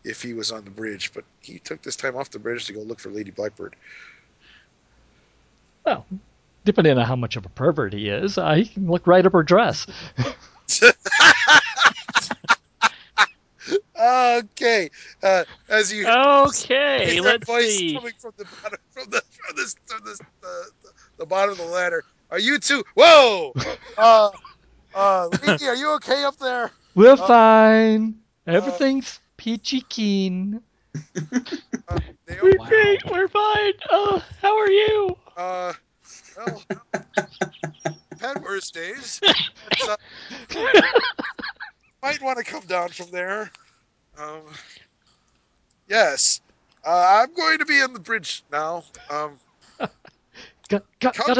if 0.03 0.21
he 0.21 0.33
was 0.33 0.51
on 0.51 0.65
the 0.65 0.69
bridge. 0.69 1.11
But 1.13 1.23
he 1.39 1.59
took 1.59 1.81
this 1.81 1.95
time 1.95 2.17
off 2.17 2.29
the 2.29 2.39
bridge 2.39 2.65
to 2.65 2.73
go 2.73 2.81
look 2.81 2.99
for 2.99 3.09
Lady 3.09 3.31
Blackbird. 3.31 3.75
Well, 5.85 6.05
depending 6.65 6.97
on 6.97 7.05
how 7.05 7.15
much 7.15 7.35
of 7.35 7.45
a 7.45 7.49
pervert 7.49 7.93
he 7.93 8.09
is, 8.09 8.37
uh, 8.37 8.53
he 8.55 8.65
can 8.65 8.87
look 8.89 9.05
right 9.07 9.25
up 9.25 9.33
her 9.33 9.43
dress. 9.43 9.85
okay. 13.99 14.89
Uh, 15.21 15.43
as 15.69 15.91
you 15.93 16.07
Okay, 16.09 17.19
let's 17.21 17.45
voice 17.45 17.77
see. 17.77 17.93
coming 17.95 18.13
from 18.19 18.33
the 18.37 18.45
bottom, 18.61 18.79
from 18.91 19.09
the 19.09 19.21
from 19.31 19.55
this 19.55 19.75
from 19.85 20.01
this 20.05 20.17
the, 20.41 20.63
the, 20.83 20.89
the 21.19 21.25
bottom 21.25 21.51
of 21.51 21.57
the 21.57 21.65
ladder. 21.65 22.03
Are 22.31 22.39
you 22.39 22.57
two? 22.59 22.83
Whoa! 22.95 23.53
Uh, 23.95 24.29
uh, 24.95 25.27
Leaky, 25.45 25.67
are 25.67 25.75
you 25.75 25.91
okay 25.91 26.23
up 26.23 26.35
there? 26.37 26.71
We're 26.95 27.11
Uh, 27.13 27.17
fine. 27.27 28.15
Everything's 28.47 29.19
peachy 29.37 29.81
keen. 29.81 30.59
Uh, 31.15 31.99
We're 32.41 32.53
Naomi, 32.53 32.57
great. 32.67 33.05
We're 33.11 33.27
fine. 33.27 33.73
Uh, 33.91 34.19
how 34.41 34.57
are 34.57 34.69
you? 34.69 35.15
uh, 35.37 35.73
well, 36.37 36.63
had 38.19 38.41
worse 38.41 38.71
days. 38.71 39.19
Uh, 39.87 39.95
might 42.01 42.21
want 42.21 42.37
to 42.37 42.43
come 42.43 42.63
down 42.67 42.89
from 42.89 43.09
there. 43.11 43.51
Um, 44.17 44.41
yes, 45.87 46.41
uh, 46.85 47.21
I'm 47.21 47.33
going 47.33 47.57
to 47.59 47.65
be 47.65 47.81
on 47.81 47.93
the 47.93 47.99
bridge 47.99 48.43
now. 48.51 48.83
Um, 49.09 49.39
Got, 50.69 50.85
got, 50.99 51.13
Come- 51.15 51.35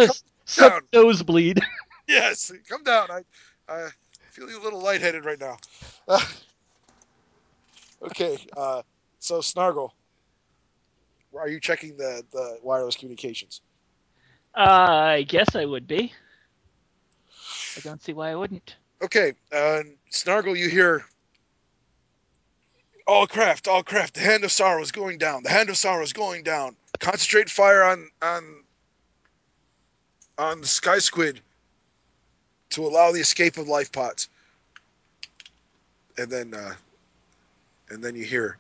got 0.58 0.82
a 0.82 0.82
nosebleed. 0.94 1.60
yes, 2.08 2.52
come 2.68 2.84
down. 2.84 3.10
I, 3.10 3.22
I 3.70 3.90
feeling 4.32 4.56
a 4.56 4.60
little 4.60 4.82
lightheaded 4.82 5.26
right 5.26 5.40
now. 5.40 5.58
Uh, 6.08 6.20
okay, 8.04 8.38
uh, 8.58 8.82
so 9.20 9.42
Snargle, 9.42 9.94
are 11.38 11.48
you 11.48 11.60
checking 11.60 11.96
the 11.98 12.24
the 12.32 12.60
wireless 12.62 12.96
communications? 12.96 13.62
Uh, 14.56 14.60
I 14.60 15.24
guess 15.24 15.56
I 15.56 15.66
would 15.66 15.88
be. 15.88 16.14
I 17.78 17.80
don't 17.82 18.02
see 18.02 18.14
why 18.14 18.32
I 18.32 18.36
wouldn't. 18.36 18.76
Okay, 19.02 19.34
uh, 19.52 19.82
Snargle, 20.10 20.56
you 20.56 20.70
hear. 20.70 21.06
All 23.06 23.28
craft, 23.28 23.68
all 23.68 23.84
craft. 23.84 24.14
The 24.14 24.22
hand 24.22 24.44
of 24.44 24.52
sorrow 24.52 24.82
is 24.82 24.92
going 24.92 25.18
down. 25.18 25.44
The 25.44 25.50
hand 25.50 25.70
of 25.70 25.76
sorrow 25.76 26.04
is 26.04 26.14
going 26.14 26.44
down. 26.44 26.76
Concentrate 27.00 27.50
fire 27.50 27.84
on 27.84 28.10
on 28.22 28.64
on 30.38 30.62
the 30.62 30.68
sky 30.68 31.00
squid 31.00 31.42
to 32.70 32.86
allow 32.86 33.12
the 33.12 33.20
escape 33.20 33.58
of 33.58 33.68
life 33.68 33.92
pods. 33.92 34.30
And 36.18 36.30
then, 36.30 36.54
uh, 36.54 36.74
and 37.90 38.04
then 38.04 38.16
you 38.16 38.24
hear 38.24 38.58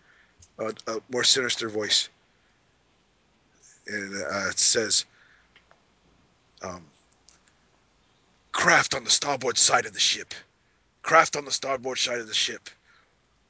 a, 0.59 0.73
a 0.87 0.99
more 1.11 1.23
sinister 1.23 1.69
voice, 1.69 2.09
and 3.87 4.23
uh, 4.23 4.49
it 4.49 4.59
says, 4.59 5.05
um, 6.63 6.83
"Craft 8.51 8.95
on 8.95 9.03
the 9.03 9.09
starboard 9.09 9.57
side 9.57 9.85
of 9.85 9.93
the 9.93 9.99
ship." 9.99 10.33
Craft 11.03 11.35
on 11.35 11.45
the 11.45 11.51
starboard 11.51 11.97
side 11.97 12.19
of 12.19 12.27
the 12.27 12.33
ship. 12.33 12.69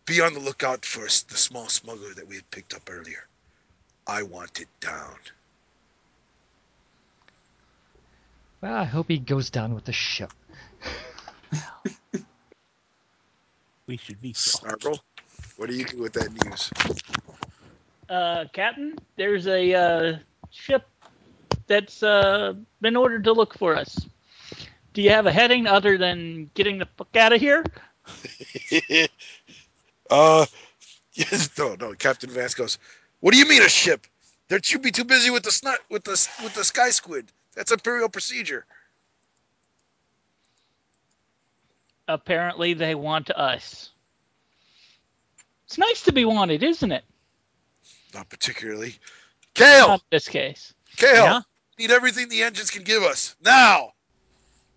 Be 0.06 0.20
on 0.22 0.34
the 0.34 0.40
lookout 0.40 0.86
for 0.86 1.04
the 1.04 1.38
small 1.38 1.70
smuggler 1.70 2.14
that 2.16 2.28
we 2.28 2.36
had 2.36 2.50
picked 2.52 2.74
up 2.74 2.90
earlier. 2.90 3.28
I 4.08 4.24
want 4.24 4.60
it 4.60 4.68
down. 4.82 5.16
Well, 8.62 8.74
I 8.74 8.86
hope 8.86 9.08
he 9.10 9.20
goes 9.20 9.50
down 9.50 9.76
with 9.76 9.86
the 9.86 9.94
ship. 9.94 10.32
We 13.86 13.98
should 13.98 14.22
be 14.22 14.32
so. 14.34 14.60
Snargle, 14.60 15.00
what 15.58 15.70
do 15.70 15.76
you 15.76 15.84
do 15.86 16.00
with 16.00 16.14
that 16.14 16.32
news? 16.32 16.72
Uh, 18.10 18.46
Captain, 18.54 18.96
there's 19.18 19.46
a 19.48 19.74
uh, 19.74 20.18
ship 20.50 20.86
that's 21.68 22.04
uh, 22.04 22.54
been 22.82 22.96
ordered 22.96 23.24
to 23.26 23.34
look 23.34 23.58
for 23.58 23.76
us. 23.76 24.08
Do 24.94 25.02
you 25.02 25.10
have 25.10 25.26
a 25.26 25.32
heading 25.32 25.66
other 25.68 25.98
than 25.98 26.50
getting 26.54 26.78
the 26.78 26.88
fuck 26.98 27.16
out 27.16 27.34
of 27.34 27.42
here? 27.42 27.64
uh, 30.10 30.46
yes, 31.14 31.50
no, 31.58 31.76
no. 31.76 31.94
Captain 31.94 32.30
Vance 32.30 32.54
goes. 32.54 32.78
What 33.22 33.34
do 33.34 33.40
you 33.40 33.48
mean 33.48 33.62
a 33.62 33.70
ship? 33.70 34.06
They're 34.50 34.60
too 34.60 34.80
be 34.80 34.92
too 34.92 35.06
busy 35.06 35.30
with 35.32 35.44
the 35.44 35.52
snot 35.52 35.80
with 35.90 36.04
the 36.04 36.30
with 36.44 36.54
the 36.54 36.64
sky 36.64 36.90
squid. 36.90 37.32
That's 37.56 37.72
imperial 37.72 38.10
procedure. 38.10 38.66
Apparently, 42.08 42.74
they 42.74 42.96
want 42.96 43.32
us. 43.32 43.92
It's 45.66 45.78
nice 45.78 46.02
to 46.04 46.12
be 46.12 46.26
wanted, 46.26 46.62
isn't 46.62 46.92
it? 46.92 47.06
Not 48.14 48.30
particularly. 48.30 48.96
Kale, 49.54 49.88
Not 49.88 50.00
in 50.00 50.06
this 50.12 50.28
case. 50.28 50.74
Kale, 50.98 51.24
Yeah? 51.24 51.42
Need 51.78 51.92
everything 51.92 52.30
the 52.30 52.44
engines 52.44 52.70
can 52.70 52.84
give 52.84 53.04
us 53.04 53.36
now. 53.44 53.94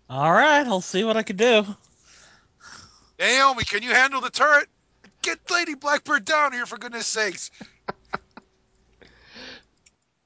All 0.09 0.31
right, 0.31 0.65
I'll 0.65 0.81
see 0.81 1.03
what 1.03 1.17
I 1.17 1.23
can 1.23 1.35
do. 1.35 1.65
Naomi, 3.19 3.63
can 3.63 3.83
you 3.83 3.91
handle 3.93 4.21
the 4.21 4.29
turret? 4.29 4.67
Get 5.21 5.39
Lady 5.51 5.73
Blackbird 5.75 6.23
down 6.23 6.53
here 6.53 6.65
for 6.65 6.77
goodness 6.77 7.07
sakes. 7.07 7.51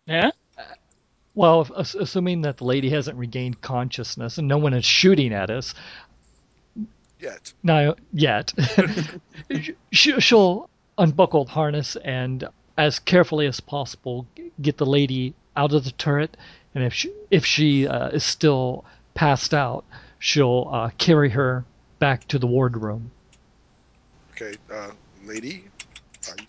Yeah. 0.06 0.31
Well, 1.34 1.61
if- 1.61 1.95
assuming 1.95 2.41
that 2.41 2.57
the 2.57 2.65
lady 2.65 2.89
hasn't 2.89 3.18
regained 3.18 3.61
consciousness 3.61 4.38
and 4.38 4.48
no 4.48 4.57
one 4.57 4.73
is 4.73 4.85
shooting 4.85 5.34
at 5.34 5.49
us, 5.49 5.73
Yet. 7.19 7.53
Now, 7.61 7.93
yet, 8.14 8.52
Sh- 9.91 10.10
she'll 10.19 10.69
unbuckle 10.98 11.45
the 11.45 11.52
harness 11.52 11.95
and, 11.98 12.48
as 12.80 12.98
carefully 12.98 13.45
as 13.45 13.60
possible, 13.60 14.26
get 14.60 14.77
the 14.77 14.88
lady 14.88 15.35
out 15.56 15.72
of 15.72 15.84
the 15.84 15.91
turret. 15.91 16.35
And 16.73 16.84
if 16.84 16.93
she, 16.93 17.11
if 17.30 17.45
she 17.45 17.88
uh, 17.88 18.10
is 18.10 18.23
still 18.23 18.85
passed 19.14 19.53
out, 19.53 19.84
she'll 20.19 20.69
uh, 20.72 20.89
carry 20.98 21.30
her 21.30 21.65
back 21.99 22.27
to 22.30 22.39
the 22.39 22.48
wardroom. 22.48 23.11
Okay, 24.31 24.56
uh, 24.73 24.91
lady. 25.26 25.65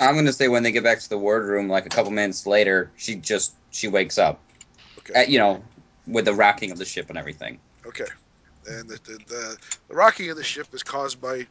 I'm 0.00 0.14
gonna 0.14 0.32
say 0.32 0.48
when 0.48 0.62
they 0.62 0.72
get 0.72 0.84
back 0.84 1.00
to 1.00 1.08
the 1.08 1.18
wardroom, 1.18 1.68
like 1.68 1.86
a 1.86 1.88
couple 1.88 2.10
minutes 2.10 2.46
later, 2.46 2.90
she 2.96 3.14
just 3.16 3.54
she 3.70 3.88
wakes 3.88 4.18
up. 4.18 4.40
Okay. 4.98 5.22
Uh, 5.22 5.26
you 5.26 5.38
know, 5.38 5.62
with 6.06 6.26
the 6.26 6.34
rocking 6.34 6.70
of 6.70 6.78
the 6.78 6.84
ship 6.84 7.08
and 7.08 7.18
everything. 7.18 7.58
Okay. 7.86 8.06
And 8.68 8.88
the, 8.88 9.00
the, 9.04 9.18
the, 9.26 9.56
the 9.88 9.94
rocking 9.94 10.30
of 10.30 10.36
the 10.36 10.44
ship 10.44 10.68
is 10.72 10.82
caused 10.82 11.20
by 11.20 11.46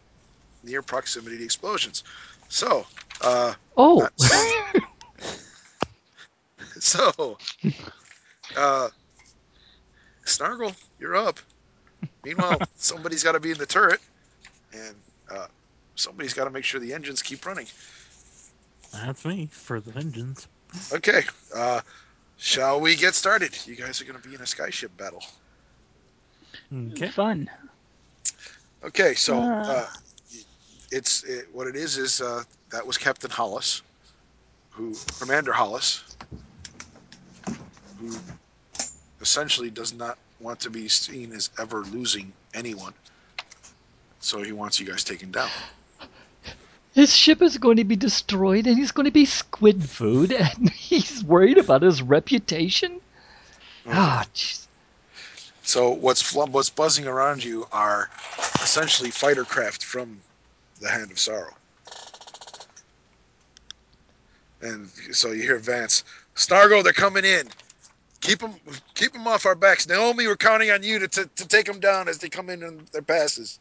near 0.64 0.82
proximity 0.82 1.38
to 1.38 1.44
explosions. 1.44 2.04
So, 2.48 2.86
uh, 3.22 3.54
Oh, 3.78 4.08
so, 6.80 7.38
uh, 8.58 8.90
Snargle, 10.26 10.74
you're 11.00 11.16
up. 11.16 11.40
Meanwhile, 12.24 12.60
somebody's 12.76 13.24
got 13.24 13.34
to 13.34 13.40
be 13.40 13.52
in 13.52 13.58
the 13.58 13.66
turret, 13.66 14.00
and 14.74 14.96
uh, 15.32 15.48
somebody's 15.96 16.34
got 16.34 16.46
to 16.46 16.50
make 16.50 16.64
sure 16.64 16.80
the 16.80 16.94
engines 16.94 17.22
keep 17.22 17.46
running. 17.46 17.68
That's 18.94 19.26
me 19.26 19.48
for 19.52 19.80
the 19.80 19.98
engines. 19.98 20.48
Okay, 20.94 21.22
uh, 21.56 21.82
shall 22.38 22.80
we 22.80 22.96
get 22.96 23.14
started? 23.16 23.58
You 23.66 23.76
guys 23.76 24.02
are 24.02 24.06
going 24.06 24.20
to 24.22 24.28
be 24.28 24.36
in 24.36 24.42
a 24.42 24.46
skyship 24.46 24.90
battle. 24.98 25.24
Okay. 26.92 27.10
Fun. 27.10 27.50
Okay, 28.84 29.14
so 29.14 29.40
Ah. 29.42 29.62
uh, 29.70 29.88
it's 30.92 31.24
it, 31.24 31.48
what 31.54 31.68
it 31.68 31.76
is 31.76 31.98
is 31.98 32.20
uh, 32.22 32.44
that 32.72 32.86
was 32.86 32.98
Captain 32.98 33.30
Hollis, 33.30 33.82
who 34.72 34.94
Commander 35.20 35.54
Hollis, 35.54 36.04
who 38.00 38.18
essentially 39.22 39.70
does 39.70 39.94
not 39.94 40.18
want 40.40 40.60
to 40.62 40.70
be 40.70 40.88
seen 40.88 41.32
as 41.32 41.50
ever 41.60 41.80
losing 41.80 42.34
anyone. 42.54 42.94
So 44.20 44.42
he 44.42 44.52
wants 44.52 44.80
you 44.80 44.86
guys 44.86 45.04
taken 45.04 45.32
down. 45.32 45.50
his 46.94 47.16
ship 47.16 47.42
is 47.42 47.58
going 47.58 47.78
to 47.78 47.84
be 47.84 47.96
destroyed 47.96 48.68
and 48.68 48.78
he's 48.78 48.92
going 48.92 49.06
to 49.06 49.12
be 49.12 49.26
squid 49.26 49.84
food 49.84 50.32
and 50.32 50.70
he's 50.76 51.24
worried 51.24 51.58
about 51.58 51.82
his 51.82 52.02
reputation? 52.02 53.00
Ah, 53.88 54.26
jeez. 54.34 54.68
So 55.64 55.92
what's 55.92 56.34
what's 56.34 56.70
buzzing 56.70 57.08
around 57.08 57.44
you 57.44 57.68
are 57.72 58.10
essentially 58.62 59.12
fighter 59.12 59.46
craft 59.46 59.84
from 59.84 60.20
the 60.82 60.90
Hand 60.90 61.12
of 61.12 61.20
Sorrow. 61.20 61.54
And 64.62 64.90
so 65.12 65.32
you 65.32 65.44
hear 65.44 65.58
Vance, 65.58 66.04
Snargle, 66.36 66.84
they're 66.84 66.94
coming 66.94 67.26
in. 67.26 67.48
Keep 68.22 68.40
them, 68.40 68.54
keep 68.94 69.14
them 69.14 69.28
off 69.28 69.46
our 69.46 69.56
backs. 69.56 69.88
Naomi, 69.88 70.28
we're 70.28 70.38
counting 70.38 70.70
on 70.70 70.84
you 70.84 71.00
to, 71.00 71.08
to, 71.08 71.26
to 71.26 71.48
take 71.48 71.66
them 71.66 71.80
down 71.80 72.08
as 72.08 72.20
they 72.20 72.30
come 72.30 72.50
in 72.50 72.64
on 72.64 72.86
their 72.92 73.02
passes. 73.02 73.60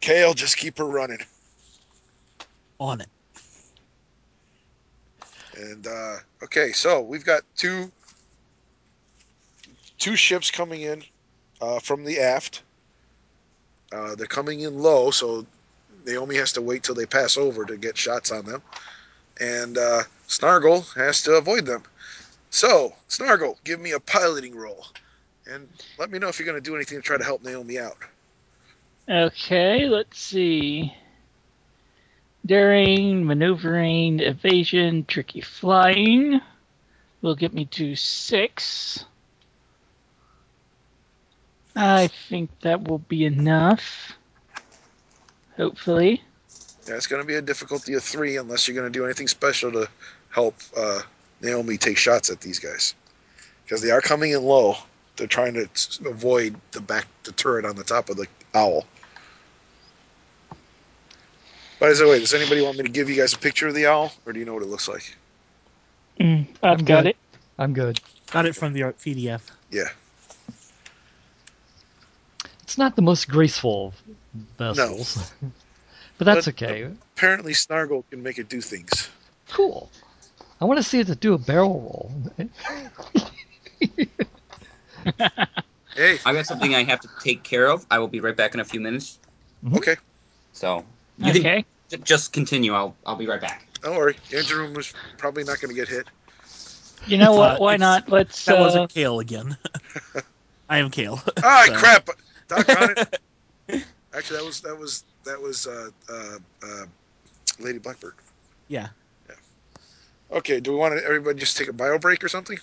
Kale, 0.00 0.34
just 0.34 0.56
keep 0.56 0.78
her 0.78 0.86
running. 0.86 1.18
On 2.78 3.00
it. 3.00 3.08
And 5.56 5.86
uh, 5.86 6.16
okay, 6.42 6.72
so 6.72 7.00
we've 7.00 7.24
got 7.24 7.42
two 7.56 7.90
two 9.98 10.16
ships 10.16 10.50
coming 10.50 10.82
in 10.82 11.02
uh, 11.60 11.78
from 11.80 12.04
the 12.04 12.20
aft. 12.20 12.62
Uh, 13.92 14.14
they're 14.14 14.26
coming 14.26 14.60
in 14.60 14.78
low, 14.78 15.10
so 15.10 15.46
Naomi 16.06 16.36
has 16.36 16.52
to 16.52 16.62
wait 16.62 16.82
till 16.82 16.94
they 16.94 17.06
pass 17.06 17.36
over 17.38 17.64
to 17.64 17.76
get 17.76 17.96
shots 17.96 18.30
on 18.30 18.44
them, 18.44 18.62
and 19.40 19.78
uh, 19.78 20.02
Snargle 20.26 20.82
has 20.94 21.22
to 21.22 21.32
avoid 21.36 21.64
them. 21.64 21.82
So 22.50 22.94
Snargle, 23.08 23.58
give 23.64 23.80
me 23.80 23.92
a 23.92 24.00
piloting 24.00 24.54
roll, 24.54 24.86
and 25.50 25.68
let 25.98 26.10
me 26.10 26.18
know 26.18 26.28
if 26.28 26.38
you're 26.38 26.46
going 26.46 26.62
to 26.62 26.70
do 26.70 26.74
anything 26.74 26.98
to 26.98 27.02
try 27.02 27.18
to 27.18 27.24
help 27.24 27.42
Naomi 27.42 27.78
out. 27.78 27.98
Okay, 29.08 29.86
let's 29.86 30.18
see. 30.18 30.94
Daring, 32.44 33.26
maneuvering, 33.26 34.20
evasion, 34.20 35.04
tricky 35.04 35.40
flying 35.40 36.40
will 37.20 37.34
get 37.34 37.52
me 37.52 37.64
to 37.66 37.96
six. 37.96 39.04
I 41.74 42.08
think 42.28 42.50
that 42.60 42.88
will 42.88 42.98
be 42.98 43.24
enough. 43.24 44.12
Hopefully. 45.56 46.22
Yeah, 46.88 46.94
it's 46.94 47.06
going 47.06 47.20
to 47.20 47.26
be 47.26 47.34
a 47.34 47.42
difficulty 47.42 47.94
of 47.94 48.02
three 48.02 48.36
unless 48.36 48.66
you're 48.66 48.76
going 48.76 48.90
to 48.90 48.96
do 48.96 49.04
anything 49.04 49.28
special 49.28 49.72
to 49.72 49.88
help 50.30 50.54
uh, 50.76 51.02
Naomi 51.42 51.76
take 51.76 51.98
shots 51.98 52.30
at 52.30 52.40
these 52.40 52.58
guys, 52.58 52.94
because 53.64 53.82
they 53.82 53.90
are 53.90 54.00
coming 54.00 54.32
in 54.32 54.42
low. 54.42 54.76
They're 55.16 55.26
trying 55.26 55.54
to 55.54 55.68
avoid 56.08 56.54
the 56.72 56.80
back 56.80 57.06
the 57.24 57.32
turret 57.32 57.64
on 57.64 57.74
the 57.76 57.84
top 57.84 58.08
of 58.10 58.16
the 58.16 58.26
owl. 58.54 58.84
By 61.78 61.92
the 61.92 62.06
way, 62.08 62.18
does 62.20 62.32
anybody 62.34 62.62
want 62.62 62.78
me 62.78 62.84
to 62.84 62.88
give 62.90 63.08
you 63.10 63.16
guys 63.16 63.34
a 63.34 63.38
picture 63.38 63.68
of 63.68 63.74
the 63.74 63.86
owl, 63.86 64.12
or 64.24 64.32
do 64.32 64.38
you 64.38 64.44
know 64.46 64.54
what 64.54 64.62
it 64.62 64.68
looks 64.68 64.88
like? 64.88 65.14
Mm, 66.20 66.46
I've 66.62 66.78
I'm 66.80 66.84
got 66.84 67.04
good. 67.04 67.10
it. 67.10 67.16
I'm 67.58 67.72
good. 67.74 68.00
Got 68.30 68.46
it 68.46 68.56
from 68.56 68.72
the 68.72 68.80
PDF. 68.80 69.42
Yeah, 69.70 69.88
It's 72.62 72.78
not 72.78 72.96
the 72.96 73.02
most 73.02 73.28
graceful 73.28 73.92
of 74.58 74.76
vessels, 74.76 75.32
but 76.18 76.24
that's 76.24 76.46
But- 76.46 76.62
okay. 76.62 76.90
apparently 77.16 77.52
Snargle 77.54 78.04
can 78.10 78.22
make 78.22 78.38
it 78.38 78.48
do 78.48 78.60
things. 78.60 79.08
Cool. 79.50 79.90
I 80.60 80.64
want 80.64 80.78
to 80.78 80.82
see 80.82 81.00
it 81.00 81.06
to 81.08 81.14
do 81.14 81.34
a 81.34 81.38
barrel 81.38 81.80
roll. 81.80 82.12
Hey, 85.94 86.18
I 86.26 86.32
got 86.34 86.46
something 86.46 86.74
I 86.74 86.84
have 86.84 87.00
to 87.00 87.08
take 87.22 87.42
care 87.42 87.66
of. 87.68 87.86
I 87.90 87.98
will 87.98 88.08
be 88.08 88.20
right 88.20 88.36
back 88.36 88.54
in 88.54 88.60
a 88.60 88.64
few 88.64 88.80
minutes. 88.80 89.18
okay, 89.74 89.96
So 90.52 90.84
you 91.18 91.32
can 91.32 91.40
Okay. 91.40 91.64
j- 91.88 91.96
just 91.98 92.32
continue. 92.32 92.74
I'll 92.74 92.94
I'll 93.06 93.16
be 93.16 93.26
right 93.26 93.40
back. 93.40 93.66
don't 93.82 93.96
worry. 93.96 94.16
The 94.30 94.38
engine 94.38 94.58
room 94.58 94.74
was 94.74 94.92
probably 95.16 95.44
not 95.44 95.60
going 95.60 95.70
to 95.70 95.74
get 95.74 95.88
hit. 95.88 96.06
You 97.06 97.16
know 97.18 97.32
what? 97.34 97.52
Uh, 97.56 97.58
Why 97.58 97.76
not? 97.76 98.08
Let's. 98.10 98.44
That 98.44 98.58
uh, 98.58 98.60
wasn't 98.60 98.90
Kale 98.92 99.20
again. 99.20 99.56
I 100.68 100.78
am 100.78 100.90
Kale. 100.90 101.20
Ah, 101.42 101.64
So- 101.66 101.76
crap! 101.76 102.08
Doggone 102.48 102.94
it. 103.68 103.84
Actually, 104.14 104.38
that 104.38 104.44
was 104.46 104.60
that 104.62 104.78
was 104.78 105.04
that 105.24 105.40
was 105.40 105.66
uh, 105.66 105.88
uh, 106.10 106.38
uh, 106.62 106.84
Lady 107.58 107.78
Blackbird. 107.78 108.14
Yeah. 108.68 108.88
Okay, 110.32 110.60
do 110.60 110.72
we 110.72 110.76
want 110.76 110.98
to, 110.98 111.04
everybody 111.04 111.38
just 111.38 111.56
take 111.56 111.68
a 111.68 111.72
bio 111.72 111.98
break 111.98 112.22
or 112.24 112.28
something? 112.28 112.58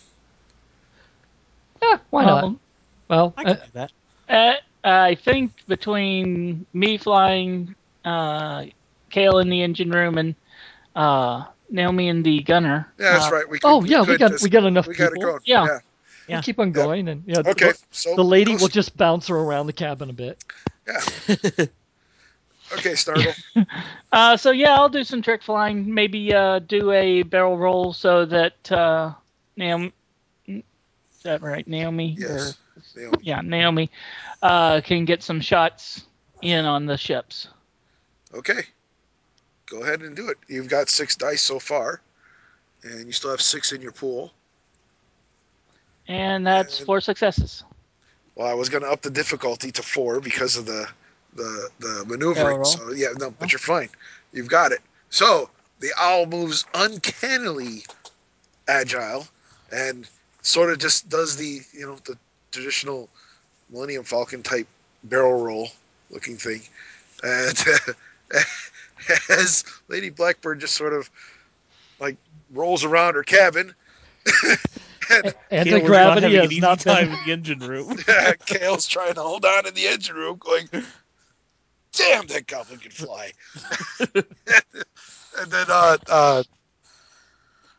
yeah, 1.81 1.97
why 2.09 2.25
not? 2.25 2.43
um, 2.43 2.59
Well, 3.07 3.33
I 3.37 3.43
uh, 3.43 3.53
do 3.53 3.61
that. 3.73 3.91
Uh, 4.29 4.53
I 4.83 5.15
think 5.15 5.53
between 5.67 6.65
me 6.73 6.97
flying, 6.97 7.73
uh, 8.03 8.65
Kale 9.09 9.39
in 9.39 9.49
the 9.49 9.61
engine 9.61 9.91
room, 9.91 10.17
and 10.17 10.35
uh, 10.95 11.45
Naomi 11.69 12.09
in 12.09 12.23
the 12.23 12.41
gunner. 12.43 12.91
Yeah, 12.99 13.13
that's 13.13 13.31
uh, 13.31 13.35
right. 13.35 13.49
We 13.49 13.59
could, 13.59 13.67
oh 13.67 13.83
yeah, 13.83 14.01
we 14.01 14.07
could 14.07 14.19
got 14.19 14.31
just- 14.31 14.43
we 14.43 14.49
got 14.49 14.65
enough 14.65 14.87
we 14.87 14.95
got 14.95 15.07
it 15.07 15.13
people. 15.13 15.31
going. 15.31 15.41
Yeah. 15.45 15.65
yeah. 15.65 15.79
Yeah. 16.27 16.35
We'll 16.37 16.43
keep 16.43 16.59
on 16.59 16.71
going, 16.71 17.09
and 17.09 17.21
yeah, 17.25 17.39
Okay, 17.39 17.73
the, 17.73 17.77
so 17.91 18.15
the 18.15 18.23
lady 18.23 18.55
go 18.55 18.61
will 18.61 18.69
just 18.69 18.95
bounce 18.95 19.27
her 19.27 19.35
around 19.35 19.67
the 19.67 19.73
cabin 19.73 20.09
a 20.09 20.13
bit. 20.13 20.41
Okay, 22.73 22.95
Snargle. 22.95 23.33
Uh, 24.11 24.37
so 24.37 24.51
yeah, 24.51 24.75
I'll 24.75 24.89
do 24.89 25.03
some 25.03 25.23
trick 25.23 25.41
flying. 25.41 25.91
Maybe 25.91 26.31
uh, 26.31 26.59
do 26.59 26.91
a 26.91 27.23
barrel 27.23 27.57
roll 27.57 27.93
so 27.93 28.25
that 28.25 28.71
uh, 28.71 29.11
Naomi. 29.57 29.91
Is 30.47 30.61
that 31.23 31.41
right, 31.41 31.67
Naomi? 31.67 32.15
yes. 32.19 32.55
Or, 32.95 33.01
Naomi. 33.01 33.17
yeah, 33.23 33.41
Naomi 33.41 33.89
uh, 34.43 34.81
can 34.81 35.05
get 35.05 35.23
some 35.23 35.41
shots 35.41 36.05
in 36.43 36.65
on 36.65 36.85
the 36.85 36.95
ships. 36.95 37.47
Okay. 38.35 38.61
Go 39.65 39.81
ahead 39.81 40.01
and 40.01 40.15
do 40.15 40.27
it. 40.29 40.37
You've 40.47 40.69
got 40.69 40.89
six 40.89 41.15
dice 41.15 41.41
so 41.41 41.57
far, 41.57 42.01
and 42.83 43.07
you 43.07 43.13
still 43.13 43.31
have 43.31 43.41
six 43.41 43.71
in 43.71 43.81
your 43.81 43.93
pool. 43.93 44.31
And 46.07 46.45
that's 46.45 46.77
And- 46.79 46.85
four 46.85 47.01
successes. 47.01 47.63
Well, 48.35 48.47
I 48.47 48.53
was 48.53 48.69
going 48.69 48.83
to 48.83 48.89
up 48.89 49.01
the 49.01 49.09
difficulty 49.11 49.71
to 49.71 49.81
four 49.81 50.19
because 50.19 50.55
of 50.57 50.65
the 50.67 50.87
the 51.35 51.69
the 51.79 52.05
maneuvering. 52.07 52.57
roll. 52.57 52.65
So 52.65 52.91
yeah, 52.91 53.09
no, 53.17 53.31
but 53.31 53.51
you're 53.51 53.59
fine. 53.59 53.89
You've 54.31 54.49
got 54.49 54.71
it. 54.71 54.81
So 55.09 55.49
the 55.79 55.91
owl 55.99 56.25
moves 56.25 56.65
uncannily 56.73 57.83
agile, 58.67 59.27
and 59.71 60.07
sort 60.41 60.71
of 60.71 60.79
just 60.79 61.09
does 61.09 61.35
the 61.37 61.61
you 61.73 61.85
know 61.85 61.95
the 62.05 62.17
traditional 62.51 63.09
Millennium 63.69 64.03
Falcon 64.03 64.43
type 64.43 64.67
barrel 65.03 65.43
roll 65.43 65.69
looking 66.09 66.37
thing. 66.37 66.61
And 67.23 67.57
as 69.29 69.63
Lady 69.87 70.09
Blackbird 70.09 70.59
just 70.59 70.75
sort 70.75 70.93
of 70.93 71.09
like 71.99 72.17
rolls 72.51 72.83
around 72.83 73.15
her 73.15 73.23
cabin, 73.23 73.73
and 75.11 75.23
Kale 75.23 75.33
Anti 75.51 75.73
was 75.81 75.83
not 75.83 75.85
gravity 75.85 76.21
having 76.21 76.35
an 76.35 76.41
has 76.41 76.51
easy 76.51 76.61
not 76.61 76.79
time 76.79 77.11
in 77.11 77.25
the 77.25 77.31
engine 77.31 77.59
room. 77.59 77.97
Kale's 78.45 78.87
trying 78.87 79.15
to 79.15 79.21
hold 79.21 79.45
on 79.45 79.67
in 79.67 79.73
the 79.73 79.87
engine 79.87 80.15
room, 80.15 80.37
going, 80.37 80.69
"Damn, 81.93 82.27
that 82.27 82.47
goblin 82.47 82.79
can 82.79 82.91
fly." 82.91 83.31
and 84.15 84.25
then, 85.51 85.65
uh, 85.69 85.97
uh, 86.09 86.43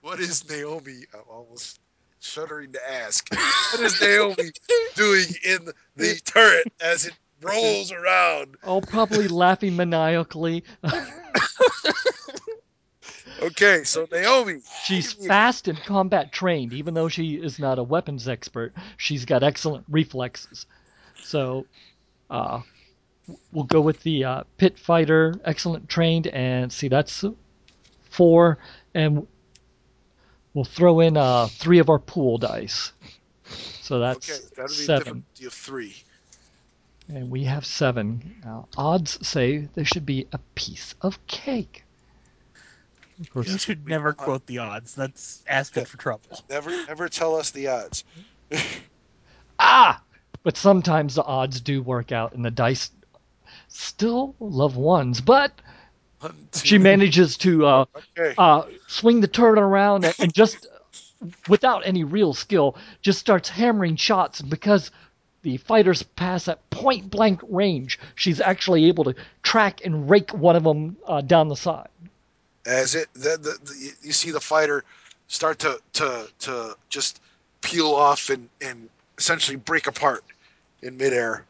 what 0.02 0.20
is 0.20 0.48
Naomi? 0.48 1.04
I'm 1.12 1.20
almost 1.30 1.80
shuddering 2.20 2.72
to 2.72 2.90
ask. 2.90 3.28
What 3.72 3.80
is 3.82 4.00
Naomi 4.00 4.50
doing 4.94 5.26
in 5.44 5.68
the 5.96 6.20
turret 6.24 6.72
as 6.80 7.06
it 7.06 7.14
rolls 7.42 7.92
around? 7.92 8.56
Oh, 8.64 8.80
probably 8.80 9.28
laughing 9.28 9.76
maniacally. 9.76 10.64
Okay, 13.42 13.84
so 13.84 14.06
Naomi, 14.10 14.60
She's 14.84 15.12
fast 15.12 15.68
and 15.68 15.78
combat 15.82 16.32
trained, 16.32 16.72
even 16.72 16.94
though 16.94 17.08
she 17.08 17.34
is 17.34 17.58
not 17.58 17.78
a 17.78 17.82
weapons 17.82 18.26
expert. 18.26 18.72
She's 18.96 19.26
got 19.26 19.42
excellent 19.42 19.84
reflexes. 19.88 20.64
So, 21.22 21.66
uh, 22.30 22.62
we'll 23.52 23.64
go 23.64 23.80
with 23.80 24.02
the 24.02 24.24
uh, 24.24 24.42
pit 24.58 24.78
fighter, 24.78 25.34
excellent 25.44 25.88
trained, 25.88 26.26
and 26.28 26.72
see 26.72 26.88
that's 26.88 27.24
four, 28.10 28.58
and 28.94 29.26
we'll 30.52 30.64
throw 30.64 31.00
in 31.00 31.16
uh, 31.16 31.46
three 31.46 31.78
of 31.78 31.88
our 31.88 31.98
pool 31.98 32.38
dice. 32.38 32.92
So 33.82 33.98
that's 33.98 34.30
okay, 34.30 34.40
that'll 34.56 34.68
be 34.68 34.74
seven, 34.74 35.04
difficulty 35.34 35.46
of 35.46 35.52
three. 35.52 35.96
and 37.08 37.30
we 37.30 37.44
have 37.44 37.66
seven. 37.66 38.36
Now, 38.44 38.68
odds 38.76 39.26
say 39.26 39.68
there 39.74 39.84
should 39.84 40.06
be 40.06 40.26
a 40.32 40.38
piece 40.54 40.94
of 41.02 41.24
cake. 41.26 41.84
Of 43.20 43.30
course, 43.30 43.48
You 43.48 43.58
should 43.58 43.86
never 43.86 44.12
quote 44.12 44.44
the 44.46 44.58
odds. 44.58 44.94
That's 44.94 45.42
asking 45.46 45.84
for 45.84 45.98
trouble. 45.98 46.42
Never, 46.50 46.70
never 46.86 47.08
tell 47.08 47.36
us 47.36 47.50
the 47.50 47.68
odds. 47.68 48.04
Ah! 49.58 50.02
But 50.42 50.56
sometimes 50.56 51.14
the 51.14 51.22
odds 51.22 51.60
do 51.60 51.80
work 51.80 52.10
out, 52.12 52.32
and 52.34 52.44
the 52.44 52.50
dice 52.50 52.90
still 53.74 54.34
love 54.40 54.76
ones. 54.76 55.20
But 55.20 55.52
she 56.62 56.78
manages 56.78 57.36
to 57.38 57.66
uh, 57.66 57.84
Okay. 58.16 58.34
uh, 58.38 58.62
swing 58.86 59.20
the 59.20 59.28
turret 59.28 59.58
around 59.58 60.04
and, 60.04 60.14
and 60.18 60.34
just, 60.34 60.66
without 61.48 61.86
any 61.86 62.04
real 62.04 62.32
skill, 62.34 62.76
just 63.02 63.18
starts 63.18 63.48
hammering 63.48 63.96
shots. 63.96 64.40
And 64.40 64.48
because 64.50 64.90
the 65.42 65.58
fighters 65.58 66.02
pass 66.02 66.48
at 66.48 66.68
point 66.70 67.10
blank 67.10 67.40
range, 67.48 67.98
she's 68.14 68.40
actually 68.40 68.86
able 68.86 69.04
to 69.04 69.14
track 69.42 69.84
and 69.84 70.08
rake 70.08 70.32
one 70.32 70.56
of 70.56 70.64
them 70.64 70.96
uh, 71.06 71.20
down 71.20 71.48
the 71.48 71.56
side. 71.56 71.88
as 72.66 72.94
it 72.94 73.08
the, 73.14 73.36
the, 73.40 73.58
the 73.64 73.92
you 74.02 74.12
see 74.12 74.30
the 74.30 74.40
fighter 74.40 74.84
start 75.28 75.58
to 75.58 75.80
to 75.92 76.28
to 76.38 76.76
just 76.88 77.20
peel 77.60 77.88
off 77.88 78.30
and 78.30 78.48
and 78.60 78.88
essentially 79.18 79.56
break 79.56 79.86
apart 79.86 80.24
in 80.82 80.96
midair 80.96 81.44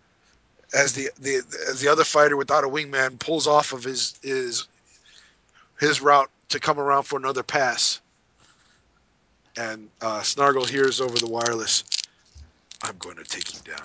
as 0.74 0.92
the 0.92 1.08
the 1.20 1.36
as 1.70 1.80
the 1.80 1.88
other 1.88 2.04
fighter 2.04 2.36
without 2.36 2.64
a 2.64 2.68
wingman 2.68 3.18
pulls 3.18 3.46
off 3.46 3.72
of 3.72 3.84
his 3.84 4.18
his 4.22 4.66
his 5.80 6.00
route 6.00 6.30
to 6.48 6.60
come 6.60 6.78
around 6.78 7.04
for 7.04 7.16
another 7.18 7.42
pass 7.42 8.00
and 9.56 9.88
uh, 10.02 10.20
Snargle 10.22 10.64
hears 10.64 11.00
over 11.00 11.16
the 11.18 11.28
wireless 11.28 11.84
I'm 12.82 12.96
going 12.98 13.16
to 13.16 13.24
take 13.24 13.54
you 13.54 13.60
down 13.64 13.84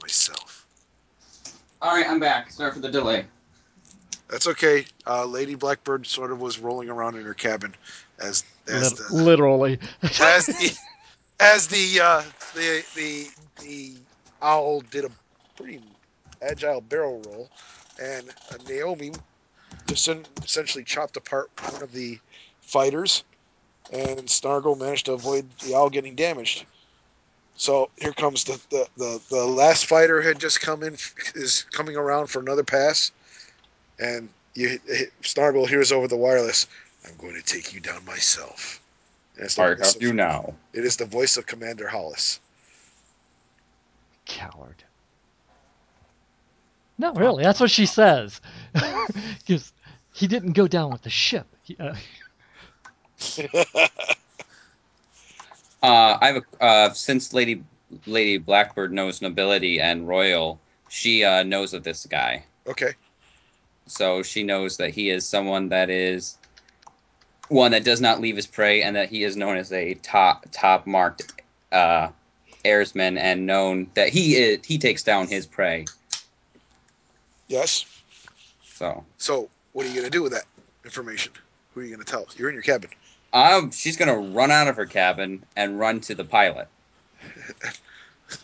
myself 0.00 0.66
All 1.80 1.94
right, 1.94 2.06
I'm 2.08 2.20
back. 2.20 2.50
Sorry 2.50 2.70
for 2.72 2.80
the 2.80 2.90
delay. 2.90 3.24
that's 4.28 4.46
okay 4.46 4.84
uh, 5.06 5.24
Lady 5.24 5.54
Blackbird 5.54 6.06
sort 6.06 6.30
of 6.30 6.40
was 6.40 6.58
rolling 6.58 6.88
around 6.90 7.16
in 7.16 7.24
her 7.24 7.34
cabin 7.34 7.74
as 8.20 8.44
as 8.68 8.92
Lit- 9.00 9.08
the 9.08 9.14
literally. 9.24 9.78
as 10.20 10.46
the 10.46 10.76
as 11.40 11.66
the 11.66 12.00
uh, 12.00 12.22
the 12.54 12.84
the 12.94 13.26
the 13.60 13.94
owl 14.40 14.80
did 14.90 15.04
a 15.04 15.10
pretty 15.56 15.80
agile 16.42 16.80
barrel 16.80 17.22
roll, 17.26 17.48
and 18.00 18.28
uh, 18.52 18.58
Naomi 18.68 19.12
just 19.86 20.08
en- 20.08 20.24
essentially 20.44 20.84
chopped 20.84 21.16
apart 21.16 21.50
one 21.70 21.82
of 21.82 21.92
the 21.92 22.18
fighters, 22.60 23.24
and 23.92 24.28
Snargle 24.28 24.76
managed 24.76 25.06
to 25.06 25.12
avoid 25.12 25.46
the 25.60 25.74
owl 25.74 25.90
getting 25.90 26.14
damaged. 26.14 26.66
So 27.56 27.90
here 27.96 28.12
comes 28.12 28.44
the 28.44 28.60
the, 28.70 28.88
the, 28.96 29.20
the 29.30 29.44
last 29.44 29.86
fighter 29.86 30.22
had 30.22 30.38
just 30.38 30.60
come 30.60 30.82
in 30.82 30.94
is 31.34 31.64
coming 31.70 31.96
around 31.96 32.28
for 32.28 32.40
another 32.40 32.64
pass, 32.64 33.12
and 33.98 34.28
you 34.54 34.78
Snargle 35.22 35.66
hears 35.66 35.92
over 35.92 36.08
the 36.08 36.16
wireless, 36.16 36.66
"I'm 37.06 37.16
going 37.16 37.34
to 37.34 37.42
take 37.42 37.72
you 37.74 37.80
down 37.80 38.04
myself." 38.04 38.80
And 39.36 39.44
it's 39.44 39.54
the 39.54 39.62
I 39.62 39.68
have 39.68 39.80
of- 39.80 40.02
you 40.02 40.12
now. 40.12 40.54
it 40.72 40.84
is 40.84 40.96
the 40.96 41.04
voice 41.06 41.36
of 41.36 41.46
Commander 41.46 41.88
Hollis. 41.88 42.40
Coward. 44.26 44.84
No, 46.98 47.12
really, 47.14 47.42
that's 47.42 47.60
what 47.60 47.70
she 47.70 47.86
says. 47.86 48.40
Because 49.38 49.72
he 50.12 50.26
didn't 50.28 50.52
go 50.52 50.68
down 50.68 50.92
with 50.92 51.02
the 51.02 51.10
ship. 51.10 51.46
He, 51.64 51.76
uh, 51.78 51.94
Uh, 55.82 56.16
I 56.20 56.26
have 56.28 56.36
a, 56.36 56.64
uh, 56.64 56.92
since 56.92 57.32
Lady 57.32 57.64
Lady 58.06 58.38
Blackbird 58.38 58.92
knows 58.92 59.20
nobility 59.20 59.80
and 59.80 60.06
royal, 60.06 60.60
she 60.88 61.24
uh, 61.24 61.42
knows 61.42 61.74
of 61.74 61.82
this 61.82 62.06
guy. 62.06 62.44
okay. 62.66 62.92
So 63.88 64.22
she 64.22 64.44
knows 64.44 64.76
that 64.76 64.90
he 64.90 65.10
is 65.10 65.26
someone 65.26 65.70
that 65.70 65.90
is 65.90 66.38
one 67.48 67.72
that 67.72 67.82
does 67.84 68.00
not 68.00 68.20
leave 68.20 68.36
his 68.36 68.46
prey, 68.46 68.82
and 68.82 68.94
that 68.94 69.08
he 69.08 69.24
is 69.24 69.36
known 69.36 69.56
as 69.56 69.72
a 69.72 69.94
top 69.94 70.46
top 70.52 70.86
marked 70.86 71.42
uh, 71.72 72.08
airsman, 72.64 73.18
and 73.18 73.44
known 73.44 73.90
that 73.94 74.08
he 74.08 74.36
is 74.36 74.64
he 74.64 74.78
takes 74.78 75.02
down 75.02 75.26
his 75.26 75.46
prey. 75.46 75.84
Yes. 77.52 77.84
So 78.64 79.04
So 79.18 79.50
what 79.74 79.84
are 79.84 79.88
you 79.90 79.94
going 79.94 80.06
to 80.06 80.10
do 80.10 80.22
with 80.22 80.32
that 80.32 80.44
information? 80.86 81.32
Who 81.74 81.80
are 81.80 81.84
you 81.84 81.90
going 81.94 82.04
to 82.04 82.10
tell? 82.10 82.26
You're 82.36 82.48
in 82.48 82.54
your 82.54 82.62
cabin. 82.62 82.88
um, 83.34 83.70
she's 83.70 83.96
gonna 83.96 84.16
run 84.16 84.50
out 84.50 84.68
of 84.68 84.76
her 84.76 84.86
cabin 84.86 85.42
and 85.56 85.78
run 85.78 86.00
to 86.00 86.14
the 86.14 86.24
pilot. 86.24 86.68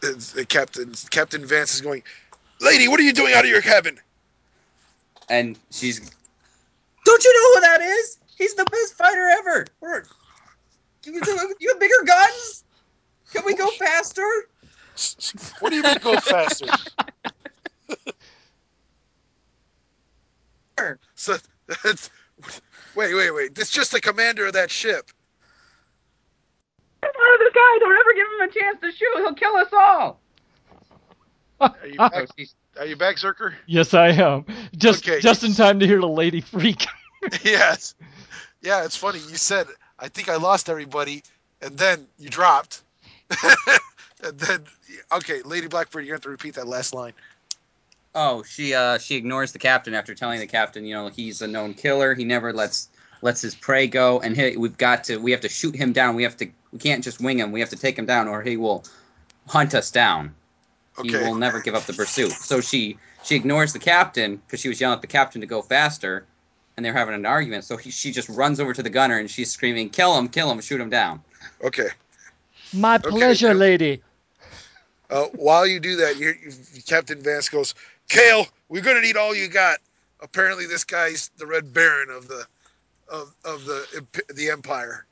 It's- 0.03 0.35
Captain 0.49 0.93
Captain 1.11 1.45
Vance 1.47 1.75
is 1.75 1.81
going, 1.81 2.03
Lady, 2.61 2.89
what 2.89 3.01
are 3.01 3.03
you 3.03 3.13
doing 3.15 3.33
out 3.33 3.45
of 3.45 3.51
your 3.51 3.63
cabin? 3.63 3.99
and 5.31 5.59
she's 5.71 5.99
don't 7.05 7.25
you 7.25 7.35
know 7.35 7.55
who 7.55 7.61
that 7.61 7.81
is 7.83 8.19
he's 8.39 8.55
the 8.55 8.65
best 8.67 8.95
fighter 8.95 9.29
ever 9.39 9.67
We're- 9.81 10.05
you, 11.05 11.21
you 11.61 11.69
have 11.71 11.81
bigger 11.81 12.03
guns 12.07 12.65
can 13.33 13.45
we 13.45 13.55
go 13.55 13.67
faster 13.79 14.23
S- 14.95 15.17
s- 15.19 15.53
What 15.61 15.69
do 15.71 15.77
you 15.77 15.83
mean 15.83 15.99
go 16.03 16.17
faster? 16.19 16.67
so 21.15 21.37
that's 21.85 22.11
wait, 22.95 23.15
wait, 23.15 23.31
wait. 23.35 23.55
This 23.55 23.71
just 23.71 23.93
the 23.93 24.01
commander 24.01 24.47
of 24.47 24.55
that 24.55 24.71
ship. 24.71 25.11
oh 27.05 27.37
this 27.39 27.53
guy 27.55 27.79
don't 27.81 27.97
ever 27.99 28.15
give 28.15 28.27
him 28.27 28.49
a 28.49 28.53
chance 28.53 28.81
to 28.81 28.93
shoot 28.93 29.17
he'll 29.17 29.35
kill 29.35 29.57
us 29.57 29.73
all 29.73 30.21
Are 31.83 31.87
you 31.89 31.99
Oh, 31.99 32.09
back, 32.11 32.29
are 32.79 32.87
you 32.87 32.97
back 32.97 33.17
Zerker? 33.17 33.55
yes, 33.67 33.95
I 33.95 34.09
am. 34.09 34.45
Just 34.77 35.07
Okay. 35.07 35.21
just 35.21 35.45
in 35.45 35.55
time 35.55 35.81
to 35.81 35.87
hear 35.87 36.01
the 36.01 36.09
lady 36.09 36.41
freak. 36.41 36.87
yes. 37.45 37.95
Yeah, 38.63 38.85
it's 38.85 38.97
funny. 38.97 39.19
You 39.19 39.37
said 39.37 39.67
I 39.99 40.09
think 40.09 40.29
I 40.29 40.37
lost 40.37 40.69
everybody, 40.69 41.23
and 41.61 41.77
then 41.77 42.07
you 42.19 42.29
dropped. 42.29 42.83
and 44.23 44.39
then 44.39 44.65
okay, 45.13 45.43
Lady 45.43 45.67
Blackbird, 45.69 46.07
you 46.07 46.13
have 46.13 46.23
to 46.23 46.31
repeat 46.31 46.55
that 46.55 46.67
last 46.69 46.95
line. 46.95 47.13
Oh 48.15 48.43
she 48.43 48.75
uh 48.75 48.99
she 48.99 49.17
ignores 49.17 49.53
the 49.53 49.59
captain 49.59 49.95
after 49.95 50.15
telling 50.15 50.41
the 50.41 50.47
captain 50.47 50.85
you 50.85 50.95
know 50.95 51.09
he's 51.09 51.43
a 51.43 51.47
known 51.47 51.75
killer 51.75 52.15
he 52.15 52.25
never 52.25 52.53
lets 52.53 52.89
lets 53.21 53.41
his 53.41 53.55
prey 53.55 53.87
go 53.87 54.21
and 54.21 54.37
he, 54.37 54.57
we've 54.57 54.79
got 54.79 55.05
to 55.05 55.19
we 55.19 55.31
have 55.31 55.41
to 55.41 55.49
shoot 55.49 55.75
him 55.75 55.93
down 55.93 56.15
we 56.15 56.23
have 56.23 56.37
to 56.37 56.47
we 56.73 56.79
can't 56.79 57.05
just 57.05 57.21
wing 57.21 57.39
him 57.39 57.53
we 57.53 57.61
have 57.61 57.71
to 57.71 57.77
take 57.77 57.99
him 57.99 58.07
down 58.07 58.29
or 58.29 58.43
he 58.43 58.57
will 58.57 58.85
hunt 59.47 59.75
us 59.75 59.91
down 59.91 60.35
he 61.03 61.17
will 61.17 61.35
never 61.35 61.61
give 61.61 61.75
up 61.75 61.85
the 61.85 61.93
pursuit. 61.93 62.33
So 62.33 62.61
she 62.61 62.99
she 63.23 63.37
ignores 63.37 63.73
the 63.73 63.79
captain 63.79 64.37
because 64.37 64.61
she 64.61 64.69
was 64.69 64.81
yelling 64.81 64.97
at 64.97 65.01
the 65.01 65.07
captain 65.07 65.41
to 65.41 65.47
go 65.47 65.63
faster, 65.63 66.27
and 66.77 66.85
they're 66.85 66.93
having 66.93 67.15
an 67.15 67.27
argument. 67.27 67.65
So 67.65 67.77
he, 67.77 67.91
she 67.91 68.13
just 68.13 68.29
runs 68.29 68.61
over 68.61 68.73
to 68.73 68.83
the 68.83 68.91
gunner 68.91 69.19
and 69.19 69.31
she's 69.31 69.51
screaming, 69.51 69.91
"Kill 69.91 70.17
him! 70.17 70.29
Kill 70.29 70.51
him! 70.51 70.61
Shoot 70.61 70.81
him 70.81 70.91
down!" 70.91 71.23
Okay. 71.63 71.89
My 72.73 72.99
pleasure, 72.99 73.49
yep. 73.49 73.57
lady. 73.57 74.03
Uh, 75.11 75.25
while 75.35 75.67
you 75.67 75.81
do 75.81 75.97
that, 75.97 76.19
you, 76.19 76.35
you, 76.43 76.83
Captain 76.83 77.19
Vance 77.23 77.49
goes, 77.49 77.75
"Kale, 78.09 78.47
we're 78.69 78.83
gonna 78.83 79.01
need 79.01 79.17
all 79.17 79.35
you 79.35 79.49
got." 79.49 79.79
Apparently, 80.21 80.67
this 80.67 80.85
guy's 80.85 81.31
the 81.37 81.47
Red 81.47 81.73
Baron 81.73 82.11
of 82.11 82.29
the 82.29 82.47
of 83.09 83.35
of 83.45 83.65
the 83.65 84.07
the 84.35 84.51
Empire. 84.51 85.07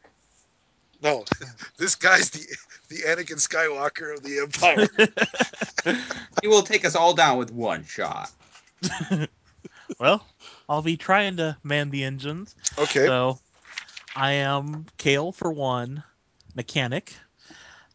No, 1.03 1.25
this 1.79 1.95
guy's 1.95 2.31
the 2.31 2.45
the 2.89 3.03
Anakin 3.03 3.39
Skywalker 3.39 4.15
of 4.15 4.23
the 4.23 4.41
Empire. 4.41 4.89
He 6.43 6.49
will 6.49 6.63
take 6.63 6.85
us 6.85 6.97
all 6.97 7.15
down 7.15 7.39
with 7.39 7.53
one 7.53 7.85
shot. 7.85 8.31
Well, 9.99 10.27
I'll 10.69 10.83
be 10.83 10.97
trying 10.97 11.37
to 11.37 11.57
man 11.63 11.91
the 11.91 12.05
engines. 12.05 12.55
Okay. 12.79 13.07
So 13.07 13.39
I 14.15 14.33
am 14.33 14.87
Kale 14.99 15.33
for 15.33 15.51
one, 15.53 16.03
mechanic, 16.55 17.15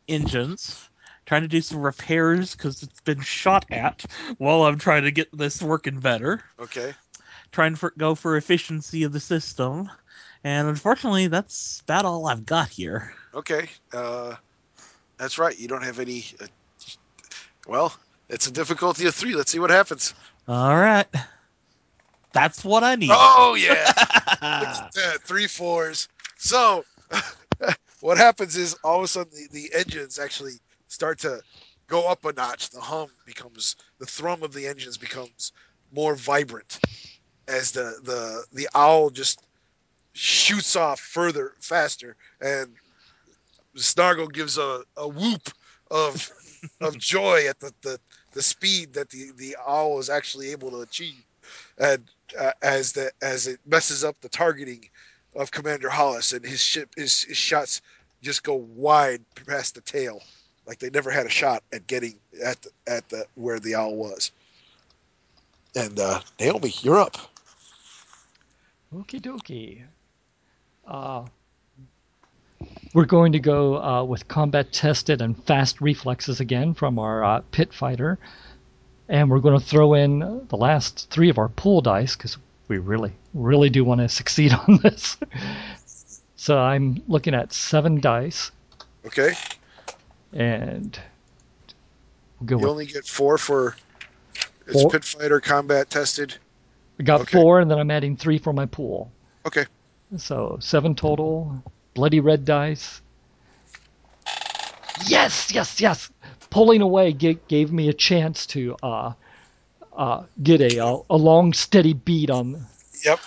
engines, 0.08 0.90
trying 1.32 1.44
to 1.44 1.48
do 1.48 1.62
some 1.62 1.82
repairs 1.82 2.54
because 2.54 2.84
it's 2.84 3.00
been 3.00 3.22
shot 3.22 3.64
at 3.72 4.04
while 4.38 4.64
I'm 4.64 4.78
trying 4.78 5.04
to 5.04 5.12
get 5.12 5.30
this 5.32 5.62
working 5.62 6.02
better. 6.02 6.44
Okay. 6.60 6.94
Trying 7.54 7.74
to 7.78 7.92
go 7.98 8.16
for 8.16 8.36
efficiency 8.36 9.04
of 9.04 9.14
the 9.14 9.22
system. 9.22 9.90
And 10.44 10.68
unfortunately, 10.68 11.28
that's 11.28 11.80
about 11.86 12.04
all 12.04 12.28
I've 12.28 12.46
got 12.46 12.68
here. 12.68 13.14
Okay. 13.34 13.70
Uh, 13.94 14.36
that's 15.16 15.40
right. 15.40 15.58
You 15.58 15.70
don't 15.70 15.86
have 15.86 16.00
any. 16.00 16.26
Uh, 16.42 16.48
well, 17.66 17.96
it's 18.28 18.48
a 18.48 18.52
difficulty 18.52 19.08
of 19.08 19.16
three. 19.16 19.34
Let's 19.34 19.54
see 19.54 19.60
what 19.60 19.70
happens. 19.70 20.14
All 20.50 20.76
right. 20.76 21.08
That's 22.34 22.66
what 22.66 22.84
I 22.84 22.96
need. 22.96 23.12
Oh 23.14 23.56
yeah. 23.58 23.94
That, 24.42 25.20
three 25.24 25.48
fours. 25.48 26.10
So, 26.36 26.84
what 28.02 28.18
happens 28.18 28.58
is 28.58 28.76
all 28.84 28.98
of 28.98 29.06
a 29.06 29.08
sudden 29.08 29.32
the, 29.32 29.48
the 29.54 29.74
engines 29.74 30.20
actually 30.20 30.60
start 30.92 31.20
to 31.20 31.42
go 31.88 32.08
up 32.08 32.26
a 32.26 32.34
notch. 32.34 32.70
The 32.70 32.82
hum 32.82 33.10
becomes 33.26 33.76
the 34.00 34.06
thrum 34.06 34.44
of 34.44 34.54
the 34.54 34.68
engines 34.68 34.98
becomes 34.98 35.52
more 35.92 36.16
vibrant 36.16 36.80
as 37.48 37.72
the 37.72 38.00
the 38.04 38.46
the 38.54 38.68
owl 38.76 39.10
just 39.10 39.42
shoots 40.14 40.76
off 40.76 41.00
further 41.00 41.54
faster 41.62 42.16
and 42.42 42.74
Snargle 43.76 44.28
gives 44.28 44.58
a, 44.58 44.84
a 44.98 45.08
whoop 45.08 45.50
of 45.90 46.30
of 46.82 46.98
joy 46.98 47.48
at 47.48 47.60
the, 47.60 47.74
the 47.82 48.00
the 48.34 48.42
speed 48.42 48.94
that 48.94 49.10
the 49.10 49.32
the 49.38 49.56
owl 49.66 50.00
is 50.00 50.10
actually 50.10 50.52
able 50.52 50.70
to 50.72 50.82
achieve 50.82 51.24
and 51.78 52.04
uh, 52.38 52.52
as 52.62 52.92
the 52.94 53.12
as 53.22 53.48
it 53.48 53.60
messes 53.66 54.04
up 54.04 54.20
the 54.22 54.30
targeting 54.30 54.90
of 55.36 55.52
Commander 55.52 55.90
Hollis, 55.90 56.34
and 56.34 56.46
his 56.46 56.62
ship 56.62 56.90
his, 56.96 57.24
his 57.24 57.38
shots 57.38 57.82
just 58.22 58.44
go 58.44 58.56
wide 58.56 59.24
past 59.48 59.76
the 59.76 59.82
tail, 59.82 60.22
like 60.72 60.80
they 60.80 60.90
never 60.90 61.12
had 61.12 61.26
a 61.26 61.30
shot 61.30 61.64
at 61.74 61.86
getting 61.86 62.16
at 62.42 62.62
the, 62.62 62.70
at 62.88 63.10
the 63.10 63.26
where 63.36 63.60
the 63.60 63.76
owl 63.76 63.94
was. 63.94 64.32
And 65.76 66.00
uh, 66.00 66.22
Naomi, 66.40 66.74
you're 66.82 66.98
up. 66.98 67.18
Okie 68.96 69.20
dokie. 69.20 69.82
Uh, 70.88 71.26
we're 72.94 73.04
going 73.04 73.34
to 73.34 73.40
go 73.40 73.84
uh, 73.84 74.04
with 74.06 74.30
combat 74.30 74.72
tested 74.72 75.22
and 75.22 75.38
fast 75.44 75.82
reflexes 75.82 76.40
again 76.40 76.74
from 76.74 77.00
our 77.00 77.22
uh, 77.22 77.42
pit 77.52 77.74
fighter. 77.74 78.18
And 79.10 79.30
we're 79.30 79.40
going 79.40 79.60
to 79.60 79.66
throw 79.66 79.94
in 79.94 80.20
the 80.48 80.56
last 80.56 81.10
three 81.10 81.30
of 81.30 81.38
our 81.38 81.50
pool 81.50 81.82
dice 81.82 82.16
because 82.16 82.38
we 82.70 82.78
really, 82.78 83.12
really 83.34 83.70
do 83.70 83.84
want 83.84 84.00
to 84.00 84.08
succeed 84.08 84.54
on 84.68 84.78
this. 84.82 85.18
so 86.38 86.58
I'm 86.58 87.04
looking 87.10 87.34
at 87.34 87.52
seven 87.52 88.00
dice, 88.00 88.52
Okay, 89.06 89.34
and 90.34 91.00
we'll 92.40 92.48
go 92.48 92.60
you 92.60 92.70
only 92.70 92.86
get 92.86 93.06
four 93.06 93.38
for 93.38 93.76
it's 94.68 94.82
Four? 94.82 94.92
pit 94.92 95.04
fighter 95.04 95.40
combat 95.40 95.90
tested. 95.90 96.36
I 97.00 97.04
got 97.04 97.22
okay. 97.22 97.40
four, 97.40 97.60
and 97.60 97.70
then 97.70 97.80
I'm 97.80 97.92
adding 97.92 98.16
three 98.16 98.38
for 98.38 98.54
my 98.54 98.66
pool. 98.66 99.12
Okay, 99.46 99.66
So 100.18 100.58
seven 100.62 100.96
total. 100.96 101.64
Bloody 101.94 102.20
red 102.20 102.46
dice. 102.46 103.02
Yes, 105.08 105.52
yes, 105.52 105.82
yes. 105.82 106.10
Pulling 106.52 106.82
away 106.82 107.12
gave, 107.12 107.46
gave 107.48 107.72
me 107.72 107.90
a 107.90 107.94
chance 107.94 108.46
to 108.48 108.76
uh, 108.84 109.14
uh, 109.94 110.24
get 110.44 110.62
a, 110.62 110.78
a 110.78 111.02
a 111.10 111.18
long 111.18 111.54
steady 111.54 111.94
beat 111.94 112.30
on 112.30 112.66
yep. 113.04 113.20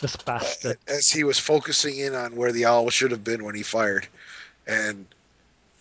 this 0.00 0.16
bastard. 0.16 0.78
As 0.86 1.10
he 1.10 1.24
was 1.24 1.38
focusing 1.38 1.98
in 1.98 2.14
on 2.14 2.36
where 2.36 2.52
the 2.52 2.64
owl 2.64 2.90
should 2.90 3.10
have 3.10 3.24
been 3.24 3.44
when 3.44 3.54
he 3.54 3.62
fired, 3.62 4.06
and 4.66 5.04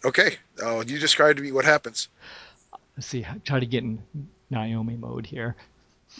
okay, 0.04 0.38
oh, 0.62 0.82
you 0.82 1.00
describe 1.00 1.38
to 1.38 1.42
me 1.42 1.52
what 1.52 1.66
happens. 1.66 2.10
Let's 2.98 3.08
see. 3.08 3.26
I 3.26 3.38
Try 3.46 3.60
to 3.60 3.66
get 3.66 3.84
in 3.84 4.02
Naomi 4.50 4.96
mode 4.98 5.26
here. 5.26 5.56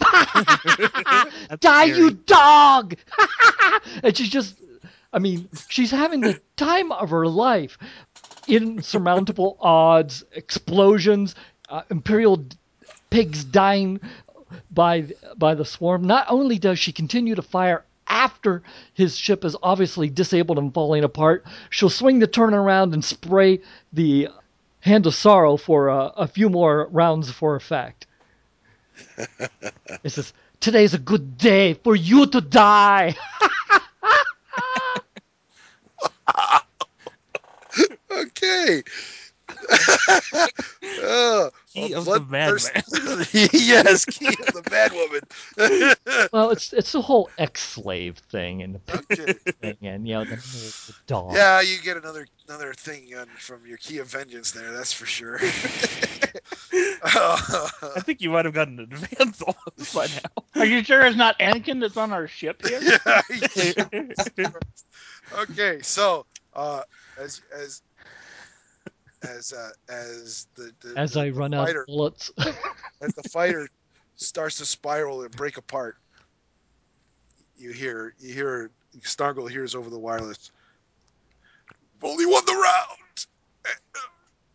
Die, 0.00 1.86
scary. 1.86 1.90
you 1.90 2.10
dog! 2.10 2.96
and 4.02 4.16
she's 4.16 4.28
just, 4.28 4.60
I 5.12 5.20
mean, 5.20 5.48
she's 5.68 5.90
having 5.90 6.20
the 6.20 6.40
time 6.56 6.90
of 6.90 7.10
her 7.10 7.28
life. 7.28 7.78
Insurmountable 8.48 9.56
odds, 9.60 10.24
explosions, 10.32 11.34
uh, 11.68 11.82
Imperial 11.90 12.36
d- 12.36 12.56
pigs 13.10 13.44
dying 13.44 14.00
by 14.70 15.06
by 15.36 15.54
the 15.54 15.64
swarm. 15.64 16.04
Not 16.04 16.26
only 16.28 16.58
does 16.58 16.78
she 16.78 16.92
continue 16.92 17.34
to 17.36 17.42
fire 17.42 17.84
after 18.08 18.62
his 18.94 19.16
ship 19.16 19.44
is 19.44 19.56
obviously 19.62 20.10
disabled 20.10 20.58
and 20.58 20.72
falling 20.72 21.04
apart, 21.04 21.44
she'll 21.70 21.90
swing 21.90 22.18
the 22.18 22.26
turn 22.26 22.54
around 22.54 22.94
and 22.94 23.04
spray 23.04 23.60
the 23.92 24.28
Hand 24.80 25.06
of 25.06 25.14
Sorrow 25.14 25.56
for 25.56 25.88
uh, 25.90 26.08
a 26.16 26.28
few 26.28 26.50
more 26.50 26.88
rounds 26.90 27.30
for 27.30 27.56
effect. 27.56 28.06
It 30.02 30.10
says, 30.10 30.32
Today's 30.60 30.94
a 30.94 30.98
good 30.98 31.38
day 31.38 31.74
for 31.74 31.96
you 31.96 32.26
to 32.26 32.40
die. 32.40 33.14
Okay. 38.10 38.82
oh, 41.02 41.50
Key 41.74 41.92
a 41.92 41.98
of 41.98 42.04
the 42.04 42.20
bloodthirst- 42.20 43.50
yes, 43.52 44.04
key 44.04 44.28
of 44.28 44.34
the 44.34 44.62
mad 44.70 44.92
woman. 44.92 46.28
well, 46.32 46.50
it's 46.50 46.72
it's 46.72 46.92
the 46.92 47.02
whole 47.02 47.28
ex-slave 47.36 48.16
thing 48.30 48.62
and 48.62 48.76
the 48.76 48.80
okay. 49.10 49.32
thing 49.60 49.76
and 49.82 50.06
you 50.06 50.14
know 50.14 50.24
the, 50.24 50.36
the 50.36 50.94
dog. 51.08 51.34
Yeah, 51.34 51.60
you 51.62 51.78
get 51.82 51.96
another 51.96 52.28
another 52.48 52.74
thing 52.74 53.12
on, 53.16 53.26
from 53.38 53.66
your 53.66 53.78
key 53.78 53.98
of 53.98 54.06
vengeance 54.06 54.52
there. 54.52 54.70
That's 54.72 54.92
for 54.92 55.06
sure. 55.06 55.40
I 57.02 58.00
think 58.04 58.20
you 58.20 58.30
might 58.30 58.44
have 58.44 58.54
gotten 58.54 58.78
an 58.78 58.92
advance 58.92 59.42
on 59.42 59.54
this 59.76 59.92
by 59.92 60.06
now. 60.06 60.60
Are 60.60 60.66
you 60.66 60.84
sure 60.84 61.04
it's 61.04 61.16
not 61.16 61.36
Anakin 61.40 61.80
that's 61.80 61.96
on 61.96 62.12
our 62.12 62.28
ship 62.28 62.64
here? 62.64 62.80
Yeah, 62.80 63.20
okay, 65.38 65.80
so 65.82 66.24
uh, 66.54 66.82
as 67.18 67.42
as 67.52 67.82
as 69.24 69.52
uh, 69.52 69.70
as 69.88 70.46
the, 70.54 70.72
the 70.80 70.94
As 70.98 71.12
the- 71.12 71.20
I 71.20 71.30
run 71.30 71.54
out 71.54 71.66
fighter, 71.66 71.80
of 71.82 71.86
bullets. 71.86 72.30
as 73.00 73.12
the 73.14 73.28
fighter 73.30 73.68
starts 74.16 74.58
to 74.58 74.66
spiral 74.66 75.22
and 75.22 75.30
break 75.32 75.56
apart, 75.56 75.96
you 77.58 77.72
hear 77.72 78.14
you 78.18 78.32
hear 78.34 78.70
Snargle 79.02 79.46
hears 79.46 79.74
over 79.74 79.90
the 79.90 79.98
wireless. 79.98 80.50
"We've 82.00 82.10
Only 82.12 82.26
won 82.26 82.44
the 82.46 82.52
round, 82.54 83.26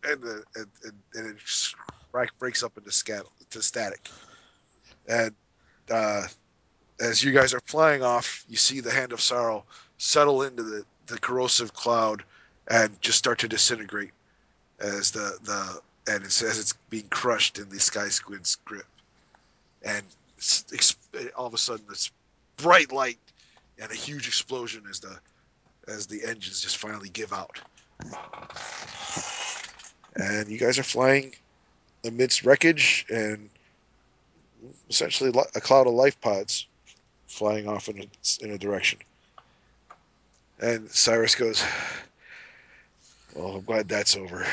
and 0.04 0.22
the, 0.22 0.44
and, 0.56 0.66
and, 0.84 0.92
and 1.14 1.26
it 1.30 1.36
break- 2.12 2.38
breaks 2.38 2.62
up 2.62 2.76
into 2.78 2.90
scat 2.90 3.24
to 3.50 3.62
static. 3.62 4.08
And 5.08 5.34
uh, 5.90 6.22
as 7.00 7.22
you 7.22 7.32
guys 7.32 7.52
are 7.52 7.60
flying 7.66 8.02
off, 8.02 8.44
you 8.48 8.56
see 8.56 8.80
the 8.80 8.90
hand 8.90 9.12
of 9.12 9.20
sorrow 9.20 9.64
settle 9.98 10.42
into 10.42 10.62
the, 10.62 10.84
the 11.06 11.18
corrosive 11.18 11.74
cloud 11.74 12.22
and 12.68 12.98
just 13.02 13.18
start 13.18 13.38
to 13.40 13.48
disintegrate 13.48 14.10
as 14.80 15.10
the 15.10 15.38
the 15.44 15.80
and 16.12 16.24
it's, 16.24 16.42
as 16.42 16.58
it's 16.58 16.72
being 16.88 17.08
crushed 17.10 17.58
in 17.58 17.68
the 17.68 17.78
sky 17.78 18.08
squid's 18.08 18.56
grip. 18.64 18.86
And 19.82 20.02
all 21.36 21.46
of 21.46 21.54
a 21.54 21.58
sudden, 21.58 21.84
this 21.88 22.10
bright 22.56 22.92
light 22.92 23.18
and 23.78 23.90
a 23.90 23.94
huge 23.94 24.26
explosion 24.26 24.84
as 24.88 25.00
the 25.00 25.18
as 25.88 26.06
the 26.06 26.24
engines 26.24 26.60
just 26.60 26.78
finally 26.78 27.08
give 27.10 27.32
out. 27.32 27.60
And 30.16 30.48
you 30.48 30.58
guys 30.58 30.78
are 30.78 30.84
flying 30.84 31.34
amidst 32.04 32.44
wreckage 32.44 33.06
and 33.10 33.48
essentially 34.88 35.32
a 35.54 35.60
cloud 35.60 35.86
of 35.86 35.94
life 35.94 36.20
pods 36.20 36.66
flying 37.26 37.68
off 37.68 37.88
in 37.88 38.00
a, 38.00 38.44
in 38.44 38.52
a 38.52 38.58
direction. 38.58 38.98
And 40.60 40.90
Cyrus 40.90 41.34
goes, 41.34 41.64
Well, 43.34 43.56
I'm 43.56 43.62
glad 43.62 43.88
that's 43.88 44.16
over. 44.16 44.46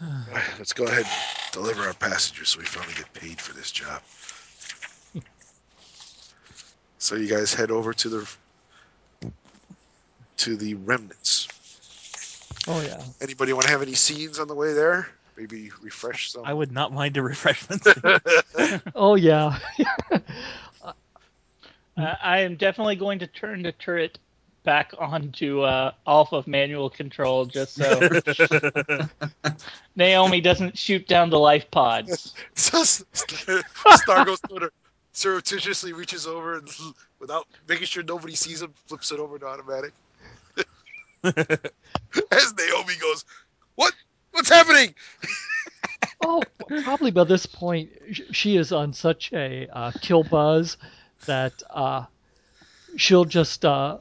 Let's 0.58 0.72
go 0.72 0.84
ahead 0.84 1.04
and 1.04 1.52
deliver 1.52 1.82
our 1.82 1.94
passengers 1.94 2.50
so 2.50 2.58
we 2.60 2.64
finally 2.64 2.94
get 2.94 3.12
paid 3.12 3.40
for 3.40 3.54
this 3.54 3.70
job. 3.70 4.02
so 6.98 7.16
you 7.16 7.28
guys 7.28 7.52
head 7.52 7.70
over 7.70 7.92
to 7.92 8.08
the 8.08 8.28
to 10.38 10.56
the 10.56 10.74
remnants. 10.74 11.48
Oh 12.68 12.80
yeah. 12.80 13.02
Anybody 13.20 13.52
want 13.52 13.66
to 13.66 13.72
have 13.72 13.82
any 13.82 13.94
scenes 13.94 14.38
on 14.38 14.46
the 14.48 14.54
way 14.54 14.72
there? 14.72 15.08
Maybe 15.36 15.70
refresh 15.82 16.32
some. 16.32 16.44
I 16.44 16.52
would 16.52 16.72
not 16.72 16.92
mind 16.92 17.16
a 17.16 17.22
refreshment. 17.34 17.86
Oh 18.94 19.14
yeah. 19.14 19.58
Uh, 20.82 20.92
I 22.22 22.40
am 22.40 22.56
definitely 22.56 22.96
going 22.96 23.18
to 23.20 23.26
turn 23.26 23.62
the 23.62 23.72
turret 23.72 24.18
back 24.64 24.92
onto 24.98 25.62
uh, 25.62 25.92
off 26.06 26.32
of 26.32 26.46
manual 26.46 26.90
control 26.90 27.46
just 27.46 27.74
so 27.74 28.08
Naomi 29.96 30.40
doesn't 30.40 30.76
shoot 30.76 31.06
down 31.08 31.30
the 31.30 31.38
life 31.38 31.70
pods. 31.70 32.34
So 32.54 32.82
Star 32.84 34.24
goes 34.24 34.40
to 34.40 34.70
surreptitiously 35.12 35.92
reaches 35.92 36.26
over 36.26 36.58
and 36.58 36.68
without 37.18 37.46
making 37.68 37.86
sure 37.86 38.02
nobody 38.02 38.34
sees 38.34 38.62
him, 38.62 38.72
flips 38.86 39.10
it 39.10 39.18
over 39.18 39.38
to 39.38 39.46
automatic. 39.46 39.92
As 41.24 42.54
Naomi 42.54 42.94
goes, 43.00 43.24
"What? 43.74 43.92
What's 44.30 44.48
happening?" 44.48 44.94
Oh, 46.24 46.42
probably 46.84 47.10
by 47.10 47.24
this 47.24 47.46
point 47.46 47.90
she 48.30 48.56
is 48.56 48.72
on 48.72 48.92
such 48.92 49.32
a 49.32 49.66
uh, 49.72 49.92
kill 50.00 50.22
buzz 50.22 50.76
that 51.26 51.60
uh, 51.70 52.04
she'll 52.96 53.24
just 53.24 53.64
uh, 53.64 53.98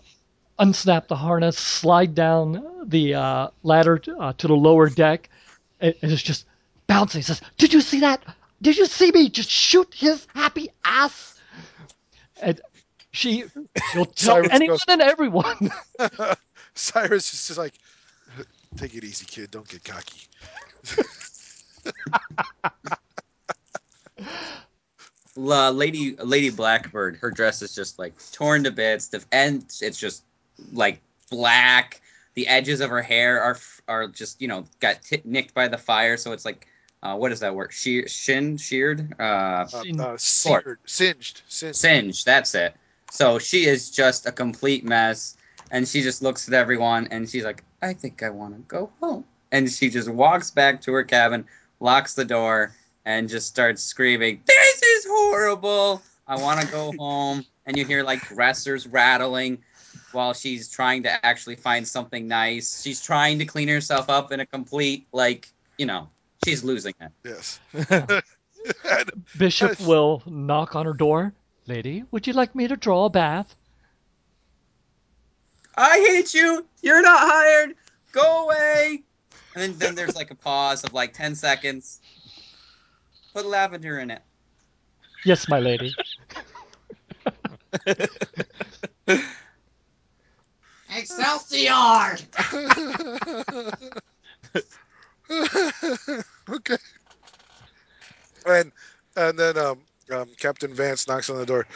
unsnap 0.59 1.07
the 1.07 1.15
harness, 1.15 1.57
slide 1.57 2.15
down 2.15 2.63
the 2.85 3.15
uh, 3.15 3.47
ladder 3.63 3.99
t- 3.99 4.11
uh, 4.17 4.33
to 4.33 4.47
the 4.47 4.55
lower 4.55 4.89
deck, 4.89 5.29
and, 5.79 5.93
and 6.01 6.11
it's 6.11 6.21
just 6.21 6.45
bouncing. 6.87 7.19
He 7.19 7.23
Says, 7.23 7.41
"Did 7.57 7.73
you 7.73 7.81
see 7.81 7.99
that? 8.01 8.21
Did 8.61 8.77
you 8.77 8.85
see 8.85 9.11
me 9.11 9.29
just 9.29 9.49
shoot 9.49 9.93
his 9.93 10.27
happy 10.33 10.69
ass?" 10.83 11.39
And 12.41 12.59
she 13.11 13.45
she'll 13.91 14.05
tell 14.15 14.37
anyone 14.51 14.77
goes- 14.77 14.85
and 14.87 15.01
everyone. 15.01 15.69
Cyrus 16.75 17.33
is 17.33 17.47
just 17.47 17.57
like, 17.59 17.73
"Take 18.77 18.95
it 18.95 19.03
easy, 19.03 19.25
kid. 19.25 19.51
Don't 19.51 19.67
get 19.67 19.83
cocky." 19.83 20.21
La, 25.35 25.69
Lady 25.69 26.15
Lady 26.15 26.49
Blackbird, 26.49 27.17
her 27.17 27.29
dress 27.29 27.61
is 27.61 27.75
just 27.75 27.99
like 27.99 28.13
torn 28.31 28.63
to 28.63 28.71
bits. 28.71 29.09
The 29.09 29.23
end, 29.31 29.65
it's 29.81 29.99
just 29.99 30.23
like 30.73 31.01
black. 31.29 32.01
The 32.35 32.47
edges 32.47 32.81
of 32.81 32.89
her 32.89 33.01
hair 33.01 33.41
are 33.41 33.57
are 33.87 34.07
just 34.07 34.41
you 34.41 34.47
know 34.47 34.65
got 34.79 35.01
t- 35.01 35.21
nicked 35.25 35.53
by 35.53 35.67
the 35.67 35.77
fire, 35.77 36.17
so 36.17 36.31
it's 36.33 36.45
like 36.45 36.67
uh, 37.03 37.15
what 37.15 37.31
is 37.31 37.39
that 37.41 37.53
word? 37.55 37.71
Shear, 37.73 38.07
shin, 38.07 38.57
sheared, 38.57 39.13
uh, 39.19 39.65
Uh, 39.73 39.83
uh, 39.99 40.17
seared, 40.17 40.79
singed, 40.85 41.41
singed. 41.47 41.75
singed. 41.75 42.25
That's 42.25 42.53
it. 42.55 42.75
So 43.11 43.39
she 43.39 43.65
is 43.65 43.89
just 43.91 44.25
a 44.25 44.31
complete 44.31 44.83
mess, 44.83 45.37
and 45.71 45.87
she 45.87 46.01
just 46.01 46.21
looks 46.21 46.47
at 46.47 46.53
everyone, 46.53 47.07
and 47.11 47.27
she's 47.29 47.43
like, 47.45 47.63
"I 47.81 47.93
think 47.93 48.21
I 48.23 48.29
want 48.29 48.55
to 48.55 48.61
go 48.67 48.91
home," 48.99 49.25
and 49.51 49.71
she 49.71 49.89
just 49.89 50.09
walks 50.09 50.51
back 50.51 50.81
to 50.81 50.93
her 50.93 51.03
cabin, 51.03 51.45
locks 51.79 52.13
the 52.13 52.25
door, 52.25 52.73
and 53.05 53.29
just 53.29 53.47
starts 53.47 53.81
screaming, 53.83 54.41
"This 54.45 54.81
is 54.83 55.05
horrible! 55.09 56.01
I 56.27 56.35
want 56.39 56.61
to 56.61 56.67
go 56.67 56.91
home." 56.99 57.45
And 57.65 57.77
you 57.77 57.85
hear 57.85 58.03
like 58.03 58.21
dressers 58.27 58.85
rattling 58.87 59.57
while 60.17 60.33
she's 60.33 60.67
trying 60.67 61.03
to 61.03 61.25
actually 61.25 61.55
find 61.55 61.87
something 61.87 62.27
nice. 62.27 62.81
She's 62.81 62.99
trying 62.99 63.37
to 63.37 63.45
clean 63.45 63.67
herself 63.67 64.09
up 64.09 64.31
in 64.31 64.39
a 64.39 64.47
complete 64.47 65.05
like, 65.13 65.47
you 65.77 65.85
know, 65.85 66.09
she's 66.43 66.63
losing 66.63 66.95
it. 66.99 67.11
Yes. 67.23 67.59
Bishop 69.37 69.77
Yes. 69.77 69.87
will 69.87 70.23
knock 70.25 70.75
on 70.75 70.87
her 70.87 70.93
door. 70.93 71.33
Lady, 71.67 72.03
would 72.09 72.25
you 72.25 72.33
like 72.33 72.55
me 72.55 72.67
to 72.67 72.75
draw 72.75 73.05
a 73.05 73.09
bath? 73.11 73.55
I 75.75 76.03
hate 76.09 76.33
you. 76.33 76.65
You're 76.81 77.03
not 77.03 77.19
hired. 77.19 77.75
Go 78.11 78.45
away. 78.45 79.03
And 79.53 79.61
then, 79.61 79.77
then 79.77 79.93
there's 79.93 80.15
like 80.15 80.31
a 80.31 80.35
pause 80.35 80.83
of 80.83 80.93
like 80.93 81.13
10 81.13 81.35
seconds. 81.35 81.99
Put 83.35 83.45
lavender 83.45 83.99
in 83.99 84.09
it. 84.09 84.23
Yes, 85.25 85.47
my 85.47 85.59
lady. 85.59 85.93
Excelsior! 90.97 92.17
okay. 96.49 96.77
And 98.45 98.71
and 99.15 99.37
then 99.39 99.57
um, 99.57 99.79
um, 100.11 100.29
Captain 100.39 100.73
Vance 100.73 101.07
knocks 101.07 101.29
on 101.29 101.37
the 101.37 101.45
door. 101.45 101.67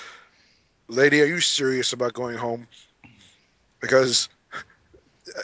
Lady, 0.88 1.22
are 1.22 1.26
you 1.26 1.40
serious 1.40 1.94
about 1.94 2.14
going 2.14 2.38
home? 2.38 2.68
Because 3.82 4.30
uh, 5.38 5.42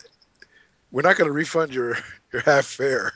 we're 0.92 1.02
not 1.02 1.18
going 1.18 1.28
to 1.28 1.34
refund 1.34 1.74
your 1.74 1.98
your 2.34 2.42
half 2.44 2.66
fare. 2.66 3.14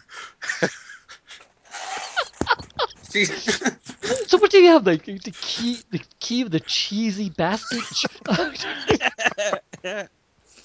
She, 3.12 3.26
So 4.28 4.38
what 4.38 4.52
do 4.52 4.60
you 4.60 4.70
have? 4.70 4.86
The, 4.86 4.98
the 4.98 5.34
key, 5.42 5.84
the 5.92 6.02
key 6.20 6.42
of 6.42 6.52
the 6.52 6.60
cheesy 6.60 7.30
bastard. 7.30 7.86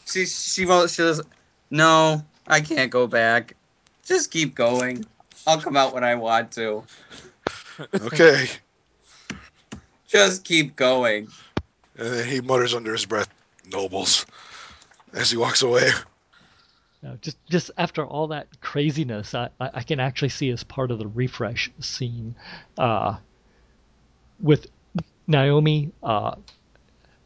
she, 0.07 0.27
she 0.27 0.65
won't, 0.67 0.91
she 0.91 1.03
goes, 1.03 1.21
no, 1.71 2.23
I 2.47 2.61
can't 2.61 2.91
go 2.91 3.07
back. 3.07 3.55
Just 4.05 4.31
keep 4.31 4.55
going. 4.55 5.05
I'll 5.47 5.61
come 5.61 5.77
out 5.77 5.95
when 5.95 6.05
I 6.05 6.15
want 6.15 6.53
to. 6.53 6.85
Okay. 7.95 8.49
Just 10.09 10.45
keep 10.45 10.77
going. 10.77 11.29
and 11.99 12.09
then 12.09 12.29
he 12.29 12.41
mutters 12.41 12.75
under 12.75 12.93
his 12.93 13.05
breath, 13.05 13.29
"Nobles," 13.71 14.25
as 15.13 15.31
he 15.31 15.37
walks 15.37 15.63
away. 15.63 15.91
No, 17.03 17.19
just 17.21 17.37
just 17.51 17.71
after 17.77 18.05
all 18.07 18.29
that 18.29 18.47
craziness, 18.61 19.35
I, 19.35 19.51
I 19.61 19.71
I 19.75 19.83
can 19.83 19.99
actually 19.99 20.29
see 20.29 20.51
as 20.51 20.63
part 20.63 20.93
of 20.93 21.01
the 21.01 21.09
refresh 21.09 21.71
scene, 21.81 22.37
uh, 22.79 23.17
with 24.41 24.69
Naomi 25.27 25.91
uh, 26.03 26.37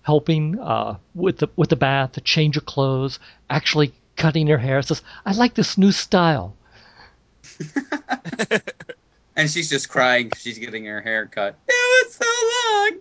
helping 0.03 0.59
uh, 0.59 0.97
with 1.15 1.39
the 1.39 1.49
with 1.57 1.71
the 1.71 1.77
bath, 1.77 2.13
the 2.13 2.21
change 2.21 2.57
of 2.57 2.65
clothes, 2.67 3.19
actually 3.49 3.93
cutting 4.17 4.47
her 4.49 4.59
hair. 4.59 4.83
Says, 4.83 5.03
"I 5.25 5.33
like 5.33 5.55
this 5.55 5.79
new 5.79 5.93
style." 5.93 6.57
And 9.37 9.49
she's 9.51 9.71
just 9.71 9.89
crying 9.89 10.29
'cause 10.29 10.43
she's 10.43 10.59
getting 10.59 10.85
her 10.85 11.01
hair 11.01 11.25
cut. 11.27 11.57
It 11.67 12.07
was 12.07 12.15
so 12.15 12.27
long 12.53 13.01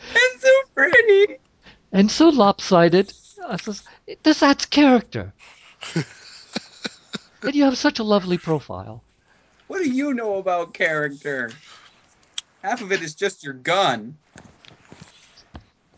and 0.00 0.40
so 0.40 0.50
pretty. 0.74 1.36
and 1.92 2.10
so 2.10 2.28
lopsided. 2.30 3.12
I 3.46 3.56
says, 3.56 3.84
this 4.24 4.42
adds 4.42 4.66
character. 4.66 5.32
and 5.94 7.54
you 7.54 7.62
have 7.64 7.78
such 7.78 8.00
a 8.00 8.02
lovely 8.02 8.36
profile. 8.38 9.04
What 9.68 9.78
do 9.82 9.88
you 9.90 10.12
know 10.12 10.38
about 10.38 10.74
character? 10.74 11.52
Half 12.62 12.82
of 12.82 12.90
it 12.90 13.02
is 13.02 13.14
just 13.14 13.44
your 13.44 13.54
gun. 13.54 14.16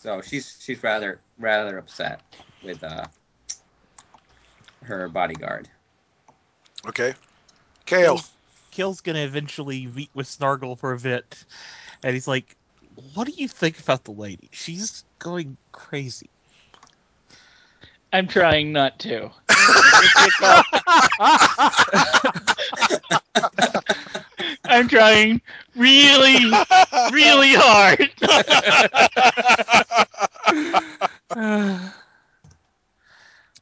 So 0.03 0.21
she's 0.21 0.59
she's 0.61 0.83
rather 0.83 1.21
rather 1.39 1.79
upset 1.79 2.21
with 2.65 2.83
uh 2.83 3.07
her 4.83 5.09
bodyguard. 5.09 5.69
Okay. 6.89 7.15
Kale. 7.87 8.21
Kale's 8.73 9.01
gonna 9.01 9.21
eventually 9.21 9.87
meet 9.87 10.11
with 10.13 10.27
Snargle 10.27 10.75
for 10.75 10.93
a 10.93 10.99
bit, 10.99 11.45
and 12.03 12.15
he's 12.15 12.27
like, 12.27 12.57
"What 13.15 13.29
do 13.29 13.35
you 13.37 13.47
think 13.47 13.79
about 13.79 14.03
the 14.03 14.11
lady? 14.11 14.49
She's 14.51 15.05
going 15.21 15.57
crazy." 15.71 16.31
I'm 18.13 18.27
trying 18.27 18.73
not 18.73 18.99
to. 19.01 19.31
I'm 24.73 24.89
trying 24.89 25.41
really, 25.77 26.51
really 27.13 27.53
hard. 27.55 28.11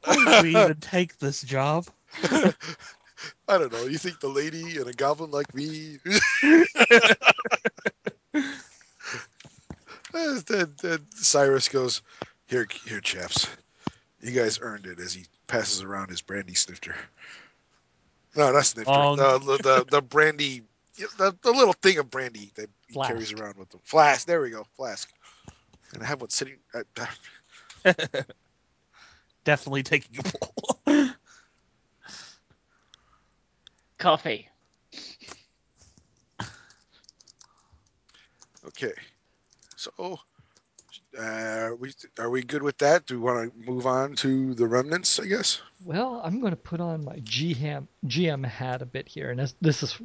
Why 0.05 0.15
did 0.15 0.43
we 0.43 0.57
even 0.57 0.79
take 0.79 1.19
this 1.19 1.41
job? 1.41 1.87
I 2.23 3.57
don't 3.57 3.73
know. 3.73 3.83
You 3.83 3.97
think 3.97 4.21
the 4.21 4.29
lady 4.29 4.77
and 4.77 4.87
a 4.87 4.93
goblin 4.93 5.31
like 5.31 5.53
me? 5.53 5.97
Uh, 10.13 10.41
then, 10.45 10.73
then 10.81 10.99
Cyrus 11.15 11.69
goes, 11.69 12.01
"Here, 12.47 12.67
here, 12.85 12.99
chaps. 12.99 13.47
You 14.19 14.31
guys 14.31 14.59
earned 14.61 14.85
it." 14.85 14.99
As 14.99 15.13
he 15.13 15.23
passes 15.47 15.83
around 15.83 16.09
his 16.09 16.21
brandy 16.21 16.53
snifter. 16.53 16.95
No, 18.35 18.51
not 18.51 18.65
snifter. 18.65 18.91
Um. 18.91 19.15
the, 19.15 19.39
the, 19.39 19.57
the 19.57 19.85
the 19.89 20.01
brandy, 20.01 20.63
the, 21.17 21.35
the 21.41 21.51
little 21.51 21.73
thing 21.73 21.97
of 21.97 22.09
brandy 22.09 22.51
that 22.55 22.69
he 22.87 22.93
Flask. 22.93 23.11
carries 23.11 23.33
around 23.33 23.57
with 23.57 23.73
him. 23.73 23.79
Flask. 23.83 24.25
There 24.27 24.41
we 24.41 24.49
go. 24.49 24.65
Flask. 24.77 25.09
And 25.93 26.03
I 26.03 26.05
have 26.05 26.21
one 26.21 26.29
sitting. 26.29 26.57
Uh, 26.73 27.93
Definitely 29.43 29.83
taking 29.83 30.19
a 30.19 30.23
pull. 30.23 31.09
Coffee. 33.97 34.47
Okay. 38.67 38.93
So, 39.75 40.19
uh, 41.17 41.21
are 41.21 41.75
we 41.75 41.91
are 42.19 42.29
we 42.29 42.43
good 42.43 42.61
with 42.63 42.77
that? 42.77 43.05
Do 43.07 43.15
we 43.19 43.21
want 43.21 43.51
to 43.51 43.71
move 43.71 43.87
on 43.87 44.15
to 44.17 44.53
the 44.53 44.67
remnants? 44.67 45.19
I 45.19 45.25
guess. 45.25 45.61
Well, 45.83 46.21
I'm 46.23 46.39
going 46.39 46.51
to 46.51 46.57
put 46.57 46.79
on 46.79 47.03
my 47.03 47.15
GM, 47.17 47.87
GM 48.05 48.45
hat 48.45 48.81
a 48.81 48.85
bit 48.85 49.07
here, 49.07 49.31
and 49.31 49.39
this, 49.39 49.55
this 49.61 49.83
is. 49.83 49.99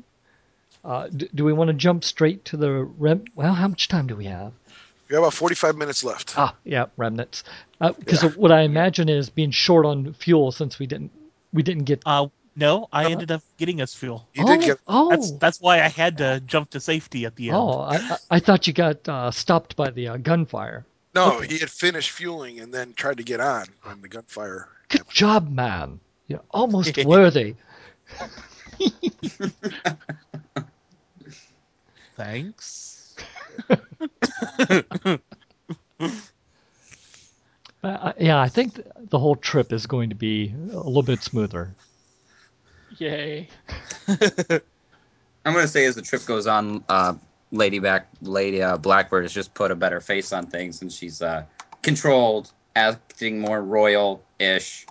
Uh, 0.86 1.08
do, 1.08 1.26
do 1.34 1.44
we 1.44 1.52
want 1.52 1.66
to 1.68 1.74
jump 1.74 2.04
straight 2.04 2.44
to 2.46 2.56
the 2.56 2.70
rem? 2.84 3.24
Well, 3.34 3.52
how 3.52 3.66
much 3.66 3.88
time 3.88 4.06
do 4.06 4.14
we 4.14 4.26
have? 4.26 4.52
We 5.08 5.14
have 5.14 5.24
about 5.24 5.34
forty-five 5.34 5.76
minutes 5.76 6.04
left. 6.04 6.34
Ah, 6.38 6.54
yeah, 6.64 6.86
remnants. 6.96 7.42
Because 7.80 8.22
what 8.36 8.52
I 8.52 8.60
imagine 8.62 9.08
is 9.08 9.28
being 9.28 9.50
short 9.50 9.84
on 9.84 10.12
fuel 10.14 10.52
since 10.52 10.78
we 10.78 10.86
didn't 10.86 11.10
we 11.52 11.62
didn't 11.62 11.84
get 11.84 12.02
Uh, 12.06 12.28
No, 12.54 12.88
I 12.92 13.02
Uh-huh. 13.04 13.12
ended 13.12 13.30
up 13.32 13.42
getting 13.58 13.82
us 13.82 13.94
fuel. 13.94 14.26
You 14.32 14.44
oh, 14.44 14.56
did 14.56 14.64
get. 14.64 14.78
Oh, 14.86 15.10
That's 15.10 15.30
that's 15.32 15.60
why 15.60 15.76
I 15.82 15.88
had 15.88 16.18
to 16.18 16.40
jump 16.46 16.70
to 16.70 16.80
safety 16.80 17.26
at 17.26 17.34
the 17.36 17.48
end. 17.50 17.58
oh, 17.58 17.80
I, 17.80 17.96
I- 17.96 18.18
I 18.36 18.38
thought 18.38 18.66
you 18.66 18.72
got 18.72 19.08
uh, 19.08 19.30
stopped 19.30 19.74
by 19.76 19.90
the 19.90 20.08
uh, 20.08 20.16
gunfire. 20.18 20.84
No, 21.14 21.40
he 21.40 21.58
had 21.58 21.70
finished 21.70 22.10
fueling 22.10 22.60
and 22.60 22.72
then 22.72 22.94
tried 22.94 23.16
to 23.18 23.24
get 23.24 23.40
on 23.40 23.66
when 23.82 24.00
the 24.02 24.08
gunfire. 24.08 24.68
Good 24.88 25.08
job, 25.08 25.50
man. 25.50 25.98
You're 26.28 26.44
almost 26.50 26.96
worthy. 27.04 27.56
Thanks. 32.16 33.16
Uh, 37.84 38.12
yeah, 38.18 38.40
I 38.40 38.48
think 38.48 38.74
th- 38.74 38.86
the 38.97 39.18
whole 39.18 39.36
trip 39.36 39.72
is 39.72 39.86
going 39.86 40.09
to 40.09 40.16
be 40.16 40.52
a 40.72 40.76
little 40.76 41.05
bit 41.05 41.22
smoother. 41.22 41.72
Yay. 42.98 43.48
I'm 44.09 45.55
gonna 45.55 45.68
say 45.68 45.84
as 45.84 45.94
the 45.94 46.02
trip 46.02 46.26
goes 46.26 46.48
on, 46.48 46.82
uh, 46.88 47.14
Lady 47.52 47.78
Back, 47.78 48.09
Lady 48.22 48.60
uh, 48.60 48.76
Blackbird 48.76 49.22
has 49.22 49.32
just 49.32 49.55
put 49.55 49.70
a 49.70 49.76
better 49.76 50.01
face 50.01 50.32
on 50.32 50.47
things, 50.47 50.82
and 50.82 50.93
she's 50.93 51.22
uh, 51.22 51.44
controlled, 51.82 52.51
acting 52.74 53.38
more 53.38 53.62
royal-ish. 53.62 54.86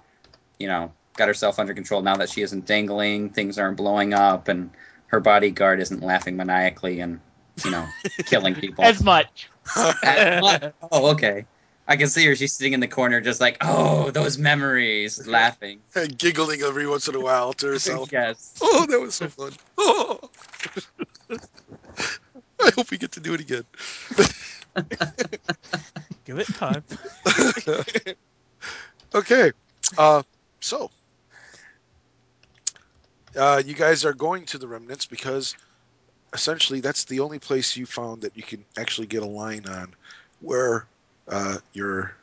You 0.60 0.68
know, 0.68 0.94
got 1.18 1.28
herself 1.28 1.60
under 1.60 1.74
control 1.74 2.02
now 2.02 2.16
that 2.16 2.30
she 2.30 2.44
isn't 2.44 2.66
dangling. 2.66 3.30
Things 3.30 3.60
aren't 3.60 3.76
blowing 3.76 4.14
up, 4.14 4.48
and 4.48 4.70
her 5.16 5.22
bodyguard 5.22 5.80
isn't 5.80 6.04
laughing 6.04 6.36
maniacally 6.36 7.00
and 7.00 7.22
you 7.64 7.72
know 7.72 7.88
killing 8.26 8.54
people. 8.54 8.84
As 8.92 9.02
much. 9.02 9.50
As 10.04 10.42
much. 10.42 10.74
Oh, 10.92 11.12
okay. 11.12 11.46
I 11.88 11.96
can 11.96 12.08
see 12.08 12.26
her. 12.26 12.36
She's 12.36 12.52
sitting 12.52 12.74
in 12.74 12.82
the 12.82 12.88
corner, 12.88 13.22
just 13.22 13.40
like, 13.40 13.58
oh, 13.62 14.12
those 14.12 14.38
memories, 14.38 15.26
laughing. 15.28 15.80
And 15.96 16.18
giggling 16.18 16.64
every 16.64 16.86
once 16.88 17.08
in 17.08 17.16
a 17.16 17.20
while 17.20 17.54
to 17.54 17.68
herself. 17.68 18.12
yes. 18.12 18.56
Oh, 18.62 18.86
that 18.88 19.00
was 19.00 19.16
so 19.16 19.30
fun. 19.30 19.54
Oh. 19.78 20.20
I 22.62 22.72
hope 22.76 22.92
we 22.92 22.98
get 22.98 23.12
to 23.14 23.20
do 23.20 23.36
it 23.36 23.40
again. 23.40 23.64
Give 26.26 26.40
it 26.40 26.48
time. 26.48 26.84
okay. 29.14 29.52
Uh, 29.98 30.24
so, 30.60 30.90
uh, 33.38 33.62
you 33.66 33.74
guys 33.74 34.06
are 34.06 34.14
going 34.14 34.46
to 34.46 34.58
the 34.58 34.68
remnants 34.68 35.06
because 35.06 35.56
essentially 36.34 36.80
that's 36.80 37.06
the 37.06 37.20
only 37.20 37.40
place 37.40 37.76
you 37.76 37.86
found 37.86 38.22
that 38.22 38.36
you 38.36 38.44
can 38.44 38.64
actually 38.78 39.08
get 39.08 39.24
a 39.24 39.28
line 39.28 39.66
on 39.68 39.94
where 40.42 40.86
uh, 41.30 41.58
your 41.74 42.16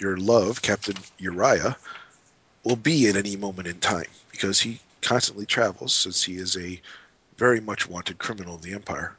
your 0.00 0.16
love, 0.16 0.62
Captain 0.62 0.96
Uriah, 1.18 1.76
will 2.64 2.76
be 2.76 3.08
at 3.08 3.16
any 3.16 3.36
moment 3.36 3.66
in 3.66 3.78
time 3.80 4.06
because 4.30 4.60
he 4.60 4.78
constantly 5.02 5.44
travels 5.44 5.92
since 5.92 6.22
he 6.22 6.36
is 6.36 6.56
a 6.56 6.80
very 7.36 7.60
much 7.60 7.88
wanted 7.88 8.18
criminal 8.18 8.54
of 8.54 8.62
the 8.62 8.72
Empire. 8.72 9.16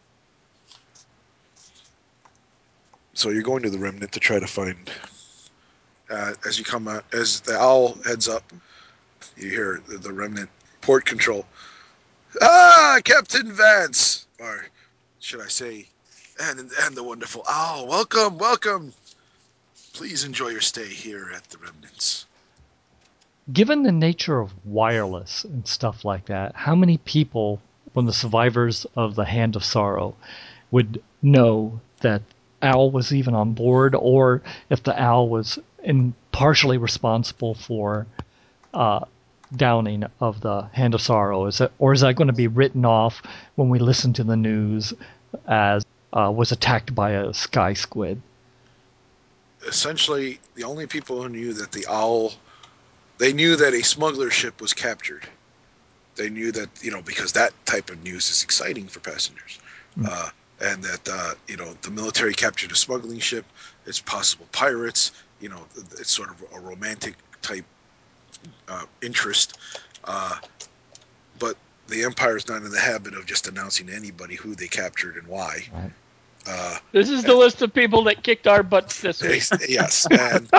So 3.14 3.30
you're 3.30 3.44
going 3.44 3.64
to 3.64 3.70
the 3.70 3.78
remnant 3.78 4.12
to 4.14 4.20
try 4.20 4.40
to 4.40 4.48
find. 4.48 4.90
Uh, 6.10 6.34
as 6.48 6.58
you 6.58 6.64
come 6.66 6.88
out, 6.88 7.04
as 7.14 7.42
the 7.42 7.60
owl 7.60 7.98
heads 8.06 8.28
up, 8.28 8.52
you 9.38 9.50
hear 9.50 9.82
the, 9.88 9.98
the 9.98 10.12
remnant 10.12 10.50
port 10.82 11.06
control. 11.06 11.46
Ah, 12.42 13.00
Captain 13.04 13.52
Vance, 13.52 14.28
or 14.40 14.66
should 15.20 15.42
I 15.42 15.48
say, 15.48 15.88
and 16.40 16.60
and 16.60 16.96
the 16.96 17.04
wonderful 17.04 17.44
owl. 17.48 17.88
Welcome, 17.88 18.38
welcome. 18.38 18.94
Please 19.94 20.24
enjoy 20.24 20.50
your 20.50 20.62
stay 20.62 20.88
here 20.88 21.32
at 21.36 21.44
the 21.46 21.58
remnants. 21.58 22.26
Given 23.52 23.84
the 23.84 23.92
nature 23.92 24.40
of 24.40 24.54
wireless 24.66 25.44
and 25.44 25.68
stuff 25.68 26.06
like 26.06 26.26
that, 26.28 26.56
how 26.56 26.76
many 26.76 27.00
people, 27.00 27.60
from 27.94 28.06
the 28.06 28.14
survivors 28.14 28.86
of 28.96 29.16
the 29.16 29.26
Hand 29.26 29.56
of 29.56 29.66
Sorrow, 29.66 30.16
would 30.72 31.02
know 31.22 31.82
that 32.02 32.22
Owl 32.62 32.92
was 32.92 33.14
even 33.14 33.34
on 33.34 33.54
board, 33.54 33.96
or 33.96 34.42
if 34.70 34.84
the 34.84 35.02
Owl 35.02 35.30
was 35.30 35.58
in 35.84 36.14
partially 36.32 36.78
responsible 36.78 37.56
for 37.56 38.06
uh, 38.74 39.06
downing 39.56 40.06
of 40.20 40.42
the 40.42 40.64
Hand 40.74 40.94
of 40.94 41.02
Sorrow? 41.02 41.46
Is 41.46 41.62
it, 41.62 41.72
or 41.80 41.94
is 41.94 42.02
that 42.02 42.16
going 42.16 42.28
to 42.28 42.34
be 42.34 42.48
written 42.48 42.86
off 42.86 43.22
when 43.56 43.70
we 43.70 43.80
listen 43.80 44.14
to 44.14 44.24
the 44.24 44.36
news 44.36 44.94
as 45.48 45.86
uh, 46.14 46.32
was 46.34 46.52
attacked 46.52 46.94
by 46.94 47.12
a 47.12 47.34
sky 47.34 47.74
squid? 47.74 48.22
Essentially, 49.68 50.40
the 50.56 50.64
only 50.64 50.88
people 50.88 51.22
who 51.22 51.30
knew 51.30 51.54
that 51.54 51.72
the 51.72 51.86
owl, 51.90 52.34
they 53.18 53.34
knew 53.34 53.56
that 53.56 53.74
a 53.74 53.84
smuggler 53.84 54.30
ship 54.30 54.62
was 54.62 54.74
captured. 54.74 55.28
They 56.16 56.30
knew 56.30 56.52
that 56.54 56.70
you 56.82 56.92
know 56.92 57.02
because 57.02 57.34
that 57.34 57.54
type 57.66 57.90
of 57.90 58.02
news 58.04 58.30
is 58.30 58.44
exciting 58.44 58.88
for 58.88 59.00
passengers. 59.00 59.60
Mm. 59.98 60.08
Uh, 60.10 60.30
and 60.62 60.84
that 60.84 61.08
uh, 61.10 61.34
you 61.48 61.58
know 61.58 61.74
the 61.82 61.92
military 61.92 62.34
captured 62.34 62.72
a 62.72 62.76
smuggling 62.76 63.20
ship. 63.20 63.46
It's 63.86 64.00
possible 64.00 64.48
pirates. 64.52 65.12
You 65.40 65.50
know, 65.50 65.66
it's 65.76 66.12
sort 66.12 66.30
of 66.30 66.44
a 66.54 66.60
romantic 66.60 67.16
type 67.42 67.66
uh, 68.68 68.86
interest. 69.02 69.58
Uh, 70.04 70.38
but 71.40 71.56
the 71.88 72.04
empire 72.04 72.38
is 72.38 72.48
not 72.48 72.62
in 72.64 72.70
the 72.72 72.80
habit 72.80 73.14
of 73.16 73.26
just 73.26 73.48
announcing 73.48 73.88
to 73.88 73.94
anybody 73.94 74.36
who 74.36 74.56
they 74.56 74.68
captured 74.68 75.16
and 75.18 75.28
why. 75.28 75.68
Right. 75.74 75.92
Uh, 76.48 76.78
This 76.92 77.10
is 77.10 77.24
the 77.24 77.36
list 77.36 77.62
of 77.62 77.74
people 77.74 78.04
that 78.06 78.24
kicked 78.24 78.48
our 78.48 78.64
butts 78.64 79.02
this 79.02 79.22
week. 79.22 79.44
yes, 79.70 80.08
and 80.10 80.50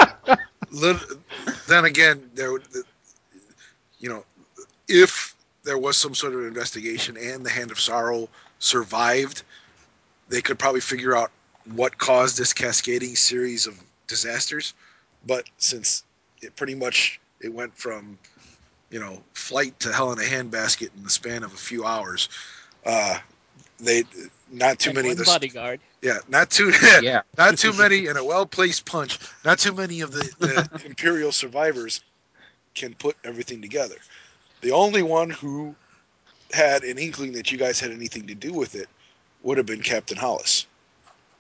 lit- 0.71 1.03
then 1.67 1.85
again, 1.85 2.31
there, 2.35 2.59
you 3.99 4.09
know, 4.09 4.25
if 4.89 5.35
there 5.65 5.79
was 5.79 5.97
some 5.97 6.15
sort 6.15 6.35
of 6.35 6.45
investigation 6.45 7.17
and 7.17 7.45
the 7.45 7.51
Hand 7.51 7.71
of 7.71 7.81
Sorrow 7.81 8.29
survived, 8.59 9.43
they 10.29 10.41
could 10.41 10.59
probably 10.59 10.81
figure 10.81 11.17
out 11.17 11.31
what 11.75 11.99
caused 11.99 12.39
this 12.39 12.53
cascading 12.53 13.17
series 13.17 13.67
of 13.67 13.81
disasters. 14.07 14.75
But 15.27 15.45
since 15.59 16.05
it 16.43 16.57
pretty 16.57 16.75
much 16.75 17.21
it 17.41 17.53
went 17.53 17.75
from, 17.77 18.19
you 18.91 19.01
know, 19.01 19.23
flight 19.35 19.79
to 19.81 19.93
hell 19.93 20.13
in 20.13 20.19
a 20.19 20.23
handbasket 20.23 20.91
in 20.97 21.03
the 21.05 21.11
span 21.11 21.43
of 21.43 21.53
a 21.53 21.57
few 21.57 21.85
hours, 21.85 22.29
uh, 22.87 23.19
they 23.81 24.05
not 24.51 24.79
too 24.79 24.91
And 24.91 24.97
many 24.97 25.11
of 25.11 25.17
the 25.17 25.25
bodyguard. 25.25 25.81
yeah, 26.03 26.19
not 26.29 26.51
too 26.51 26.73
Yeah. 26.97 27.23
not 27.39 27.57
too 27.57 27.73
many 27.73 28.07
in 28.07 28.17
a 28.17 28.25
well 28.25 28.47
placed 28.47 28.85
punch. 28.87 29.19
Not 29.45 29.59
too 29.59 29.73
many 29.75 30.01
of 30.01 30.13
the, 30.13 30.31
the 30.39 30.69
Imperial 30.85 31.33
survivors 31.33 32.01
can 32.75 32.95
put 32.95 33.17
everything 33.25 33.61
together. 33.63 33.97
The 34.63 34.73
only 34.73 35.03
one 35.03 35.31
who 35.31 35.75
had 36.53 36.83
an 36.85 36.99
inkling 36.99 37.33
that 37.33 37.51
you 37.53 37.59
guys 37.59 37.81
had 37.81 37.91
anything 37.91 38.27
to 38.27 38.35
do 38.35 38.53
with 38.53 38.75
it 38.75 38.89
would 39.43 39.57
have 39.59 39.67
been 39.67 39.83
Captain 39.83 40.17
Hollis, 40.19 40.67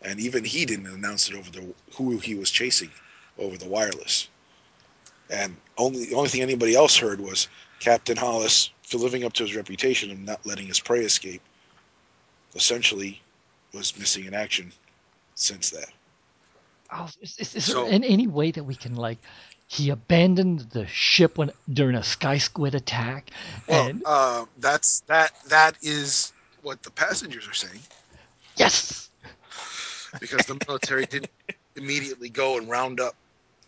and 0.02 0.20
even 0.20 0.44
he 0.44 0.64
didn't 0.64 0.86
announce 0.86 1.28
it 1.31 1.36
over 1.36 1.51
the 1.51 1.74
who 1.97 2.18
he 2.18 2.35
was 2.35 2.51
chasing 2.51 2.90
over 3.39 3.56
the 3.56 3.68
wireless. 3.68 4.28
And 5.31 5.57
only 5.78 6.07
the 6.07 6.15
only 6.15 6.28
thing 6.28 6.43
anybody 6.43 6.74
else 6.74 6.97
heard 6.97 7.20
was 7.20 7.48
Captain 7.78 8.16
Hollis, 8.16 8.70
for 8.82 8.98
living 8.98 9.24
up 9.24 9.32
to 9.35 9.44
his 9.44 9.55
reputation 9.55 10.11
of 10.11 10.19
not 10.19 10.44
letting 10.44 10.66
his 10.66 10.81
prey 10.81 11.01
escape, 11.05 11.40
essentially 12.55 13.20
was 13.73 13.97
missing 13.98 14.24
in 14.24 14.35
action 14.35 14.73
since 15.36 15.70
that. 15.70 15.89
Oh, 16.93 17.09
is, 17.20 17.36
is, 17.39 17.55
is 17.55 17.65
So- 17.66 17.85
there 17.85 17.93
in 17.93 18.02
any 18.05 18.27
way 18.27 18.51
that 18.51 18.65
we 18.65 18.74
can 18.74 18.97
like 18.97 19.19
he 19.69 19.90
abandoned 19.90 20.61
the 20.73 20.85
ship 20.89 21.39
when 21.39 21.52
during 21.73 21.94
a 21.94 22.02
sky 22.02 22.39
squid 22.39 22.74
attack 22.74 23.31
Well, 23.69 23.86
and 23.86 24.02
uh, 24.05 24.44
that's 24.59 25.01
that. 25.07 25.31
That 25.47 25.77
is 25.81 26.32
what 26.62 26.82
the 26.82 26.90
passengers 26.90 27.47
are 27.48 27.55
saying 27.55 27.78
yes 28.57 29.11
because 30.20 30.44
the 30.47 30.59
military 30.66 31.07
didn't 31.07 31.31
immediately 31.77 32.28
go 32.28 32.59
and 32.59 32.69
round 32.69 32.98
up 32.98 33.15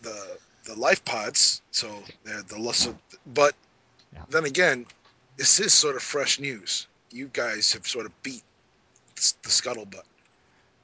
the 0.03 0.37
the 0.65 0.75
life 0.75 1.05
pods. 1.05 1.63
So 1.71 2.03
they're 2.25 2.43
the 2.43 2.59
lesser. 2.59 2.95
But 3.35 3.55
Yeah. 4.13 4.25
then 4.31 4.45
again, 4.45 4.87
this 5.37 5.59
is 5.61 5.73
sort 5.73 5.97
of 5.97 6.03
fresh 6.03 6.39
news. 6.39 6.87
You 7.11 7.29
guys 7.33 7.73
have 7.73 7.87
sort 7.87 8.07
of 8.07 8.13
beat 8.23 8.43
s- 9.17 9.35
the 9.43 9.49
scuttlebutt. 9.49 10.05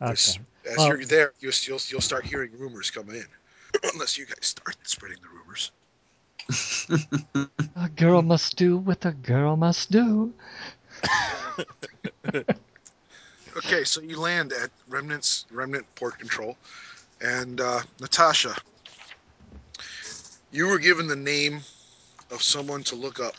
As, 0.00 0.38
okay 0.64 0.70
as 0.72 0.76
Well- 0.78 0.88
you're 0.88 1.05
there, 1.05 1.32
you'll, 1.40 1.52
you'll 1.62 1.80
you'll 1.88 2.00
start 2.00 2.24
hearing 2.24 2.50
rumors 2.59 2.90
come 2.90 3.10
in, 3.10 3.26
unless 3.94 4.16
you 4.18 4.26
guys 4.26 4.46
start 4.46 4.76
spreading 4.84 5.18
the 5.22 5.28
rumors. 5.28 5.70
a 7.76 7.88
girl 7.90 8.22
must 8.22 8.56
do 8.56 8.78
what 8.78 9.05
a 9.05 9.12
girl 9.12 9.56
must 9.56 9.90
do 9.90 10.32
Okay, 13.56 13.82
so 13.84 14.00
you 14.00 14.18
land 14.20 14.52
at 14.52 14.70
Remnant's 14.88 15.46
Remnant 15.50 15.84
Port 15.96 16.18
Control, 16.18 16.56
and 17.20 17.60
uh, 17.60 17.80
Natasha, 18.00 18.55
you 20.50 20.66
were 20.66 20.78
given 20.78 21.06
the 21.06 21.16
name 21.16 21.60
of 22.30 22.42
someone 22.42 22.82
to 22.84 22.94
look 22.94 23.20
up 23.20 23.34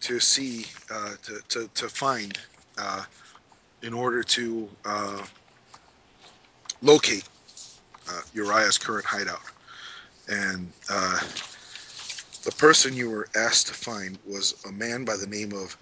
to 0.00 0.20
see 0.20 0.66
uh, 0.92 1.14
to, 1.22 1.40
to 1.48 1.68
to 1.74 1.88
find 1.88 2.38
uh, 2.78 3.04
in 3.82 3.94
order 3.94 4.22
to 4.22 4.68
uh, 4.84 5.22
locate 6.82 7.24
uh, 8.10 8.20
Uriah's 8.34 8.78
current 8.78 9.04
hideout, 9.04 9.40
and 10.28 10.70
uh, 10.90 11.18
the 12.44 12.52
person 12.58 12.94
you 12.94 13.10
were 13.10 13.28
asked 13.34 13.66
to 13.68 13.74
find 13.74 14.18
was 14.26 14.54
a 14.68 14.72
man 14.72 15.04
by 15.04 15.16
the 15.16 15.26
name 15.26 15.52
of 15.52 15.76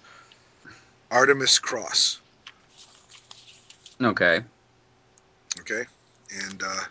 Artemis 1.11 1.59
Cross. 1.59 2.21
Okay. 4.01 4.41
Okay, 5.59 5.83
and 6.45 6.63
uh, 6.65 6.81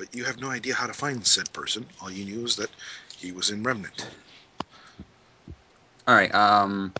but 0.00 0.14
you 0.14 0.24
have 0.24 0.40
no 0.40 0.50
idea 0.50 0.74
how 0.74 0.86
to 0.86 0.94
find 0.94 1.24
said 1.26 1.52
person. 1.52 1.84
All 2.00 2.10
you 2.10 2.24
knew 2.24 2.42
is 2.46 2.56
that 2.56 2.70
he 3.14 3.32
was 3.32 3.50
in 3.50 3.62
Remnant. 3.62 4.08
All 6.08 6.14
right. 6.14 6.34
Um, 6.34 6.94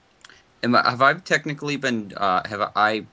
am 0.63 0.75
I, 0.75 0.91
have 0.91 1.01
I 1.01 1.15
technically 1.15 1.77
been? 1.77 2.13
Uh, 2.15 2.47
have 2.47 2.71
I? 2.77 3.07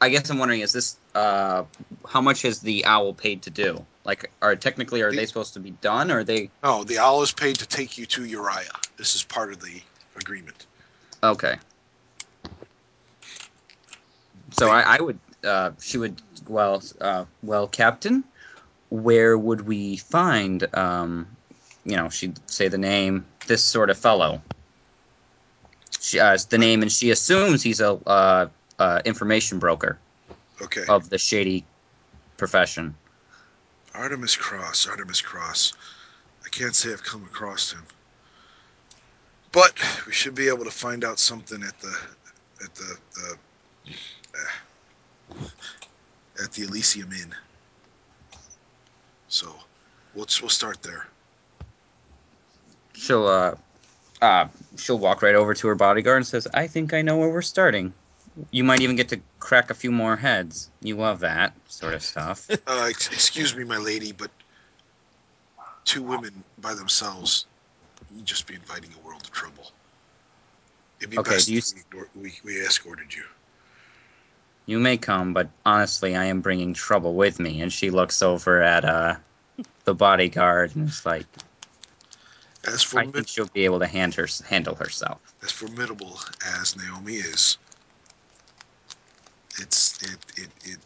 I 0.00 0.08
guess 0.08 0.30
I'm 0.30 0.38
wondering: 0.38 0.60
is 0.60 0.72
this? 0.72 0.96
Uh, 1.14 1.64
how 2.08 2.22
much 2.22 2.40
has 2.42 2.60
the 2.60 2.86
owl 2.86 3.12
paid 3.12 3.42
to 3.42 3.50
do? 3.50 3.84
Like, 4.04 4.30
are 4.40 4.56
technically 4.56 5.02
are 5.02 5.10
The- 5.10 5.18
they 5.18 5.26
supposed 5.26 5.52
to 5.52 5.60
be 5.60 5.72
done, 5.72 6.10
or 6.10 6.20
are 6.20 6.24
they? 6.24 6.50
No, 6.64 6.82
the 6.82 6.98
owl 6.98 7.22
is 7.22 7.30
paid 7.30 7.56
to 7.56 7.66
take 7.66 7.98
you 7.98 8.06
to 8.06 8.24
Uriah. 8.24 8.72
This 8.96 9.14
is 9.14 9.22
part 9.22 9.52
of 9.52 9.60
the 9.60 9.82
agreement. 10.16 10.66
Okay. 11.22 11.56
So 14.52 14.70
I, 14.70 14.96
I 14.96 15.00
would. 15.02 15.18
Uh, 15.44 15.72
she 15.78 15.98
would. 15.98 16.22
Well, 16.48 16.82
uh, 17.02 17.26
well, 17.42 17.68
Captain, 17.68 18.24
where 18.90 19.38
would 19.38 19.66
we 19.66 19.96
find? 19.96 20.66
Um, 20.74 21.26
you 21.84 21.96
know, 21.96 22.08
she'd 22.10 22.38
say 22.50 22.68
the 22.68 22.78
name. 22.78 23.24
This 23.46 23.64
sort 23.64 23.90
of 23.90 23.98
fellow. 23.98 24.42
She 26.00 26.20
uh, 26.20 26.36
the 26.48 26.58
name, 26.58 26.82
and 26.82 26.92
she 26.92 27.10
assumes 27.10 27.62
he's 27.62 27.80
a 27.80 27.92
uh, 28.06 28.48
uh, 28.78 29.02
information 29.04 29.58
broker 29.58 29.98
Okay, 30.62 30.84
of 30.88 31.08
the 31.08 31.18
shady 31.18 31.64
profession. 32.36 32.94
Artemis 33.94 34.36
Cross. 34.36 34.86
Artemis 34.86 35.20
Cross. 35.20 35.72
I 36.44 36.48
can't 36.48 36.74
say 36.74 36.92
I've 36.92 37.02
come 37.02 37.22
across 37.24 37.72
him, 37.72 37.84
but 39.52 39.72
we 40.06 40.12
should 40.12 40.34
be 40.34 40.48
able 40.48 40.64
to 40.64 40.70
find 40.70 41.04
out 41.04 41.18
something 41.18 41.62
at 41.62 41.78
the 41.80 41.96
at 42.64 42.74
the, 42.74 42.96
the 43.14 43.38
uh, 45.38 45.44
at 46.42 46.52
the 46.52 46.62
Elysium 46.62 47.12
Inn. 47.12 47.34
So, 49.30 49.54
we'll 50.14 50.26
we'll 50.42 50.50
start 50.50 50.82
there. 50.82 51.06
She'll 52.94 53.26
uh, 53.26 53.54
uh, 54.20 54.48
she'll 54.76 54.98
walk 54.98 55.22
right 55.22 55.36
over 55.36 55.54
to 55.54 55.68
her 55.68 55.76
bodyguard 55.76 56.18
and 56.18 56.26
says, 56.26 56.48
"I 56.52 56.66
think 56.66 56.92
I 56.92 57.02
know 57.02 57.16
where 57.16 57.30
we're 57.30 57.40
starting. 57.40 57.94
You 58.50 58.64
might 58.64 58.80
even 58.80 58.96
get 58.96 59.08
to 59.10 59.20
crack 59.38 59.70
a 59.70 59.74
few 59.74 59.92
more 59.92 60.16
heads. 60.16 60.68
You 60.82 60.96
love 60.96 61.20
that 61.20 61.54
sort 61.68 61.94
of 61.94 62.02
stuff." 62.02 62.48
Uh, 62.66 62.86
ex- 62.88 63.06
excuse 63.12 63.54
me, 63.56 63.64
my 63.64 63.78
lady, 63.78 64.12
but 64.12 64.30
two 65.84 66.02
women 66.02 66.42
by 66.60 66.74
themselves, 66.74 67.46
you'd 68.14 68.26
just 68.26 68.46
be 68.46 68.54
inviting 68.54 68.90
a 69.00 69.06
world 69.06 69.22
of 69.22 69.30
trouble. 69.30 69.70
It'd 70.98 71.10
be 71.10 71.18
Okay, 71.18 71.32
best 71.32 71.46
do 71.46 71.54
you 71.54 71.58
if 71.58 71.84
we, 72.14 72.22
we, 72.22 72.32
we 72.44 72.60
escorted 72.60 73.14
you. 73.14 73.24
You 74.70 74.78
may 74.78 74.98
come, 74.98 75.34
but 75.34 75.48
honestly, 75.66 76.14
I 76.14 76.26
am 76.26 76.42
bringing 76.42 76.74
trouble 76.74 77.14
with 77.14 77.40
me. 77.40 77.60
And 77.60 77.72
she 77.72 77.90
looks 77.90 78.22
over 78.22 78.62
at 78.62 78.84
uh, 78.84 79.16
the 79.82 79.94
bodyguard 79.94 80.76
and 80.76 80.88
is 80.88 81.04
like, 81.04 81.26
As, 82.64 82.94
I 82.94 83.04
think 83.06 83.26
she'll 83.26 83.46
be 83.46 83.64
able 83.64 83.80
to 83.80 83.88
hand 83.88 84.14
her, 84.14 84.28
handle 84.48 84.76
herself. 84.76 85.18
as 85.42 85.50
formidable 85.50 86.20
as 86.60 86.76
Naomi 86.76 87.14
is, 87.14 87.58
it's 89.58 90.00
it 90.04 90.18
it, 90.36 90.48
it 90.62 90.78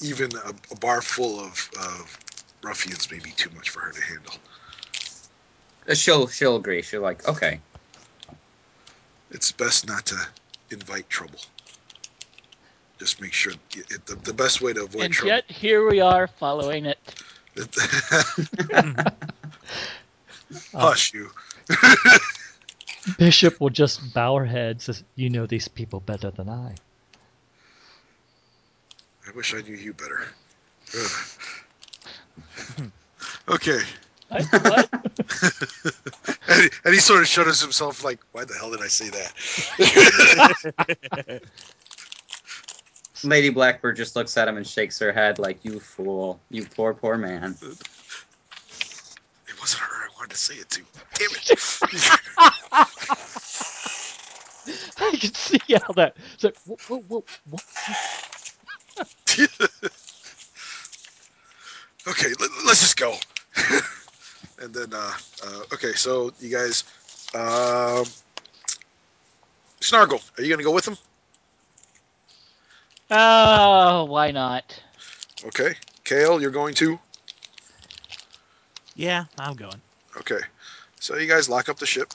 even 0.00 0.34
a, 0.44 0.52
a 0.72 0.76
bar 0.80 1.00
full 1.00 1.38
of, 1.38 1.70
of 1.78 2.18
ruffians 2.62 3.08
may 3.12 3.20
be 3.20 3.30
too 3.30 3.50
much 3.54 3.70
for 3.70 3.78
her 3.78 3.92
to 3.92 4.02
handle. 4.02 4.34
Uh, 5.88 5.94
She'll 5.94 6.26
she'll 6.26 6.56
agree. 6.56 6.82
She'll 6.82 7.00
like, 7.00 7.28
okay, 7.28 7.60
It's 9.30 9.52
best 9.52 9.86
not 9.86 10.06
to 10.06 10.16
invite 10.72 11.08
trouble. 11.08 11.38
Just 13.00 13.20
make 13.20 13.32
sure 13.32 13.52
it, 13.52 13.90
it- 13.90 14.06
the, 14.06 14.14
the 14.14 14.32
best 14.32 14.60
way 14.60 14.72
to 14.74 14.84
avoid 14.84 15.02
and 15.06 15.12
trouble. 15.12 15.30
yet 15.30 15.50
here 15.50 15.88
we 15.88 16.00
are 16.00 16.28
following 16.28 16.86
it. 16.86 16.98
Uh, 20.74 20.88
Hush, 20.90 21.14
you. 21.14 21.30
Bishop 23.18 23.60
will 23.60 23.70
just 23.70 24.12
bow 24.12 24.34
her 24.36 24.44
head, 24.44 24.82
says, 24.82 25.04
"You 25.14 25.30
know 25.30 25.46
these 25.46 25.68
people 25.68 26.00
better 26.00 26.30
than 26.32 26.48
I." 26.48 26.74
I 29.28 29.30
wish 29.36 29.54
I 29.54 29.60
knew 29.60 29.76
you 29.76 29.92
better. 29.94 30.26
Okay. 33.48 33.78
And, 34.30 34.44
he, 36.62 36.68
and 36.84 36.94
he 36.94 36.98
sort 37.00 37.20
of 37.20 37.28
shudders 37.28 37.60
himself, 37.60 38.02
like, 38.04 38.18
why 38.32 38.44
the 38.44 38.54
hell 38.54 38.72
did 38.72 38.80
I 38.80 38.88
say 38.88 39.08
that? 39.10 39.32
Lady 43.24 43.48
Blackbird 43.50 43.96
just 43.96 44.16
looks 44.16 44.36
at 44.36 44.48
him 44.48 44.56
and 44.56 44.66
shakes 44.66 44.98
her 44.98 45.12
head 45.12 45.38
like, 45.38 45.64
"You 45.64 45.78
fool, 45.80 46.40
you 46.50 46.64
poor 46.64 46.94
poor 46.94 47.16
man." 47.16 47.56
it 47.62 49.60
wasn't 49.60 49.82
her 49.82 49.96
I 49.96 50.08
wanted 50.16 50.30
to 50.30 50.36
say 50.36 50.54
it 50.54 50.70
to. 50.70 50.82
Damn 51.14 51.30
it. 51.32 51.50
I 54.98 55.16
can 55.16 55.34
see 55.34 55.60
how 55.68 55.92
that. 55.94 56.16
It's 56.34 56.44
like, 56.44 56.56
whoa, 56.66 56.76
whoa, 56.88 57.02
whoa, 57.08 57.24
whoa. 57.50 57.58
okay, 62.08 62.28
let, 62.38 62.50
us 62.68 62.80
just 62.80 62.96
go. 62.96 63.14
and 64.60 64.74
then, 64.74 64.92
uh, 64.92 65.12
uh, 65.46 65.62
okay, 65.72 65.92
so 65.92 66.32
you 66.40 66.50
guys, 66.50 66.84
um, 67.34 68.04
Snargle, 69.80 70.20
are 70.36 70.42
you 70.42 70.48
going 70.48 70.58
to 70.58 70.64
go 70.64 70.72
with 70.72 70.86
him? 70.86 70.96
Oh, 73.10 74.04
why 74.04 74.30
not? 74.30 74.80
Okay. 75.44 75.74
Kale, 76.04 76.40
you're 76.40 76.50
going 76.50 76.74
to? 76.74 76.98
Yeah, 78.94 79.24
I'm 79.38 79.54
going. 79.54 79.80
Okay. 80.16 80.40
So 81.00 81.16
you 81.16 81.26
guys 81.26 81.48
lock 81.48 81.68
up 81.68 81.78
the 81.78 81.86
ship 81.86 82.12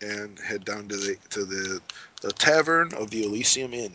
and 0.00 0.38
head 0.38 0.64
down 0.64 0.88
to 0.88 0.96
the 0.96 1.16
to 1.30 1.44
the 1.44 1.80
the 2.20 2.32
tavern 2.32 2.92
of 2.94 3.10
the 3.10 3.24
Elysium 3.24 3.72
Inn. 3.74 3.94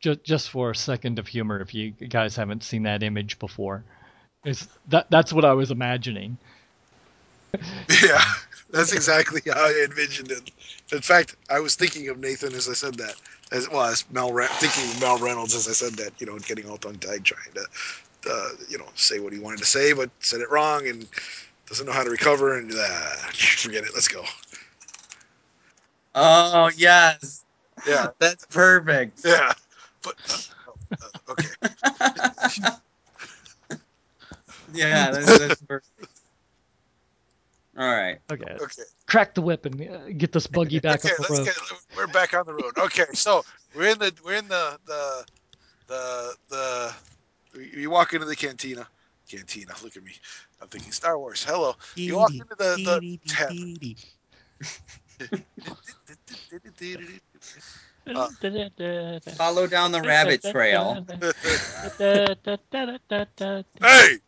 Just, 0.00 0.24
just 0.24 0.50
for 0.50 0.70
a 0.70 0.76
second 0.76 1.18
of 1.18 1.26
humor, 1.26 1.60
if 1.60 1.74
you 1.74 1.90
guys 1.90 2.36
haven't 2.36 2.62
seen 2.62 2.84
that 2.84 3.02
image 3.02 3.38
before, 3.38 3.84
it's 4.44 4.66
that 4.88 5.10
that's 5.10 5.32
what 5.32 5.44
I 5.44 5.52
was 5.52 5.70
imagining. 5.70 6.38
Yeah, 8.02 8.22
that's 8.72 8.92
exactly 8.92 9.40
how 9.46 9.52
I 9.66 9.84
envisioned 9.84 10.30
it. 10.30 10.50
In 10.92 11.00
fact, 11.00 11.36
I 11.50 11.60
was 11.60 11.74
thinking 11.76 12.08
of 12.08 12.18
Nathan 12.18 12.54
as 12.54 12.68
I 12.68 12.74
said 12.74 12.94
that. 12.96 13.14
As 13.52 13.68
well 13.70 13.82
as 13.82 14.04
Mal, 14.10 14.32
Re- 14.32 14.46
thinking 14.58 14.84
of 14.90 15.00
Mal 15.00 15.18
Reynolds 15.18 15.54
as 15.54 15.68
I 15.68 15.72
said 15.72 15.94
that. 15.98 16.20
You 16.20 16.26
know, 16.26 16.38
getting 16.38 16.68
all 16.68 16.78
tongue 16.78 16.96
tied, 16.98 17.24
trying 17.24 17.52
to, 17.54 17.66
uh, 18.30 18.48
you 18.68 18.78
know, 18.78 18.86
say 18.94 19.18
what 19.20 19.32
he 19.32 19.38
wanted 19.40 19.58
to 19.60 19.66
say, 19.66 19.92
but 19.92 20.10
said 20.20 20.40
it 20.40 20.50
wrong 20.50 20.86
and 20.88 21.06
doesn't 21.68 21.86
know 21.86 21.92
how 21.92 22.04
to 22.04 22.10
recover. 22.10 22.58
And 22.58 22.72
uh, 22.72 23.14
forget 23.32 23.84
it. 23.84 23.90
Let's 23.94 24.08
go. 24.08 24.24
Oh 26.14 26.70
yes, 26.76 27.44
Yeah, 27.86 28.08
that's 28.18 28.46
perfect. 28.46 29.24
yeah. 29.24 29.52
But 30.02 30.16
uh, 30.30 30.36
uh, 31.02 31.32
okay. 31.32 31.48
yeah, 34.72 35.10
that's, 35.10 35.34
that's 35.34 35.60
perfect. 35.62 36.09
All 37.78 37.86
right. 37.86 38.18
Okay, 38.30 38.44
Okay. 38.54 38.82
crack 39.06 39.34
the 39.34 39.42
whip 39.42 39.64
and 39.64 39.80
uh, 39.88 40.08
get 40.16 40.32
this 40.32 40.46
buggy 40.46 40.78
back 40.80 41.04
okay, 41.04 41.14
on 41.14 41.22
the 41.28 41.34
let's 41.34 41.38
road. 41.38 41.44
get. 41.46 41.96
We're 41.96 42.06
back 42.08 42.34
on 42.34 42.46
the 42.46 42.54
road. 42.54 42.76
Okay, 42.78 43.06
so 43.14 43.44
we're 43.74 43.92
in 43.92 43.98
the 43.98 44.12
we're 44.24 44.36
in 44.36 44.48
the 44.48 44.78
the 44.86 45.24
the 45.86 46.34
the. 46.48 46.94
You 47.74 47.90
walk 47.90 48.12
into 48.12 48.26
the 48.26 48.36
cantina. 48.36 48.86
Cantina. 49.28 49.74
Look 49.82 49.96
at 49.96 50.02
me. 50.02 50.12
I'm 50.60 50.68
thinking 50.68 50.92
Star 50.92 51.18
Wars. 51.18 51.44
Hello. 51.44 51.74
You 51.94 52.16
walk 52.16 52.32
into 52.32 52.54
the 52.56 52.76
the 52.84 53.18
tavern. 53.28 53.76
Uh, 58.06 58.28
Follow 59.36 59.66
down 59.66 59.92
the 59.92 60.02
rabbit 60.02 60.42
trail. 60.42 61.06
Hey, 63.80 64.18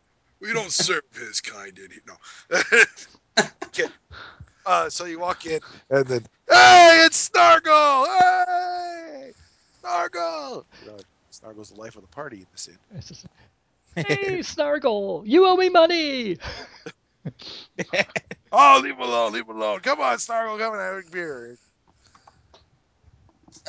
we 0.40 0.52
don't 0.52 0.70
serve 0.70 1.02
his 1.14 1.40
kind 1.40 1.78
in 1.78 1.90
here. 1.90 2.02
No. 2.06 2.14
Okay. 3.38 3.86
Uh, 4.64 4.88
so 4.88 5.04
you 5.04 5.18
walk 5.18 5.44
in, 5.46 5.60
and 5.90 6.06
then, 6.06 6.24
hey, 6.48 7.02
it's 7.06 7.16
Snargle! 7.16 8.06
Hey, 8.06 9.32
Snargle! 9.80 10.66
You 10.82 10.88
know, 10.88 10.98
Snargle's 11.30 11.70
the 11.70 11.80
life 11.80 11.96
of 11.96 12.02
the 12.02 12.09
party 12.09 12.38
in 12.38 12.46
this 12.52 12.68
inn. 12.68 12.78
Just, 13.00 13.26
hey, 13.96 14.42
Snargle, 14.42 15.22
you 15.26 15.46
owe 15.46 15.56
me 15.56 15.68
money. 15.68 16.38
Oh, 18.54 18.80
leave 18.82 18.96
him 18.96 19.00
alone, 19.00 19.32
leave 19.32 19.48
him 19.48 19.56
alone. 19.56 19.80
Come 19.80 20.00
on, 20.00 20.18
Snargle, 20.18 20.59
come 20.59 20.74
and 20.74 20.82
have 20.82 21.06
a 21.06 21.10
beer. 21.10 21.56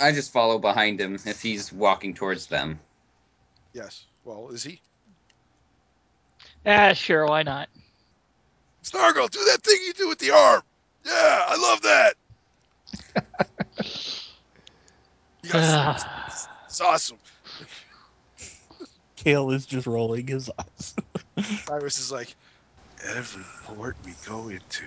I 0.01 0.11
just 0.11 0.33
follow 0.33 0.59
behind 0.59 0.99
him 0.99 1.15
if 1.25 1.41
he's 1.41 1.71
walking 1.71 2.13
towards 2.13 2.47
them. 2.47 2.79
Yes. 3.73 4.05
Well, 4.25 4.49
is 4.49 4.63
he? 4.63 4.81
Ah, 6.65 6.91
sure, 6.93 7.25
why 7.25 7.43
not? 7.43 7.69
Snargle, 8.83 9.27
do 9.27 9.39
that 9.45 9.63
thing 9.63 9.77
you 9.85 9.93
do 9.93 10.07
with 10.09 10.19
the 10.19 10.31
arm. 10.31 10.61
Yeah, 11.05 11.45
I 11.47 11.57
love 11.57 11.81
that. 11.81 12.15
Yes, 15.43 16.47
it's 16.65 16.81
awesome. 16.81 17.17
Kale 19.15 19.51
is 19.51 19.65
just 19.65 19.87
rolling 19.87 20.27
his 20.27 20.51
eyes. 20.59 20.95
Cyrus 21.65 21.97
is 21.97 22.11
like, 22.11 22.35
every 23.05 23.43
port 23.63 23.95
we 24.05 24.13
go 24.27 24.49
into. 24.49 24.85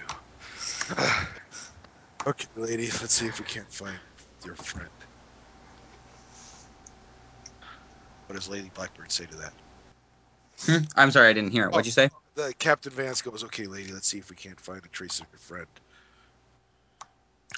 okay, 2.27 2.47
lady, 2.56 2.85
let's 2.85 3.14
see 3.14 3.27
if 3.27 3.39
we 3.39 3.47
can't 3.47 3.70
find 3.73 3.98
your 4.44 4.55
friend. 4.56 4.89
What 8.27 8.36
does 8.36 8.48
Lady 8.48 8.70
Blackbird 8.74 9.10
say 9.10 9.24
to 9.27 9.36
that? 9.36 9.52
Hmm? 10.60 10.85
I'm 10.97 11.10
sorry, 11.10 11.28
I 11.28 11.32
didn't 11.32 11.52
hear 11.52 11.64
it. 11.64 11.73
What'd 11.73 11.86
you 11.86 11.93
say? 11.93 12.10
The 12.37 12.55
Captain 12.59 12.93
Vance 12.93 13.23
goes, 13.23 13.43
"Okay, 13.45 13.67
lady, 13.67 13.93
let's 13.93 14.07
see 14.07 14.19
if 14.19 14.29
we 14.29 14.37
can't 14.37 14.61
find 14.61 14.85
a 14.85 14.89
trace 14.89 15.21
of 15.21 15.27
your 15.33 15.39
friend." 15.39 15.67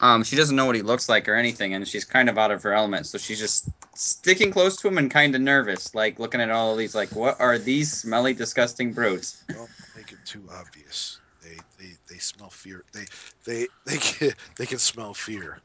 Um, 0.00 0.22
she 0.22 0.36
doesn't 0.36 0.54
know 0.54 0.66
what 0.66 0.76
he 0.76 0.82
looks 0.82 1.08
like 1.08 1.28
or 1.28 1.34
anything, 1.34 1.74
and 1.74 1.86
she's 1.86 2.04
kind 2.04 2.28
of 2.28 2.38
out 2.38 2.52
of 2.52 2.62
her 2.62 2.72
element, 2.72 3.06
so 3.06 3.18
she's 3.18 3.40
just 3.40 3.68
sticking 3.96 4.52
close 4.52 4.76
to 4.76 4.86
him 4.86 4.96
and 4.98 5.10
kind 5.10 5.34
of 5.34 5.40
nervous, 5.40 5.92
like 5.96 6.20
looking 6.20 6.40
at 6.40 6.50
all 6.50 6.70
of 6.70 6.78
these, 6.78 6.94
like, 6.94 7.10
what 7.16 7.40
are 7.40 7.58
these 7.58 7.92
smelly, 7.92 8.32
disgusting 8.32 8.92
brutes? 8.92 9.42
Don't 9.48 9.68
make 9.96 10.12
it 10.12 10.18
too 10.24 10.44
obvious. 10.52 11.18
They 11.42 11.56
they 11.80 11.92
they 12.08 12.18
smell 12.18 12.50
fear. 12.50 12.84
They 12.92 13.06
they 13.44 13.66
they 13.84 13.96
can, 13.96 14.32
they 14.56 14.66
can 14.66 14.78
smell 14.78 15.12
fear. 15.12 15.58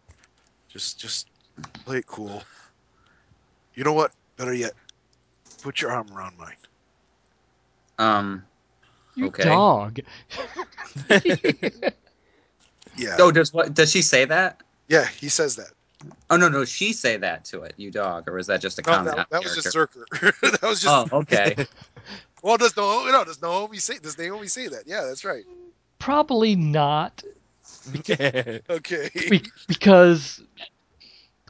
Just 0.69 0.99
just 0.99 1.27
play 1.85 1.97
it 1.97 2.07
cool. 2.07 2.41
You 3.75 3.83
know 3.83 3.93
what? 3.93 4.11
Better 4.37 4.55
yet, 4.55 4.73
put 5.61 5.81
your 5.81 5.91
arm 5.91 6.07
around 6.11 6.35
mine. 6.39 6.57
Um, 7.99 8.43
You 9.15 9.27
Okay. 9.27 9.43
dog. 9.43 9.99
Yeah, 12.95 13.15
oh, 13.19 13.31
does 13.31 13.51
what? 13.53 13.73
Does 13.73 13.91
she 13.91 14.01
say 14.03 14.25
that? 14.25 14.61
yeah. 14.87 15.05
He 15.07 15.27
says 15.27 15.55
that. 15.55 15.71
Oh 16.29 16.37
no, 16.37 16.47
no, 16.49 16.63
she 16.65 16.93
say 16.93 17.17
that 17.17 17.43
to 17.45 17.63
it, 17.63 17.73
you 17.77 17.89
dog, 17.89 18.27
or 18.27 18.33
was 18.33 18.45
that 18.47 18.61
just 18.61 18.77
a 18.77 18.83
No, 18.85 18.91
comment? 18.91 19.15
that, 19.15 19.19
out 19.21 19.29
that 19.31 19.43
was 19.43 19.55
just 19.55 19.73
character? 19.73 20.05
Zerker. 20.11 20.51
that 20.59 20.61
was 20.61 20.81
just. 20.81 21.11
Oh, 21.11 21.17
okay. 21.19 21.55
Well, 22.43 22.57
does 22.57 22.75
Naomi? 22.75 23.09
No, 23.13 23.23
does 23.23 23.41
Naomi 23.41 23.77
say? 23.77 23.99
Does 23.99 24.17
Naomi 24.17 24.47
say 24.47 24.67
that? 24.67 24.85
Yeah, 24.85 25.05
that's 25.05 25.23
right. 25.23 25.45
Probably 25.99 26.57
not, 26.57 27.23
Okay. 27.97 28.59
be- 29.29 29.49
because 29.69 30.41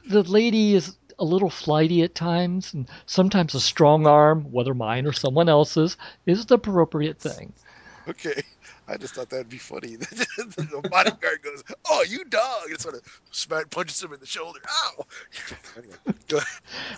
the 0.08 0.22
lady 0.22 0.76
is 0.76 0.96
a 1.18 1.24
little 1.24 1.50
flighty 1.50 2.02
at 2.02 2.14
times, 2.14 2.74
and 2.74 2.88
sometimes 3.06 3.54
a 3.54 3.60
strong 3.60 4.06
arm, 4.06 4.50
whether 4.52 4.74
mine 4.74 5.06
or 5.06 5.12
someone 5.12 5.48
else's, 5.48 5.96
is 6.26 6.46
the 6.46 6.54
appropriate 6.54 7.18
thing. 7.18 7.52
Okay. 8.06 8.42
I 8.86 8.98
just 8.98 9.14
thought 9.14 9.30
that'd 9.30 9.48
be 9.48 9.56
funny. 9.56 9.96
the 9.96 10.88
bodyguard 10.90 11.40
goes, 11.42 11.64
"Oh, 11.88 12.04
you 12.06 12.22
dog!" 12.24 12.68
and 12.68 12.78
sort 12.78 12.96
of 12.96 13.20
smack 13.30 13.70
punches 13.70 14.02
him 14.02 14.12
in 14.12 14.20
the 14.20 14.26
shoulder. 14.26 14.60
Ow! 14.68 15.06
Anyway. 15.78 16.44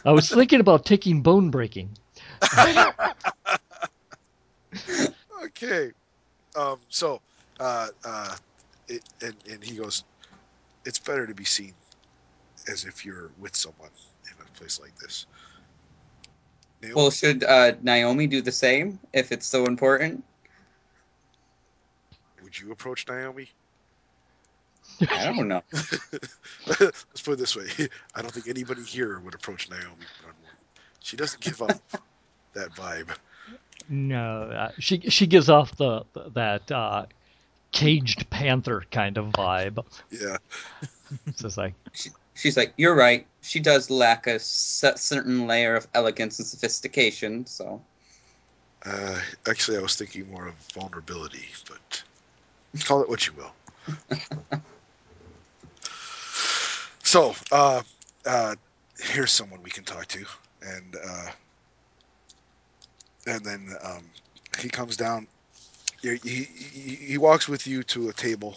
I 0.05 0.11
was 0.11 0.29
thinking 0.29 0.59
about 0.59 0.85
taking 0.85 1.23
bone 1.23 1.51
breaking. 1.51 1.91
okay. 5.45 5.93
Um, 6.57 6.81
so, 6.89 7.21
uh, 7.61 7.89
uh, 8.05 8.37
it, 8.89 9.03
and, 9.23 9.37
and 9.49 9.63
he 9.63 9.77
goes, 9.77 10.03
it's 10.85 10.99
better 10.99 11.27
to 11.27 11.35
be 11.35 11.45
seen 11.45 11.75
as 12.69 12.85
if 12.85 13.05
you're 13.05 13.31
with 13.39 13.55
someone 13.57 13.91
in 14.25 14.45
a 14.45 14.59
place 14.59 14.81
like 14.81 14.97
this. 14.99 15.27
Naomi, 16.83 16.95
Well, 16.95 17.11
should 17.11 17.45
uh, 17.45 17.73
Naomi 17.83 18.27
do 18.27 18.43
the 18.43 18.53
same 18.53 18.99
if 19.13 19.33
it's 19.33 19.47
so 19.47 19.67
important? 19.67 20.25
would 22.47 22.59
you 22.61 22.71
approach 22.71 23.09
Naomi? 23.09 23.51
I 25.11 25.25
don't 25.25 25.49
know. 25.49 25.63
Let's 26.81 27.05
put 27.25 27.33
it 27.33 27.39
this 27.39 27.57
way. 27.57 27.67
I 28.15 28.23
don't 28.23 28.31
think 28.31 28.47
anybody 28.47 28.83
here 28.83 29.19
would 29.19 29.35
approach 29.35 29.69
Naomi. 29.69 30.07
She 31.01 31.17
doesn't 31.17 31.43
give 31.43 31.61
up 31.61 31.73
that 32.55 32.71
vibe. 32.71 33.09
No, 33.89 34.43
uh, 34.43 34.71
she 34.79 35.01
she 35.01 35.27
gives 35.27 35.49
off 35.51 35.77
the, 35.77 36.05
the 36.13 36.31
that 36.35 36.71
uh, 36.71 37.07
caged 37.73 38.31
panther 38.31 38.85
kind 38.91 39.19
of 39.19 39.27
vibe. 39.27 39.85
Yeah. 40.11 40.37
It's 41.27 41.43
just 41.43 41.57
like 41.57 41.75
She's 42.37 42.57
like, 42.57 42.75
you're 42.77 42.95
right. 42.95 43.27
She 43.43 43.61
does 43.61 43.91
lack 43.91 44.27
a 44.27 44.39
certain 44.39 45.47
layer 45.47 45.75
of 45.77 45.89
elegance 45.95 46.39
and 46.39 46.47
sophistication. 46.47 47.47
So 47.47 47.83
Uh, 48.85 49.21
actually, 49.49 49.79
I 49.79 49.81
was 49.81 49.97
thinking 49.97 50.31
more 50.31 50.47
of 50.49 50.55
vulnerability, 50.75 51.47
but 51.69 52.03
call 52.85 53.03
it 53.03 53.09
what 53.09 53.27
you 53.27 53.33
will. 53.35 53.53
so, 57.03 57.35
uh, 57.53 57.83
uh, 58.27 58.55
here's 58.99 59.33
someone 59.33 59.63
we 59.63 59.71
can 59.71 59.85
talk 59.85 60.07
to, 60.09 60.25
and 60.63 60.97
uh, 61.09 61.27
and 63.27 63.45
then 63.45 63.75
um, 63.83 64.05
he 64.61 64.69
comes 64.69 64.97
down. 64.97 65.27
He, 66.03 66.17
he, 66.17 66.45
he 66.45 66.95
he 66.97 67.19
walks 67.19 67.49
with 67.49 67.67
you 67.67 67.83
to 67.85 68.09
a 68.09 68.13
table, 68.13 68.57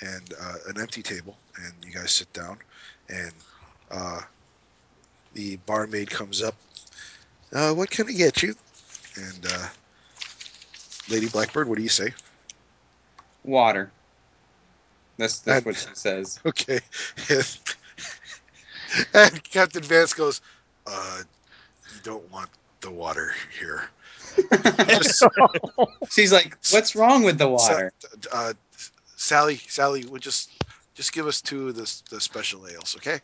and 0.00 0.32
uh, 0.40 0.54
an 0.68 0.80
empty 0.80 1.02
table, 1.02 1.36
and 1.56 1.72
you 1.84 1.92
guys 1.92 2.10
sit 2.12 2.32
down, 2.32 2.56
and 3.08 3.32
uh, 3.90 4.20
the 5.34 5.56
barmaid 5.66 6.10
comes 6.10 6.42
up. 6.42 6.54
Uh, 7.52 7.72
what 7.72 7.90
can 7.90 8.08
I 8.08 8.12
get 8.12 8.42
you? 8.42 8.54
And 9.16 9.46
uh, 9.46 9.68
Lady 11.10 11.28
Blackbird, 11.28 11.68
what 11.68 11.76
do 11.76 11.82
you 11.82 11.88
say? 11.88 12.12
water. 13.44 13.90
That's 15.18 15.40
that's 15.40 15.58
And- 15.58 15.66
what 15.66 15.76
she 15.76 15.88
says. 15.94 16.38
Okay. 16.46 16.80
and 19.14 19.42
Captain 19.44 19.82
Vance 19.82 20.12
goes, 20.12 20.40
uh, 20.86 21.22
you 21.94 22.00
don't 22.02 22.30
want 22.30 22.48
the 22.80 22.90
water 22.90 23.32
here. 23.58 23.84
She's 26.10 26.32
like, 26.32 26.56
what's 26.70 26.94
wrong 26.94 27.22
with 27.22 27.38
the 27.38 27.48
water? 27.48 27.92
uh, 28.32 28.52
Sally, 29.22 29.60
Sally, 29.68 30.04
would 30.06 30.20
just 30.20 30.50
just 30.94 31.12
give 31.12 31.28
us 31.28 31.40
two 31.40 31.68
of 31.68 31.76
the, 31.76 32.02
the 32.10 32.20
special 32.20 32.66
ales, 32.66 32.96
okay? 32.96 33.20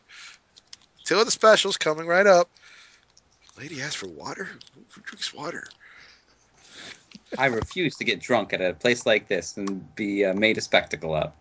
Two 1.05 1.19
of 1.19 1.25
the 1.25 1.33
specials 1.33 1.77
coming 1.77 2.07
right 2.07 2.27
up. 2.27 2.49
Lady 3.59 3.83
asked 3.83 3.97
for 3.97 4.07
water? 4.07 4.49
Who, 4.91 5.01
drinks 5.01 5.35
water? 5.35 5.65
I 7.37 7.47
refuse 7.47 7.97
to 7.97 8.05
get 8.05 8.21
drunk 8.21 8.53
at 8.53 8.61
a 8.61 8.75
place 8.75 9.07
like 9.07 9.27
this 9.27 9.57
and 9.57 9.93
be 9.97 10.25
uh, 10.25 10.35
made 10.35 10.57
a 10.57 10.61
spectacle 10.61 11.17
of. 11.17 11.33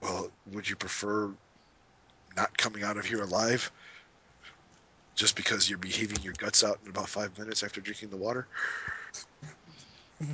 Well, 0.00 0.30
would 0.52 0.70
you 0.70 0.76
prefer 0.76 1.28
not 2.36 2.56
coming 2.56 2.84
out 2.84 2.96
of 2.96 3.04
here 3.04 3.22
alive? 3.22 3.72
Just 5.16 5.34
because 5.34 5.68
you're 5.68 5.80
behaving 5.80 6.22
your 6.22 6.34
guts 6.34 6.62
out 6.62 6.78
in 6.84 6.90
about 6.90 7.08
five 7.08 7.36
minutes 7.36 7.64
after 7.64 7.80
drinking 7.80 8.10
the 8.10 8.16
water? 8.16 8.46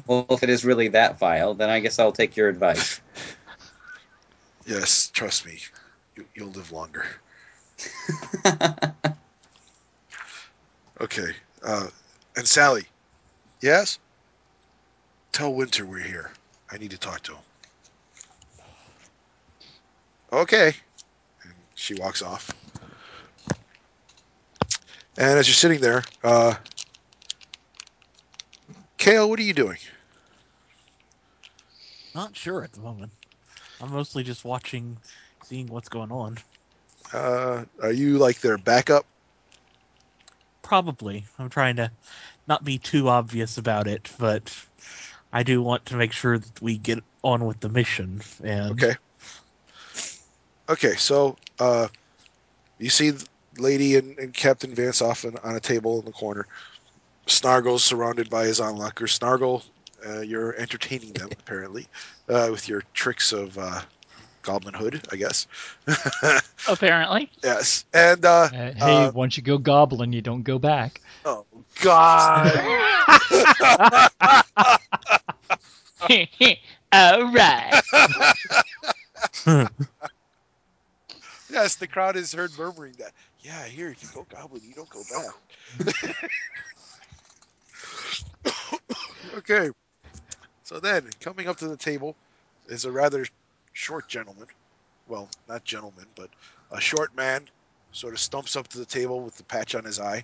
Well, 0.07 0.27
if 0.31 0.43
it 0.43 0.51
is 0.51 0.65
really 0.65 0.89
that 0.89 1.19
vile, 1.19 1.55
then 1.55 1.71
I 1.71 1.81
guess 1.81 1.99
I'll 1.99 2.13
take 2.13 2.37
your 2.37 2.49
advice. 2.49 3.01
Yes, 4.67 5.09
trust 5.15 5.47
me, 5.47 5.59
you, 6.15 6.27
you'll 6.35 6.51
live 6.51 6.71
longer. 6.73 7.07
Okay. 11.01 11.31
Uh, 11.63 11.87
and 12.37 12.47
Sally, 12.47 12.85
yes? 13.61 13.99
Tell 15.33 15.53
Winter 15.53 15.87
we're 15.87 16.01
here. 16.01 16.33
I 16.71 16.79
need 16.79 16.91
to 16.91 16.99
talk 16.99 17.23
to 17.25 17.33
him. 17.33 17.43
Okay. 20.33 20.75
And 21.43 21.53
she 21.75 21.95
walks 21.95 22.23
off. 22.23 22.51
And 25.17 25.39
as 25.39 25.49
you're 25.49 25.55
sitting 25.55 25.81
there, 25.81 26.03
uh, 26.23 26.55
Kale, 28.99 29.31
what 29.31 29.39
are 29.39 29.45
you 29.45 29.55
doing? 29.55 29.79
Not 32.15 32.37
sure 32.37 32.65
at 32.65 32.73
the 32.73 32.81
moment. 32.81 33.13
I'm 33.81 33.93
mostly 33.93 34.25
just 34.25 34.45
watching, 34.45 34.99
seeing 35.45 35.69
what's 35.69 35.89
going 35.89 36.11
on. 36.11 36.37
Uh, 37.13 37.65
are 37.81 37.93
you 37.93 38.19
like 38.19 38.41
their 38.41 38.59
backup? 38.59 39.07
Probably. 40.63 41.25
I'm 41.39 41.49
trying 41.49 41.77
to 41.77 41.91
not 42.49 42.65
be 42.65 42.77
too 42.77 43.09
obvious 43.09 43.57
about 43.57 43.87
it, 43.87 44.11
but 44.19 44.55
I 45.33 45.45
do 45.45 45.63
want 45.63 45.87
to 45.87 45.97
make 45.97 46.13
sure 46.13 46.39
that 46.39 46.61
we 46.61 46.77
get 46.77 47.03
on 47.23 47.47
with 47.47 47.61
the 47.61 47.69
mission. 47.69 48.21
And 48.43 48.73
Okay. 48.73 48.97
Okay, 50.69 50.97
so 50.97 51.37
uh, 51.61 51.89
you 52.79 52.91
see 52.91 53.11
the 53.11 53.27
Lady 53.59 53.97
and, 53.97 54.19
and 54.19 54.35
Captain 54.35 54.75
Vance 54.75 55.01
off 55.01 55.25
on, 55.25 55.37
on 55.43 55.55
a 55.55 55.61
table 55.61 56.01
in 56.01 56.05
the 56.05 56.13
corner. 56.13 56.47
Snargle's 57.29 57.85
surrounded 57.85 58.29
by 58.31 58.45
his 58.45 58.61
onlookers. 58.61 59.13
Snargle, 59.13 59.63
uh, 60.07 60.21
you're 60.21 60.55
entertaining 60.57 61.13
them, 61.13 61.29
apparently, 61.39 61.87
uh, 62.29 62.49
with 62.51 62.69
your 62.69 62.83
tricks 62.95 63.33
of 63.33 63.57
uh, 63.59 63.81
Goblin 64.43 64.75
Hood, 64.75 65.07
I 65.13 65.17
guess. 65.17 65.47
Apparently. 66.69 67.31
yes. 67.43 67.85
And, 67.93 68.25
uh, 68.25 68.49
Uh, 68.53 68.73
hey, 68.73 69.07
Uh, 69.07 69.13
once 69.15 69.37
you 69.37 69.43
go 69.43 69.59
goblin, 69.59 70.13
you 70.13 70.23
don't 70.23 70.43
go 70.43 70.59
back. 70.59 71.01
oh, 71.25 71.45
God. 71.83 72.57
All 76.93 77.33
right. 77.33 77.83
Yes, 81.51 81.77
the 81.77 81.87
crowd 81.87 82.15
has 82.17 82.33
heard 82.33 82.57
murmuring 82.59 82.95
that. 82.99 83.13
Yeah, 83.41 83.65
here, 83.67 83.89
if 83.91 84.03
you 84.03 84.09
go 84.15 84.27
goblin, 84.29 84.63
you 84.65 84.75
don't 84.75 84.89
go 84.91 85.03
back. 85.11 85.35
Okay. 89.39 89.71
So 90.65 90.81
then, 90.81 91.09
coming 91.21 91.49
up 91.49 91.57
to 91.59 91.69
the 91.69 91.77
table 91.77 92.15
is 92.69 92.85
a 92.85 92.93
rather 92.93 93.25
short 93.73 94.09
gentleman. 94.09 94.47
Well, 95.07 95.29
not 95.49 95.65
gentleman, 95.65 96.07
but 96.15 96.29
a 96.71 96.81
short 96.81 97.17
man. 97.17 97.49
Sort 97.93 98.13
of 98.13 98.21
stumps 98.21 98.55
up 98.55 98.69
to 98.69 98.79
the 98.79 98.85
table 98.85 99.21
with 99.21 99.37
the 99.37 99.45
patch 99.45 99.75
on 99.75 99.83
his 99.83 99.99
eye 99.99 100.23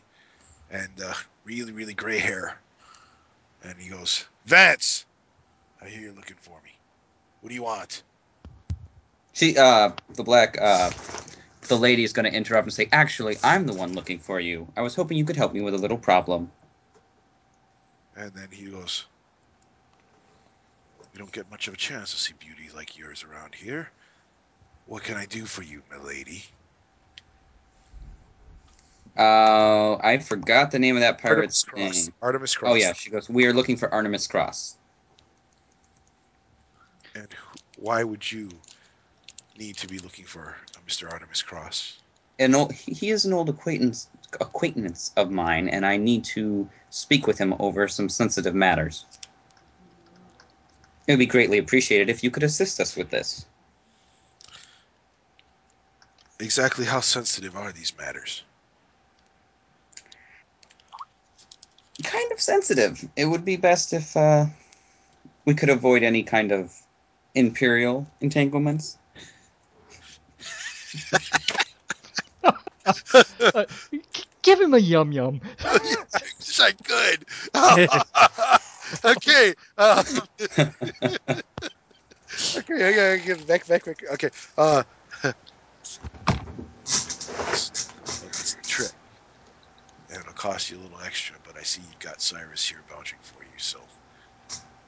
and 0.70 0.90
uh, 1.02 1.14
really, 1.44 1.72
really 1.72 1.94
gray 1.94 2.18
hair. 2.18 2.58
And 3.62 3.78
he 3.78 3.88
goes, 3.88 4.26
Vance, 4.44 5.06
I 5.80 5.88
hear 5.88 6.02
you're 6.02 6.12
looking 6.12 6.36
for 6.40 6.60
me. 6.62 6.70
What 7.40 7.48
do 7.48 7.54
you 7.54 7.62
want? 7.62 8.02
She, 9.32 9.56
uh, 9.56 9.92
the 10.14 10.22
black, 10.22 10.60
uh, 10.60 10.90
the 11.68 11.76
lady 11.76 12.04
is 12.04 12.12
going 12.12 12.30
to 12.30 12.36
interrupt 12.36 12.66
and 12.66 12.72
say, 12.72 12.88
"Actually, 12.92 13.36
I'm 13.42 13.66
the 13.66 13.72
one 13.72 13.94
looking 13.94 14.18
for 14.18 14.38
you. 14.38 14.68
I 14.76 14.82
was 14.82 14.94
hoping 14.94 15.16
you 15.16 15.24
could 15.24 15.36
help 15.36 15.52
me 15.52 15.60
with 15.60 15.74
a 15.74 15.78
little 15.78 15.98
problem." 15.98 16.50
And 18.16 18.32
then 18.34 18.48
he 18.50 18.66
goes, 18.66 19.06
We 21.12 21.18
don't 21.18 21.32
get 21.32 21.50
much 21.50 21.68
of 21.68 21.74
a 21.74 21.76
chance 21.76 22.12
to 22.12 22.16
see 22.16 22.34
beauty 22.38 22.70
like 22.74 22.96
yours 22.96 23.24
around 23.24 23.54
here. 23.54 23.90
What 24.86 25.02
can 25.02 25.16
I 25.16 25.26
do 25.26 25.46
for 25.46 25.62
you, 25.62 25.82
milady? 25.90 26.44
Uh, 29.16 29.96
I 29.96 30.18
forgot 30.18 30.70
the 30.70 30.78
name 30.78 30.96
of 30.96 31.00
that 31.00 31.20
Artemis 31.24 31.62
pirate's 31.62 31.64
Cross. 31.64 32.06
name. 32.06 32.14
Artemis 32.20 32.54
Cross. 32.56 32.72
Oh 32.72 32.74
yeah, 32.74 32.92
she 32.92 33.10
goes. 33.10 33.28
We 33.28 33.46
are 33.46 33.52
looking 33.52 33.76
for 33.76 33.92
Artemis 33.92 34.26
Cross. 34.26 34.76
And 37.14 37.28
wh- 37.32 37.82
why 37.82 38.02
would 38.02 38.30
you 38.30 38.48
need 39.56 39.76
to 39.78 39.86
be 39.86 39.98
looking 39.98 40.24
for 40.24 40.56
a 40.76 40.90
Mr. 40.90 41.10
Artemis 41.10 41.42
Cross? 41.42 42.03
An 42.38 42.54
old, 42.54 42.72
he 42.72 43.10
is 43.10 43.24
an 43.24 43.32
old 43.32 43.48
acquaintance 43.48 44.08
acquaintance 44.40 45.12
of 45.16 45.30
mine, 45.30 45.68
and 45.68 45.86
I 45.86 45.96
need 45.96 46.24
to 46.24 46.68
speak 46.90 47.26
with 47.26 47.38
him 47.38 47.54
over 47.60 47.86
some 47.86 48.08
sensitive 48.08 48.54
matters. 48.54 49.06
It 51.06 51.12
would 51.12 51.18
be 51.18 51.26
greatly 51.26 51.58
appreciated 51.58 52.08
if 52.08 52.24
you 52.24 52.30
could 52.30 52.42
assist 52.42 52.80
us 52.80 52.96
with 52.96 53.10
this. 53.10 53.46
Exactly 56.40 56.84
how 56.84 57.00
sensitive 57.00 57.56
are 57.56 57.70
these 57.70 57.92
matters? 57.96 58.42
Kind 62.02 62.32
of 62.32 62.40
sensitive. 62.40 63.08
It 63.16 63.26
would 63.26 63.44
be 63.44 63.56
best 63.56 63.92
if 63.92 64.16
uh, 64.16 64.46
we 65.44 65.54
could 65.54 65.68
avoid 65.68 66.02
any 66.02 66.22
kind 66.24 66.50
of 66.50 66.74
imperial 67.34 68.06
entanglements. 68.20 68.98
Give 74.42 74.60
him 74.60 74.74
a 74.74 74.78
yum 74.78 75.10
yum. 75.12 75.40
Wish 75.64 76.60
I 76.60 76.72
could. 76.72 77.24
okay. 79.04 79.54
Uh, 79.78 80.04
okay. 82.56 82.94
Gotta 82.94 83.20
get 83.24 83.46
back, 83.46 83.66
back, 83.66 83.84
back. 83.86 84.04
Okay. 84.12 84.30
Uh, 84.58 84.82
trick, 88.62 88.92
and 90.10 90.18
it'll 90.20 90.32
cost 90.34 90.70
you 90.70 90.78
a 90.78 90.80
little 90.80 91.00
extra. 91.04 91.36
But 91.46 91.56
I 91.56 91.62
see 91.62 91.80
you've 91.80 91.98
got 91.98 92.20
Cyrus 92.20 92.68
here 92.68 92.80
vouching 92.90 93.18
for 93.22 93.42
you, 93.42 93.48
so 93.56 93.78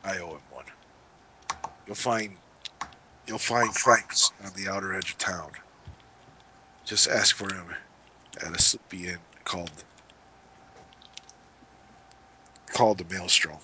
I 0.04 0.18
owe 0.18 0.32
him 0.32 0.40
one. 0.50 0.66
You'll 1.86 1.96
find 1.96 2.36
you'll 3.26 3.38
find 3.38 3.74
Franks 3.74 4.32
on 4.44 4.52
the 4.54 4.70
outer 4.70 4.94
edge 4.94 5.12
of 5.12 5.18
town. 5.18 5.50
Just 6.84 7.08
ask 7.08 7.34
for 7.34 7.52
him 7.52 7.64
at 8.44 8.54
a 8.54 8.58
sleepy 8.58 9.08
inn 9.08 9.18
called 9.44 9.70
called 12.72 12.98
the 12.98 13.04
Maelstrom. 13.14 13.58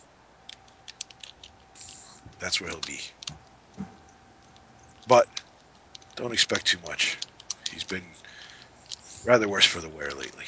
That's 2.38 2.60
where 2.60 2.70
he'll 2.70 2.80
be. 2.80 3.00
But 5.06 5.28
don't 6.16 6.32
expect 6.32 6.66
too 6.66 6.78
much. 6.86 7.18
He's 7.70 7.84
been 7.84 8.04
rather 9.24 9.48
worse 9.48 9.66
for 9.66 9.80
the 9.80 9.88
wear 9.88 10.10
lately. 10.10 10.44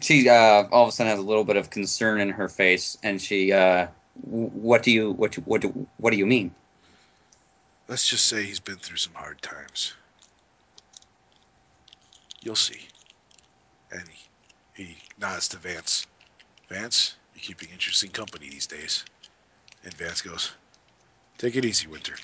She 0.00 0.28
uh, 0.28 0.64
all 0.70 0.84
of 0.84 0.88
a 0.90 0.92
sudden 0.92 1.10
has 1.10 1.18
a 1.18 1.22
little 1.22 1.44
bit 1.44 1.56
of 1.56 1.70
concern 1.70 2.20
in 2.20 2.28
her 2.28 2.48
face, 2.48 2.96
and 3.02 3.20
she, 3.20 3.52
uh, 3.52 3.88
"What 4.14 4.82
do 4.82 4.90
you 4.92 5.12
what 5.12 5.32
do- 5.32 5.40
what 5.42 5.62
do, 5.62 5.88
what 5.96 6.10
do 6.10 6.16
you 6.16 6.26
mean?" 6.26 6.54
Let's 7.88 8.08
just 8.08 8.26
say 8.26 8.42
he's 8.42 8.60
been 8.60 8.76
through 8.76 8.96
some 8.96 9.14
hard 9.14 9.40
times. 9.42 9.94
You'll 12.42 12.56
see. 12.56 12.80
And 13.92 14.02
he, 14.74 14.82
he 14.82 14.96
nods 15.20 15.48
to 15.48 15.56
Vance. 15.58 16.06
Vance, 16.68 17.16
you're 17.34 17.42
keeping 17.42 17.68
interesting 17.70 18.10
company 18.10 18.48
these 18.48 18.66
days. 18.66 19.04
And 19.84 19.94
Vance 19.94 20.20
goes, 20.20 20.52
Take 21.38 21.54
it 21.54 21.64
easy, 21.64 21.86
Winter. 21.86 22.14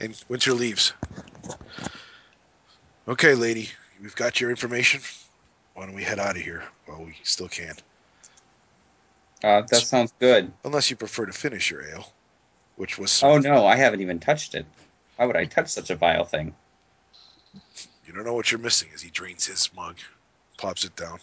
And 0.00 0.20
Winter 0.28 0.52
leaves. 0.52 0.92
Okay, 3.06 3.34
lady, 3.34 3.70
we've 4.02 4.16
got 4.16 4.40
your 4.40 4.50
information. 4.50 5.00
Why 5.74 5.86
don't 5.86 5.94
we 5.94 6.02
head 6.02 6.18
out 6.18 6.36
of 6.36 6.42
here 6.42 6.64
while 6.86 7.04
we 7.04 7.16
still 7.22 7.48
can? 7.48 7.74
Uh, 9.44 9.62
that 9.62 9.76
sounds 9.82 10.12
good. 10.18 10.52
Unless 10.64 10.90
you 10.90 10.96
prefer 10.96 11.26
to 11.26 11.32
finish 11.32 11.70
your 11.70 11.84
ale, 11.84 12.12
which 12.78 12.96
was 12.96 13.22
Oh 13.22 13.38
no, 13.38 13.66
I 13.66 13.76
haven't 13.76 14.00
even 14.00 14.20
touched 14.20 14.54
it. 14.54 14.64
Why 15.16 15.26
would 15.26 15.36
I 15.36 15.44
touch 15.44 15.68
such 15.68 15.90
a 15.90 15.96
vile 15.96 16.24
thing? 16.24 16.54
You 18.06 18.14
don't 18.14 18.24
know 18.24 18.34
what 18.34 18.50
you're 18.50 18.60
missing 18.60 18.88
as 18.94 19.02
he 19.02 19.10
drains 19.10 19.44
his 19.44 19.68
mug, 19.76 19.96
pops 20.56 20.84
it 20.84 20.96
down. 20.96 21.18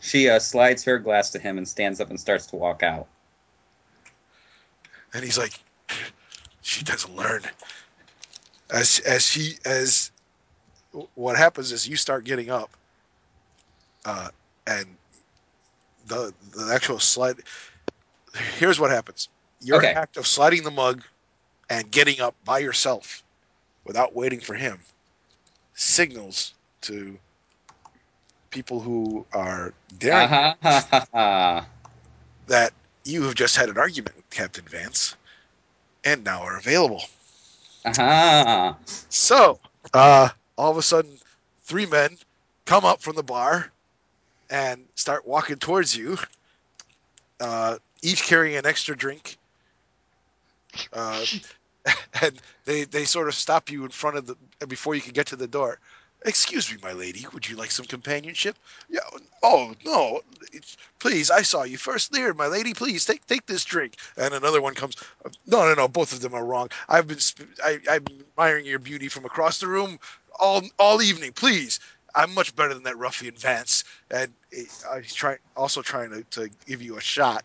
She 0.00 0.30
uh, 0.30 0.38
slides 0.38 0.84
her 0.84 0.98
glass 0.98 1.30
to 1.30 1.38
him 1.38 1.58
and 1.58 1.68
stands 1.68 2.00
up 2.00 2.08
and 2.08 2.18
starts 2.18 2.46
to 2.46 2.56
walk 2.56 2.82
out. 2.82 3.08
and 5.12 5.24
he's 5.24 5.38
like, 5.38 5.58
she 6.62 6.84
doesn't 6.84 7.14
learn. 7.16 7.42
As 8.70 9.00
as 9.00 9.24
she 9.24 9.54
as 9.64 10.10
what 11.14 11.36
happens 11.36 11.72
is 11.72 11.88
you 11.88 11.96
start 11.96 12.24
getting 12.24 12.50
up, 12.50 12.76
uh, 14.04 14.28
and 14.66 14.86
the 16.06 16.32
the 16.52 16.72
actual 16.72 16.98
slide. 16.98 17.42
Here's 18.58 18.80
what 18.80 18.90
happens: 18.90 19.28
your 19.60 19.78
Okay. 19.78 19.92
act 19.94 20.16
of 20.16 20.26
sliding 20.26 20.62
the 20.62 20.70
mug 20.70 21.02
and 21.68 21.90
getting 21.90 22.20
up 22.20 22.34
by 22.44 22.58
yourself, 22.58 23.22
without 23.84 24.14
waiting 24.14 24.40
for 24.40 24.54
him, 24.54 24.78
signals 25.74 26.54
to 26.82 27.18
people 28.50 28.80
who 28.80 29.26
are 29.32 29.72
daring 29.98 30.28
Uh-huh. 30.28 30.54
ha, 30.62 30.86
ha, 30.90 31.06
ha. 31.12 31.66
that 32.46 32.72
you 33.04 33.22
have 33.24 33.34
just 33.34 33.56
had 33.56 33.68
an 33.68 33.78
argument 33.78 34.16
with 34.16 34.28
Captain 34.30 34.64
Vance, 34.64 35.16
and 36.04 36.24
now 36.24 36.40
are 36.42 36.56
available. 36.56 37.02
Uh-huh. 37.84 38.74
So, 39.08 39.58
uh, 39.94 40.28
all 40.56 40.70
of 40.70 40.76
a 40.76 40.82
sudden, 40.82 41.18
three 41.62 41.86
men 41.86 42.16
come 42.64 42.84
up 42.84 43.00
from 43.00 43.16
the 43.16 43.22
bar 43.22 43.72
and 44.50 44.84
start 44.94 45.26
walking 45.26 45.56
towards 45.56 45.96
you, 45.96 46.18
uh, 47.40 47.78
each 48.02 48.22
carrying 48.24 48.56
an 48.56 48.66
extra 48.66 48.96
drink. 48.96 49.36
Uh, 50.92 51.24
and 52.22 52.40
they, 52.64 52.84
they 52.84 53.04
sort 53.04 53.28
of 53.28 53.34
stop 53.34 53.70
you 53.70 53.84
in 53.84 53.90
front 53.90 54.16
of 54.16 54.26
the 54.26 54.36
before 54.66 54.94
you 54.94 55.00
can 55.00 55.12
get 55.12 55.26
to 55.28 55.36
the 55.36 55.46
door. 55.46 55.78
Excuse 56.24 56.72
me, 56.72 56.78
my 56.82 56.92
lady. 56.92 57.26
Would 57.32 57.48
you 57.48 57.56
like 57.56 57.70
some 57.70 57.86
companionship? 57.86 58.56
Yeah. 58.88 59.00
Oh 59.42 59.74
no. 59.84 60.22
It's, 60.52 60.76
please, 60.98 61.30
I 61.30 61.42
saw 61.42 61.62
you 61.62 61.76
first 61.76 62.10
there, 62.10 62.34
my 62.34 62.46
lady. 62.46 62.74
Please 62.74 63.04
take 63.04 63.24
take 63.26 63.46
this 63.46 63.64
drink. 63.64 63.96
And 64.16 64.34
another 64.34 64.60
one 64.60 64.74
comes. 64.74 64.96
No, 65.46 65.64
no, 65.64 65.74
no. 65.74 65.86
Both 65.86 66.12
of 66.12 66.20
them 66.20 66.34
are 66.34 66.44
wrong. 66.44 66.68
I've 66.88 67.06
been 67.06 67.18
I, 67.64 67.78
been 67.98 68.24
admiring 68.30 68.66
your 68.66 68.78
beauty 68.78 69.08
from 69.08 69.24
across 69.24 69.60
the 69.60 69.68
room 69.68 69.98
all 70.40 70.62
all 70.78 71.02
evening. 71.02 71.32
Please, 71.32 71.78
I'm 72.16 72.32
much 72.34 72.56
better 72.56 72.74
than 72.74 72.82
that 72.84 72.98
ruffian 72.98 73.34
Vance. 73.36 73.84
And 74.10 74.32
uh, 74.90 74.98
he's 74.98 75.14
trying 75.14 75.38
also 75.54 75.82
trying 75.82 76.10
to, 76.10 76.22
to 76.30 76.50
give 76.66 76.82
you 76.82 76.96
a 76.96 77.00
shot 77.00 77.44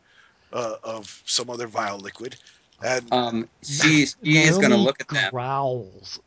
uh, 0.54 0.76
of 0.84 1.22
some 1.26 1.50
other 1.50 1.68
vile 1.68 2.00
liquid. 2.00 2.38
And 2.84 3.12
Um, 3.14 3.50
she, 3.64 4.06
she 4.06 4.38
is 4.38 4.58
going 4.58 4.72
to 4.72 4.78
look 4.78 5.00
at 5.02 5.08
them. 5.10 5.30
growls. 5.32 6.20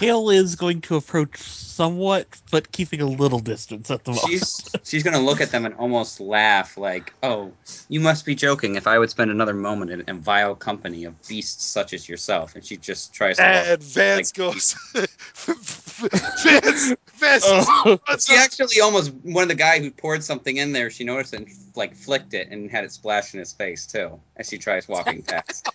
Kale 0.00 0.30
is 0.30 0.56
going 0.56 0.80
to 0.80 0.96
approach 0.96 1.36
somewhat, 1.38 2.26
but 2.50 2.72
keeping 2.72 3.00
a 3.00 3.06
little 3.06 3.38
distance 3.38 3.88
at 3.88 4.02
the 4.04 4.10
moment. 4.10 4.28
She's 4.28 4.68
she's 4.82 5.04
gonna 5.04 5.20
look 5.20 5.40
at 5.40 5.52
them 5.52 5.64
and 5.64 5.76
almost 5.76 6.18
laugh, 6.18 6.76
like, 6.76 7.12
"Oh, 7.22 7.52
you 7.88 8.00
must 8.00 8.26
be 8.26 8.34
joking. 8.34 8.74
If 8.74 8.88
I 8.88 8.98
would 8.98 9.10
spend 9.10 9.30
another 9.30 9.54
moment 9.54 9.92
in, 9.92 10.00
in 10.08 10.18
vile 10.18 10.56
company 10.56 11.04
of 11.04 11.14
beasts 11.28 11.64
such 11.64 11.92
as 11.94 12.08
yourself," 12.08 12.56
and 12.56 12.64
she 12.64 12.76
just 12.78 13.14
tries 13.14 13.36
to. 13.36 13.44
walk- 13.44 13.66
And 13.68 13.82
Vance 13.84 14.36
like- 14.36 14.52
goes, 14.52 14.74
Vance, 16.42 16.94
Vance 17.14 17.44
Oh. 17.46 17.98
runs 18.08 18.26
She 18.26 18.34
actually 18.36 18.80
almost 18.80 19.12
one 19.22 19.42
of 19.42 19.48
the 19.48 19.54
guy 19.54 19.78
who 19.80 19.90
poured 19.90 20.24
something 20.24 20.56
in 20.56 20.72
there. 20.72 20.90
She 20.90 21.04
noticed 21.04 21.34
it 21.34 21.40
and 21.40 21.48
like 21.76 21.94
flicked 21.94 22.32
it 22.34 22.48
and 22.50 22.70
had 22.70 22.84
it 22.84 22.92
splash 22.92 23.34
in 23.34 23.40
his 23.40 23.52
face 23.52 23.86
too 23.86 24.18
as 24.36 24.48
she 24.48 24.58
tries 24.58 24.88
walking 24.88 25.22
past. 25.22 25.68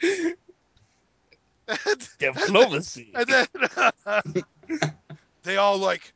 and, 1.68 2.08
Diplomacy. 2.18 3.12
and 3.14 3.26
then 3.26 3.46
they 5.42 5.56
all 5.56 5.78
like, 5.78 6.12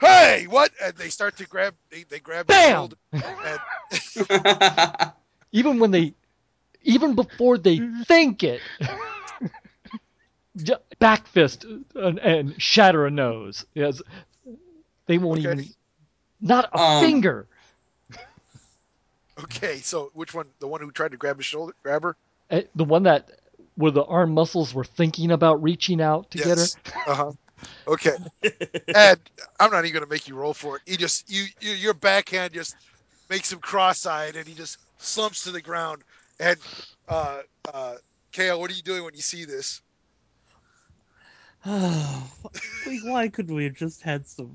"Hey, 0.00 0.46
what?" 0.48 0.70
And 0.82 0.94
they 0.96 1.10
start 1.10 1.36
to 1.38 1.46
grab. 1.46 1.74
They, 1.90 2.04
they 2.04 2.18
grab 2.20 2.48
his 2.48 2.56
Bam! 2.56 2.74
shoulder. 2.74 2.96
And 3.12 3.60
Even 5.52 5.78
when 5.80 5.90
they, 5.90 6.14
even 6.82 7.14
before 7.14 7.58
they 7.58 7.78
think 8.06 8.42
it, 8.42 8.60
back 10.98 11.26
fist 11.26 11.64
and, 11.94 12.18
and 12.18 12.60
shatter 12.60 13.06
a 13.06 13.10
nose. 13.10 13.64
Yes, 13.74 14.00
they 15.06 15.18
won't 15.18 15.38
Okay. 15.38 15.54
even, 15.54 15.74
not 16.40 16.68
a 16.72 16.78
Um, 16.78 16.98
finger. 16.98 17.48
okay, 19.44 19.78
so 19.78 20.10
which 20.14 20.34
one? 20.34 20.50
The 20.60 20.66
one 20.68 20.80
who 20.80 20.90
tried 20.90 21.12
to 21.12 21.16
grab 21.18 21.36
his 21.38 21.46
shoulder, 21.46 21.74
grab 21.82 22.02
her? 22.02 22.16
Eh, 22.50 22.62
The 22.74 22.84
one 22.84 23.02
that 23.04 23.30
where 23.74 23.90
the 23.90 24.04
arm 24.04 24.32
muscles 24.34 24.74
were 24.74 24.84
thinking 24.84 25.30
about 25.30 25.62
reaching 25.62 26.00
out 26.00 26.30
to 26.32 26.38
get 26.38 26.58
her. 26.58 26.70
Uh 27.06 27.14
huh. 27.14 27.32
Okay. 27.86 28.16
and 28.94 29.20
I'm 29.60 29.70
not 29.70 29.84
even 29.84 29.94
gonna 29.94 30.06
make 30.10 30.28
you 30.28 30.34
roll 30.36 30.54
for 30.54 30.76
it. 30.76 30.82
You 30.86 30.96
just 30.96 31.28
you, 31.30 31.44
you 31.60 31.72
your 31.72 31.94
backhand 31.94 32.52
just 32.54 32.76
makes 33.28 33.52
him 33.52 33.60
cross-eyed, 33.60 34.36
and 34.36 34.46
he 34.46 34.54
just 34.54 34.78
slumps 34.98 35.44
to 35.44 35.52
the 35.52 35.62
ground. 35.62 36.02
And 36.38 36.58
uh, 37.08 37.40
uh, 37.72 37.94
Kale, 38.32 38.60
what 38.60 38.70
are 38.70 38.74
you 38.74 38.82
doing 38.82 39.04
when 39.04 39.14
you 39.14 39.22
see 39.22 39.44
this? 39.44 39.82
like, 41.66 43.02
why 43.04 43.28
couldn't 43.28 43.54
we 43.54 43.64
have 43.64 43.74
just 43.74 44.02
had 44.02 44.26
some 44.26 44.54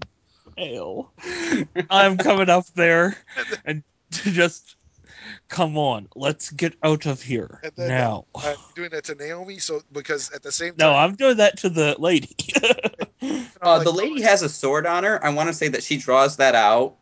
ale? 0.58 1.12
I'm 1.90 2.18
coming 2.18 2.50
up 2.50 2.66
there 2.76 3.18
and 3.66 3.84
to 4.12 4.32
just 4.32 4.76
come 5.50 5.78
on, 5.78 6.08
let's 6.16 6.50
get 6.52 6.74
out 6.84 7.06
of 7.06 7.22
here 7.22 7.60
And 7.64 7.72
then, 7.76 7.90
now. 7.90 8.26
Uh, 8.36 8.56
you 8.58 8.76
doing 8.76 8.90
that 8.92 9.04
to 9.06 9.16
Naomi, 9.16 9.60
so 9.60 9.82
because 9.92 10.32
at 10.32 10.44
the 10.44 10.52
same 10.52 10.74
No, 10.78 10.94
I'm 10.94 11.16
doing 11.16 11.38
that 11.38 11.58
to 11.60 11.70
the 11.70 11.96
lady. 12.00 12.36
Uh, 13.62 13.78
like, 13.78 13.84
the 13.86 13.92
lady 13.92 14.22
has 14.22 14.44
a 14.44 14.50
sword 14.50 14.86
on 14.86 15.04
her. 15.04 15.24
I 15.26 15.30
want 15.30 15.48
to 15.48 15.54
say 15.54 15.68
that 15.70 15.82
she 15.82 15.98
draws 15.98 16.36
that 16.38 16.54
out 16.54 16.96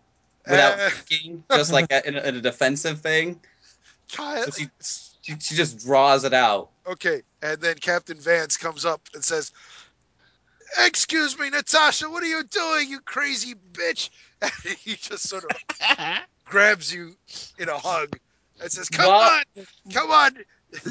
without 0.48 0.80
Uh. 0.80 0.90
thinking, 0.90 1.44
just 1.52 1.74
like 1.74 1.92
a, 1.92 2.08
in, 2.08 2.16
a, 2.16 2.22
in 2.22 2.36
a 2.38 2.42
defensive 2.42 3.02
thing. 3.02 3.42
Kyle, 4.10 4.50
She, 4.52 4.70
she, 5.22 5.36
she 5.40 5.56
just 5.56 5.80
draws 5.80 6.24
it 6.24 6.34
out. 6.34 6.70
Okay, 6.88 7.24
and 7.42 7.60
then 7.60 7.76
Captain 7.76 8.18
Vance 8.18 8.56
comes 8.56 8.86
up 8.86 9.02
and 9.14 9.24
says, 9.24 9.52
"Excuse 10.80 11.38
me, 11.38 11.50
Natasha, 11.50 12.10
what 12.10 12.24
are 12.24 12.28
you 12.28 12.44
doing, 12.44 12.90
you 12.90 13.00
crazy 13.02 13.56
bitch?" 13.74 14.10
And 14.42 14.52
he 14.80 14.96
just 14.96 15.28
sort 15.30 15.46
of 15.46 15.58
grabs 16.46 16.94
you 16.94 17.16
in 17.58 17.70
a 17.70 17.78
hug 17.78 18.20
and 18.62 18.72
says, 18.72 18.90
"Come 18.90 19.08
What? 19.08 19.46
on, 19.58 19.66
come 19.92 20.12
on, 20.12 20.38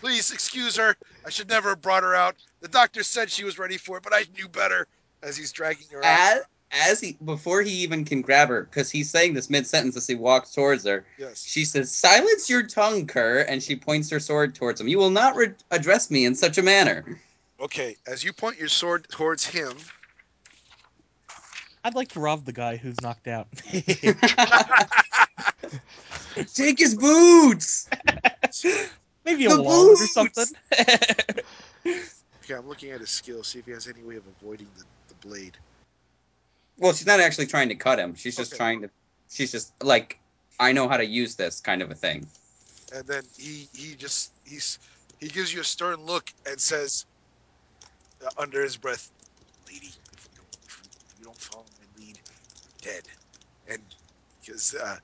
please 0.00 0.32
excuse 0.32 0.76
her. 0.76 0.96
I 1.24 1.30
should 1.30 1.48
never 1.48 1.70
have 1.70 1.80
brought 1.80 2.02
her 2.02 2.14
out. 2.14 2.36
The 2.60 2.68
doctor 2.68 3.02
said 3.02 3.30
she 3.30 3.44
was 3.44 3.58
ready 3.58 3.76
for 3.76 3.96
it, 3.98 4.02
but 4.02 4.14
I 4.14 4.24
knew 4.36 4.48
better." 4.48 4.86
As 5.22 5.36
he's 5.36 5.50
dragging 5.50 5.86
her 5.92 6.04
out. 6.04 6.18
As, 6.36 6.42
as 6.72 7.00
he 7.00 7.16
before 7.24 7.62
he 7.62 7.70
even 7.70 8.04
can 8.04 8.20
grab 8.22 8.48
her, 8.48 8.64
because 8.64 8.90
he's 8.90 9.10
saying 9.10 9.34
this 9.34 9.48
mid 9.48 9.66
sentence 9.66 9.96
as 9.96 10.06
he 10.06 10.14
walks 10.14 10.52
towards 10.52 10.84
her. 10.84 11.04
Yes. 11.18 11.42
She 11.42 11.64
says, 11.64 11.90
"Silence 11.90 12.50
your 12.50 12.62
tongue, 12.64 13.06
cur," 13.06 13.40
and 13.48 13.62
she 13.62 13.76
points 13.76 14.10
her 14.10 14.20
sword 14.20 14.54
towards 14.54 14.80
him. 14.80 14.88
You 14.88 14.98
will 14.98 15.10
not 15.10 15.34
re- 15.36 15.54
address 15.70 16.10
me 16.10 16.24
in 16.24 16.34
such 16.34 16.58
a 16.58 16.62
manner. 16.62 17.04
Okay, 17.60 17.96
as 18.06 18.22
you 18.22 18.32
point 18.32 18.58
your 18.58 18.68
sword 18.68 19.08
towards 19.10 19.46
him, 19.46 19.76
I'd 21.84 21.94
like 21.94 22.08
to 22.10 22.20
rob 22.20 22.44
the 22.44 22.52
guy 22.52 22.76
who's 22.76 23.00
knocked 23.00 23.28
out. 23.28 23.48
Take 26.54 26.78
his 26.78 26.94
boots. 26.94 27.88
Maybe 29.24 29.46
a 29.46 29.50
The 29.50 29.62
wallet 29.62 30.00
or 30.00 30.06
something. 30.06 30.46
okay, 31.86 32.54
I'm 32.54 32.66
looking 32.68 32.90
at 32.90 33.00
his 33.00 33.10
skill, 33.10 33.42
see 33.42 33.58
if 33.58 33.66
he 33.66 33.72
has 33.72 33.86
any 33.86 34.02
way 34.02 34.16
of 34.16 34.26
avoiding 34.26 34.68
the, 34.76 34.84
the 35.08 35.14
blade. 35.14 35.58
Well, 36.78 36.92
she's 36.92 37.06
not 37.06 37.20
actually 37.20 37.46
trying 37.46 37.68
to 37.68 37.74
cut 37.74 37.98
him. 37.98 38.14
She's 38.14 38.36
just 38.36 38.54
Okay. 38.54 38.56
trying 38.56 38.82
to. 38.82 38.90
She's 39.28 39.52
just 39.52 39.72
like, 39.82 40.20
I 40.58 40.72
know 40.72 40.88
how 40.88 40.96
to 40.96 41.06
use 41.06 41.36
this 41.36 41.60
kind 41.60 41.82
of 41.82 41.90
a 41.90 41.94
thing. 41.94 42.26
and 42.92 43.06
then 43.06 43.22
he 43.36 43.68
he 43.72 43.94
just 43.94 44.32
he's 44.44 44.78
he 45.18 45.28
gives 45.28 45.52
you 45.52 45.60
a 45.60 45.64
stern 45.64 46.00
look 46.00 46.30
and 46.46 46.60
says 46.60 47.06
under 48.36 48.62
his 48.62 48.76
breath 48.76 49.10
lady 49.66 49.92
if 50.12 50.28
you 50.30 50.36
don't 50.36 50.48
if 51.06 51.18
you 51.18 51.24
don't 51.24 51.40
follow 51.40 51.66
my 51.78 51.86
lead 52.00 52.20
you're 52.64 52.74
dead 52.94 53.04
and 53.68 53.82
because 54.40 54.74
uh, 54.74 54.96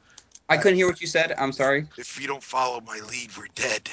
I 0.48 0.56
couldn't 0.58 0.76
hear 0.76 0.86
what 0.86 1.00
you 1.00 1.06
said. 1.06 1.32
I'm 1.38 1.52
sorry. 1.52 1.86
if 1.96 2.20
you 2.20 2.26
don't 2.26 2.42
follow 2.42 2.80
my 2.80 3.00
lead 3.00 3.30
we're 3.36 3.46
dead 3.54 3.88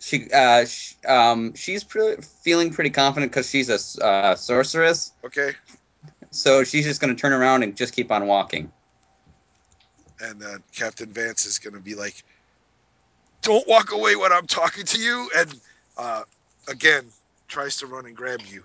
She, 0.00 0.28
uh, 0.32 0.64
sh- 0.66 0.94
um, 1.06 1.54
she's 1.54 1.84
pre- 1.84 2.16
feeling 2.42 2.72
pretty 2.72 2.90
confident 2.90 3.30
because 3.32 3.48
she's 3.48 3.70
a 3.70 4.04
uh, 4.04 4.34
sorceress. 4.34 5.12
okay 5.24 5.52
So 6.30 6.64
she's 6.64 6.84
just 6.84 7.00
gonna 7.00 7.14
turn 7.14 7.32
around 7.32 7.62
and 7.62 7.76
just 7.76 7.94
keep 7.94 8.10
on 8.10 8.26
walking. 8.26 8.72
and 10.20 10.42
uh, 10.42 10.58
captain 10.72 11.12
vance 11.12 11.46
is 11.46 11.58
going 11.58 11.74
to 11.74 11.80
be 11.80 11.94
like 11.94 12.24
don't 13.42 13.66
walk 13.68 13.92
away 13.92 14.16
when 14.16 14.32
i'm 14.32 14.46
talking 14.46 14.84
to 14.84 14.98
you 14.98 15.28
and 15.36 15.60
uh, 15.98 16.22
again 16.68 17.04
tries 17.48 17.76
to 17.76 17.86
run 17.86 18.06
and 18.06 18.16
grab 18.16 18.40
you 18.50 18.64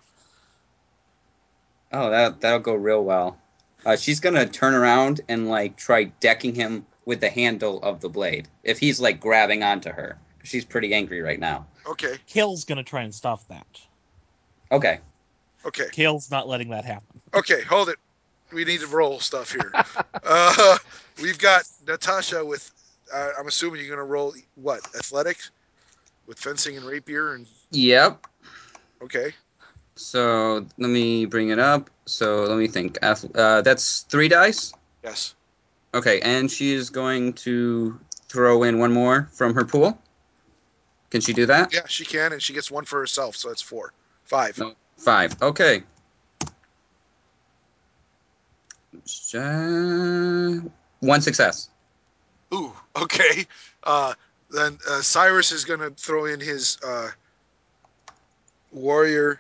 Oh, 1.92 2.10
that 2.10 2.42
that'll 2.42 2.60
go 2.60 2.76
real 2.76 3.04
well. 3.04 3.38
Uh, 3.86 3.96
she's 3.96 4.20
gonna 4.20 4.46
turn 4.46 4.74
around 4.74 5.22
and 5.30 5.50
like 5.50 5.78
try 5.78 6.06
decking 6.20 6.54
him 6.54 6.86
with 7.06 7.22
the 7.22 7.30
handle 7.30 7.82
of 7.84 8.02
the 8.02 8.10
blade. 8.10 8.48
If 8.64 8.80
he's 8.80 9.00
like 9.00 9.20
grabbing 9.20 9.64
onto 9.64 9.90
her, 9.90 10.18
she's 10.44 10.66
pretty 10.66 10.94
angry 10.94 11.22
right 11.22 11.40
now. 11.40 11.66
okay 11.90 12.18
Kale's 12.28 12.66
gonna 12.66 12.84
try 12.84 13.04
and 13.04 13.14
stop 13.14 13.48
that. 13.48 13.66
Okay. 14.72 15.00
okay 15.66 15.88
Kale's 15.92 16.30
not 16.30 16.48
letting 16.48 16.70
that 16.70 16.84
happen. 16.84 17.22
Okay, 17.34 17.62
hold 17.62 17.90
it. 17.90 17.98
We 18.52 18.66
need 18.66 18.82
to 18.82 18.88
roll 18.88 19.20
stuff 19.20 19.52
here. 19.52 19.72
uh, 20.24 20.78
we've 21.22 21.40
got 21.40 21.64
Natasha 21.86 22.46
with. 22.46 22.72
Uh, 23.14 23.30
I'm 23.40 23.48
assuming 23.48 23.80
you're 23.80 23.90
going 23.90 23.98
to 23.98 24.03
roll 24.03 24.34
what 24.56 24.82
athletics 24.95 25.52
with 26.26 26.40
fencing 26.40 26.77
and 26.77 26.86
rapier 26.86 27.34
and 27.34 27.48
Yep. 27.72 28.27
okay. 29.03 29.34
So 29.95 30.66
let 30.77 30.90
me 30.90 31.26
bring 31.26 31.50
it 31.50 31.60
up. 31.60 31.90
So 32.06 32.44
let 32.44 32.58
me 32.58 32.68
think. 32.68 32.98
Uh, 33.02 33.61
that's 33.61 34.02
three 34.02 34.27
dice. 34.27 34.74
Yes. 35.03 35.36
Okay, 35.94 36.19
and 36.22 36.52
she 36.52 36.74
is 36.74 36.90
going 36.90 37.34
to 37.34 38.00
throw 38.27 38.64
in 38.64 38.77
one 38.77 38.94
more 38.94 39.30
from 39.34 39.53
her 39.56 39.66
pool. 39.66 39.98
Can 41.10 41.22
she 41.22 41.34
do 41.34 41.45
that? 41.45 41.74
Yeah, 41.74 41.88
she 41.88 42.06
can, 42.06 42.34
and 42.34 42.42
she 42.42 42.53
gets 42.53 42.69
one 42.69 42.86
for 42.86 43.00
herself, 43.00 43.36
so 43.36 43.48
that's 43.48 43.61
four, 43.61 43.94
five. 44.26 44.58
No. 44.58 44.74
Five. 44.98 45.42
Okay. 45.42 45.84
Uh, 49.34 50.60
one 51.00 51.22
success. 51.22 51.69
Ooh, 52.53 52.74
okay. 52.95 53.45
Uh, 53.84 54.14
then 54.50 54.77
uh, 54.90 55.01
Cyrus 55.01 55.51
is 55.51 55.66
going 55.66 55.80
to 55.82 55.90
throw 55.92 56.26
in 56.26 56.40
his 56.40 56.77
uh, 56.85 57.09
warrior, 58.72 59.40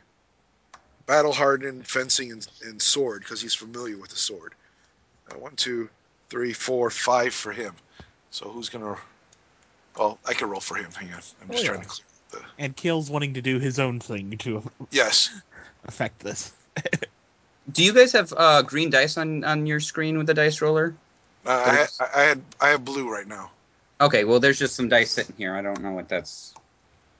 battle 1.05 1.31
hardened 1.31 1.87
fencing 1.87 2.31
and, 2.31 2.47
and 2.65 2.81
sword 2.81 3.21
because 3.21 3.41
he's 3.41 3.53
familiar 3.53 3.97
with 3.97 4.09
the 4.09 4.17
sword. 4.17 4.53
Uh, 5.31 5.35
one, 5.35 5.55
two, 5.55 5.89
three, 6.29 6.53
four, 6.53 6.89
five 6.89 7.33
for 7.33 7.51
him. 7.51 7.73
So 8.31 8.49
who's 8.49 8.69
going 8.69 8.83
to? 8.83 8.99
Well, 9.97 10.19
I 10.25 10.33
can 10.33 10.49
roll 10.49 10.59
for 10.59 10.75
him. 10.75 10.91
Hang 10.91 11.13
on, 11.13 11.21
I'm 11.41 11.49
just 11.49 11.63
Oh, 11.63 11.67
trying 11.67 11.79
yeah. 11.79 11.83
to 11.83 11.89
clear 11.89 12.05
the. 12.31 12.41
And 12.59 12.75
Kale's 12.75 13.09
wanting 13.09 13.33
to 13.35 13.41
do 13.41 13.59
his 13.59 13.79
own 13.79 13.99
thing 13.99 14.37
to 14.39 14.61
Yes. 14.91 15.29
affect 15.87 16.19
this. 16.19 16.51
Do 17.71 17.83
you 17.83 17.93
guys 17.93 18.13
have 18.13 18.33
uh, 18.35 18.61
green 18.61 18.89
dice 18.89 19.17
on, 19.17 19.43
on 19.43 19.65
your 19.65 19.79
screen 19.81 20.17
with 20.17 20.27
the 20.27 20.33
dice 20.33 20.61
roller? 20.61 20.95
Uh, 21.45 21.49
I, 21.49 22.03
I, 22.03 22.07
I 22.15 22.23
had 22.23 22.41
I 22.61 22.69
have 22.69 22.83
blue 22.85 23.09
right 23.11 23.27
now. 23.27 23.51
Okay, 24.01 24.23
well, 24.25 24.39
there's 24.39 24.59
just 24.59 24.75
some 24.75 24.89
dice 24.89 25.11
sitting 25.11 25.35
here. 25.37 25.55
I 25.55 25.61
don't 25.61 25.81
know 25.81 25.91
what 25.91 26.07
that's. 26.09 26.53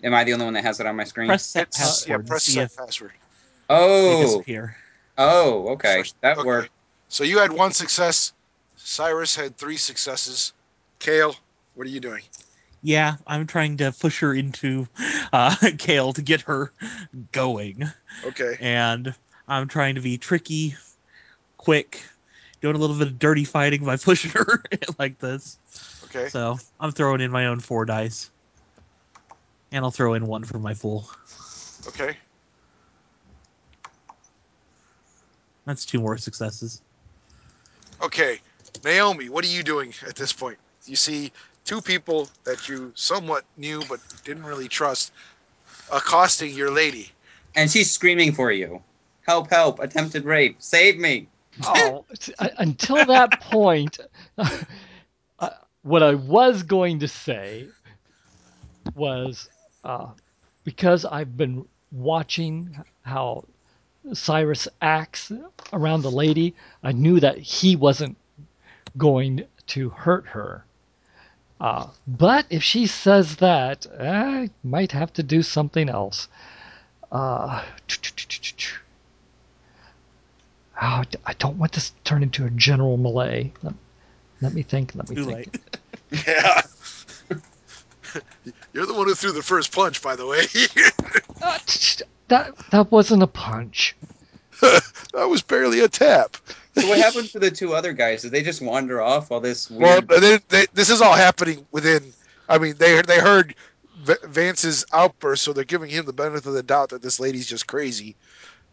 Am 0.04 0.14
I 0.14 0.24
the 0.24 0.34
only 0.34 0.46
one 0.46 0.54
that 0.54 0.64
has 0.64 0.80
it 0.80 0.86
on 0.86 0.96
my 0.96 1.04
screen? 1.06 1.28
Press 1.28 1.46
set 1.46 1.64
It's- 1.70 1.78
password. 1.78 2.10
yeah, 2.22 2.28
press 2.28 2.44
set 2.44 2.66
if 2.66 2.78
password. 2.78 3.14
oh, 3.70 4.22
disappear. 4.22 4.76
oh, 5.18 5.70
okay, 5.70 6.04
that 6.22 6.38
Okay. 6.38 6.46
worked. 6.46 6.70
So 7.10 7.24
you 7.24 7.40
had 7.40 7.52
one 7.52 7.72
success. 7.72 8.34
Cyrus 8.76 9.36
had 9.36 9.58
three 9.58 9.78
successes. 9.78 10.54
Kale, 11.00 11.36
what 11.76 11.88
are 11.88 11.90
you 11.90 12.00
doing? 12.00 12.22
Yeah, 12.84 13.16
I'm 13.26 13.48
trying 13.48 13.78
to 13.78 13.92
push 13.92 14.20
her 14.20 14.34
into 14.36 14.88
uh, 15.34 15.56
Kale 15.80 16.14
to 16.14 16.22
get 16.22 16.42
her 16.42 16.72
going, 17.32 17.90
Okay. 18.26 18.56
and 18.62 19.14
I'm 19.48 19.68
trying 19.68 19.96
to 19.96 20.02
be 20.02 20.18
tricky, 20.20 20.76
quick, 21.58 22.04
doing 22.62 22.76
a 22.76 22.80
little 22.80 22.98
bit 22.98 23.08
of 23.08 23.20
dirty 23.20 23.44
fighting 23.44 23.84
by 23.84 23.98
pushing 23.98 24.32
her 24.32 24.64
like 25.00 25.20
this. 25.20 25.58
Okay. 26.06 26.30
So 26.30 26.58
I'm 26.80 26.92
throwing 26.92 27.22
in 27.22 27.32
my 27.32 27.48
own 27.48 27.60
four 27.60 27.86
dice. 27.86 28.30
And 29.72 29.84
I'll 29.84 29.92
throw 29.92 30.14
in 30.14 30.28
one 30.28 30.46
for 30.46 30.60
my 30.60 30.74
fool. 30.74 31.10
Okay. 31.88 32.16
That's 35.66 35.86
two 35.86 36.00
more 36.00 36.18
successes. 36.18 36.82
Okay. 38.02 38.40
Naomi, 38.86 39.28
what 39.28 39.44
are 39.44 39.50
you 39.50 39.64
doing 39.64 39.94
at 40.08 40.16
this 40.16 40.32
point? 40.32 40.58
You 40.86 40.96
see 40.96 41.34
two 41.66 41.82
people 41.82 42.30
that 42.46 42.70
you 42.70 42.94
somewhat 42.96 43.44
knew 43.58 43.84
but 43.90 44.00
didn't 44.24 44.46
really 44.46 44.70
trust 44.70 45.12
accosting 45.92 46.54
your 46.54 46.72
lady. 46.72 47.12
And 47.56 47.70
she's 47.70 47.92
screaming 47.92 48.32
for 48.34 48.52
you. 48.52 48.82
Help, 49.26 49.50
help, 49.50 49.80
attempted 49.80 50.24
rape, 50.24 50.56
save 50.60 50.98
me. 50.98 51.28
Oh, 51.64 52.06
uh, 52.40 52.50
until 52.58 53.06
that 53.06 53.40
point, 53.42 54.00
uh, 54.38 55.50
what 55.84 56.04
I 56.04 56.16
was 56.16 56.64
going 56.64 57.00
to 57.00 57.08
say 57.08 57.68
was 58.96 59.50
uh, 59.84 60.08
because 60.64 61.06
I've 61.06 61.38
been 61.38 61.66
watching 61.92 62.78
how 63.04 63.46
Cyrus 64.14 64.68
acts 64.82 65.32
around 65.74 66.02
the 66.02 66.12
lady, 66.12 66.56
I 66.84 66.92
knew 66.92 67.20
that 67.20 67.38
he 67.38 67.76
wasn't 67.76 68.18
going 68.98 69.46
to 69.68 69.90
hurt 69.90 70.28
her. 70.28 70.66
Uh, 71.60 71.88
but 72.06 72.46
if 72.50 72.64
she 72.64 72.86
says 72.86 73.38
that, 73.38 73.88
I 74.00 74.50
might 74.64 74.92
have 74.92 75.12
to 75.14 75.24
do 75.24 75.42
something 75.42 75.90
else. 75.90 76.28
Uh, 77.12 77.64
Oh, 80.82 81.04
d- 81.10 81.18
I 81.26 81.34
don't 81.34 81.58
want 81.58 81.72
this 81.74 81.90
to 81.90 81.96
turn 82.04 82.24
into 82.24 82.46
a 82.46 82.50
general 82.52 82.98
melee. 82.98 83.52
Let, 83.64 83.74
let 84.42 84.54
me 84.54 84.62
think. 84.64 84.94
Let 84.96 85.10
me 85.10 85.16
Too 85.16 85.26
think. 85.26 85.38
late. 85.38 85.78
Yeah. 86.28 86.62
You're 88.74 88.86
the 88.86 88.94
one 88.94 89.08
who 89.08 89.14
threw 89.16 89.32
the 89.34 89.42
first 89.44 89.74
punch, 89.74 90.02
by 90.02 90.16
the 90.16 90.26
way. 90.26 90.44
Uh, 91.40 91.58
t- 91.68 91.98
t- 91.98 92.04
that 92.30 92.52
that 92.72 92.92
wasn't 92.92 93.22
a 93.22 93.28
punch. 93.28 93.96
that 94.62 95.28
was 95.30 95.44
barely 95.44 95.82
a 95.82 95.88
tap. 95.88 96.36
So 96.76 96.88
what 96.88 96.98
happened 96.98 97.30
to 97.30 97.40
the 97.40 97.52
two 97.52 97.74
other 97.76 97.94
guys? 97.94 98.24
Did 98.24 98.32
they 98.32 98.42
just 98.42 98.60
wander 98.62 99.00
off 99.02 99.30
while 99.30 99.40
this 99.40 99.70
Well, 99.70 100.02
weird? 100.02 100.22
they, 100.22 100.40
they, 100.50 100.66
this 100.74 100.90
is 100.90 101.00
all 101.00 101.14
happening 101.14 101.66
within. 101.72 102.12
I 102.50 102.58
mean, 102.58 102.74
they 102.80 103.02
they 103.04 103.20
heard 103.20 103.54
V- 104.00 104.16
Vance's 104.24 104.84
outburst, 104.94 105.44
so 105.44 105.54
they're 105.54 105.64
giving 105.64 105.92
him 105.92 106.06
the 106.08 106.14
benefit 106.14 106.48
of 106.48 106.54
the 106.54 106.64
doubt 106.64 106.90
that 106.90 107.04
this 107.04 107.20
lady's 107.20 107.46
just 107.48 107.68
crazy, 107.68 108.16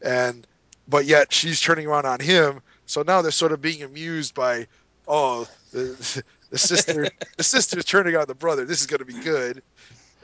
and 0.00 0.46
but 0.88 1.04
yet 1.06 1.32
she's 1.32 1.60
turning 1.60 1.86
around 1.86 2.06
on 2.06 2.20
him. 2.20 2.60
So 2.86 3.02
now 3.02 3.22
they're 3.22 3.30
sort 3.30 3.52
of 3.52 3.60
being 3.60 3.82
amused 3.82 4.34
by, 4.34 4.66
oh, 5.08 5.48
the, 5.72 6.22
the 6.50 6.58
sister, 6.58 7.08
the 7.36 7.44
sister's 7.44 7.84
turning 7.84 8.16
on 8.16 8.26
the 8.26 8.34
brother. 8.34 8.64
This 8.64 8.80
is 8.80 8.86
going 8.86 9.00
to 9.00 9.04
be 9.04 9.20
good, 9.20 9.62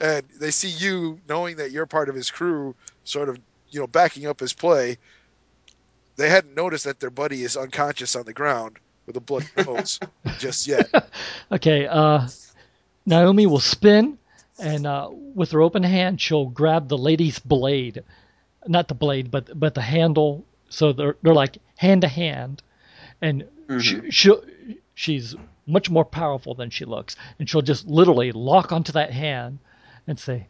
and 0.01 0.23
they 0.39 0.51
see 0.51 0.69
you 0.69 1.19
knowing 1.29 1.57
that 1.57 1.71
you're 1.71 1.87
part 1.87 2.09
of 2.09 2.15
his 2.15 2.31
crew, 2.31 2.75
sort 3.05 3.29
of 3.29 3.39
you 3.71 3.81
know 3.81 3.87
backing 3.87 4.27
up 4.27 4.41
his 4.41 4.53
play. 4.53 4.97
They 6.17 6.29
hadn't 6.29 6.55
noticed 6.55 6.85
that 6.85 7.01
their 7.01 7.11
buddy 7.11 7.45
is 7.45 7.57
unconscious 7.57 8.15
on 8.15 8.25
the 8.25 8.33
ground 8.33 8.79
with 9.07 9.17
a 9.17 9.21
blood 9.21 9.45
nose 9.57 9.99
just 10.39 10.67
yet. 10.67 11.11
Okay. 11.51 11.87
Uh, 11.87 12.29
Naomi 13.07 13.47
will 13.47 13.61
spin, 13.61 14.19
and 14.59 14.87
uh, 14.87 15.09
with 15.11 15.51
her 15.53 15.63
open 15.63 15.83
hand, 15.83 16.21
she'll 16.21 16.47
grab 16.47 16.89
the 16.89 16.99
lady's 16.99 17.39
blade, 17.39 18.05
not 18.67 18.89
the 18.89 18.95
blade, 18.95 19.31
but 19.31 19.59
but 19.59 19.75
the 19.75 19.81
handle. 19.81 20.45
So 20.71 20.93
they're 20.93 21.17
they're 21.23 21.35
like 21.35 21.59
hand 21.77 22.03
to 22.03 22.09
hand, 22.09 22.63
and 23.21 23.45
she, 23.81 23.97
mm-hmm. 23.97 24.09
she'll, 24.09 24.45
she's 24.95 25.35
much 25.67 25.91
more 25.91 26.05
powerful 26.05 26.55
than 26.55 26.71
she 26.71 26.85
looks, 26.85 27.17
and 27.39 27.49
she'll 27.49 27.61
just 27.61 27.87
literally 27.87 28.33
lock 28.33 28.73
onto 28.73 28.93
that 28.93 29.13
hand 29.13 29.59
and 30.07 30.19
say, 30.19 30.47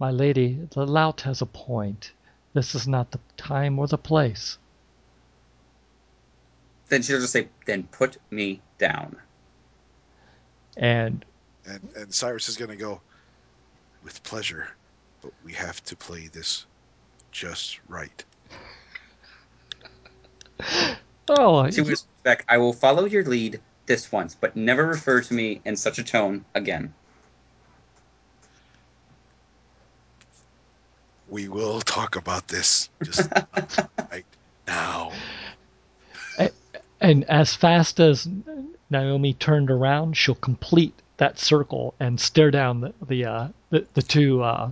"My 0.00 0.10
lady, 0.10 0.58
the 0.70 0.86
lout 0.86 1.20
has 1.20 1.42
a 1.42 1.46
point. 1.46 2.12
This 2.54 2.74
is 2.74 2.88
not 2.88 3.10
the 3.10 3.20
time 3.36 3.78
or 3.78 3.86
the 3.86 3.98
place." 3.98 4.58
Then 6.88 7.02
she'll 7.02 7.20
just 7.20 7.34
say, 7.34 7.48
"Then 7.66 7.84
put 7.84 8.16
me 8.30 8.62
down." 8.78 9.16
And 10.78 11.24
and 11.66 11.88
and 11.94 12.14
Cyrus 12.14 12.48
is 12.48 12.56
going 12.56 12.70
to 12.70 12.76
go 12.76 13.02
with 14.02 14.22
pleasure, 14.22 14.70
but 15.20 15.32
we 15.44 15.52
have 15.52 15.84
to 15.84 15.94
play 15.94 16.28
this 16.28 16.64
just 17.32 17.80
right. 17.88 18.24
oh, 21.28 21.70
She 21.70 21.80
whispers 21.80 22.06
back, 22.22 22.44
"I 22.48 22.58
will 22.58 22.72
follow 22.72 23.04
your 23.04 23.24
lead 23.24 23.60
this 23.86 24.10
once, 24.12 24.34
but 24.34 24.56
never 24.56 24.86
refer 24.86 25.20
to 25.20 25.34
me 25.34 25.60
in 25.64 25.76
such 25.76 25.98
a 25.98 26.04
tone 26.04 26.44
again." 26.54 26.94
We 31.28 31.48
will 31.48 31.80
talk 31.82 32.16
about 32.16 32.48
this 32.48 32.88
just 33.02 33.30
right 34.10 34.24
now. 34.66 35.12
And 37.00 37.24
as 37.24 37.54
fast 37.54 38.00
as 38.00 38.28
Naomi 38.90 39.34
turned 39.34 39.70
around, 39.70 40.16
she'll 40.16 40.34
complete 40.34 40.94
that 41.18 41.38
circle 41.38 41.94
and 42.00 42.18
stare 42.18 42.50
down 42.50 42.80
the 42.80 42.94
the 43.06 43.24
uh, 43.24 43.48
the, 43.70 43.86
the 43.94 44.02
two 44.02 44.42
uh, 44.42 44.70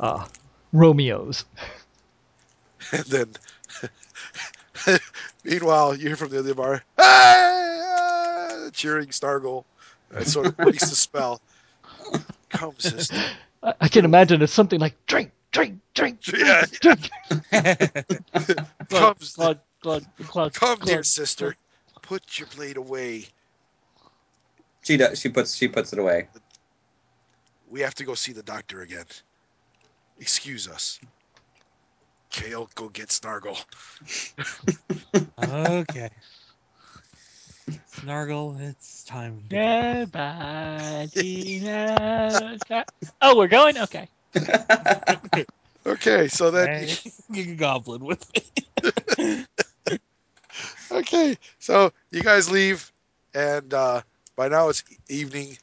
uh, 0.00 0.26
Romeos. 0.72 1.44
And 2.92 3.04
then, 3.04 3.28
meanwhile, 5.44 5.94
you 5.94 6.06
hear 6.08 6.16
from 6.16 6.30
the 6.30 6.38
other 6.38 6.54
bar, 6.54 6.82
"Hey!" 6.96 7.02
ah," 7.04 8.68
cheering 8.72 9.10
Snargle. 9.12 9.64
That 10.10 10.26
sort 10.26 10.46
of 10.48 10.56
breaks 10.56 10.88
the 10.90 10.96
spell. 10.96 11.40
Come, 12.50 12.74
sister. 12.78 13.16
I, 13.62 13.74
I 13.82 13.88
can 13.88 14.04
imagine 14.04 14.42
it's 14.42 14.52
something 14.52 14.80
like 14.80 14.94
drink, 15.06 15.32
drink, 15.52 15.80
drink, 15.94 16.20
drink, 16.20 16.40
Yeah. 16.46 16.64
drink. 16.80 17.10
Come, 18.88 19.16
Glug, 19.34 19.58
glug, 19.82 20.04
glug, 20.26 20.54
come, 20.54 20.78
dear 20.80 21.02
sister. 21.02 21.56
Put 22.02 22.38
your 22.38 22.48
blade 22.56 22.76
away. 22.76 23.26
She 24.82 24.96
does. 24.96 25.20
She 25.20 25.28
puts. 25.28 25.54
She 25.54 25.68
puts 25.68 25.92
it 25.92 25.98
away. 25.98 26.28
We 27.70 27.80
have 27.80 27.94
to 27.96 28.04
go 28.04 28.14
see 28.14 28.32
the 28.32 28.42
doctor 28.42 28.80
again. 28.80 29.04
Excuse 30.18 30.66
us. 30.68 30.98
Kale, 32.30 32.68
go 32.74 32.88
get 32.88 33.10
Snargle. 33.10 33.58
Okay. 35.38 36.10
Snargle, 37.86 38.56
it's 38.60 39.04
time. 39.04 39.42
to 39.48 39.56
go. 39.56 40.00
Goodbye, 40.00 41.08
Tina. 41.12 42.58
Oh, 43.20 43.36
we're 43.36 43.48
going? 43.48 43.78
Okay. 43.78 44.08
Okay, 45.88 46.28
so 46.28 46.50
then 46.50 46.68
Hey, 46.68 46.98
you 47.30 47.44
can 47.44 47.56
goblin 47.56 48.04
with 48.04 48.22
me. 48.34 49.44
okay, 50.92 51.38
so 51.58 51.90
you 52.10 52.22
guys 52.22 52.50
leave, 52.50 52.92
and 53.32 53.72
uh, 53.72 54.02
by 54.36 54.48
now 54.48 54.68
it's 54.68 54.84
evening. 55.08 55.56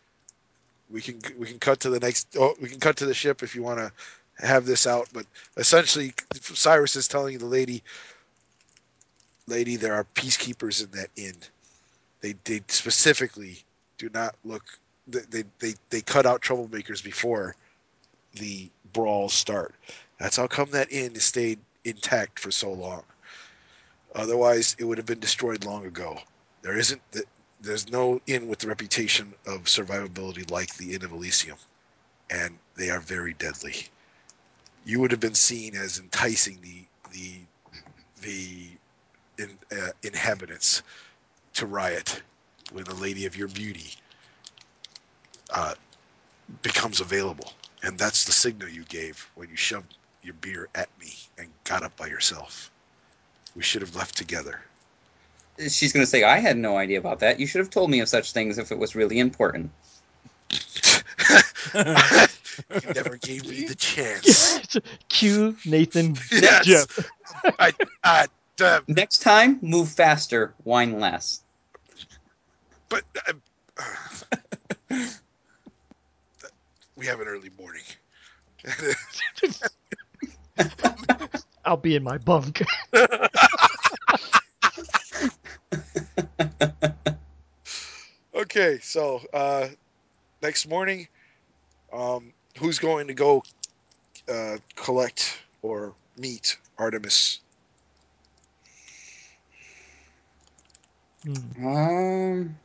We 0.90 1.02
can 1.02 1.22
we 1.38 1.46
can 1.46 1.60
cut 1.60 1.82
to 1.82 1.92
the 1.92 2.00
next. 2.00 2.36
Oh, 2.40 2.56
we 2.60 2.70
can 2.70 2.80
cut 2.80 2.98
to 2.98 3.06
the 3.06 3.14
ship 3.14 3.44
if 3.44 3.56
you 3.56 3.62
want 3.62 3.80
to 3.80 3.92
have 4.40 4.66
this 4.66 4.88
out. 4.88 5.08
But 5.14 5.26
essentially, 5.58 6.14
Cyrus 6.42 6.96
is 6.96 7.08
telling 7.08 7.38
the 7.38 7.46
lady, 7.46 7.84
lady, 9.48 9.76
there 9.76 9.94
are 9.94 10.06
peacekeepers 10.16 10.84
in 10.84 10.92
that 11.00 11.10
inn. 11.16 11.36
They 12.22 12.36
they 12.44 12.62
specifically 12.68 13.64
do 13.98 14.10
not 14.14 14.36
look. 14.44 14.64
They 15.08 15.44
they 15.60 15.76
they, 15.90 16.02
cut 16.02 16.26
out 16.26 16.42
troublemakers 16.42 17.04
before 17.04 17.56
the 18.34 18.70
brawls 18.94 19.34
start. 19.34 19.76
That's 20.20 20.38
how 20.38 20.48
come 20.48 20.72
that 20.72 20.92
inn 20.92 21.16
stayed 21.20 21.60
intact 21.84 22.40
for 22.40 22.52
so 22.52 22.72
long. 22.72 23.04
Otherwise, 24.16 24.76
it 24.80 24.86
would 24.86 24.98
have 24.98 25.06
been 25.06 25.20
destroyed 25.20 25.66
long 25.66 25.86
ago. 25.86 26.18
There 26.62 26.78
isn't. 26.78 27.02
There's 27.62 27.90
no 27.92 28.20
inn 28.28 28.48
with 28.48 28.60
the 28.60 28.68
reputation 28.68 29.34
of 29.46 29.64
survivability 29.64 30.50
like 30.52 30.76
the 30.76 30.94
Inn 30.94 31.04
of 31.04 31.12
Elysium, 31.12 31.58
and 32.30 32.58
they 32.76 32.90
are 32.90 33.00
very 33.00 33.34
deadly. 33.34 33.88
You 34.86 35.00
would 35.02 35.12
have 35.12 35.20
been 35.20 35.36
seen 35.36 35.76
as 35.76 36.00
enticing 36.00 36.60
the 36.62 36.86
the 37.12 37.40
the 38.22 38.70
in, 39.38 39.58
uh, 39.72 39.92
inhabitants 40.04 40.84
to 41.56 41.66
riot 41.66 42.22
when 42.72 42.86
a 42.88 42.94
lady 42.96 43.26
of 43.26 43.36
your 43.38 43.48
beauty 43.48 43.92
uh, 45.54 45.76
becomes 46.62 47.02
available, 47.02 47.52
and 47.84 47.98
that's 47.98 48.26
the 48.26 48.32
signal 48.32 48.70
you 48.70 48.84
gave 48.86 49.30
when 49.36 49.50
you 49.50 49.56
shoved 49.56 49.96
your 50.24 50.36
beer 50.36 50.70
at 50.76 50.90
me 51.00 51.14
and 51.38 51.50
got 51.64 51.84
up 51.84 51.96
by 51.98 52.08
yourself. 52.08 52.72
We 53.56 53.64
should 53.64 53.82
have 53.82 53.96
left 53.96 54.18
together. 54.18 54.62
She's 55.70 55.94
gonna 55.94 56.06
say, 56.06 56.24
"I 56.24 56.40
had 56.40 56.58
no 56.58 56.78
idea 56.78 57.00
about 57.00 57.20
that. 57.20 57.40
You 57.40 57.48
should 57.48 57.60
have 57.60 57.70
told 57.70 57.90
me 57.90 58.00
of 58.02 58.10
such 58.10 58.32
things 58.34 58.58
if 58.58 58.72
it 58.72 58.78
was 58.80 58.96
really 58.96 59.20
important." 59.20 59.72
you 62.82 62.90
never 62.94 63.18
gave 63.18 63.50
me 63.50 63.64
the 63.64 63.76
chance. 63.76 64.78
Cue 65.10 65.56
Nathan 65.66 66.16
Yes. 66.32 66.88
I, 67.60 67.74
I, 68.04 68.28
uh, 68.62 68.80
Next 68.88 69.20
time, 69.20 69.60
move 69.62 69.90
faster, 69.90 70.54
whine 70.64 71.00
less. 71.00 71.44
but 72.90 73.04
uh, 73.28 73.34
we 76.98 77.06
have 77.06 77.20
an 77.20 77.28
early 77.28 77.50
morning. 77.58 77.84
I'll 81.66 81.78
be 81.78 81.96
in 81.96 82.04
my 82.04 82.18
bunk. 82.18 82.64
okay, 88.36 88.80
so 88.82 89.22
uh, 89.34 89.68
next 90.42 90.68
morning, 90.68 91.08
um, 91.92 92.34
who's 92.58 92.80
going 92.80 93.08
to 93.08 93.14
go 93.14 93.44
uh, 94.30 94.58
collect 94.76 95.40
or 95.62 95.94
meet 96.18 96.58
Artemis? 96.78 97.40
Um, 101.60 102.56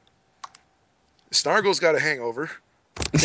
Snargle's 1.30 1.80
got 1.80 1.94
a 1.94 2.00
hangover. 2.00 2.50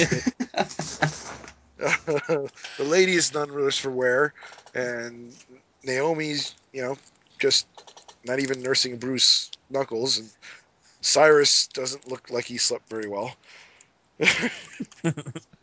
the 1.77 2.52
lady 2.80 3.14
is 3.14 3.34
none 3.34 3.52
worse 3.53 3.77
for 3.77 3.92
wear, 3.92 4.34
and 4.74 5.34
Naomi's, 5.84 6.56
you 6.74 6.82
know, 6.82 6.98
just 7.40 7.68
not 8.26 8.40
even 8.40 8.61
nursing 8.61 8.98
Bruce 8.98 9.52
Knuckles, 9.69 10.18
and 10.18 10.30
Cyrus 11.02 11.68
doesn't 11.68 12.08
look 12.08 12.30
like 12.32 12.45
he 12.45 12.58
slept 12.58 12.90
very 12.90 13.08
well. 13.08 13.35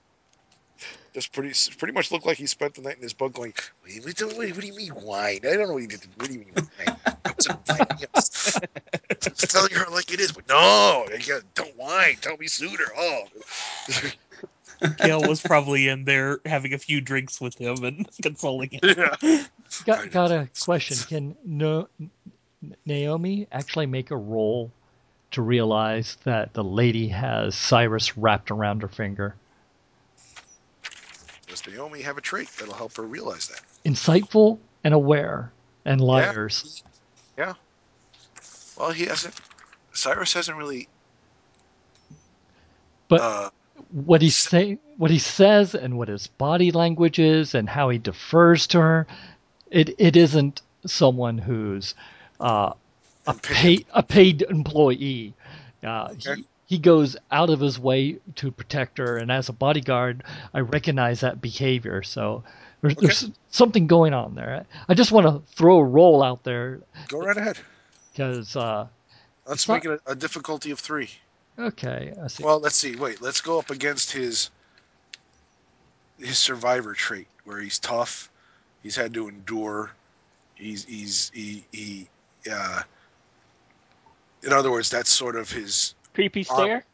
just 1.14 1.32
pretty, 1.32 1.52
pretty 1.78 1.92
much 1.92 2.10
looked 2.10 2.26
like 2.26 2.38
he 2.38 2.46
spent 2.46 2.74
the 2.74 2.82
night 2.82 2.96
in 2.96 3.02
his 3.02 3.12
bunk 3.12 3.34
going, 3.34 3.52
"Wait, 3.84 4.04
what, 4.04 4.14
do- 4.16 4.26
what 4.28 4.54
do 4.60 4.66
you 4.66 4.74
mean 4.74 4.90
whine? 4.92 5.40
I 5.44 5.54
don't 5.56 5.68
know 5.68 5.74
what 5.74 5.82
you 5.82 5.88
did. 5.88 6.00
What 6.16 6.28
do 6.28 6.34
you 6.34 6.40
mean 6.40 6.52
whine? 6.54 6.96
I 7.24 7.32
was 7.36 7.46
inviting. 7.46 8.08
Just 8.14 9.50
telling 9.50 9.72
her 9.72 9.86
like 9.90 10.12
it 10.12 10.20
is, 10.20 10.32
but 10.32 10.48
no, 10.48 11.06
you 11.10 11.18
gotta- 11.18 11.44
don't 11.54 11.76
whine. 11.76 12.16
Tell 12.20 12.36
me 12.36 12.46
sooner. 12.46 12.84
Oh, 12.96 13.24
Gail 14.98 15.22
was 15.28 15.40
probably 15.40 15.86
in 15.88 16.04
there 16.04 16.40
having 16.44 16.72
a 16.74 16.78
few 16.78 17.00
drinks 17.00 17.40
with 17.40 17.56
him 17.56 17.84
and 17.84 18.08
consoling 18.22 18.70
him. 18.70 18.80
yeah. 18.82 19.44
Got 19.84 20.10
got 20.10 20.32
a 20.32 20.48
question. 20.64 20.96
Can 21.08 21.36
no, 21.44 21.88
Naomi 22.84 23.46
actually 23.52 23.86
make 23.86 24.10
a 24.10 24.16
roll 24.16 24.70
to 25.32 25.42
realize 25.42 26.16
that 26.24 26.52
the 26.54 26.64
lady 26.64 27.08
has 27.08 27.54
Cyrus 27.54 28.16
wrapped 28.18 28.50
around 28.50 28.82
her 28.82 28.88
finger? 28.88 29.34
Does 31.62 31.74
Naomi 31.74 32.02
have 32.02 32.18
a 32.18 32.20
trait 32.20 32.48
that'll 32.58 32.74
help 32.74 32.96
her 32.96 33.02
realize 33.02 33.48
that? 33.48 33.60
Insightful 33.84 34.58
and 34.84 34.94
aware 34.94 35.52
and 35.84 36.00
liars. 36.00 36.82
Yeah. 37.38 37.46
yeah. 37.46 37.54
Well, 38.78 38.90
he 38.90 39.04
hasn't. 39.04 39.34
Cyrus 39.92 40.32
hasn't 40.32 40.56
really. 40.56 40.88
But 43.08 43.20
uh, 43.20 43.50
what 43.90 44.22
he 44.22 44.30
say, 44.30 44.78
what 44.96 45.10
he 45.10 45.18
says, 45.18 45.74
and 45.74 45.98
what 45.98 46.08
his 46.08 46.26
body 46.26 46.70
language 46.70 47.18
is, 47.18 47.54
and 47.54 47.68
how 47.68 47.90
he 47.90 47.98
defers 47.98 48.66
to 48.68 48.80
her, 48.80 49.06
it 49.70 49.94
it 49.98 50.16
isn't 50.16 50.62
someone 50.86 51.38
who's 51.38 51.94
uh, 52.40 52.72
a 53.26 53.34
paid 53.34 53.86
a 53.92 54.02
paid 54.02 54.42
employee. 54.42 55.34
Uh, 55.82 56.08
Okay. 56.12 56.36
he, 56.36 56.46
he 56.72 56.78
goes 56.78 57.18
out 57.30 57.50
of 57.50 57.60
his 57.60 57.78
way 57.78 58.16
to 58.36 58.50
protect 58.50 58.96
her, 58.96 59.18
and 59.18 59.30
as 59.30 59.50
a 59.50 59.52
bodyguard, 59.52 60.24
I 60.54 60.60
recognize 60.60 61.20
that 61.20 61.42
behavior. 61.42 62.02
So 62.02 62.44
there's, 62.80 62.96
there's 62.96 63.30
something 63.50 63.86
going 63.86 64.14
on 64.14 64.34
there. 64.34 64.64
I 64.88 64.94
just 64.94 65.12
want 65.12 65.26
to 65.26 65.42
throw 65.54 65.76
a 65.80 65.84
roll 65.84 66.22
out 66.22 66.44
there 66.44 66.80
go 67.08 67.18
right 67.18 67.36
ahead. 67.36 67.58
because 68.10 68.56
uh, 68.56 68.86
Let's 69.46 69.64
It's 69.64 69.68
not- 69.68 69.74
make 69.74 69.84
it 69.84 70.00
a, 70.06 70.12
a 70.12 70.14
difficulty 70.14 70.70
of 70.70 70.80
three. 70.80 71.10
okay, 71.58 72.14
I 72.24 72.26
see. 72.28 72.42
Well, 72.42 72.58
let's 72.58 72.76
see. 72.76 72.96
Wait, 72.96 73.20
let's 73.20 73.42
go 73.42 73.58
up 73.58 73.68
against 73.68 74.10
his 74.10 74.48
his 76.18 76.38
survivor 76.38 76.94
trait, 76.94 77.26
where 77.44 77.60
he's 77.60 77.78
tough. 77.78 78.30
He's 78.82 78.96
had 78.96 79.12
to 79.12 79.28
endure. 79.28 79.90
He's 80.54 80.86
he's 80.86 81.30
he 81.34 81.66
he. 81.70 82.08
Uh, 82.50 82.80
in 84.42 84.54
other 84.54 84.70
words, 84.70 84.88
that's 84.88 85.10
sort 85.10 85.36
of 85.36 85.50
his. 85.52 85.94
Creepy 86.14 86.42
stare. 86.42 86.84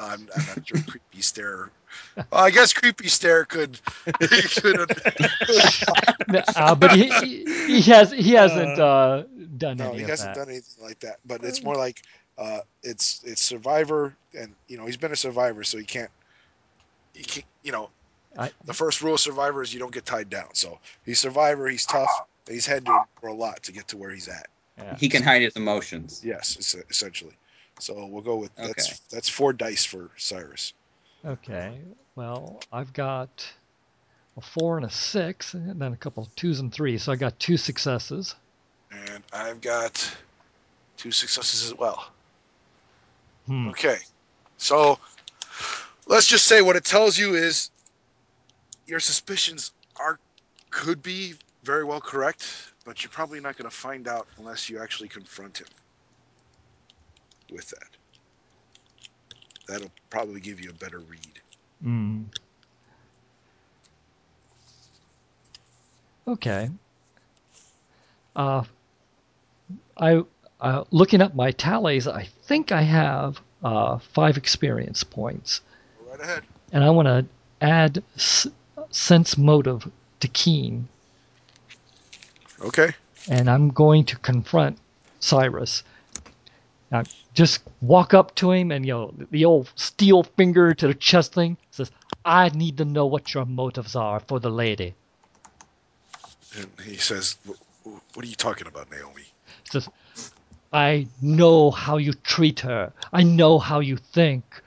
I'm, 0.00 0.28
I'm 0.36 0.46
not 0.46 0.66
sure 0.66 0.80
creepy 0.86 1.22
stare. 1.22 1.70
Well, 2.16 2.26
I 2.44 2.50
guess 2.50 2.72
creepy 2.72 3.08
stare 3.08 3.44
could. 3.44 3.80
could 4.04 4.90
uh, 6.56 6.74
but 6.74 6.92
he, 6.92 7.08
he 7.20 7.44
he 7.66 7.80
has 7.90 8.10
he 8.12 8.32
hasn't 8.32 8.78
uh, 8.78 9.24
done 9.56 9.78
no, 9.78 9.88
any 9.88 9.98
he 9.98 10.02
of 10.04 10.08
hasn't 10.10 10.34
that. 10.34 10.40
done 10.40 10.48
anything 10.50 10.84
like 10.84 10.98
that. 11.00 11.16
But 11.24 11.42
it's 11.44 11.62
more 11.62 11.74
like 11.76 12.02
uh, 12.36 12.60
it's 12.82 13.22
it's 13.24 13.40
survivor, 13.40 14.14
and 14.38 14.54
you 14.68 14.76
know 14.76 14.84
he's 14.86 14.96
been 14.96 15.12
a 15.12 15.16
survivor, 15.16 15.64
so 15.64 15.78
he 15.78 15.84
can't. 15.84 16.10
He 17.14 17.22
can't. 17.24 17.46
You 17.62 17.72
know, 17.72 17.90
I- 18.36 18.52
the 18.64 18.74
first 18.74 19.02
rule 19.02 19.14
of 19.14 19.20
survivor 19.20 19.62
is 19.62 19.72
you 19.72 19.80
don't 19.80 19.92
get 19.92 20.04
tied 20.04 20.28
down. 20.28 20.48
So 20.54 20.78
he's 21.04 21.18
survivor. 21.18 21.68
He's 21.68 21.86
tough. 21.86 22.10
and 22.46 22.54
He's 22.54 22.66
had 22.66 22.84
to 22.86 22.92
endure 22.92 23.30
a 23.30 23.34
lot 23.34 23.62
to 23.64 23.72
get 23.72 23.88
to 23.88 23.96
where 23.96 24.10
he's 24.10 24.28
at. 24.28 24.48
Yeah. 24.78 24.96
he 24.98 25.08
can 25.08 25.22
hide 25.22 25.40
his 25.40 25.56
emotions. 25.56 26.20
Yes, 26.22 26.74
essentially. 26.90 27.32
So 27.78 28.06
we'll 28.06 28.22
go 28.22 28.36
with 28.36 28.54
that's 28.56 28.88
Okay. 28.88 28.96
that's 29.10 29.28
four 29.28 29.52
dice 29.52 29.84
for 29.84 30.10
Cyrus. 30.16 30.72
Okay. 31.24 31.80
Well, 32.14 32.60
I've 32.72 32.92
got 32.92 33.46
a 34.36 34.40
four 34.40 34.76
and 34.76 34.86
a 34.86 34.90
six, 34.90 35.54
and 35.54 35.80
then 35.80 35.92
a 35.92 35.96
couple 35.96 36.22
of 36.22 36.34
twos 36.36 36.60
and 36.60 36.72
threes. 36.72 37.02
So 37.02 37.12
I 37.12 37.16
got 37.16 37.38
two 37.38 37.56
successes. 37.56 38.34
And 38.90 39.22
I've 39.32 39.60
got 39.60 40.16
two 40.96 41.10
successes 41.10 41.64
as 41.64 41.76
well. 41.76 42.10
Hmm. 43.46 43.68
Okay. 43.68 43.98
So 44.56 44.98
let's 46.06 46.26
just 46.26 46.46
say 46.46 46.62
what 46.62 46.76
it 46.76 46.84
tells 46.84 47.18
you 47.18 47.34
is 47.34 47.70
your 48.86 49.00
suspicions 49.00 49.72
are 49.96 50.18
could 50.70 51.02
be 51.02 51.34
very 51.64 51.84
well 51.84 52.00
correct, 52.00 52.72
but 52.84 53.02
you're 53.02 53.10
probably 53.10 53.40
not 53.40 53.56
going 53.56 53.68
to 53.68 53.76
find 53.76 54.08
out 54.08 54.26
unless 54.38 54.70
you 54.70 54.78
actually 54.78 55.08
confront 55.08 55.58
him 55.58 55.66
with 57.52 57.68
that. 57.70 57.88
That'll 59.68 59.90
probably 60.10 60.40
give 60.40 60.60
you 60.60 60.70
a 60.70 60.74
better 60.74 60.98
read. 61.00 61.40
Hmm. 61.82 62.22
Okay. 66.28 66.70
Uh, 68.34 68.64
I 69.96 70.22
uh, 70.60 70.84
looking 70.90 71.20
up 71.22 71.34
my 71.34 71.50
tallies. 71.52 72.06
I 72.08 72.28
think 72.44 72.72
I 72.72 72.82
have 72.82 73.40
uh, 73.62 73.98
five 73.98 74.36
experience 74.36 75.04
points. 75.04 75.60
Right 76.08 76.20
ahead. 76.20 76.42
and 76.72 76.82
I 76.84 76.90
want 76.90 77.06
to 77.06 77.26
add 77.60 78.02
s- 78.16 78.46
sense 78.90 79.36
motive 79.38 79.90
to 80.20 80.28
Keen, 80.28 80.88
Okay. 82.60 82.92
and 83.28 83.50
I'm 83.50 83.68
going 83.70 84.04
to 84.06 84.16
confront 84.16 84.78
Cyrus. 85.20 85.82
Now, 86.90 87.06
just 87.34 87.62
walk 87.80 88.14
up 88.14 88.34
to 88.36 88.52
him 88.52 88.70
and 88.72 88.86
you 88.86 88.92
know 88.92 89.14
the 89.30 89.44
old 89.44 89.72
steel 89.76 90.22
finger 90.22 90.74
to 90.74 90.88
the 90.88 90.94
chest 90.94 91.34
thing 91.34 91.58
says, 91.70 91.90
"I 92.24 92.48
need 92.50 92.78
to 92.78 92.84
know 92.84 93.06
what 93.06 93.34
your 93.34 93.44
motives 93.44 93.96
are 93.96 94.20
for 94.20 94.40
the 94.40 94.50
lady." 94.50 94.94
And 96.56 96.70
he 96.80 96.96
says, 96.96 97.36
"Wh- 97.46 97.52
wh- 97.84 98.16
"What 98.16 98.24
are 98.24 98.28
you 98.28 98.36
talking 98.36 98.66
about, 98.68 98.90
Naomi?" 98.90 99.24
says, 99.70 99.88
"I 100.72 101.08
know 101.20 101.70
how 101.70 101.96
you 101.98 102.14
treat 102.14 102.60
her. 102.60 102.92
I 103.12 103.22
know 103.24 103.58
how 103.58 103.80
you 103.80 103.96
think. 103.96 104.62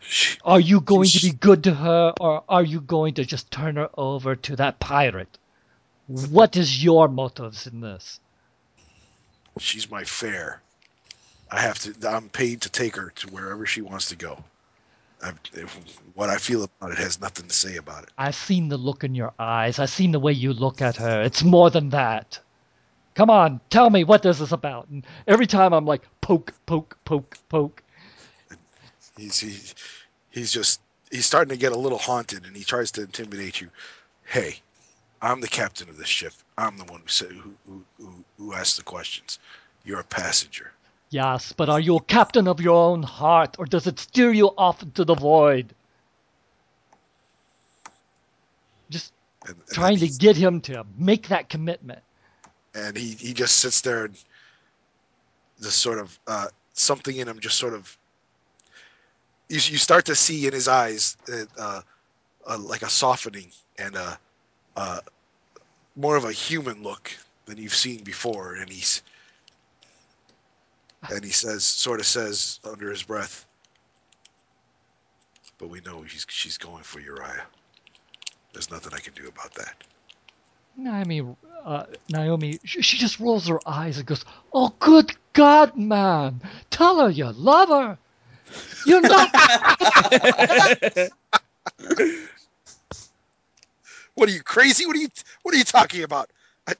She, 0.00 0.38
Are 0.44 0.60
you 0.60 0.80
going 0.80 1.08
to 1.08 1.20
be 1.20 1.32
good 1.32 1.64
to 1.64 1.74
her, 1.74 2.14
or 2.18 2.44
are 2.48 2.64
you 2.64 2.80
going 2.80 3.14
to 3.14 3.24
just 3.24 3.50
turn 3.50 3.76
her 3.76 3.90
over 3.96 4.34
to 4.36 4.56
that 4.56 4.80
pirate? 4.80 5.38
What 6.08 6.56
is 6.56 6.82
your 6.82 7.08
motives 7.08 7.66
in 7.66 7.80
this?" 7.80 8.20
she's 9.58 9.90
my 9.90 10.04
fare. 10.04 10.61
I 11.52 11.60
have 11.60 11.78
to. 11.80 12.08
I'm 12.08 12.30
paid 12.30 12.62
to 12.62 12.70
take 12.70 12.96
her 12.96 13.12
to 13.16 13.26
wherever 13.28 13.66
she 13.66 13.82
wants 13.82 14.08
to 14.08 14.16
go. 14.16 14.42
I, 15.22 15.32
what 16.14 16.30
I 16.30 16.38
feel 16.38 16.64
about 16.64 16.92
it 16.92 16.98
has 16.98 17.20
nothing 17.20 17.46
to 17.46 17.54
say 17.54 17.76
about 17.76 18.04
it. 18.04 18.10
I've 18.18 18.34
seen 18.34 18.70
the 18.70 18.78
look 18.78 19.04
in 19.04 19.14
your 19.14 19.32
eyes. 19.38 19.78
I've 19.78 19.90
seen 19.90 20.12
the 20.12 20.18
way 20.18 20.32
you 20.32 20.52
look 20.52 20.80
at 20.80 20.96
her. 20.96 21.22
It's 21.22 21.44
more 21.44 21.70
than 21.70 21.90
that. 21.90 22.40
Come 23.14 23.28
on, 23.28 23.60
tell 23.68 23.90
me 23.90 24.02
what 24.02 24.22
this 24.22 24.40
is 24.40 24.52
about. 24.52 24.88
And 24.88 25.06
every 25.28 25.46
time 25.46 25.74
I'm 25.74 25.84
like, 25.84 26.02
poke, 26.22 26.54
poke, 26.64 26.96
poke, 27.04 27.36
poke. 27.50 27.82
He's 29.18 29.38
he, 29.38 29.58
he's 30.30 30.50
just 30.50 30.80
he's 31.10 31.26
starting 31.26 31.50
to 31.50 31.60
get 31.60 31.72
a 31.72 31.78
little 31.78 31.98
haunted, 31.98 32.46
and 32.46 32.56
he 32.56 32.64
tries 32.64 32.90
to 32.92 33.02
intimidate 33.02 33.60
you. 33.60 33.68
Hey, 34.24 34.56
I'm 35.20 35.42
the 35.42 35.48
captain 35.48 35.90
of 35.90 35.98
this 35.98 36.08
ship. 36.08 36.32
I'm 36.56 36.78
the 36.78 36.84
one 36.84 37.02
who 37.02 37.08
said 37.08 37.32
who 37.32 37.54
who 37.66 37.84
who, 37.98 38.24
who 38.38 38.54
asked 38.54 38.78
the 38.78 38.82
questions. 38.82 39.38
You're 39.84 40.00
a 40.00 40.04
passenger. 40.04 40.72
Yes, 41.12 41.52
but 41.52 41.68
are 41.68 41.78
you 41.80 41.96
a 41.96 42.02
captain 42.02 42.48
of 42.48 42.58
your 42.58 42.74
own 42.74 43.02
heart, 43.02 43.56
or 43.58 43.66
does 43.66 43.86
it 43.86 43.98
steer 43.98 44.32
you 44.32 44.48
off 44.56 44.82
into 44.82 45.04
the 45.04 45.14
void? 45.14 45.74
Just 48.88 49.12
And, 49.46 49.56
and 49.56 49.68
trying 49.68 49.98
to 49.98 50.08
get 50.08 50.36
him 50.36 50.62
to 50.62 50.86
make 50.96 51.28
that 51.28 51.50
commitment. 51.50 52.02
and 52.74 52.96
he 52.96 53.10
he 53.12 53.34
just 53.34 53.58
sits 53.58 53.82
there 53.82 54.06
and 54.06 54.16
just 55.60 55.78
sort 55.78 55.98
of 55.98 56.18
uh, 56.26 56.46
something 56.72 57.16
in 57.16 57.28
him 57.28 57.38
just 57.40 57.58
sort 57.58 57.74
of 57.74 57.98
you, 59.50 59.56
you 59.56 59.78
start 59.78 60.06
to 60.06 60.14
see 60.14 60.46
in 60.46 60.54
his 60.54 60.66
eyes 60.66 61.18
uh, 61.30 61.82
uh, 62.46 62.58
like 62.58 62.82
a 62.82 62.88
softening 62.88 63.50
and 63.78 63.96
a, 63.96 64.18
a 64.76 65.00
more 65.96 66.16
of 66.16 66.24
a 66.24 66.32
human 66.32 66.82
look 66.82 67.12
than 67.44 67.58
you've 67.58 67.74
seen 67.74 68.02
before, 68.02 68.54
and 68.54 68.70
he's 68.70 69.02
and 71.10 71.24
he 71.24 71.30
says, 71.30 71.64
sort 71.64 72.00
of 72.00 72.06
says 72.06 72.60
under 72.64 72.90
his 72.90 73.02
breath, 73.02 73.46
"But 75.58 75.68
we 75.68 75.80
know 75.80 76.04
she's 76.06 76.26
she's 76.28 76.58
going 76.58 76.82
for 76.82 77.00
Uriah. 77.00 77.46
There's 78.52 78.70
nothing 78.70 78.92
I 78.94 79.00
can 79.00 79.14
do 79.14 79.28
about 79.28 79.54
that." 79.54 79.74
Naomi, 80.76 81.22
uh, 81.64 81.84
Naomi, 82.08 82.58
she, 82.64 82.82
she 82.82 82.96
just 82.96 83.20
rolls 83.20 83.46
her 83.48 83.60
eyes 83.66 83.98
and 83.98 84.06
goes, 84.06 84.24
"Oh, 84.52 84.72
good 84.78 85.12
God, 85.32 85.76
man! 85.76 86.40
Tell 86.70 87.00
her 87.00 87.10
you 87.10 87.30
love 87.32 87.68
her. 87.68 87.98
You're 88.86 89.02
not." 89.02 89.30
What 94.14 94.28
are 94.28 94.32
you 94.32 94.42
crazy? 94.42 94.86
What 94.86 94.96
are 94.96 95.00
you 95.00 95.08
What 95.42 95.54
are 95.54 95.58
you 95.58 95.64
talking 95.64 96.02
about? 96.02 96.30
I, 96.66 96.74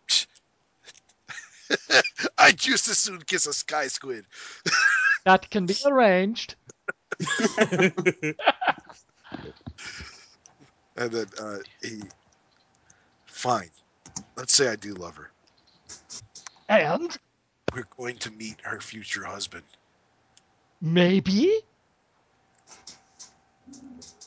I'd 2.39 2.59
just 2.59 2.89
as 2.89 2.99
soon 2.99 3.21
kiss 3.23 3.47
a 3.47 3.53
sky 3.53 3.89
squid. 3.89 4.25
that 5.25 5.49
can 5.51 5.67
be 5.67 5.77
arranged. 5.87 6.57
And 10.97 11.11
then 11.11 11.27
uh, 11.41 11.59
he, 11.83 12.03
fine. 13.27 13.71
Let's 14.37 14.55
say 14.55 14.69
I 14.69 14.77
do 14.77 14.95
love 14.95 15.17
her. 15.17 15.31
And 16.69 17.17
We're 17.75 17.87
going 17.97 18.17
to 18.19 18.31
meet 18.33 18.57
her 18.63 18.81
future 18.81 19.25
husband. 19.25 19.65
maybe 20.81 21.61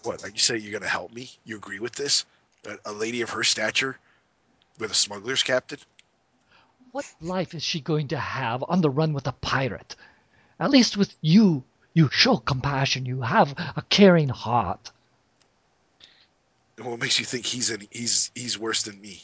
What? 0.03 0.23
Are 0.23 0.29
you 0.29 0.37
saying 0.37 0.61
you're 0.61 0.71
going 0.71 0.81
to 0.81 0.87
help 0.87 1.13
me? 1.13 1.29
You 1.45 1.57
agree 1.57 1.79
with 1.79 1.93
this? 1.93 2.25
A, 2.67 2.77
a 2.85 2.91
lady 2.91 3.21
of 3.21 3.29
her 3.29 3.43
stature 3.43 3.97
with 4.79 4.91
a 4.91 4.95
smuggler's 4.95 5.43
captain? 5.43 5.79
What 6.95 7.13
life 7.19 7.53
is 7.53 7.61
she 7.61 7.81
going 7.81 8.07
to 8.07 8.17
have 8.17 8.63
on 8.69 8.79
the 8.79 8.89
run 8.89 9.11
with 9.11 9.27
a 9.27 9.33
pirate? 9.33 9.97
At 10.61 10.71
least 10.71 10.95
with 10.95 11.13
you, 11.19 11.65
you 11.93 12.09
show 12.09 12.37
compassion. 12.37 13.05
You 13.05 13.19
have 13.19 13.53
a 13.75 13.83
caring 13.89 14.29
heart. 14.29 14.93
And 16.77 16.87
what 16.87 17.01
makes 17.01 17.19
you 17.19 17.25
think 17.25 17.45
he's 17.45 17.69
in, 17.69 17.85
he's 17.91 18.31
he's 18.33 18.57
worse 18.57 18.83
than 18.83 19.01
me? 19.01 19.21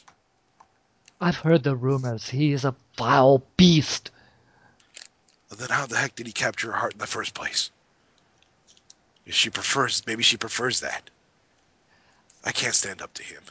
I've 1.22 1.38
heard 1.38 1.64
the 1.64 1.78
rumors. 1.78 2.28
He 2.28 2.52
is 2.52 2.66
a 2.66 2.76
vile 2.98 3.42
beast. 3.56 4.12
Then 5.58 5.70
how 5.70 5.86
the 5.86 5.96
heck 5.96 6.16
did 6.16 6.28
he 6.28 6.34
capture 6.34 6.74
her 6.74 6.78
heart 6.78 6.92
in 6.92 7.00
the 7.00 7.08
first 7.08 7.34
place? 7.34 7.72
If 9.26 9.36
she 9.36 9.50
prefers, 9.50 10.06
maybe 10.06 10.24
she 10.24 10.36
prefers 10.36 10.82
that. 10.82 11.10
I 12.44 12.52
can't 12.52 12.76
stand 12.76 13.02
up 13.02 13.14
to 13.14 13.24
him. 13.24 13.44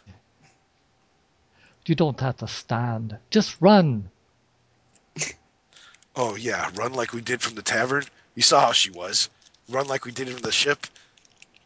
You 1.86 1.94
don't 1.94 2.20
have 2.20 2.39
to 2.39 2.49
stand. 2.49 3.17
Just 3.31 3.57
run. 3.60 4.10
Oh 6.17 6.34
yeah, 6.34 6.68
run 6.75 6.92
like 6.92 7.12
we 7.12 7.20
did 7.20 7.41
from 7.41 7.55
the 7.55 7.62
tavern. 7.62 8.02
You 8.34 8.42
saw 8.42 8.60
how 8.60 8.73
she 8.73 8.91
was. 8.91 9.31
Run 9.68 9.86
like 9.86 10.05
we 10.05 10.10
did 10.10 10.28
from 10.28 10.42
the 10.42 10.50
ship. 10.50 10.89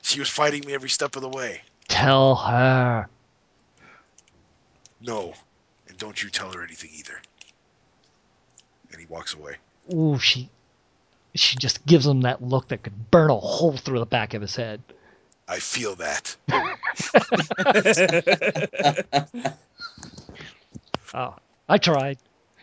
She 0.02 0.20
was 0.20 0.28
fighting 0.28 0.66
me 0.66 0.74
every 0.74 0.90
step 0.90 1.16
of 1.16 1.22
the 1.22 1.30
way. 1.30 1.62
Tell 1.88 2.36
her. 2.36 3.08
No, 5.00 5.32
and 5.88 5.96
don't 5.96 6.22
you 6.22 6.28
tell 6.28 6.52
her 6.52 6.62
anything 6.62 6.90
either. 6.94 7.18
And 8.92 9.00
he 9.00 9.06
walks 9.06 9.34
away. 9.34 9.56
Ooh, 9.94 10.18
she 10.18 10.50
she 11.34 11.56
just 11.56 11.84
gives 11.86 12.06
him 12.06 12.20
that 12.20 12.42
look 12.42 12.68
that 12.68 12.82
could 12.82 13.10
burn 13.10 13.30
a 13.30 13.36
hole 13.36 13.78
through 13.78 13.98
the 13.98 14.06
back 14.06 14.34
of 14.34 14.42
his 14.42 14.56
head. 14.56 14.82
I 15.48 15.58
feel 15.58 15.94
that. 15.96 16.36
Oh, 21.14 21.36
I 21.68 21.78
tried. 21.78 22.18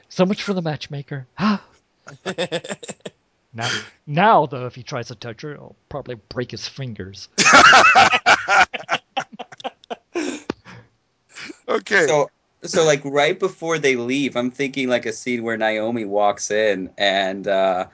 So 0.10 0.26
much 0.26 0.44
for 0.44 0.54
the 0.54 0.62
matchmaker. 0.62 1.26
Ah. 1.40 1.64
now, 3.54 3.70
now 4.06 4.46
though, 4.46 4.68
if 4.68 4.76
he 4.76 4.84
tries 4.84 5.08
to 5.08 5.16
touch 5.16 5.42
her, 5.42 5.54
he'll 5.54 5.76
probably 5.90 6.16
break 6.30 6.52
his 6.52 6.68
fingers. 6.68 7.30
Okay. 11.72 12.06
So, 12.08 12.30
so 12.64 12.84
like 12.84 13.02
right 13.06 13.40
before 13.40 13.80
they 13.80 13.96
leave, 13.96 14.36
I'm 14.36 14.52
thinking 14.52 14.90
like 14.90 15.06
a 15.06 15.14
scene 15.14 15.44
where 15.44 15.58
Naomi 15.58 16.06
walks 16.06 16.52
in 16.52 16.90
and 16.98 17.48
uh, 17.48 17.88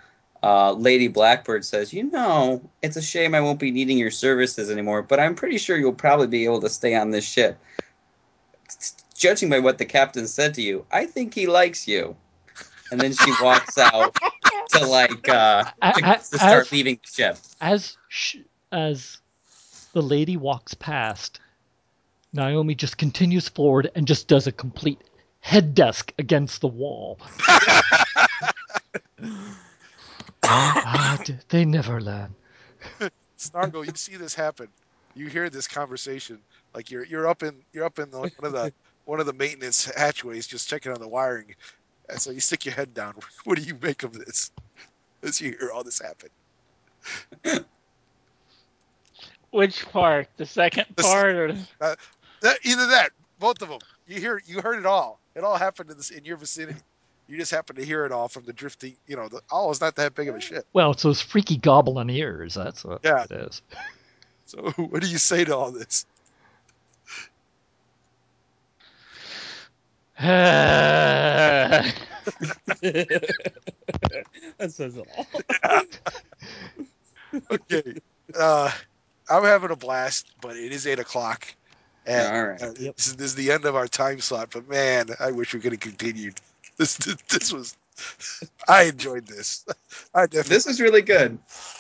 uh, 0.44 0.72
Lady 0.74 1.08
Blackbird 1.08 1.64
says, 1.64 1.94
"You 1.94 2.04
know, 2.04 2.70
it's 2.82 2.98
a 2.98 3.02
shame 3.02 3.36
I 3.36 3.42
won't 3.42 3.60
be 3.60 3.72
needing 3.72 3.98
your 3.98 4.12
services 4.12 4.70
anymore, 4.70 5.04
but 5.04 5.20
I'm 5.20 5.36
pretty 5.36 5.58
sure 5.58 5.78
you'll 5.78 5.94
probably 5.94 6.28
be 6.28 6.46
able 6.46 6.62
to 6.62 6.70
stay 6.70 6.96
on 6.96 7.12
this 7.12 7.26
ship. 7.26 7.58
Judging 9.18 9.50
by 9.50 9.60
what 9.60 9.78
the 9.80 9.86
captain 9.86 10.28
said 10.28 10.54
to 10.54 10.62
you, 10.62 10.86
I 10.92 11.06
think 11.06 11.34
he 11.34 11.48
likes 11.48 11.88
you." 11.88 12.16
And 12.92 13.02
then 13.02 13.14
she 13.14 13.34
walks 13.42 13.78
out 13.78 14.16
to 14.70 14.86
like 14.86 15.28
uh, 15.28 15.64
to, 15.82 16.02
to 16.02 16.38
start 16.38 16.72
leaving 16.72 17.00
the 17.04 17.10
ship. 17.12 17.38
As 17.60 17.98
sh- 18.08 18.38
as 18.72 19.18
the 19.94 20.02
lady 20.02 20.38
walks 20.38 20.74
past, 20.74 21.40
Naomi 22.34 22.76
just 22.76 22.98
continues 22.98 23.50
forward 23.50 23.90
and 23.96 24.08
just 24.08 24.28
does 24.28 24.48
a 24.48 24.52
complete 24.52 25.02
head 25.40 25.74
desk 25.74 26.14
against 26.20 26.62
the 26.62 26.68
wall. 26.68 27.20
ah, 30.44 31.18
they 31.50 31.66
never 31.66 32.02
learn. 32.02 32.36
Snargle, 33.38 33.86
you 33.86 33.94
see 33.96 34.16
this 34.16 34.34
happen. 34.36 34.68
You 35.16 35.28
hear 35.28 35.50
this 35.50 35.68
conversation. 35.68 36.40
Like 36.76 36.92
you're 36.92 37.06
you're 37.06 37.28
up 37.28 37.44
in 37.44 37.56
you're 37.74 37.86
up 37.86 37.98
in 38.00 38.12
the, 38.12 38.20
one 38.20 38.32
of 38.42 38.52
the 38.52 38.74
one 39.08 39.20
of 39.22 39.26
the 39.26 39.34
maintenance 39.34 39.86
hatchways, 39.86 40.46
just 40.46 40.68
checking 40.70 40.92
on 40.92 41.00
the 41.00 41.08
wiring. 41.08 41.56
And 42.10 42.20
so 42.20 42.30
you 42.30 42.40
stick 42.42 42.66
your 42.66 42.76
head 42.76 42.94
down. 42.94 43.16
What 43.46 43.58
do 43.58 43.64
you 43.64 43.78
make 43.82 44.04
of 44.04 44.14
this? 44.14 44.52
As 45.24 45.40
you 45.42 45.56
hear 45.60 45.72
all 45.74 45.84
this 45.84 46.00
happen. 46.00 46.30
Which 49.52 49.88
part? 49.90 50.28
The 50.38 50.46
second 50.46 50.86
The 50.96 51.04
part, 51.04 51.36
or 51.36 51.58
uh, 51.82 51.96
That, 52.42 52.60
either 52.64 52.86
that, 52.88 53.12
both 53.40 53.62
of 53.62 53.70
them. 53.70 53.80
You 54.08 54.20
hear 54.20 54.42
you 54.46 54.62
heard 54.62 54.78
it 54.78 54.86
all. 54.86 55.20
It 55.36 55.44
all 55.44 55.58
happened 55.58 55.90
in 55.90 55.98
this 55.98 56.10
in 56.12 56.24
your 56.26 56.38
vicinity. 56.38 56.80
You 57.28 57.38
just 57.38 57.52
happen 57.52 57.76
to 57.78 57.84
hear 57.86 58.06
it 58.06 58.12
all 58.12 58.28
from 58.28 58.44
the 58.46 58.54
drifting. 58.54 58.96
You 59.08 59.16
know, 59.16 59.28
the 59.30 59.42
oh, 59.52 59.70
it's 59.72 59.82
not 59.82 59.96
that 59.96 60.16
big 60.16 60.28
of 60.30 60.36
a 60.36 60.42
shit. 60.42 60.66
Well, 60.74 60.92
it's 60.92 61.04
those 61.04 61.22
freaky 61.22 61.58
goblin 61.58 62.10
ears. 62.10 62.54
That's 62.56 62.84
what 62.84 63.00
Yeah. 63.04 63.24
it 63.24 63.32
is. 63.32 63.62
So 64.46 64.62
what 64.78 65.02
do 65.02 65.08
you 65.10 65.18
say 65.18 65.44
to 65.44 65.56
all 65.56 65.72
this? 65.72 66.06
that 70.22 71.94
says 74.70 74.98
it 74.98 75.08
all. 75.18 75.28
Okay. 77.52 77.96
Uh, 78.38 78.72
I'm 79.30 79.44
having 79.44 79.70
a 79.72 79.76
blast, 79.76 80.32
but 80.42 80.56
it 80.56 80.72
is 80.72 80.88
eight 80.88 81.00
o'clock. 81.00 81.54
And 82.06 82.36
All 82.36 82.48
right. 82.48 82.62
uh, 82.62 82.72
Yep. 82.80 82.96
this, 82.96 83.08
is, 83.08 83.16
this 83.18 83.26
is 83.28 83.36
the 83.36 83.52
end 83.52 83.66
of 83.66 83.76
our 83.76 83.88
time 83.88 84.20
slot. 84.22 84.50
But 84.54 84.70
man, 84.70 85.10
I 85.20 85.32
wish 85.32 85.54
we 85.54 85.60
could 85.60 85.74
have 85.74 85.82
continued. 85.82 86.40
This 86.78 86.96
this 87.30 87.52
was. 87.52 87.76
I 88.68 88.84
enjoyed 88.84 89.28
this. 89.28 89.66
I 90.14 90.26
definitely. 90.26 90.56
This 90.56 90.68
is 90.68 90.80
really 90.80 91.02
good. 91.02 91.38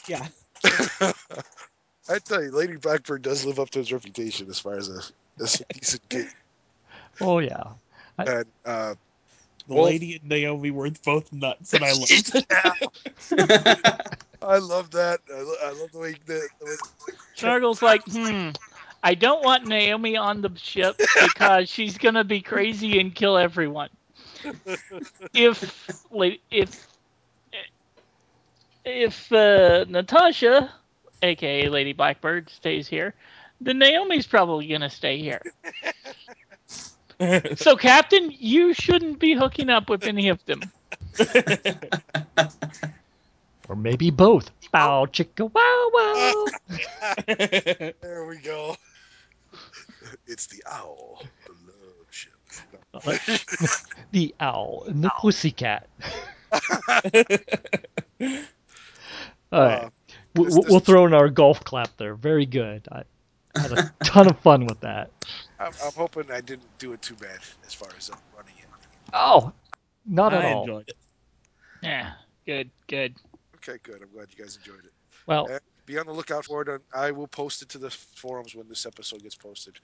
Yeah. 0.07 0.27
I 2.09 2.19
tell 2.19 2.43
you, 2.43 2.51
Lady 2.51 2.75
Blackbird 2.75 3.21
does 3.21 3.45
live 3.45 3.59
up 3.59 3.69
to 3.71 3.79
his 3.79 3.93
reputation 3.93 4.49
as 4.49 4.59
far 4.59 4.73
as 4.75 4.89
a, 4.89 5.01
as 5.41 5.61
a 5.61 5.73
decent 5.73 6.09
game. 6.09 6.29
Oh 7.21 7.39
yeah. 7.39 7.63
And 8.17 8.45
uh, 8.65 8.95
The 9.67 9.73
Well- 9.75 9.85
lady 9.85 10.15
and 10.15 10.25
Naomi 10.29 10.71
were 10.71 10.89
both 11.03 11.31
nuts, 11.31 11.73
and 11.73 11.83
I 11.83 11.91
loved 11.93 12.11
it. 12.35 12.45
I 14.41 14.57
love 14.59 14.91
that. 14.91 15.19
I, 15.33 15.41
lo- 15.41 15.55
I 15.63 15.71
love 15.71 15.91
the 15.91 15.99
way 15.99 16.15
the, 16.25 16.47
the 16.59 16.77
Snargle's 17.35 17.81
like, 17.81 18.01
hmm, 18.09 18.49
I 19.03 19.13
don't 19.15 19.43
want 19.43 19.65
Naomi 19.65 20.15
on 20.17 20.41
the 20.41 20.51
ship 20.55 20.99
because 21.21 21.69
she's 21.69 21.97
gonna 21.97 22.23
be 22.23 22.41
crazy 22.41 22.99
and 22.99 23.13
kill 23.13 23.37
everyone. 23.37 23.89
If 25.33 25.89
like, 26.11 26.41
if 26.51 26.87
if 28.85 29.31
uh, 29.31 29.85
Natasha, 29.89 30.71
aka 31.21 31.67
Lady 31.69 31.93
Blackbird, 31.93 32.49
stays 32.49 32.87
here, 32.87 33.13
then 33.59 33.79
Naomi's 33.79 34.27
probably 34.27 34.67
gonna 34.67 34.89
stay 34.89 35.19
here. 35.19 35.41
So, 37.55 37.75
Captain, 37.75 38.31
you 38.37 38.73
shouldn't 38.73 39.17
be 39.19 39.33
hooking 39.33 39.69
up 39.69 39.89
with 39.89 40.03
any 40.03 40.29
of 40.29 40.43
them. 40.45 40.61
Or 43.69 43.75
maybe 43.75 44.11
both. 44.11 44.49
Bow 44.71 45.05
chicka 45.07 45.51
wow 45.53 45.89
wow. 45.93 46.45
There 48.01 48.25
we 48.25 48.37
go. 48.37 48.77
It's 50.25 50.47
the 50.47 50.63
owl, 50.69 51.21
the 51.45 51.51
love 51.67 52.07
ship. 52.09 53.41
the 54.11 54.33
owl 54.39 54.85
and 54.87 55.03
the 55.03 55.09
pussycat. 55.19 55.87
All 56.53 56.59
right. 58.21 58.39
Uh, 59.51 59.89
this- 59.89 59.89
we'll- 60.35 60.45
this- 60.45 60.65
we'll 60.69 60.79
throw 60.79 61.05
in 61.05 61.13
our 61.13 61.27
golf 61.29 61.61
clap 61.65 61.95
there. 61.97 62.15
Very 62.15 62.45
good. 62.45 62.87
I, 62.91 63.03
Had 63.59 63.71
a 63.73 63.91
ton 64.05 64.29
of 64.29 64.39
fun 64.39 64.65
with 64.65 64.79
that. 64.81 65.11
I'm, 65.59 65.71
I'm 65.83 65.91
hoping 65.95 66.31
I 66.31 66.41
didn't 66.41 66.67
do 66.77 66.93
it 66.93 67.01
too 67.01 67.15
bad 67.15 67.39
as 67.65 67.73
far 67.73 67.89
as 67.97 68.09
uh, 68.09 68.15
running 68.35 68.53
it. 68.59 68.67
Oh, 69.13 69.51
not 70.05 70.33
at 70.33 70.43
I 70.43 70.51
all. 70.53 70.61
enjoyed 70.61 70.89
it. 70.89 70.97
Yeah, 71.81 72.11
good, 72.45 72.69
good. 72.87 73.15
Okay, 73.55 73.77
good. 73.83 74.01
I'm 74.01 74.09
glad 74.13 74.27
you 74.35 74.43
guys 74.43 74.55
enjoyed 74.57 74.85
it. 74.85 74.91
Well, 75.25 75.49
Uh, 75.51 75.59
Be 75.85 75.97
on 75.97 76.05
the 76.05 76.13
lookout 76.13 76.45
for 76.45 76.61
it. 76.61 76.81
I 76.93 77.11
will 77.11 77.27
post 77.27 77.61
it 77.61 77.69
to 77.69 77.77
the 77.77 77.89
forums 77.89 78.55
when 78.55 78.67
this 78.67 78.85
episode 78.85 79.23
gets 79.23 79.35
posted. 79.35 79.79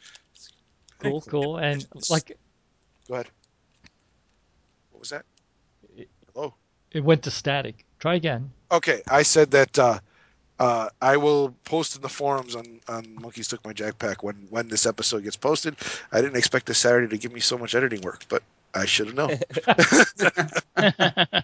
cool, 1.00 1.22
cool. 1.22 1.58
And 1.58 1.86
like 2.10 2.38
Go 3.08 3.16
ahead. 3.16 3.28
What 4.92 5.00
was 5.00 5.10
that? 5.10 5.26
Hello. 6.34 6.54
it 6.92 7.04
went 7.04 7.24
to 7.24 7.32
static. 7.32 7.86
Try 8.00 8.16
again. 8.16 8.52
Okay, 8.72 9.02
I 9.10 9.24
said 9.24 9.52
that 9.52 9.78
uh, 9.80 10.00
uh, 10.60 10.90
I 11.02 11.18
will 11.18 11.54
post 11.66 11.96
in 11.96 12.02
the 12.02 12.10
forums 12.10 12.56
on, 12.56 12.80
on 12.88 13.16
Monkeys 13.22 13.48
Took 13.48 13.66
My 13.66 13.74
Jackpack 13.74 14.24
when, 14.24 14.36
when 14.50 14.68
this 14.68 14.86
episode 14.86 15.24
gets 15.24 15.36
posted. 15.36 15.76
I 16.12 16.22
didn't 16.22 16.38
expect 16.38 16.66
this 16.68 16.78
Saturday 16.78 17.08
to 17.08 17.18
give 17.18 17.34
me 17.34 17.40
so 17.40 17.58
much 17.58 17.76
editing 17.76 18.02
work, 18.02 18.26
but 18.30 18.44
I 18.74 18.86
should 18.86 19.08
have 19.08 19.16
known. 19.16 19.38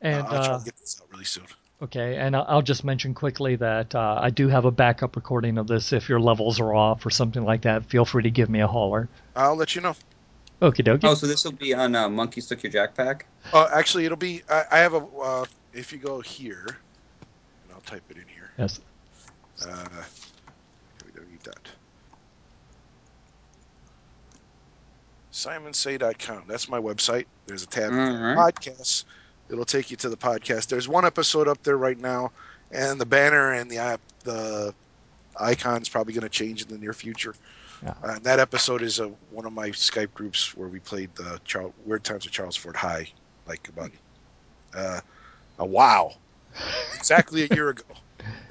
And 0.00 0.26
Uh, 0.26 0.30
I'll 0.30 0.44
try 0.44 0.54
uh, 0.54 0.58
to 0.58 0.64
get 0.64 0.76
this 0.78 1.00
out 1.00 1.08
really 1.12 1.24
soon. 1.24 1.44
okay, 1.80 2.16
and 2.16 2.34
I'll 2.34 2.44
I'll 2.48 2.62
just 2.62 2.82
mention 2.84 3.14
quickly 3.14 3.54
that 3.56 3.94
uh, 3.94 4.18
I 4.20 4.30
do 4.30 4.48
have 4.48 4.64
a 4.64 4.70
backup 4.72 5.14
recording 5.14 5.58
of 5.58 5.68
this. 5.68 5.92
If 5.92 6.08
your 6.08 6.18
levels 6.20 6.58
are 6.58 6.74
off 6.74 7.06
or 7.06 7.10
something 7.10 7.44
like 7.44 7.62
that, 7.62 7.86
feel 7.86 8.04
free 8.04 8.24
to 8.24 8.30
give 8.30 8.50
me 8.50 8.60
a 8.60 8.66
holler. 8.66 9.08
I'll 9.36 9.54
let 9.54 9.76
you 9.76 9.80
know. 9.80 9.94
Okie 10.60 10.84
dokie. 10.84 11.04
Oh, 11.04 11.14
so 11.14 11.26
this 11.26 11.44
will 11.44 11.52
be 11.52 11.72
on 11.74 11.94
uh, 11.94 12.08
Monkeys 12.08 12.46
Took 12.48 12.62
Your 12.64 12.72
Jackpack? 12.72 13.22
Uh, 13.52 13.68
actually, 13.72 14.04
it'll 14.04 14.16
be. 14.16 14.42
I, 14.50 14.64
I 14.72 14.78
have 14.78 14.94
a. 14.94 15.04
Uh, 15.06 15.44
if 15.72 15.92
you 15.92 15.98
go 15.98 16.20
here, 16.20 16.66
and 16.66 16.76
I'll 17.84 17.90
type 17.90 18.02
it 18.10 18.16
in 18.16 18.24
here. 18.28 18.50
Yes. 18.58 18.80
Uh, 19.62 19.86
www 20.98 21.42
dot 21.42 21.68
simonsay.com. 25.32 26.44
That's 26.46 26.68
my 26.68 26.78
website. 26.78 27.24
There's 27.46 27.62
a 27.62 27.66
tab 27.66 27.92
Alright. 27.92 28.54
podcasts. 28.54 29.04
It'll 29.48 29.64
take 29.64 29.90
you 29.90 29.96
to 29.98 30.08
the 30.08 30.16
podcast. 30.16 30.68
There's 30.68 30.88
one 30.88 31.04
episode 31.04 31.48
up 31.48 31.62
there 31.62 31.76
right 31.76 31.98
now, 31.98 32.32
and 32.70 33.00
the 33.00 33.06
banner 33.06 33.52
and 33.52 33.70
the 33.70 33.78
app, 33.78 34.00
the 34.24 34.74
icon's 35.40 35.88
probably 35.88 36.12
going 36.12 36.22
to 36.22 36.28
change 36.28 36.62
in 36.62 36.68
the 36.68 36.78
near 36.78 36.92
future. 36.92 37.34
Yeah. 37.82 37.94
Uh, 38.04 38.12
and 38.14 38.24
that 38.24 38.38
episode 38.38 38.82
is 38.82 39.00
uh, 39.00 39.08
one 39.30 39.46
of 39.46 39.52
my 39.52 39.70
Skype 39.70 40.12
groups 40.14 40.56
where 40.56 40.68
we 40.68 40.78
played 40.78 41.14
the 41.16 41.40
Charles, 41.44 41.72
Weird 41.84 42.04
Times 42.04 42.26
of 42.26 42.32
Charles 42.32 42.56
Ford 42.56 42.76
High, 42.76 43.08
like 43.46 43.68
about 43.68 43.90
uh, 44.74 45.00
a 45.58 45.66
wow, 45.66 46.14
exactly 46.94 47.48
a 47.50 47.54
year 47.54 47.70
ago. 47.70 47.84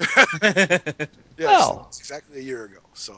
yes, 0.42 1.70
it's 1.88 2.00
exactly 2.00 2.40
a 2.40 2.42
year 2.42 2.64
ago. 2.64 2.80
So, 2.94 3.16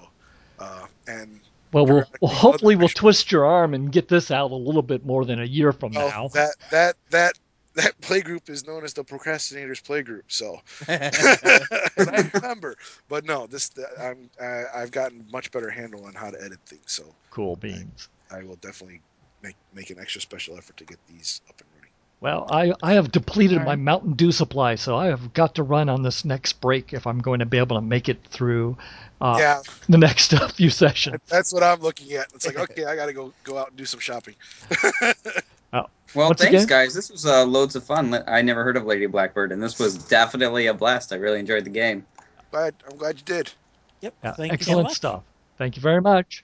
uh, 0.58 0.86
and 1.06 1.40
Well, 1.72 1.86
we'll, 1.86 2.04
well 2.20 2.32
hopefully 2.32 2.76
we'll 2.76 2.88
twist 2.88 3.32
your 3.32 3.44
arm 3.44 3.74
and 3.74 3.90
get 3.90 4.08
this 4.08 4.30
out 4.30 4.50
a 4.50 4.56
little 4.56 4.82
bit 4.82 5.04
more 5.04 5.24
than 5.24 5.40
a 5.40 5.44
year 5.44 5.72
from 5.72 5.92
well, 5.92 6.08
now. 6.08 6.28
that 6.28 6.54
that 6.70 6.96
that 7.10 7.34
that 7.74 8.00
play 8.00 8.20
group 8.20 8.48
is 8.48 8.66
known 8.66 8.84
as 8.84 8.92
the 8.94 9.02
Procrastinators 9.02 9.84
Play 9.84 10.02
Group. 10.02 10.26
So 10.28 10.60
I 10.88 11.60
remember, 12.34 12.76
but 13.08 13.24
no, 13.24 13.46
this 13.46 13.70
I'm 14.00 14.30
I, 14.40 14.64
I've 14.74 14.90
gotten 14.92 15.26
much 15.32 15.50
better 15.50 15.70
handle 15.70 16.04
on 16.06 16.14
how 16.14 16.30
to 16.30 16.40
edit 16.40 16.60
things. 16.66 16.84
So 16.86 17.04
Cool 17.30 17.56
beans. 17.56 18.08
I 18.30 18.42
will 18.42 18.56
definitely 18.56 19.00
make 19.42 19.56
make 19.74 19.90
an 19.90 19.98
extra 19.98 20.20
special 20.20 20.56
effort 20.56 20.76
to 20.76 20.84
get 20.84 20.98
these 21.08 21.40
up 21.48 21.60
and. 21.60 21.73
Well, 22.24 22.46
I, 22.50 22.72
I 22.82 22.94
have 22.94 23.12
depleted 23.12 23.62
my 23.66 23.76
Mountain 23.76 24.14
Dew 24.14 24.32
supply, 24.32 24.76
so 24.76 24.96
I 24.96 25.08
have 25.08 25.34
got 25.34 25.56
to 25.56 25.62
run 25.62 25.90
on 25.90 26.02
this 26.02 26.24
next 26.24 26.54
break 26.54 26.94
if 26.94 27.06
I'm 27.06 27.18
going 27.18 27.40
to 27.40 27.44
be 27.44 27.58
able 27.58 27.76
to 27.76 27.82
make 27.82 28.08
it 28.08 28.24
through 28.24 28.78
uh, 29.20 29.36
yeah, 29.38 29.60
the 29.90 29.98
next 29.98 30.32
uh, 30.32 30.48
few 30.48 30.70
sessions. 30.70 31.20
that's 31.28 31.52
what 31.52 31.62
I'm 31.62 31.80
looking 31.80 32.14
at. 32.14 32.32
It's 32.34 32.46
like 32.46 32.58
okay, 32.70 32.86
I 32.86 32.96
got 32.96 33.06
to 33.06 33.12
go 33.12 33.34
go 33.44 33.58
out 33.58 33.68
and 33.68 33.76
do 33.76 33.84
some 33.84 34.00
shopping. 34.00 34.34
Well, 36.14 36.28
Once 36.28 36.42
thanks, 36.42 36.62
again- 36.62 36.68
guys. 36.68 36.94
This 36.94 37.10
was 37.10 37.26
uh, 37.26 37.44
loads 37.44 37.74
of 37.74 37.82
fun. 37.82 38.14
I 38.28 38.40
never 38.40 38.62
heard 38.62 38.76
of 38.76 38.86
Lady 38.86 39.06
Blackbird, 39.06 39.50
and 39.50 39.60
this 39.60 39.80
was 39.80 39.96
definitely 39.96 40.68
a 40.68 40.74
blast. 40.74 41.12
I 41.12 41.16
really 41.16 41.40
enjoyed 41.40 41.64
the 41.64 41.70
game. 41.70 42.06
glad 42.52 42.72
I'm 42.88 42.96
glad 42.96 43.16
you 43.16 43.24
did. 43.24 43.50
Yep. 44.00 44.14
Yeah, 44.22 44.32
Thank 44.34 44.52
you 44.52 44.58
so 44.58 44.70
excellent 44.70 44.84
much. 44.84 44.96
stuff. 44.96 45.22
Thank 45.58 45.74
you 45.74 45.82
very 45.82 46.00
much. 46.00 46.43